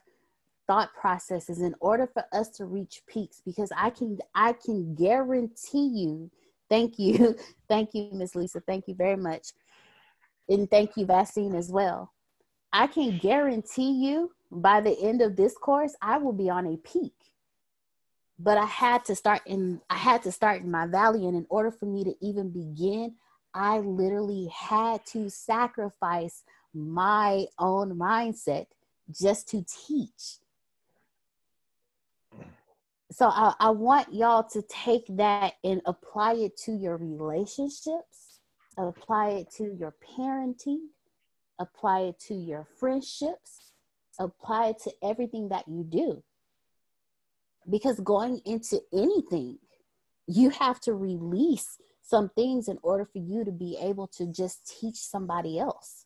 thought 0.67 0.93
processes 0.93 1.61
in 1.61 1.73
order 1.79 2.05
for 2.05 2.23
us 2.31 2.49
to 2.49 2.65
reach 2.65 3.01
peaks 3.07 3.41
because 3.43 3.71
I 3.75 3.89
can 3.89 4.19
I 4.35 4.53
can 4.53 4.93
guarantee 4.93 5.87
you 5.87 6.29
thank 6.69 6.99
you 6.99 7.35
thank 7.67 7.93
you 7.93 8.09
Miss 8.13 8.35
Lisa 8.35 8.61
thank 8.61 8.87
you 8.87 8.93
very 8.93 9.17
much. 9.17 9.47
And 10.47 10.69
thank 10.69 10.97
you 10.97 11.05
Vaccine 11.05 11.55
as 11.55 11.71
well 11.71 12.11
I 12.71 12.87
can 12.87 13.17
guarantee 13.17 13.91
you 13.91 14.31
by 14.51 14.81
the 14.81 14.97
end 14.99 15.21
of 15.21 15.35
this 15.35 15.55
course, 15.57 15.95
I 16.01 16.17
will 16.17 16.33
be 16.33 16.49
on 16.49 16.65
a 16.67 16.77
peak. 16.77 17.13
But 18.37 18.57
I 18.57 18.65
had 18.65 19.03
to 19.05 19.15
start 19.15 19.41
in 19.45 19.81
I 19.89 19.97
had 19.97 20.23
to 20.23 20.31
start 20.31 20.61
in 20.61 20.71
my 20.71 20.87
valley. 20.87 21.25
And 21.25 21.35
in 21.35 21.45
order 21.49 21.71
for 21.71 21.85
me 21.85 22.03
to 22.05 22.13
even 22.21 22.51
begin, 22.51 23.15
I 23.53 23.79
literally 23.79 24.47
had 24.47 25.05
to 25.07 25.29
sacrifice 25.29 26.43
my 26.73 27.45
own 27.57 27.97
mindset 27.97 28.67
just 29.11 29.49
to 29.49 29.65
teach. 29.87 30.37
So 33.11 33.27
I, 33.27 33.53
I 33.59 33.69
want 33.71 34.13
y'all 34.13 34.43
to 34.43 34.61
take 34.69 35.05
that 35.17 35.53
and 35.63 35.81
apply 35.85 36.33
it 36.35 36.55
to 36.65 36.73
your 36.73 36.97
relationships, 36.97 38.39
apply 38.77 39.29
it 39.29 39.51
to 39.57 39.75
your 39.77 39.95
parenting, 40.15 40.89
apply 41.59 42.01
it 42.01 42.19
to 42.27 42.33
your 42.33 42.65
friendships, 42.79 43.73
apply 44.19 44.69
it 44.69 44.79
to 44.83 44.91
everything 45.03 45.49
that 45.49 45.67
you 45.67 45.83
do. 45.83 46.23
Because 47.69 47.99
going 47.99 48.41
into 48.45 48.81
anything, 48.93 49.59
you 50.25 50.49
have 50.49 50.79
to 50.81 50.93
release 50.93 51.77
some 52.01 52.29
things 52.29 52.67
in 52.67 52.79
order 52.81 53.05
for 53.05 53.19
you 53.19 53.45
to 53.45 53.51
be 53.51 53.77
able 53.79 54.07
to 54.07 54.25
just 54.25 54.79
teach 54.79 54.95
somebody 54.95 55.59
else. 55.59 56.05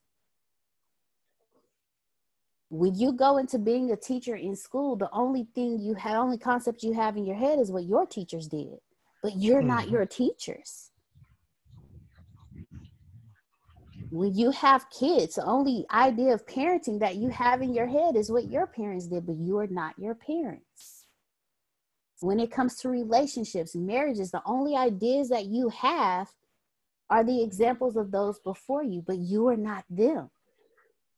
When 2.70 2.96
you 2.96 3.14
go 3.14 3.38
into 3.38 3.60
being 3.60 3.92
a 3.92 3.96
teacher 3.96 4.36
in 4.36 4.56
school, 4.56 4.96
the 4.96 5.10
only 5.14 5.48
thing 5.54 5.80
you 5.80 5.94
have, 5.94 6.18
only 6.18 6.40
concept 6.40 6.84
you 6.84 6.94
have 6.94 7.16
in 7.16 7.26
your 7.26 7.36
head 7.36 7.60
is 7.60 7.72
what 7.72 7.86
your 7.86 8.06
teachers 8.06 8.48
did, 8.48 8.80
but 9.22 9.38
you're 9.38 9.62
not 9.62 9.84
mm-hmm. 9.84 9.94
your 9.94 10.06
teachers. 10.08 10.90
When 14.14 14.36
you 14.36 14.52
have 14.52 14.92
kids, 14.92 15.36
the 15.36 15.44
only 15.44 15.88
idea 15.92 16.36
of 16.36 16.46
parenting 16.46 17.00
that 17.00 17.16
you 17.16 17.30
have 17.30 17.64
in 17.64 17.74
your 17.74 17.88
head 17.88 18.16
is 18.16 18.30
what 18.32 18.48
your 18.48 18.68
parents 18.68 19.08
did, 19.08 19.26
but 19.26 19.38
you 19.38 19.58
are 19.58 19.66
not 19.66 19.98
your 19.98 20.14
parents. 20.14 21.08
When 22.20 22.40
it 22.40 22.52
comes 22.52 22.76
to 22.78 22.90
relationships, 22.90 23.76
marriages, 23.76 24.30
the 24.30 24.44
only 24.46 24.76
ideas 24.76 25.30
that 25.30 25.46
you 25.46 25.70
have 25.70 26.28
are 27.10 27.24
the 27.24 27.42
examples 27.42 27.96
of 27.96 28.12
those 28.12 28.38
before 28.38 28.84
you, 28.84 29.04
but 29.06 29.18
you 29.18 29.48
are 29.48 29.58
not 29.58 29.84
them. 29.90 30.30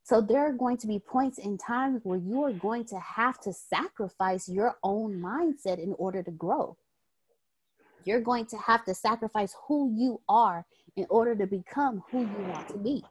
So 0.04 0.22
there 0.22 0.48
are 0.48 0.54
going 0.54 0.78
to 0.78 0.88
be 0.88 1.00
points 1.00 1.38
in 1.38 1.58
time 1.58 2.00
where 2.04 2.18
you 2.18 2.44
are 2.44 2.54
going 2.54 2.86
to 2.86 3.00
have 3.00 3.42
to 3.42 3.52
sacrifice 3.52 4.48
your 4.48 4.78
own 4.84 5.20
mindset 5.20 5.84
in 5.84 5.94
order 5.98 6.24
to 6.24 6.32
grow. 6.32 6.78
You're 8.06 8.22
going 8.22 8.46
to 8.46 8.58
have 8.58 8.86
to 8.86 8.94
sacrifice 8.94 9.54
who 9.68 9.92
you 9.94 10.22
are 10.30 10.66
in 10.96 11.06
order 11.10 11.36
to 11.36 11.48
become 11.48 12.04
who 12.10 12.22
you 12.22 12.46
want 12.48 12.68
to 12.70 12.78
be. 12.78 13.04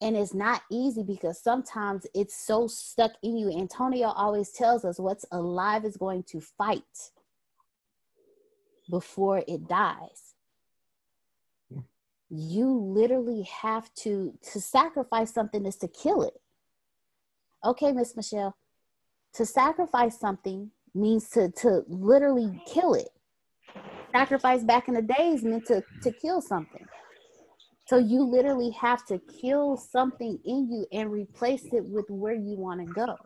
And 0.00 0.16
it's 0.16 0.34
not 0.34 0.62
easy 0.70 1.02
because 1.02 1.42
sometimes 1.42 2.06
it's 2.14 2.36
so 2.36 2.66
stuck 2.66 3.12
in 3.22 3.36
you. 3.36 3.50
Antonio 3.50 4.08
always 4.08 4.50
tells 4.50 4.84
us 4.84 5.00
what's 5.00 5.24
alive 5.32 5.84
is 5.84 5.96
going 5.96 6.24
to 6.24 6.40
fight 6.40 6.82
before 8.90 9.42
it 9.48 9.66
dies 9.66 10.34
you 12.28 12.72
literally 12.72 13.42
have 13.42 13.92
to 13.94 14.36
to 14.42 14.60
sacrifice 14.60 15.32
something 15.32 15.64
is 15.64 15.76
to 15.76 15.88
kill 15.88 16.22
it 16.22 16.34
okay 17.64 17.92
miss 17.92 18.16
michelle 18.16 18.56
to 19.32 19.46
sacrifice 19.46 20.18
something 20.18 20.70
means 20.94 21.28
to 21.28 21.50
to 21.52 21.84
literally 21.86 22.60
kill 22.66 22.94
it 22.94 23.10
sacrifice 24.16 24.62
back 24.62 24.88
in 24.88 24.94
the 24.94 25.02
days 25.02 25.44
meant 25.44 25.66
to 25.66 25.82
to 26.02 26.10
kill 26.12 26.40
something. 26.40 26.86
So 27.86 27.98
you 27.98 28.22
literally 28.24 28.70
have 28.70 29.04
to 29.06 29.20
kill 29.40 29.76
something 29.76 30.38
in 30.44 30.70
you 30.70 30.86
and 30.92 31.12
replace 31.12 31.64
it 31.72 31.84
with 31.84 32.06
where 32.08 32.34
you 32.34 32.56
want 32.56 32.80
to 32.86 32.92
go. 32.92 33.16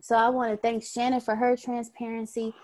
So 0.00 0.16
i 0.16 0.28
want 0.28 0.52
to 0.52 0.56
thank 0.56 0.82
shannon 0.82 1.20
for 1.20 1.36
her 1.36 1.56
transparency. 1.56 2.54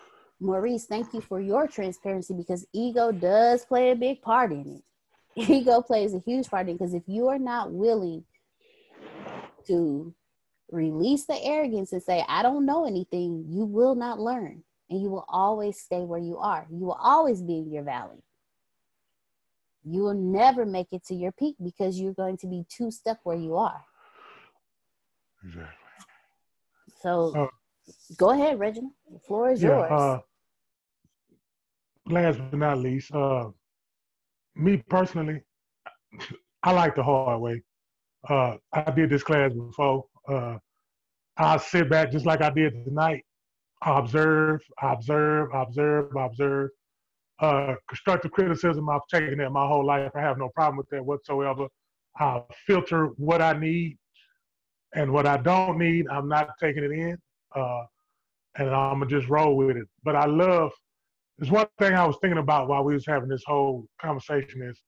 Maurice, 0.41 0.87
thank 0.87 1.13
you 1.13 1.21
for 1.21 1.41
your 1.41 1.69
transparency 1.69 2.35
because 2.35 2.67
ego 2.73 3.13
does 3.13 3.65
play 3.67 3.91
a 3.91 3.97
big 3.97 4.23
part 4.23 4.53
in 4.53 4.79
it. 4.79 4.85
Ego 5.49 5.81
plays 5.81 6.13
a 6.13 6.19
huge 6.27 6.49
part 6.49 6.67
in 6.67 6.75
it 6.75 6.79
because 6.79 6.95
if 6.95 7.05
you 7.07 7.29
are 7.29 7.39
not 7.39 7.71
willing 7.71 8.25
to 9.67 10.13
release 10.71 11.25
the 11.27 11.39
arrogance 11.45 11.93
and 11.93 12.03
say, 12.03 12.25
I 12.27 12.43
don't 12.43 12.67
know 12.67 12.85
anything, 12.85 13.45
you 13.49 13.65
will 13.65 13.95
not 13.95 14.19
learn 14.19 14.65
and 14.91 15.01
you 15.01 15.09
will 15.09 15.25
always 15.29 15.79
stay 15.81 16.01
where 16.01 16.19
you 16.19 16.37
are. 16.39 16.67
You 16.71 16.85
will 16.87 16.99
always 17.01 17.41
be 17.43 17.59
in 17.59 17.73
your 17.73 17.85
valley. 17.85 18.23
You 19.85 20.03
will 20.03 20.15
never 20.15 20.67
make 20.67 20.89
it 20.93 21.05
to 21.07 21.15
your 21.15 21.33
peak 21.33 21.57
because 21.63 21.99
you're 21.99 22.13
going 22.13 22.37
to 22.39 22.47
be 22.47 22.65
too 22.69 22.91
stuck 22.91 23.19
where 23.23 23.37
you 23.37 23.57
are. 23.57 23.85
Exactly. 25.45 25.75
So 27.01 27.33
Uh, 27.35 27.47
go 28.19 28.31
ahead, 28.31 28.59
Reginald. 28.59 28.93
The 29.11 29.21
floor 29.21 29.51
is 29.51 29.63
yeah, 29.63 29.71
yours. 29.71 29.91
uh, 29.91 30.19
last 32.09 32.39
but 32.39 32.59
not 32.59 32.79
least, 32.79 33.15
uh, 33.15 33.49
me 34.55 34.83
personally, 34.89 35.41
I 36.63 36.73
like 36.73 36.95
the 36.95 37.03
hard 37.03 37.41
way. 37.41 37.63
Uh, 38.29 38.57
I 38.73 38.91
did 38.91 39.09
this 39.09 39.23
class 39.23 39.53
before. 39.55 40.05
Uh, 40.29 40.59
I 41.39 41.57
sit 41.57 41.89
back 41.89 42.11
just 42.11 42.27
like 42.27 42.43
I 42.43 42.51
did 42.51 42.85
tonight. 42.85 43.25
Observe, 43.83 44.61
observe, 44.83 45.49
observe, 45.55 46.15
observe. 46.17 46.71
Uh, 47.41 47.75
constructive 47.89 48.31
criticism, 48.31 48.89
I've 48.91 49.07
taken 49.11 49.39
that 49.39 49.51
my 49.51 49.67
whole 49.67 49.85
life. 49.85 50.11
I 50.15 50.21
have 50.21 50.37
no 50.39 50.51
problem 50.51 50.77
with 50.77 50.89
that 50.91 51.05
whatsoever. 51.05 51.67
I 52.19 52.43
filter 52.67 53.07
what 53.17 53.41
I 53.41 53.55
need 53.55 53.97
and 54.95 55.11
what 55.13 55.27
I 55.27 55.37
don't 55.37 55.79
need, 55.79 56.07
I'm 56.09 56.29
not 56.29 56.51
taking 56.61 56.85
it 56.85 56.91
in. 56.91 57.17
Uh, 57.55 57.85
and 58.57 58.69
I'm 58.71 58.99
gonna 58.99 59.07
just 59.07 59.29
roll 59.29 59.57
with 59.57 59.77
it. 59.77 59.87
But 60.03 60.17
I 60.17 60.27
love 60.27 60.73
there's 61.39 61.51
one 61.51 61.67
thing 61.79 61.95
I 61.95 62.05
was 62.05 62.17
thinking 62.21 62.39
about 62.39 62.69
while 62.69 62.85
we 62.85 62.95
was 62.95 63.07
having 63.07 63.29
this 63.29 63.45
whole 63.47 63.87
conversation 64.01 64.63
is 64.63 64.83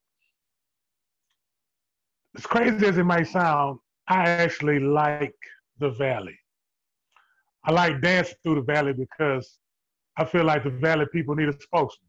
as 2.36 2.46
crazy 2.46 2.86
as 2.86 2.98
it 2.98 3.04
may 3.04 3.24
sound, 3.24 3.78
I 4.08 4.28
actually 4.28 4.80
like 4.80 5.34
the 5.78 5.90
valley. 5.90 6.38
I 7.64 7.70
like 7.72 8.00
dancing 8.00 8.36
through 8.42 8.56
the 8.56 8.62
valley 8.62 8.92
because 8.92 9.58
I 10.16 10.24
feel 10.24 10.44
like 10.44 10.64
the 10.64 10.70
valley 10.70 11.06
people 11.12 11.34
need 11.34 11.48
a 11.48 11.52
spokesman. 11.60 12.08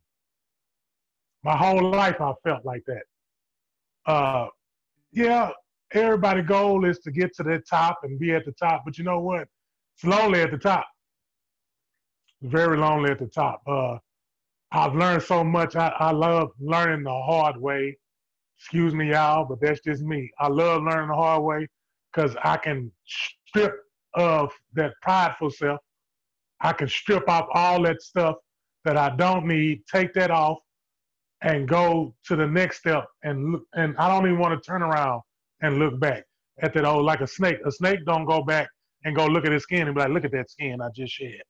My 1.44 1.56
whole 1.56 1.92
life 1.92 2.20
I 2.22 2.34
felt 2.44 2.66
like 2.66 2.84
that. 2.88 3.04
Uh, 4.06 4.48
yeah, 5.12 5.52
everybody' 5.94 6.42
goal 6.42 6.86
is 6.86 7.00
to 7.00 7.12
get 7.12 7.36
to 7.36 7.44
the 7.44 7.62
top 7.70 8.00
and 8.04 8.20
be 8.20 8.34
at 8.34 8.46
the 8.46 8.52
top, 8.54 8.84
but 8.86 8.98
you 8.98 9.04
know 9.04 9.20
what? 9.20 9.48
It's 9.96 10.04
lonely 10.04 10.42
at 10.42 10.52
the 10.52 10.58
top. 10.58 10.88
Very 12.42 12.78
lonely 12.78 13.12
at 13.12 13.20
the 13.20 13.28
top. 13.28 13.62
Uh, 13.68 13.98
I've 14.72 14.96
learned 14.96 15.22
so 15.22 15.44
much. 15.44 15.76
I, 15.76 15.90
I 16.00 16.12
love 16.12 16.50
learning 16.60 17.04
the 17.04 17.12
hard 17.12 17.58
way. 17.58 17.96
Excuse 18.58 18.94
me, 18.96 19.12
y'all, 19.12 19.46
but 19.46 19.62
that's 19.62 19.82
just 19.82 20.02
me. 20.02 20.32
I 20.40 20.48
love 20.48 20.84
learning 20.84 21.10
the 21.10 21.16
hard 21.16 21.44
way 21.44 21.68
because 22.12 22.36
I 22.44 22.58
can 22.58 22.92
strip 23.06 23.83
of 24.16 24.52
that 24.74 24.94
prideful 25.02 25.50
self. 25.50 25.80
I 26.62 26.74
can 26.74 26.88
strip 26.88 27.28
off 27.30 27.48
all 27.54 27.82
that 27.84 28.02
stuff 28.02 28.36
that 28.86 28.98
I 28.98 29.16
don't 29.16 29.46
need, 29.46 29.84
take 29.92 30.14
that 30.14 30.32
off, 30.32 30.60
and 31.42 31.68
go 31.68 32.16
to 32.26 32.36
the 32.36 32.48
next 32.48 32.78
step. 32.80 33.06
And 33.24 33.54
look, 33.54 33.64
and 33.74 33.96
I 33.98 34.08
don't 34.08 34.26
even 34.26 34.40
want 34.40 34.62
to 34.62 34.70
turn 34.70 34.82
around 34.82 35.22
and 35.62 35.78
look 35.78 36.00
back 36.00 36.24
at 36.62 36.74
that 36.74 36.86
old 36.86 37.06
like 37.06 37.22
a 37.22 37.28
snake. 37.28 37.58
A 37.66 37.72
snake 37.72 38.00
don't 38.06 38.26
go 38.26 38.42
back 38.44 38.70
and 39.04 39.16
go 39.16 39.26
look 39.26 39.46
at 39.46 39.52
his 39.52 39.64
skin 39.64 39.88
and 39.88 39.96
be 39.96 40.02
like, 40.02 40.10
look 40.10 40.26
at 40.26 40.32
that 40.32 40.50
skin 40.50 40.82
I 40.82 40.90
just 40.96 41.14
shed. 41.14 41.42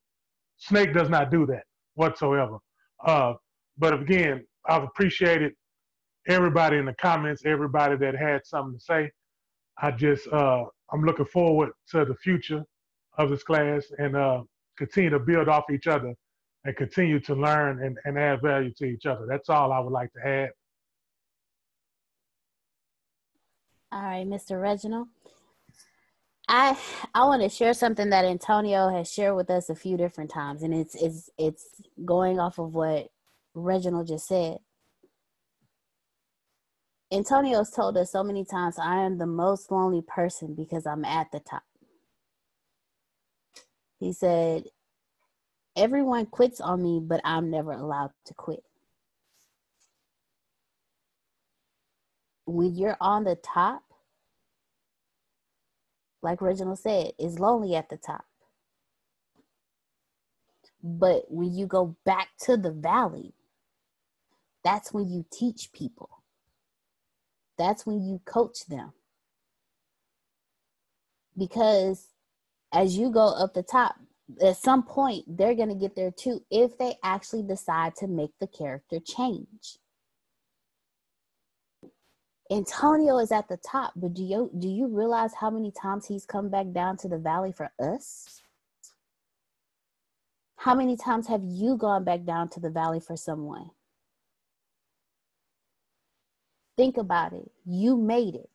Snake 0.56 0.92
does 0.92 1.08
not 1.08 1.30
do 1.30 1.46
that 1.46 1.64
whatsoever. 1.94 2.58
Uh, 3.04 3.34
but 3.78 3.94
again, 3.94 4.44
I've 4.66 4.82
appreciated 4.82 5.52
everybody 6.26 6.78
in 6.78 6.86
the 6.86 6.94
comments, 6.94 7.42
everybody 7.44 7.96
that 7.96 8.16
had 8.16 8.46
something 8.46 8.78
to 8.78 8.84
say. 8.84 9.10
I 9.78 9.90
just, 9.90 10.28
uh, 10.28 10.64
I'm 10.92 11.04
looking 11.04 11.26
forward 11.26 11.70
to 11.90 12.04
the 12.04 12.14
future 12.14 12.64
of 13.18 13.30
this 13.30 13.42
class 13.42 13.84
and 13.98 14.16
uh, 14.16 14.42
continue 14.76 15.10
to 15.10 15.18
build 15.18 15.48
off 15.48 15.64
each 15.72 15.86
other 15.86 16.14
and 16.64 16.76
continue 16.76 17.20
to 17.20 17.34
learn 17.34 17.82
and, 17.82 17.98
and 18.04 18.18
add 18.18 18.42
value 18.42 18.72
to 18.78 18.84
each 18.84 19.06
other. 19.06 19.26
That's 19.28 19.48
all 19.48 19.72
I 19.72 19.80
would 19.80 19.92
like 19.92 20.12
to 20.12 20.26
add. 20.26 20.50
All 23.92 24.02
right, 24.02 24.26
Mr. 24.26 24.60
Reginald. 24.60 25.08
I 26.48 26.76
I 27.14 27.24
want 27.24 27.42
to 27.42 27.48
share 27.48 27.72
something 27.72 28.10
that 28.10 28.24
Antonio 28.24 28.90
has 28.90 29.10
shared 29.10 29.36
with 29.36 29.48
us 29.50 29.70
a 29.70 29.74
few 29.74 29.96
different 29.96 30.30
times, 30.30 30.62
and 30.62 30.74
it's 30.74 30.94
it's 30.94 31.30
it's 31.38 31.64
going 32.04 32.38
off 32.38 32.58
of 32.58 32.74
what 32.74 33.08
Reginald 33.54 34.08
just 34.08 34.26
said. 34.26 34.58
Antonio's 37.14 37.70
told 37.70 37.98
us 37.98 38.12
so 38.12 38.24
many 38.24 38.44
times, 38.44 38.78
I 38.78 38.98
am 39.04 39.18
the 39.18 39.26
most 39.26 39.72
lonely 39.72 40.02
person 40.02 40.54
because 40.56 40.86
I'm 40.86 41.06
at 41.06 41.32
the 41.32 41.40
top. 41.40 41.64
He 44.00 44.12
said, 44.12 44.64
Everyone 45.76 46.26
quits 46.26 46.60
on 46.60 46.82
me, 46.82 47.00
but 47.02 47.20
I'm 47.24 47.50
never 47.50 47.72
allowed 47.72 48.12
to 48.26 48.34
quit. 48.34 48.64
When 52.46 52.76
you're 52.76 52.98
on 53.00 53.24
the 53.24 53.36
top, 53.36 53.82
like 56.22 56.42
Reginald 56.42 56.78
said, 56.80 57.12
it's 57.18 57.38
lonely 57.38 57.74
at 57.76 57.88
the 57.90 57.96
top. 57.98 58.26
But 60.82 61.24
when 61.30 61.54
you 61.54 61.66
go 61.66 61.96
back 62.04 62.28
to 62.42 62.56
the 62.56 62.72
valley, 62.72 63.34
that's 64.64 64.92
when 64.92 65.08
you 65.10 65.24
teach 65.32 65.72
people. 65.72 66.23
That's 67.58 67.86
when 67.86 68.04
you 68.04 68.20
coach 68.24 68.66
them. 68.66 68.92
Because 71.36 72.08
as 72.72 72.96
you 72.96 73.10
go 73.10 73.26
up 73.26 73.54
the 73.54 73.62
top, 73.62 73.96
at 74.42 74.56
some 74.56 74.82
point 74.82 75.24
they're 75.26 75.54
going 75.54 75.68
to 75.68 75.74
get 75.74 75.94
there 75.94 76.10
too 76.10 76.42
if 76.50 76.78
they 76.78 76.94
actually 77.02 77.42
decide 77.42 77.94
to 77.96 78.06
make 78.06 78.30
the 78.40 78.46
character 78.46 78.98
change. 79.00 79.78
Antonio 82.50 83.18
is 83.18 83.32
at 83.32 83.48
the 83.48 83.56
top, 83.56 83.92
but 83.96 84.12
do 84.14 84.22
you 84.22 84.50
do 84.58 84.68
you 84.68 84.86
realize 84.86 85.32
how 85.34 85.50
many 85.50 85.70
times 85.70 86.06
he's 86.06 86.26
come 86.26 86.50
back 86.50 86.72
down 86.72 86.96
to 86.98 87.08
the 87.08 87.18
valley 87.18 87.52
for 87.52 87.70
us? 87.80 88.42
How 90.56 90.74
many 90.74 90.96
times 90.96 91.26
have 91.28 91.42
you 91.42 91.76
gone 91.76 92.04
back 92.04 92.24
down 92.24 92.48
to 92.50 92.60
the 92.60 92.70
valley 92.70 93.00
for 93.00 93.16
someone? 93.16 93.70
Think 96.76 96.96
about 96.96 97.32
it. 97.32 97.50
You 97.64 97.96
made 97.96 98.34
it. 98.34 98.50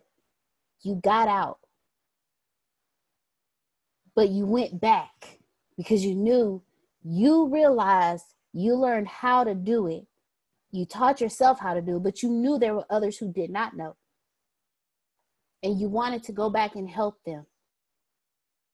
You 0.82 0.96
got 0.96 1.28
out. 1.28 1.60
But 4.16 4.30
you 4.30 4.46
went 4.46 4.82
back 4.82 5.40
because 5.78 6.04
you 6.04 6.16
knew 6.16 6.62
you 7.04 7.48
realized 7.48 8.26
you 8.52 8.76
learned 8.76 9.08
how 9.08 9.44
to 9.44 9.56
do 9.56 9.88
it 9.88 10.06
you 10.72 10.86
taught 10.86 11.20
yourself 11.20 11.60
how 11.60 11.74
to 11.74 11.82
do 11.82 11.98
it, 11.98 12.04
but 12.04 12.22
you 12.22 12.30
knew 12.30 12.60
there 12.60 12.76
were 12.76 12.86
others 12.90 13.18
who 13.18 13.32
did 13.32 13.50
not 13.50 13.76
know. 13.76 13.96
And 15.64 15.80
you 15.80 15.90
wanted 15.90 16.24
to 16.24 16.32
go 16.32 16.50
back 16.50 16.76
and 16.76 16.90
help 16.90 17.24
them. 17.26 17.46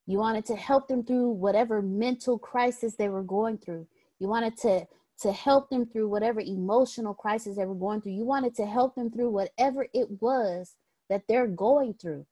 You 0.06 0.20
wanted 0.20 0.46
to 0.46 0.56
help 0.56 0.88
them 0.88 1.04
through 1.04 1.32
whatever 1.32 1.82
mental 1.82 2.38
crisis 2.38 2.96
they 2.96 3.10
were 3.10 3.24
going 3.24 3.58
through. 3.58 3.88
You 4.20 4.28
wanted 4.28 4.58
to 4.58 4.86
to 5.22 5.32
help 5.32 5.70
them 5.70 5.86
through 5.86 6.10
whatever 6.10 6.42
emotional 6.42 7.14
crisis 7.14 7.56
they 7.56 7.66
were 7.66 7.76
going 7.76 8.02
through. 8.02 8.14
You 8.14 8.26
wanted 8.26 8.56
to 8.56 8.66
help 8.66 8.96
them 8.96 9.12
through 9.12 9.32
whatever 9.32 9.88
it 9.94 10.22
was 10.22 10.76
that 11.10 11.24
they're 11.28 11.48
going 11.48 11.96
through 11.96 12.26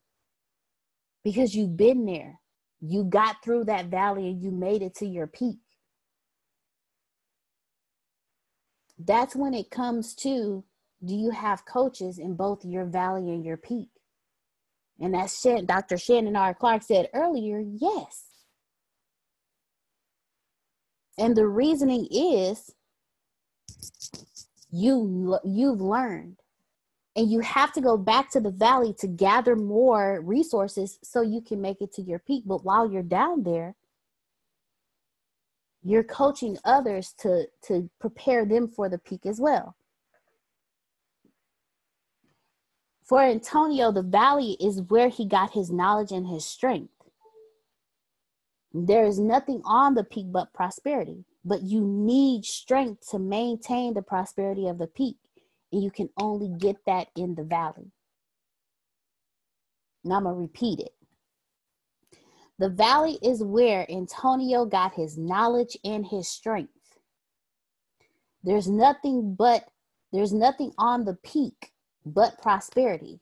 because 1.23 1.55
you've 1.55 1.77
been 1.77 2.05
there. 2.05 2.39
You 2.81 3.05
got 3.05 3.43
through 3.43 3.65
that 3.65 3.87
valley 3.87 4.27
and 4.27 4.41
you 4.43 4.51
made 4.51 4.81
it 4.81 4.95
to 4.95 5.05
your 5.05 5.27
peak. 5.27 5.59
That's 8.99 9.35
when 9.35 9.53
it 9.53 9.71
comes 9.71 10.15
to 10.15 10.63
do 11.03 11.15
you 11.15 11.31
have 11.31 11.65
coaches 11.65 12.19
in 12.19 12.35
both 12.35 12.65
your 12.65 12.85
valley 12.85 13.29
and 13.29 13.45
your 13.45 13.57
peak? 13.57 13.89
And 14.99 15.15
Shan- 15.29 15.65
Dr. 15.65 15.97
Shannon 15.97 16.35
R. 16.35 16.53
Clark 16.53 16.83
said 16.83 17.09
earlier, 17.13 17.59
yes. 17.61 18.25
And 21.17 21.35
the 21.35 21.47
reasoning 21.47 22.07
is 22.11 22.73
you 24.71 25.39
you've 25.43 25.81
learned. 25.81 26.37
And 27.15 27.31
you 27.31 27.41
have 27.41 27.71
to 27.73 27.81
go 27.81 27.95
back 27.95 28.31
to 28.31 28.39
the 28.39 28.49
valley 28.49 28.95
to 28.97 29.07
gather 29.07 29.55
more 29.55 30.19
resources 30.21 30.97
so 31.03 31.21
you 31.21 31.41
can 31.41 31.61
make 31.61 31.79
it 31.79 31.93
to 31.93 32.01
your 32.01 32.17
peak. 32.17 32.43
But 32.47 32.65
while 32.65 32.91
you're 32.91 33.03
down 33.03 33.43
there 33.43 33.75
you're 35.83 36.03
coaching 36.03 36.57
others 36.63 37.13
to 37.19 37.45
to 37.67 37.89
prepare 37.99 38.45
them 38.45 38.67
for 38.67 38.89
the 38.89 38.97
peak 38.97 39.25
as 39.25 39.39
well. 39.39 39.75
For 43.03 43.21
antonio 43.21 43.91
the 43.91 44.01
valley 44.01 44.57
is 44.59 44.81
where 44.81 45.09
he 45.09 45.27
got 45.27 45.51
his 45.51 45.71
knowledge 45.71 46.11
and 46.11 46.27
his 46.27 46.45
strength 46.45 46.93
there 48.73 49.05
is 49.05 49.19
nothing 49.19 49.61
on 49.65 49.93
the 49.93 50.03
peak 50.03 50.27
but 50.31 50.53
prosperity 50.53 51.25
but 51.45 51.63
you 51.63 51.81
need 51.81 52.45
strength 52.45 53.09
to 53.09 53.19
maintain 53.19 53.93
the 53.93 54.01
prosperity 54.01 54.67
of 54.67 54.77
the 54.77 54.87
peak 54.87 55.17
and 55.71 55.83
you 55.83 55.91
can 55.91 56.09
only 56.17 56.49
get 56.57 56.77
that 56.85 57.07
in 57.15 57.35
the 57.35 57.43
valley. 57.43 57.91
Now 60.03 60.17
I'm 60.17 60.23
going 60.23 60.35
to 60.35 60.41
repeat 60.41 60.79
it. 60.79 60.93
The 62.59 62.69
valley 62.69 63.17
is 63.21 63.43
where 63.43 63.89
Antonio 63.91 64.65
got 64.65 64.93
his 64.93 65.17
knowledge 65.17 65.77
and 65.83 66.05
his 66.05 66.27
strength. 66.27 66.71
There's 68.43 68.67
nothing 68.69 69.35
but, 69.35 69.65
there's 70.11 70.33
nothing 70.33 70.71
on 70.77 71.05
the 71.05 71.15
peak 71.15 71.71
but 72.05 72.41
prosperity. 72.41 73.19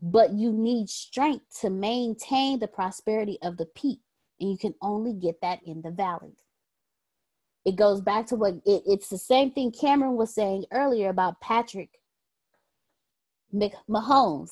But 0.00 0.32
you 0.32 0.52
need 0.52 0.88
strength 0.88 1.60
to 1.60 1.70
maintain 1.70 2.58
the 2.58 2.68
prosperity 2.68 3.38
of 3.42 3.56
the 3.58 3.66
peak. 3.66 4.00
And 4.44 4.52
you 4.52 4.58
can 4.58 4.74
only 4.82 5.14
get 5.14 5.40
that 5.40 5.60
in 5.66 5.82
the 5.82 5.90
valley 5.90 6.36
it 7.64 7.76
goes 7.76 8.00
back 8.00 8.26
to 8.26 8.36
what 8.36 8.54
it, 8.66 8.82
it's 8.86 9.08
the 9.08 9.18
same 9.18 9.50
thing 9.50 9.72
Cameron 9.72 10.16
was 10.16 10.34
saying 10.34 10.66
earlier 10.72 11.08
about 11.08 11.40
Patrick 11.40 12.00
Mahomes. 13.54 14.50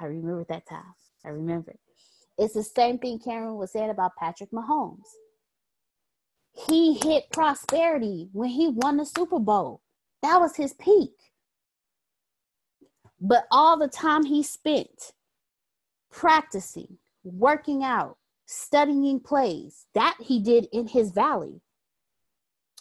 I 0.00 0.04
remember 0.04 0.44
that 0.48 0.68
time. 0.68 0.94
I 1.24 1.30
remember. 1.30 1.74
It's 2.38 2.54
the 2.54 2.62
same 2.62 2.98
thing 2.98 3.18
Cameron 3.18 3.56
was 3.56 3.72
saying 3.72 3.90
about 3.90 4.16
Patrick 4.16 4.50
Mahomes. 4.52 5.06
He 6.68 6.94
hit 6.94 7.30
prosperity 7.32 8.28
when 8.32 8.50
he 8.50 8.68
won 8.68 8.98
the 8.98 9.06
Super 9.06 9.38
Bowl. 9.38 9.82
That 10.22 10.38
was 10.38 10.56
his 10.56 10.74
peak. 10.74 11.12
But 13.20 13.46
all 13.50 13.78
the 13.78 13.88
time 13.88 14.24
he 14.24 14.42
spent 14.42 15.12
practicing, 16.12 16.98
working 17.24 17.82
out, 17.82 18.18
studying 18.46 19.20
plays, 19.20 19.86
that 19.94 20.16
he 20.20 20.40
did 20.40 20.68
in 20.72 20.86
his 20.86 21.10
valley. 21.10 21.60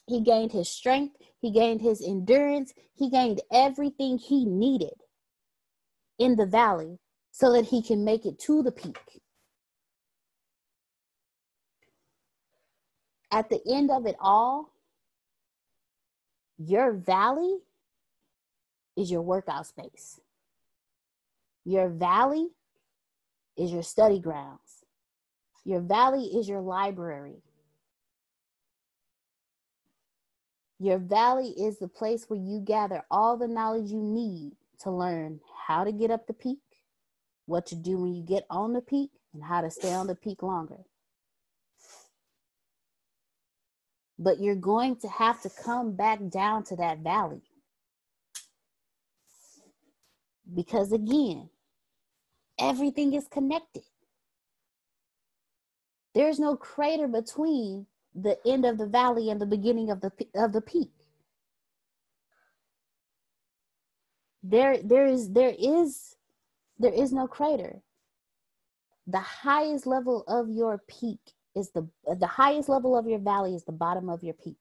He 0.08 0.22
gained 0.22 0.52
his 0.52 0.70
strength, 0.70 1.16
he 1.42 1.52
gained 1.52 1.82
his 1.82 2.02
endurance, 2.02 2.74
he 2.94 3.10
gained 3.10 3.42
everything 3.52 4.18
he 4.18 4.46
needed 4.46 4.94
in 6.20 6.36
the 6.36 6.46
valley 6.46 7.00
so 7.32 7.52
that 7.54 7.66
he 7.66 7.82
can 7.82 8.06
make 8.06 8.26
it 8.26 8.40
to 8.40 8.64
the 8.64 8.72
peak. 8.72 9.22
At 13.32 13.50
the 13.50 13.60
end 13.70 13.92
of 13.92 14.06
it 14.06 14.16
all, 14.20 14.72
your 16.58 16.94
valley 16.94 17.58
is 18.96 19.12
your 19.12 19.22
workout 19.22 19.68
space. 19.68 20.22
Your 21.66 21.90
valley 21.90 22.50
is 23.58 23.72
your 23.72 23.84
study 23.84 24.20
grounds. 24.20 24.65
Your 25.66 25.82
valley 25.82 26.26
is 26.26 26.48
your 26.48 26.62
library. 26.62 27.42
Your 30.80 31.00
valley 31.00 31.50
is 31.50 31.80
the 31.80 31.88
place 31.88 32.26
where 32.30 32.40
you 32.40 32.60
gather 32.60 33.04
all 33.10 33.38
the 33.38 33.48
knowledge 33.48 33.90
you 33.92 34.02
need 34.02 34.54
to 34.82 34.92
learn 34.92 35.40
how 35.68 35.84
to 35.84 35.92
get 35.92 36.12
up 36.12 36.28
the 36.28 36.34
peak, 36.34 36.60
what 37.46 37.66
to 37.68 37.76
do 37.76 37.98
when 37.98 38.14
you 38.14 38.24
get 38.24 38.46
on 38.50 38.74
the 38.74 38.82
peak, 38.82 39.12
and 39.34 39.44
how 39.44 39.62
to 39.62 39.72
stay 39.72 39.94
on 39.94 40.08
the 40.08 40.16
peak 40.16 40.44
longer. 40.44 40.80
But 44.20 44.40
you're 44.40 44.56
going 44.56 44.98
to 44.98 45.08
have 45.08 45.42
to 45.42 45.50
come 45.50 45.96
back 45.96 46.20
down 46.30 46.64
to 46.66 46.76
that 46.78 47.00
valley. 47.00 47.42
Because 50.54 50.92
again, 50.92 51.50
everything 52.60 53.14
is 53.14 53.28
connected. 53.28 53.84
There's 56.16 56.40
no 56.40 56.58
crater 56.58 57.10
between 57.10 57.88
the 58.16 58.40
end 58.48 58.66
of 58.66 58.80
the 58.80 58.88
valley 58.88 59.30
and 59.30 59.42
the 59.42 59.46
beginning 59.46 59.92
of 59.92 60.02
the 60.02 60.12
of 60.36 60.54
the 60.54 60.62
peak. 60.62 60.94
There 64.42 64.78
there 64.82 65.06
is 65.06 65.32
there 65.34 65.54
is 65.58 66.16
there 66.80 66.94
is 66.94 67.14
no 67.14 67.28
crater. 67.28 67.82
The 69.08 69.20
highest 69.20 69.88
level 69.88 70.24
of 70.28 70.50
your 70.50 70.82
peak 70.88 71.20
is 71.56 71.72
the 71.72 71.90
the 72.20 72.28
highest 72.28 72.70
level 72.70 72.98
of 72.98 73.08
your 73.08 73.20
valley 73.20 73.56
is 73.56 73.66
the 73.66 73.74
bottom 73.74 74.10
of 74.10 74.24
your 74.24 74.36
peak. 74.36 74.58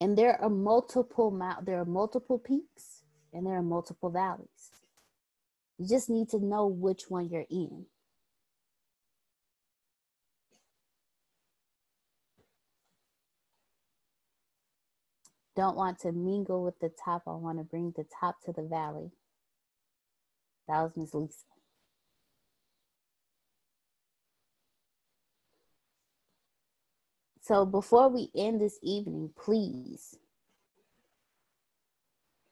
And 0.00 0.18
there 0.18 0.40
are 0.42 0.50
multiple 0.50 1.30
mount 1.30 1.66
there 1.66 1.80
are 1.80 1.84
multiple 1.86 2.38
peaks 2.40 3.04
and 3.32 3.46
there 3.46 3.54
are 3.54 3.62
multiple 3.62 4.10
valleys. 4.10 4.70
You 5.78 5.88
just 5.88 6.10
need 6.10 6.30
to 6.30 6.44
know 6.44 6.66
which 6.66 7.04
one 7.08 7.28
you're 7.28 7.46
in. 7.50 7.86
Don't 15.62 15.76
want 15.76 16.00
to 16.00 16.10
mingle 16.10 16.64
with 16.64 16.76
the 16.80 16.90
top. 17.04 17.22
I 17.24 17.30
want 17.34 17.58
to 17.58 17.64
bring 17.64 17.92
the 17.96 18.04
top 18.20 18.42
to 18.44 18.52
the 18.52 18.62
valley. 18.62 19.12
That 20.66 20.82
was 20.82 20.90
Miss 20.96 21.14
Lisa. 21.14 21.36
So 27.42 27.64
before 27.64 28.08
we 28.08 28.30
end 28.34 28.60
this 28.60 28.78
evening, 28.82 29.30
please 29.40 30.16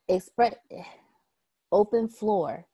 express 0.09 0.55
open 1.73 2.09
floor. 2.09 2.65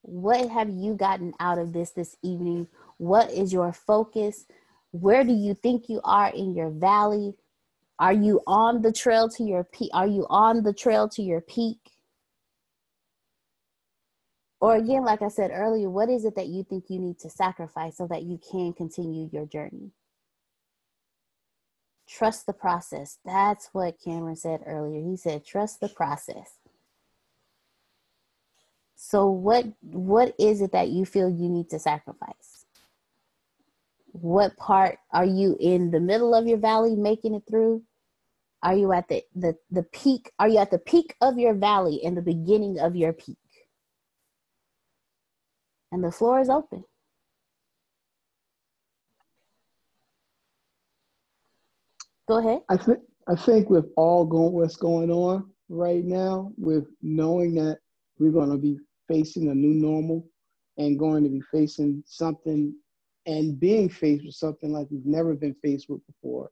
What 0.00 0.48
have 0.48 0.70
you 0.70 0.94
gotten 0.94 1.34
out 1.40 1.58
of 1.58 1.74
this 1.74 1.90
this 1.90 2.16
evening? 2.22 2.68
What 2.96 3.30
is 3.30 3.52
your 3.52 3.74
focus? 3.74 4.46
Where 4.92 5.24
do 5.24 5.32
you 5.34 5.52
think 5.52 5.90
you 5.90 6.00
are 6.04 6.28
in 6.28 6.54
your 6.54 6.70
valley? 6.70 7.34
Are 7.98 8.12
you 8.12 8.40
on 8.46 8.82
the 8.82 8.92
trail 8.92 9.28
to 9.30 9.44
your 9.44 9.64
peak? 9.64 9.90
Are 9.94 10.06
you 10.06 10.26
on 10.28 10.62
the 10.62 10.72
trail 10.72 11.08
to 11.10 11.22
your 11.22 11.40
peak? 11.40 11.78
Or 14.60 14.76
again, 14.76 15.04
like 15.04 15.22
I 15.22 15.28
said 15.28 15.50
earlier, 15.52 15.90
what 15.90 16.08
is 16.08 16.24
it 16.24 16.36
that 16.36 16.48
you 16.48 16.64
think 16.64 16.84
you 16.88 16.98
need 16.98 17.18
to 17.20 17.30
sacrifice 17.30 17.98
so 17.98 18.06
that 18.08 18.22
you 18.22 18.40
can 18.50 18.72
continue 18.72 19.28
your 19.32 19.46
journey? 19.46 19.90
Trust 22.08 22.46
the 22.46 22.52
process. 22.52 23.18
That's 23.24 23.68
what 23.72 24.00
Cameron 24.02 24.36
said 24.36 24.60
earlier. 24.66 25.02
He 25.02 25.16
said, 25.16 25.44
trust 25.44 25.80
the 25.80 25.88
process. 25.88 26.58
So 28.96 29.26
what 29.26 29.66
what 29.82 30.34
is 30.38 30.62
it 30.62 30.72
that 30.72 30.88
you 30.88 31.04
feel 31.04 31.28
you 31.28 31.50
need 31.50 31.68
to 31.70 31.78
sacrifice? 31.78 32.53
What 34.14 34.56
part 34.56 34.96
are 35.12 35.24
you 35.24 35.56
in 35.58 35.90
the 35.90 35.98
middle 35.98 36.36
of 36.36 36.46
your 36.46 36.58
valley 36.58 36.94
making 36.94 37.34
it 37.34 37.42
through? 37.50 37.82
Are 38.62 38.76
you 38.76 38.92
at 38.92 39.08
the, 39.08 39.22
the 39.34 39.56
the 39.72 39.82
peak 39.82 40.30
are 40.38 40.48
you 40.48 40.58
at 40.58 40.70
the 40.70 40.78
peak 40.78 41.16
of 41.20 41.36
your 41.36 41.52
valley 41.52 42.00
and 42.04 42.16
the 42.16 42.22
beginning 42.22 42.78
of 42.78 42.94
your 42.94 43.12
peak? 43.12 43.36
And 45.90 46.02
the 46.02 46.12
floor 46.12 46.40
is 46.40 46.48
open. 46.48 46.84
Go 52.28 52.38
ahead. 52.38 52.60
I 52.68 52.76
think 52.76 52.98
i 53.26 53.34
think 53.34 53.68
with 53.68 53.86
all 53.96 54.24
going 54.24 54.52
what's 54.52 54.76
going 54.76 55.10
on 55.10 55.50
right 55.68 56.04
now 56.04 56.52
with 56.56 56.84
knowing 57.02 57.54
that 57.54 57.78
we're 58.18 58.30
going 58.30 58.50
to 58.50 58.58
be 58.58 58.78
facing 59.08 59.48
a 59.48 59.54
new 59.54 59.74
normal 59.74 60.26
and 60.78 60.98
going 60.98 61.24
to 61.24 61.30
be 61.30 61.42
facing 61.50 62.02
something 62.06 62.74
and 63.26 63.58
being 63.58 63.88
faced 63.88 64.24
with 64.24 64.34
something 64.34 64.72
like 64.72 64.86
we've 64.90 65.06
never 65.06 65.34
been 65.34 65.54
faced 65.54 65.88
with 65.88 66.04
before. 66.06 66.50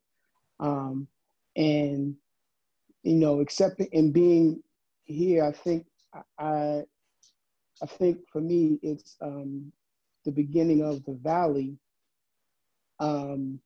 Um, 0.60 1.06
and 1.56 2.14
you 3.02 3.16
know, 3.16 3.40
accepting 3.40 3.88
and 3.92 4.12
being 4.12 4.62
here, 5.04 5.44
I 5.44 5.52
think 5.52 5.86
I 6.38 6.84
I 7.82 7.86
think 7.86 8.18
for 8.32 8.40
me 8.40 8.78
it's 8.82 9.16
um, 9.20 9.72
the 10.24 10.30
beginning 10.30 10.82
of 10.82 11.04
the 11.04 11.14
valley. 11.14 11.76
Um, 13.00 13.58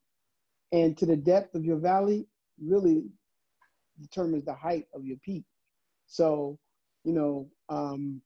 and 0.73 0.97
to 0.99 1.07
the 1.07 1.17
depth 1.17 1.55
of 1.55 1.65
your 1.65 1.77
valley 1.77 2.27
really 2.61 3.05
determines 4.01 4.45
the 4.45 4.55
height 4.55 4.87
of 4.95 5.05
your 5.05 5.19
peak. 5.19 5.45
So, 6.07 6.59
you 7.05 7.13
know, 7.13 7.49
um, 7.69 8.23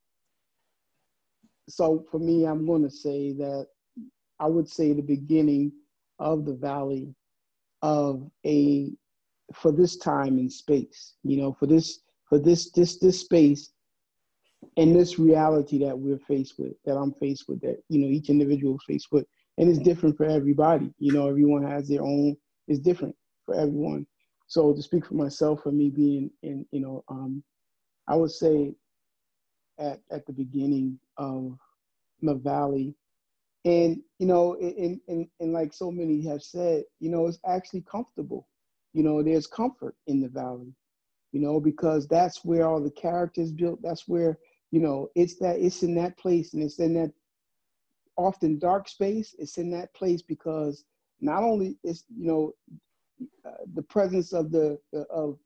so 1.68 2.04
for 2.10 2.18
me, 2.18 2.44
I'm 2.44 2.66
going 2.66 2.82
to 2.82 2.90
say 2.90 3.32
that 3.34 3.66
I 4.40 4.46
would 4.46 4.68
say 4.68 4.92
the 4.92 5.02
beginning 5.02 5.72
of 6.18 6.44
the 6.44 6.54
valley 6.54 7.14
of 7.82 8.30
a 8.46 8.92
for 9.54 9.72
this 9.72 9.96
time 9.96 10.38
and 10.38 10.52
space 10.52 11.14
you 11.24 11.36
know 11.36 11.52
for 11.52 11.66
this 11.66 12.00
for 12.28 12.38
this 12.38 12.70
this 12.72 12.98
this 12.98 13.20
space 13.20 13.70
and 14.76 14.94
this 14.94 15.18
reality 15.18 15.78
that 15.78 15.98
we're 15.98 16.18
faced 16.18 16.58
with 16.58 16.72
that 16.84 16.96
i'm 16.96 17.12
faced 17.14 17.48
with 17.48 17.60
that 17.60 17.82
you 17.88 18.00
know 18.00 18.08
each 18.08 18.28
individual 18.30 18.76
is 18.76 18.84
faced 18.86 19.08
with. 19.12 19.26
And 19.58 19.68
it's 19.68 19.78
different 19.78 20.16
for 20.16 20.24
everybody. 20.24 20.94
You 20.98 21.12
know 21.12 21.28
everyone 21.28 21.64
has 21.64 21.88
their 21.88 22.02
own 22.02 22.36
it's 22.68 22.80
different 22.80 23.14
for 23.44 23.54
everyone. 23.54 24.06
So 24.46 24.72
to 24.72 24.82
speak 24.82 25.06
for 25.06 25.14
myself 25.14 25.62
for 25.62 25.72
me 25.72 25.90
being 25.90 26.30
in 26.42 26.66
you 26.72 26.80
know 26.80 27.04
um 27.08 27.42
i 28.08 28.16
would 28.16 28.30
say 28.30 28.72
at 29.78 30.00
at 30.10 30.26
the 30.26 30.32
beginning 30.32 30.98
of 31.16 31.58
the 32.22 32.34
valley 32.34 32.94
and 33.64 34.00
you 34.18 34.26
know 34.26 34.56
and, 34.60 35.00
and 35.08 35.26
and 35.40 35.52
like 35.52 35.72
so 35.72 35.90
many 35.90 36.22
have 36.26 36.42
said 36.42 36.84
you 36.98 37.10
know 37.10 37.26
it's 37.26 37.38
actually 37.46 37.82
comfortable. 37.82 38.48
You 38.92 39.02
know 39.02 39.22
there's 39.22 39.46
comfort 39.46 39.94
in 40.06 40.20
the 40.20 40.28
valley 40.28 40.74
you 41.32 41.40
know 41.40 41.60
because 41.60 42.06
that's 42.08 42.44
where 42.44 42.66
all 42.66 42.82
the 42.82 42.90
characters 42.90 43.52
built. 43.52 43.80
That's 43.82 44.08
where 44.08 44.38
you 44.70 44.80
know 44.80 45.08
it's 45.14 45.36
that 45.38 45.58
it's 45.58 45.82
in 45.82 45.94
that 45.96 46.16
place 46.18 46.54
and 46.54 46.62
it's 46.62 46.78
in 46.78 46.94
that 46.94 47.12
often 48.16 48.58
dark 48.58 48.88
space. 48.88 49.34
It's 49.38 49.58
in 49.58 49.70
that 49.72 49.92
place 49.94 50.22
because 50.22 50.84
not 51.20 51.42
only 51.42 51.76
is 51.84 52.04
you 52.08 52.26
know 52.26 52.52
uh, 53.46 53.64
the 53.74 53.82
presence 53.82 54.32
of 54.32 54.50
the, 54.50 54.78
the 54.92 55.00
of 55.10 55.38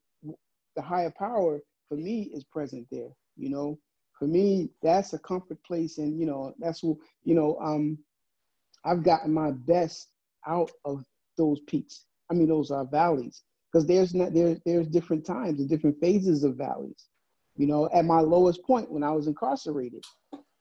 the 0.77 0.82
higher 0.82 1.12
power 1.16 1.61
for 1.89 1.97
me 1.97 2.31
is 2.35 2.45
present 2.45 2.86
there 2.91 3.11
you 3.36 3.51
know 3.51 3.78
for 4.19 4.27
me 4.27 4.70
that's 4.82 5.12
a 5.12 5.19
comfort 5.19 5.62
place 5.65 5.99
and 5.99 6.19
you 6.19 6.27
know 6.27 6.55
that's 6.59 6.82
what 6.82 6.97
you 7.24 7.35
know 7.35 7.59
um 7.61 7.99
i've 8.85 9.03
gotten 9.03 9.32
my 9.32 9.51
best 9.51 10.09
out 10.47 10.70
of 10.85 11.05
those 11.36 11.61
peaks 11.66 12.07
I 12.31 12.35
mean, 12.35 12.49
those 12.49 12.70
are 12.70 12.85
valleys 12.85 13.43
because 13.70 13.86
there's 13.86 14.15
not 14.15 14.32
there, 14.32 14.57
there's 14.65 14.89
different 14.89 15.27
times 15.27 15.61
and 15.61 15.69
different 15.69 16.01
phases 16.01 16.45
of 16.45 16.57
valleys. 16.57 17.09
You 17.57 17.66
know, 17.66 17.89
at 17.93 18.05
my 18.05 18.20
lowest 18.20 18.62
point 18.65 18.91
when 18.91 19.05
I 19.05 19.12
was 19.12 19.27
incarcerated, 19.27 20.05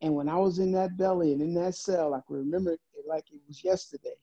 and 0.02 0.14
when 0.14 0.30
I 0.30 0.38
was 0.38 0.60
in 0.60 0.72
that 0.74 0.98
belly 0.98 1.34
and 1.34 1.42
in 1.42 1.54
that 1.56 1.76
cell, 1.76 2.14
I 2.14 2.20
can 2.28 2.36
remember 2.36 2.74
it 2.74 2.80
like 3.08 3.26
it 3.32 3.40
was 3.48 3.64
yesterday. 3.64 4.16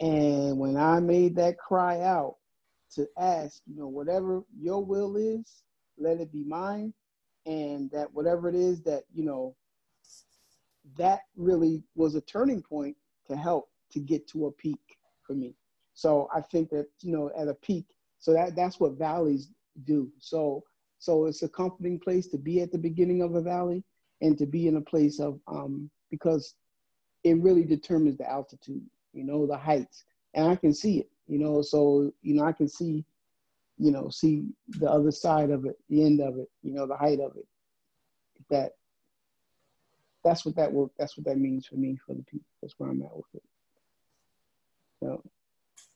And 0.00 0.58
when 0.58 0.76
I 0.76 1.00
made 1.00 1.36
that 1.36 1.58
cry 1.58 2.00
out 2.00 2.36
to 2.94 3.06
ask, 3.18 3.60
you 3.66 3.76
know, 3.76 3.88
whatever 3.88 4.42
your 4.58 4.84
will 4.84 5.16
is, 5.16 5.62
let 5.98 6.20
it 6.20 6.32
be 6.32 6.44
mine, 6.44 6.94
and 7.46 7.90
that 7.90 8.12
whatever 8.12 8.48
it 8.48 8.54
is 8.54 8.82
that 8.82 9.04
you 9.12 9.24
know, 9.24 9.54
that 10.96 11.20
really 11.36 11.82
was 11.94 12.14
a 12.14 12.20
turning 12.22 12.62
point 12.62 12.96
to 13.28 13.36
help 13.36 13.68
to 13.92 14.00
get 14.00 14.26
to 14.28 14.46
a 14.46 14.52
peak 14.52 14.80
for 15.26 15.34
me. 15.34 15.54
So 15.94 16.28
I 16.34 16.40
think 16.40 16.70
that 16.70 16.86
you 17.00 17.12
know 17.12 17.30
at 17.36 17.48
a 17.48 17.54
peak, 17.54 17.86
so 18.18 18.32
that 18.32 18.56
that's 18.56 18.80
what 18.80 18.98
valleys 18.98 19.48
do. 19.84 20.10
So 20.18 20.64
so 20.98 21.26
it's 21.26 21.42
a 21.42 21.48
comforting 21.48 21.98
place 21.98 22.28
to 22.28 22.38
be 22.38 22.62
at 22.62 22.72
the 22.72 22.78
beginning 22.78 23.22
of 23.22 23.34
a 23.34 23.40
valley 23.42 23.84
and 24.22 24.38
to 24.38 24.46
be 24.46 24.68
in 24.68 24.76
a 24.76 24.80
place 24.80 25.20
of 25.20 25.38
um, 25.46 25.90
because 26.10 26.54
it 27.24 27.40
really 27.42 27.64
determines 27.64 28.16
the 28.16 28.30
altitude, 28.30 28.82
you 29.12 29.24
know, 29.24 29.46
the 29.46 29.56
heights, 29.56 30.04
and 30.34 30.46
I 30.46 30.56
can 30.56 30.72
see 30.72 31.00
it, 31.00 31.10
you 31.26 31.38
know. 31.38 31.62
So 31.62 32.12
you 32.22 32.34
know 32.34 32.44
I 32.44 32.52
can 32.52 32.68
see, 32.68 33.04
you 33.78 33.90
know, 33.90 34.08
see 34.08 34.44
the 34.68 34.90
other 34.90 35.10
side 35.10 35.50
of 35.50 35.64
it, 35.64 35.76
the 35.88 36.04
end 36.04 36.20
of 36.20 36.38
it, 36.38 36.48
you 36.62 36.72
know, 36.72 36.86
the 36.86 36.96
height 36.96 37.20
of 37.20 37.36
it. 37.36 37.46
That 38.50 38.72
that's 40.22 40.44
what 40.44 40.56
that 40.56 40.72
work. 40.72 40.90
That's 40.98 41.16
what 41.16 41.26
that 41.26 41.38
means 41.38 41.66
for 41.66 41.76
me 41.76 41.98
for 42.06 42.14
the 42.14 42.22
people. 42.22 42.46
That's 42.62 42.74
where 42.78 42.90
I'm 42.90 43.02
at 43.02 43.14
with 43.14 43.26
it. 43.34 43.42
So. 45.00 45.22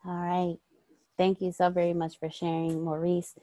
All 0.05 0.13
right. 0.13 0.57
Thank 1.17 1.41
you 1.41 1.51
so 1.51 1.71
very 1.71 1.95
much 1.95 2.19
for 2.19 2.31
sharing, 2.31 2.85
Maurice. 2.85 3.35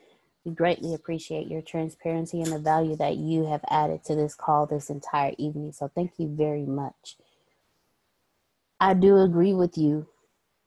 We 0.46 0.52
greatly 0.52 0.94
appreciate 0.94 1.48
your 1.48 1.62
transparency 1.62 2.42
and 2.42 2.52
the 2.52 2.60
value 2.60 2.96
that 2.98 3.18
you 3.18 3.46
have 3.46 3.66
added 3.70 4.04
to 4.06 4.16
this 4.16 4.36
call 4.36 4.66
this 4.66 4.90
entire 4.90 5.34
evening. 5.38 5.72
So, 5.72 5.90
thank 5.94 6.14
you 6.18 6.28
very 6.28 6.66
much. 6.66 7.18
I 8.80 8.94
do 8.94 9.18
agree 9.18 9.54
with 9.54 9.78
you 9.78 10.08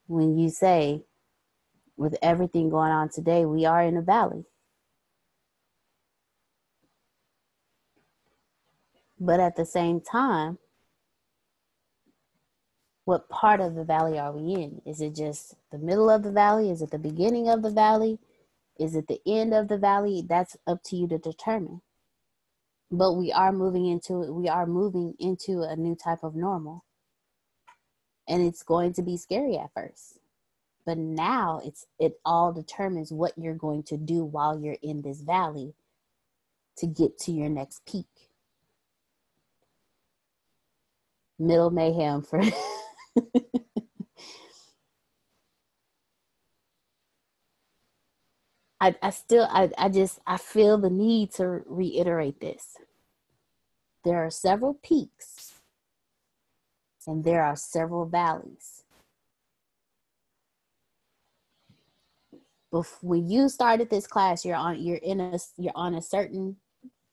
when 0.07 0.37
you 0.37 0.51
say, 0.51 1.05
with 1.99 2.17
everything 2.23 2.71
going 2.71 2.93
on 2.93 3.11
today, 3.11 3.45
we 3.45 3.67
are 3.67 3.83
in 3.83 3.97
a 3.97 4.03
valley. 4.03 4.45
But 9.21 9.41
at 9.41 9.57
the 9.57 9.67
same 9.67 10.01
time, 10.01 10.59
what 13.05 13.29
part 13.29 13.61
of 13.61 13.75
the 13.75 13.85
valley 13.85 14.19
are 14.19 14.33
we 14.33 14.55
in? 14.55 14.81
Is 14.87 15.01
it 15.01 15.17
just 15.17 15.57
the 15.73 15.79
middle 15.79 16.09
of 16.09 16.23
the 16.23 16.31
valley? 16.31 16.71
Is 16.71 16.83
it 16.83 16.91
the 16.93 16.99
beginning 16.99 17.49
of 17.49 17.63
the 17.63 17.71
valley? 17.71 18.19
Is 18.79 18.95
it 18.95 19.09
the 19.09 19.21
end 19.27 19.53
of 19.53 19.67
the 19.69 19.79
valley? 19.79 20.23
That's 20.27 20.57
up 20.67 20.83
to 20.85 20.97
you 20.97 21.09
to 21.09 21.19
determine. 21.19 21.83
But 22.93 23.15
we 23.15 23.33
are 23.33 23.53
moving 23.53 23.87
into 23.87 24.23
it. 24.23 24.33
We 24.33 24.49
are 24.49 24.67
moving 24.67 25.15
into 25.19 25.63
a 25.63 25.75
new 25.75 25.97
type 25.97 26.23
of 26.23 26.37
normal. 26.37 26.85
And 28.29 28.43
it's 28.43 28.63
going 28.63 28.93
to 28.95 29.03
be 29.03 29.17
scary 29.17 29.59
at 29.59 29.73
first. 29.75 30.18
But 30.89 30.99
now 30.99 31.61
it's 31.67 31.87
it 32.01 32.19
all 32.25 32.55
determines 32.55 33.13
what 33.13 33.35
you're 33.39 33.55
going 33.55 33.85
to 33.85 33.99
do 33.99 34.25
while 34.25 34.59
you're 34.59 34.79
in 34.83 35.03
this 35.03 35.21
valley 35.21 35.75
to 36.79 36.87
get 36.89 37.19
to 37.21 37.33
your 37.33 37.51
next 37.51 37.85
peak. 37.87 38.07
Middle 41.39 41.71
mayhem 41.71 42.23
for 42.23 42.41
I, 48.81 48.95
I 49.03 49.11
still 49.11 49.47
I, 49.51 49.71
I 49.79 49.91
just 49.91 50.21
I 50.27 50.39
feel 50.39 50.79
the 50.79 50.91
need 50.91 51.33
to 51.35 51.63
reiterate 51.67 52.41
this. 52.41 52.79
There 54.05 54.25
are 54.25 54.31
several 54.31 54.75
peaks 54.75 55.55
and 57.07 57.25
there 57.25 57.45
are 57.45 57.57
several 57.57 58.07
valleys. 58.07 58.85
Before, 62.71 63.11
when 63.11 63.31
you 63.31 63.49
started 63.49 63.91
this 63.91 64.07
class, 64.07 64.45
you're 64.45 64.57
on 64.57 64.81
you're 64.83 64.97
in 64.97 65.21
a 65.21 65.39
you're 65.57 65.73
on 65.75 65.95
a 65.95 66.03
certain 66.03 66.57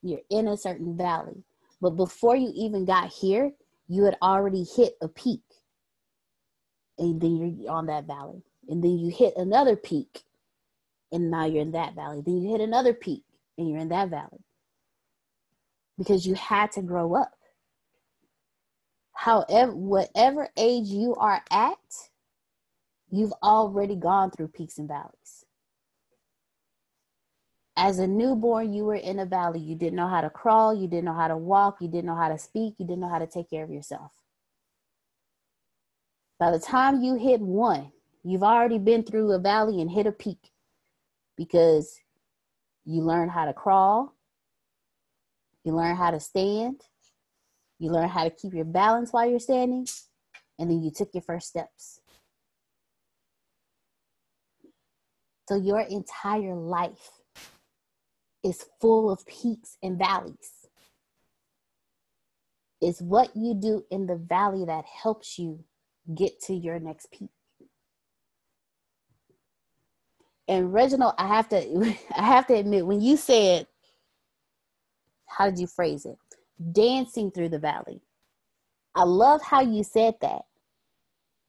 you're 0.02 0.20
in 0.30 0.48
a 0.48 0.56
certain 0.56 0.96
valley. 0.96 1.44
But 1.80 1.90
before 1.90 2.36
you 2.36 2.52
even 2.54 2.84
got 2.84 3.12
here, 3.12 3.52
you 3.88 4.04
had 4.04 4.16
already 4.22 4.64
hit 4.64 4.94
a 5.00 5.08
peak 5.08 5.42
and 6.98 7.20
then 7.20 7.36
you're 7.36 7.72
on 7.72 7.86
that 7.86 8.06
valley. 8.06 8.42
And 8.68 8.82
then 8.82 8.98
you 8.98 9.10
hit 9.10 9.34
another 9.36 9.76
peak, 9.76 10.22
and 11.12 11.30
now 11.30 11.46
you're 11.46 11.62
in 11.62 11.72
that 11.72 11.94
valley. 11.94 12.22
Then 12.24 12.40
you 12.40 12.50
hit 12.50 12.60
another 12.60 12.94
peak, 12.94 13.22
and 13.56 13.68
you're 13.68 13.78
in 13.78 13.88
that 13.90 14.10
valley. 14.10 14.44
Because 15.98 16.26
you 16.26 16.34
had 16.34 16.72
to 16.72 16.82
grow 16.82 17.14
up. 17.14 17.32
However, 19.12 19.74
whatever 19.74 20.48
age 20.56 20.88
you 20.88 21.14
are 21.16 21.42
at, 21.50 21.78
you've 23.10 23.32
already 23.42 23.96
gone 23.96 24.30
through 24.30 24.48
peaks 24.48 24.78
and 24.78 24.88
valleys. 24.88 25.45
As 27.76 27.98
a 27.98 28.06
newborn, 28.06 28.72
you 28.72 28.84
were 28.84 28.94
in 28.94 29.18
a 29.18 29.26
valley. 29.26 29.60
You 29.60 29.76
didn't 29.76 29.96
know 29.96 30.08
how 30.08 30.22
to 30.22 30.30
crawl, 30.30 30.74
you 30.74 30.88
didn't 30.88 31.04
know 31.04 31.14
how 31.14 31.28
to 31.28 31.36
walk, 31.36 31.76
you 31.80 31.88
didn't 31.88 32.06
know 32.06 32.16
how 32.16 32.28
to 32.28 32.38
speak, 32.38 32.74
you 32.78 32.86
didn't 32.86 33.00
know 33.00 33.08
how 33.08 33.18
to 33.18 33.26
take 33.26 33.50
care 33.50 33.64
of 33.64 33.70
yourself. 33.70 34.12
By 36.38 36.50
the 36.50 36.58
time 36.58 37.02
you 37.02 37.16
hit 37.16 37.40
one, 37.40 37.92
you've 38.24 38.42
already 38.42 38.78
been 38.78 39.02
through 39.02 39.32
a 39.32 39.38
valley 39.38 39.80
and 39.80 39.90
hit 39.90 40.06
a 40.06 40.12
peak 40.12 40.52
because 41.36 41.98
you 42.84 43.02
learn 43.02 43.28
how 43.28 43.44
to 43.44 43.52
crawl, 43.52 44.14
you 45.64 45.74
learn 45.74 45.96
how 45.96 46.10
to 46.10 46.20
stand, 46.20 46.80
you 47.78 47.90
learn 47.90 48.08
how 48.08 48.24
to 48.24 48.30
keep 48.30 48.54
your 48.54 48.64
balance 48.64 49.12
while 49.12 49.28
you're 49.28 49.38
standing, 49.38 49.86
and 50.58 50.70
then 50.70 50.82
you 50.82 50.90
took 50.90 51.10
your 51.12 51.22
first 51.22 51.48
steps. 51.48 52.00
So 55.48 55.56
your 55.56 55.80
entire 55.80 56.54
life 56.54 57.10
is 58.46 58.66
full 58.80 59.10
of 59.10 59.26
peaks 59.26 59.76
and 59.82 59.98
valleys. 59.98 60.52
It's 62.80 63.02
what 63.02 63.36
you 63.36 63.54
do 63.54 63.84
in 63.90 64.06
the 64.06 64.16
valley 64.16 64.64
that 64.66 64.84
helps 64.86 65.38
you 65.38 65.64
get 66.14 66.40
to 66.42 66.54
your 66.54 66.78
next 66.78 67.10
peak. 67.10 67.30
And 70.48 70.72
Reginald, 70.72 71.14
I 71.18 71.28
have 71.28 71.48
to 71.50 71.58
I 72.16 72.22
have 72.22 72.46
to 72.48 72.54
admit, 72.54 72.86
when 72.86 73.00
you 73.00 73.16
said, 73.16 73.66
how 75.26 75.50
did 75.50 75.58
you 75.58 75.66
phrase 75.66 76.06
it? 76.06 76.18
Dancing 76.72 77.30
through 77.30 77.50
the 77.50 77.58
valley. 77.58 78.00
I 78.94 79.04
love 79.04 79.42
how 79.42 79.60
you 79.62 79.84
said 79.84 80.14
that 80.22 80.42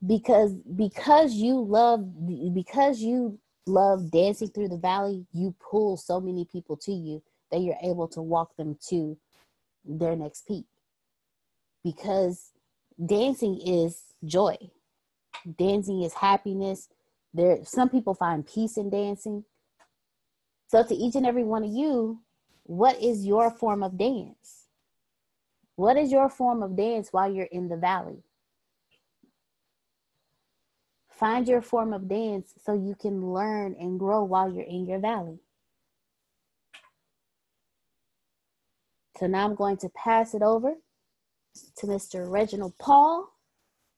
because 0.06 0.54
because 0.76 1.34
you 1.34 1.60
love 1.62 2.06
because 2.54 3.02
you 3.02 3.40
love 3.68 4.12
dancing 4.12 4.50
through 4.50 4.70
the 4.70 4.78
valley, 4.78 5.26
you 5.34 5.56
pull 5.60 5.98
so 5.98 6.20
many 6.20 6.46
people 6.46 6.78
to 6.78 6.92
you 6.92 7.22
that 7.52 7.62
you're 7.62 7.78
able 7.82 8.08
to 8.10 8.22
walk 8.22 8.56
them 8.56 8.78
to 8.90 9.18
their 9.86 10.16
next 10.16 10.48
peak. 10.48 10.66
Because 11.84 12.52
dancing 13.04 13.60
is 13.66 14.02
joy. 14.26 14.58
Dancing 15.58 16.02
is 16.02 16.14
happiness. 16.14 16.90
There 17.34 17.60
some 17.64 17.90
people 17.90 18.14
find 18.14 18.46
peace 18.46 18.78
in 18.78 18.90
dancing. 18.90 19.46
So 20.68 20.84
to 20.84 20.96
each 20.96 21.16
and 21.16 21.26
every 21.26 21.44
one 21.44 21.64
of 21.64 21.70
you, 21.72 22.22
what 22.64 23.02
is 23.02 23.26
your 23.26 23.52
form 23.52 23.84
of 23.84 23.98
dance? 23.98 24.66
What 25.76 25.96
is 25.96 26.12
your 26.12 26.30
form 26.30 26.64
of 26.64 26.76
dance 26.76 27.10
while 27.14 27.32
you're 27.32 27.46
in 27.46 27.70
the 27.70 27.78
valley? 27.78 28.24
Find 31.18 31.48
your 31.48 31.64
form 31.64 31.94
of 31.94 32.08
dance 32.08 32.54
so 32.64 32.74
you 32.74 32.94
can 32.94 33.34
learn 33.34 33.76
and 33.80 33.98
grow 33.98 34.24
while 34.24 34.54
you're 34.54 34.64
in 34.64 34.86
your 34.86 35.00
valley. 35.00 35.40
So 39.18 39.26
now 39.26 39.46
I'm 39.46 39.56
going 39.56 39.78
to 39.78 39.90
pass 39.90 40.36
it 40.36 40.44
over 40.44 40.76
to 41.78 41.88
Mr. 41.88 42.30
Reginald 42.30 42.78
Paul. 42.78 43.34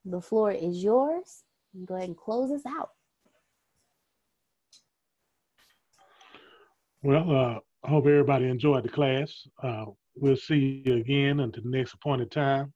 The 0.05 0.21
floor 0.21 0.51
is 0.51 0.81
yours. 0.81 1.43
Go 1.85 1.95
ahead 1.95 2.07
and 2.07 2.17
close 2.17 2.51
us 2.51 2.65
out. 2.65 2.91
Well, 7.03 7.29
uh, 7.29 7.59
I 7.83 7.89
hope 7.89 8.05
everybody 8.05 8.47
enjoyed 8.47 8.85
the 8.85 8.89
class. 8.89 9.45
Uh, 9.61 9.85
we'll 10.15 10.37
see 10.37 10.83
you 10.85 10.95
again 10.95 11.41
until 11.41 11.63
the 11.63 11.69
next 11.69 11.93
appointed 11.95 12.31
time. 12.31 12.71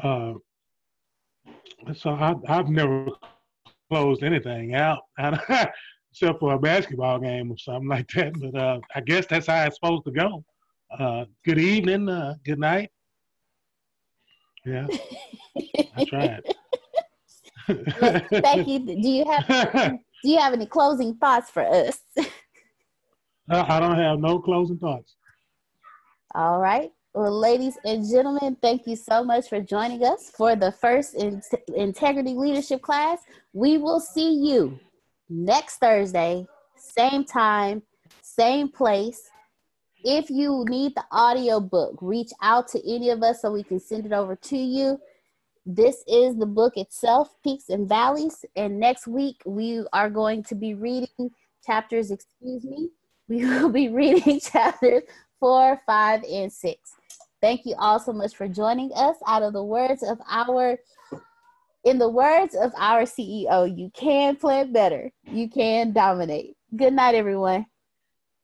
Uh, 0.00 0.34
so 1.94 2.10
I, 2.10 2.34
have 2.46 2.68
never 2.68 3.08
closed 3.88 4.22
anything 4.22 4.74
out, 4.74 5.00
except 5.18 6.40
for 6.40 6.54
a 6.54 6.58
basketball 6.58 7.18
game 7.18 7.50
or 7.50 7.58
something 7.58 7.88
like 7.88 8.08
that. 8.14 8.32
But 8.38 8.54
uh, 8.54 8.80
I 8.94 9.00
guess 9.00 9.26
that's 9.26 9.46
how 9.46 9.64
it's 9.64 9.76
supposed 9.76 10.04
to 10.04 10.12
go. 10.12 10.44
Uh, 10.98 11.24
good 11.44 11.58
evening, 11.58 12.08
uh, 12.08 12.34
good 12.44 12.58
night. 12.58 12.90
Yeah, 14.64 14.86
I 15.96 16.04
tried. 16.04 16.42
Thank 17.66 18.68
you. 18.68 18.78
Do 18.80 19.08
you 19.08 19.24
have 19.24 19.98
Do 20.22 20.30
you 20.30 20.38
have 20.38 20.52
any 20.52 20.66
closing 20.66 21.14
thoughts 21.14 21.50
for 21.50 21.62
us? 21.62 22.00
I 23.50 23.80
don't 23.80 23.96
have 23.96 24.18
no 24.18 24.40
closing 24.40 24.78
thoughts. 24.78 25.14
All 26.34 26.58
right. 26.58 26.90
Well, 27.18 27.36
ladies 27.36 27.76
and 27.84 28.08
gentlemen, 28.08 28.56
thank 28.62 28.86
you 28.86 28.94
so 28.94 29.24
much 29.24 29.48
for 29.48 29.60
joining 29.60 30.04
us 30.04 30.30
for 30.30 30.54
the 30.54 30.70
first 30.70 31.16
in- 31.16 31.42
Integrity 31.74 32.34
Leadership 32.34 32.80
class. 32.80 33.18
We 33.52 33.76
will 33.76 33.98
see 33.98 34.34
you 34.34 34.78
next 35.28 35.78
Thursday, 35.78 36.46
same 36.76 37.24
time, 37.24 37.82
same 38.22 38.68
place. 38.68 39.20
If 40.04 40.30
you 40.30 40.64
need 40.68 40.94
the 40.94 41.02
audio 41.10 41.58
book, 41.58 41.98
reach 42.00 42.30
out 42.40 42.68
to 42.68 42.88
any 42.88 43.10
of 43.10 43.20
us 43.24 43.42
so 43.42 43.50
we 43.50 43.64
can 43.64 43.80
send 43.80 44.06
it 44.06 44.12
over 44.12 44.36
to 44.36 44.56
you. 44.56 45.00
This 45.66 46.04
is 46.06 46.36
the 46.36 46.46
book 46.46 46.76
itself, 46.76 47.34
Peaks 47.42 47.68
and 47.68 47.88
Valleys. 47.88 48.44
And 48.54 48.78
next 48.78 49.08
week, 49.08 49.42
we 49.44 49.84
are 49.92 50.08
going 50.08 50.44
to 50.44 50.54
be 50.54 50.74
reading 50.74 51.32
chapters, 51.66 52.12
excuse 52.12 52.64
me, 52.64 52.90
we 53.28 53.44
will 53.44 53.70
be 53.70 53.88
reading 53.88 54.38
chapters 54.52 55.02
four, 55.40 55.80
five, 55.86 56.22
and 56.24 56.52
six. 56.52 56.92
Thank 57.40 57.66
you 57.66 57.74
all 57.78 58.00
so 58.00 58.12
much 58.12 58.34
for 58.34 58.48
joining 58.48 58.90
us. 58.94 59.16
Out 59.26 59.42
of 59.42 59.52
the 59.52 59.62
words 59.62 60.02
of 60.02 60.18
our, 60.28 60.78
in 61.84 61.98
the 61.98 62.08
words 62.08 62.56
of 62.56 62.72
our 62.76 63.02
CEO, 63.02 63.76
you 63.76 63.90
can 63.94 64.36
plan 64.36 64.72
better. 64.72 65.10
You 65.24 65.48
can 65.48 65.92
dominate. 65.92 66.56
Good 66.74 66.92
night, 66.92 67.14
everyone. 67.14 67.66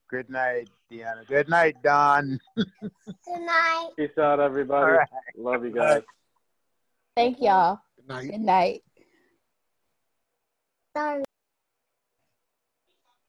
Good 0.09 0.31
night, 0.31 0.69
Deanna. 0.93 1.27
Good 1.27 1.49
night, 1.49 1.75
Don. 1.83 2.39
Good 2.57 3.41
night. 3.41 3.91
Peace 3.97 4.17
out, 4.19 4.39
everybody. 4.39 4.93
Right. 4.93 5.09
Love 5.37 5.65
you 5.65 5.73
guys. 5.73 6.03
Thank 7.17 7.41
y'all. 7.41 7.81
Good 7.97 8.09
night. 8.09 8.31
Good 8.31 8.41
night. 8.41 8.83
Sorry. 10.97 11.25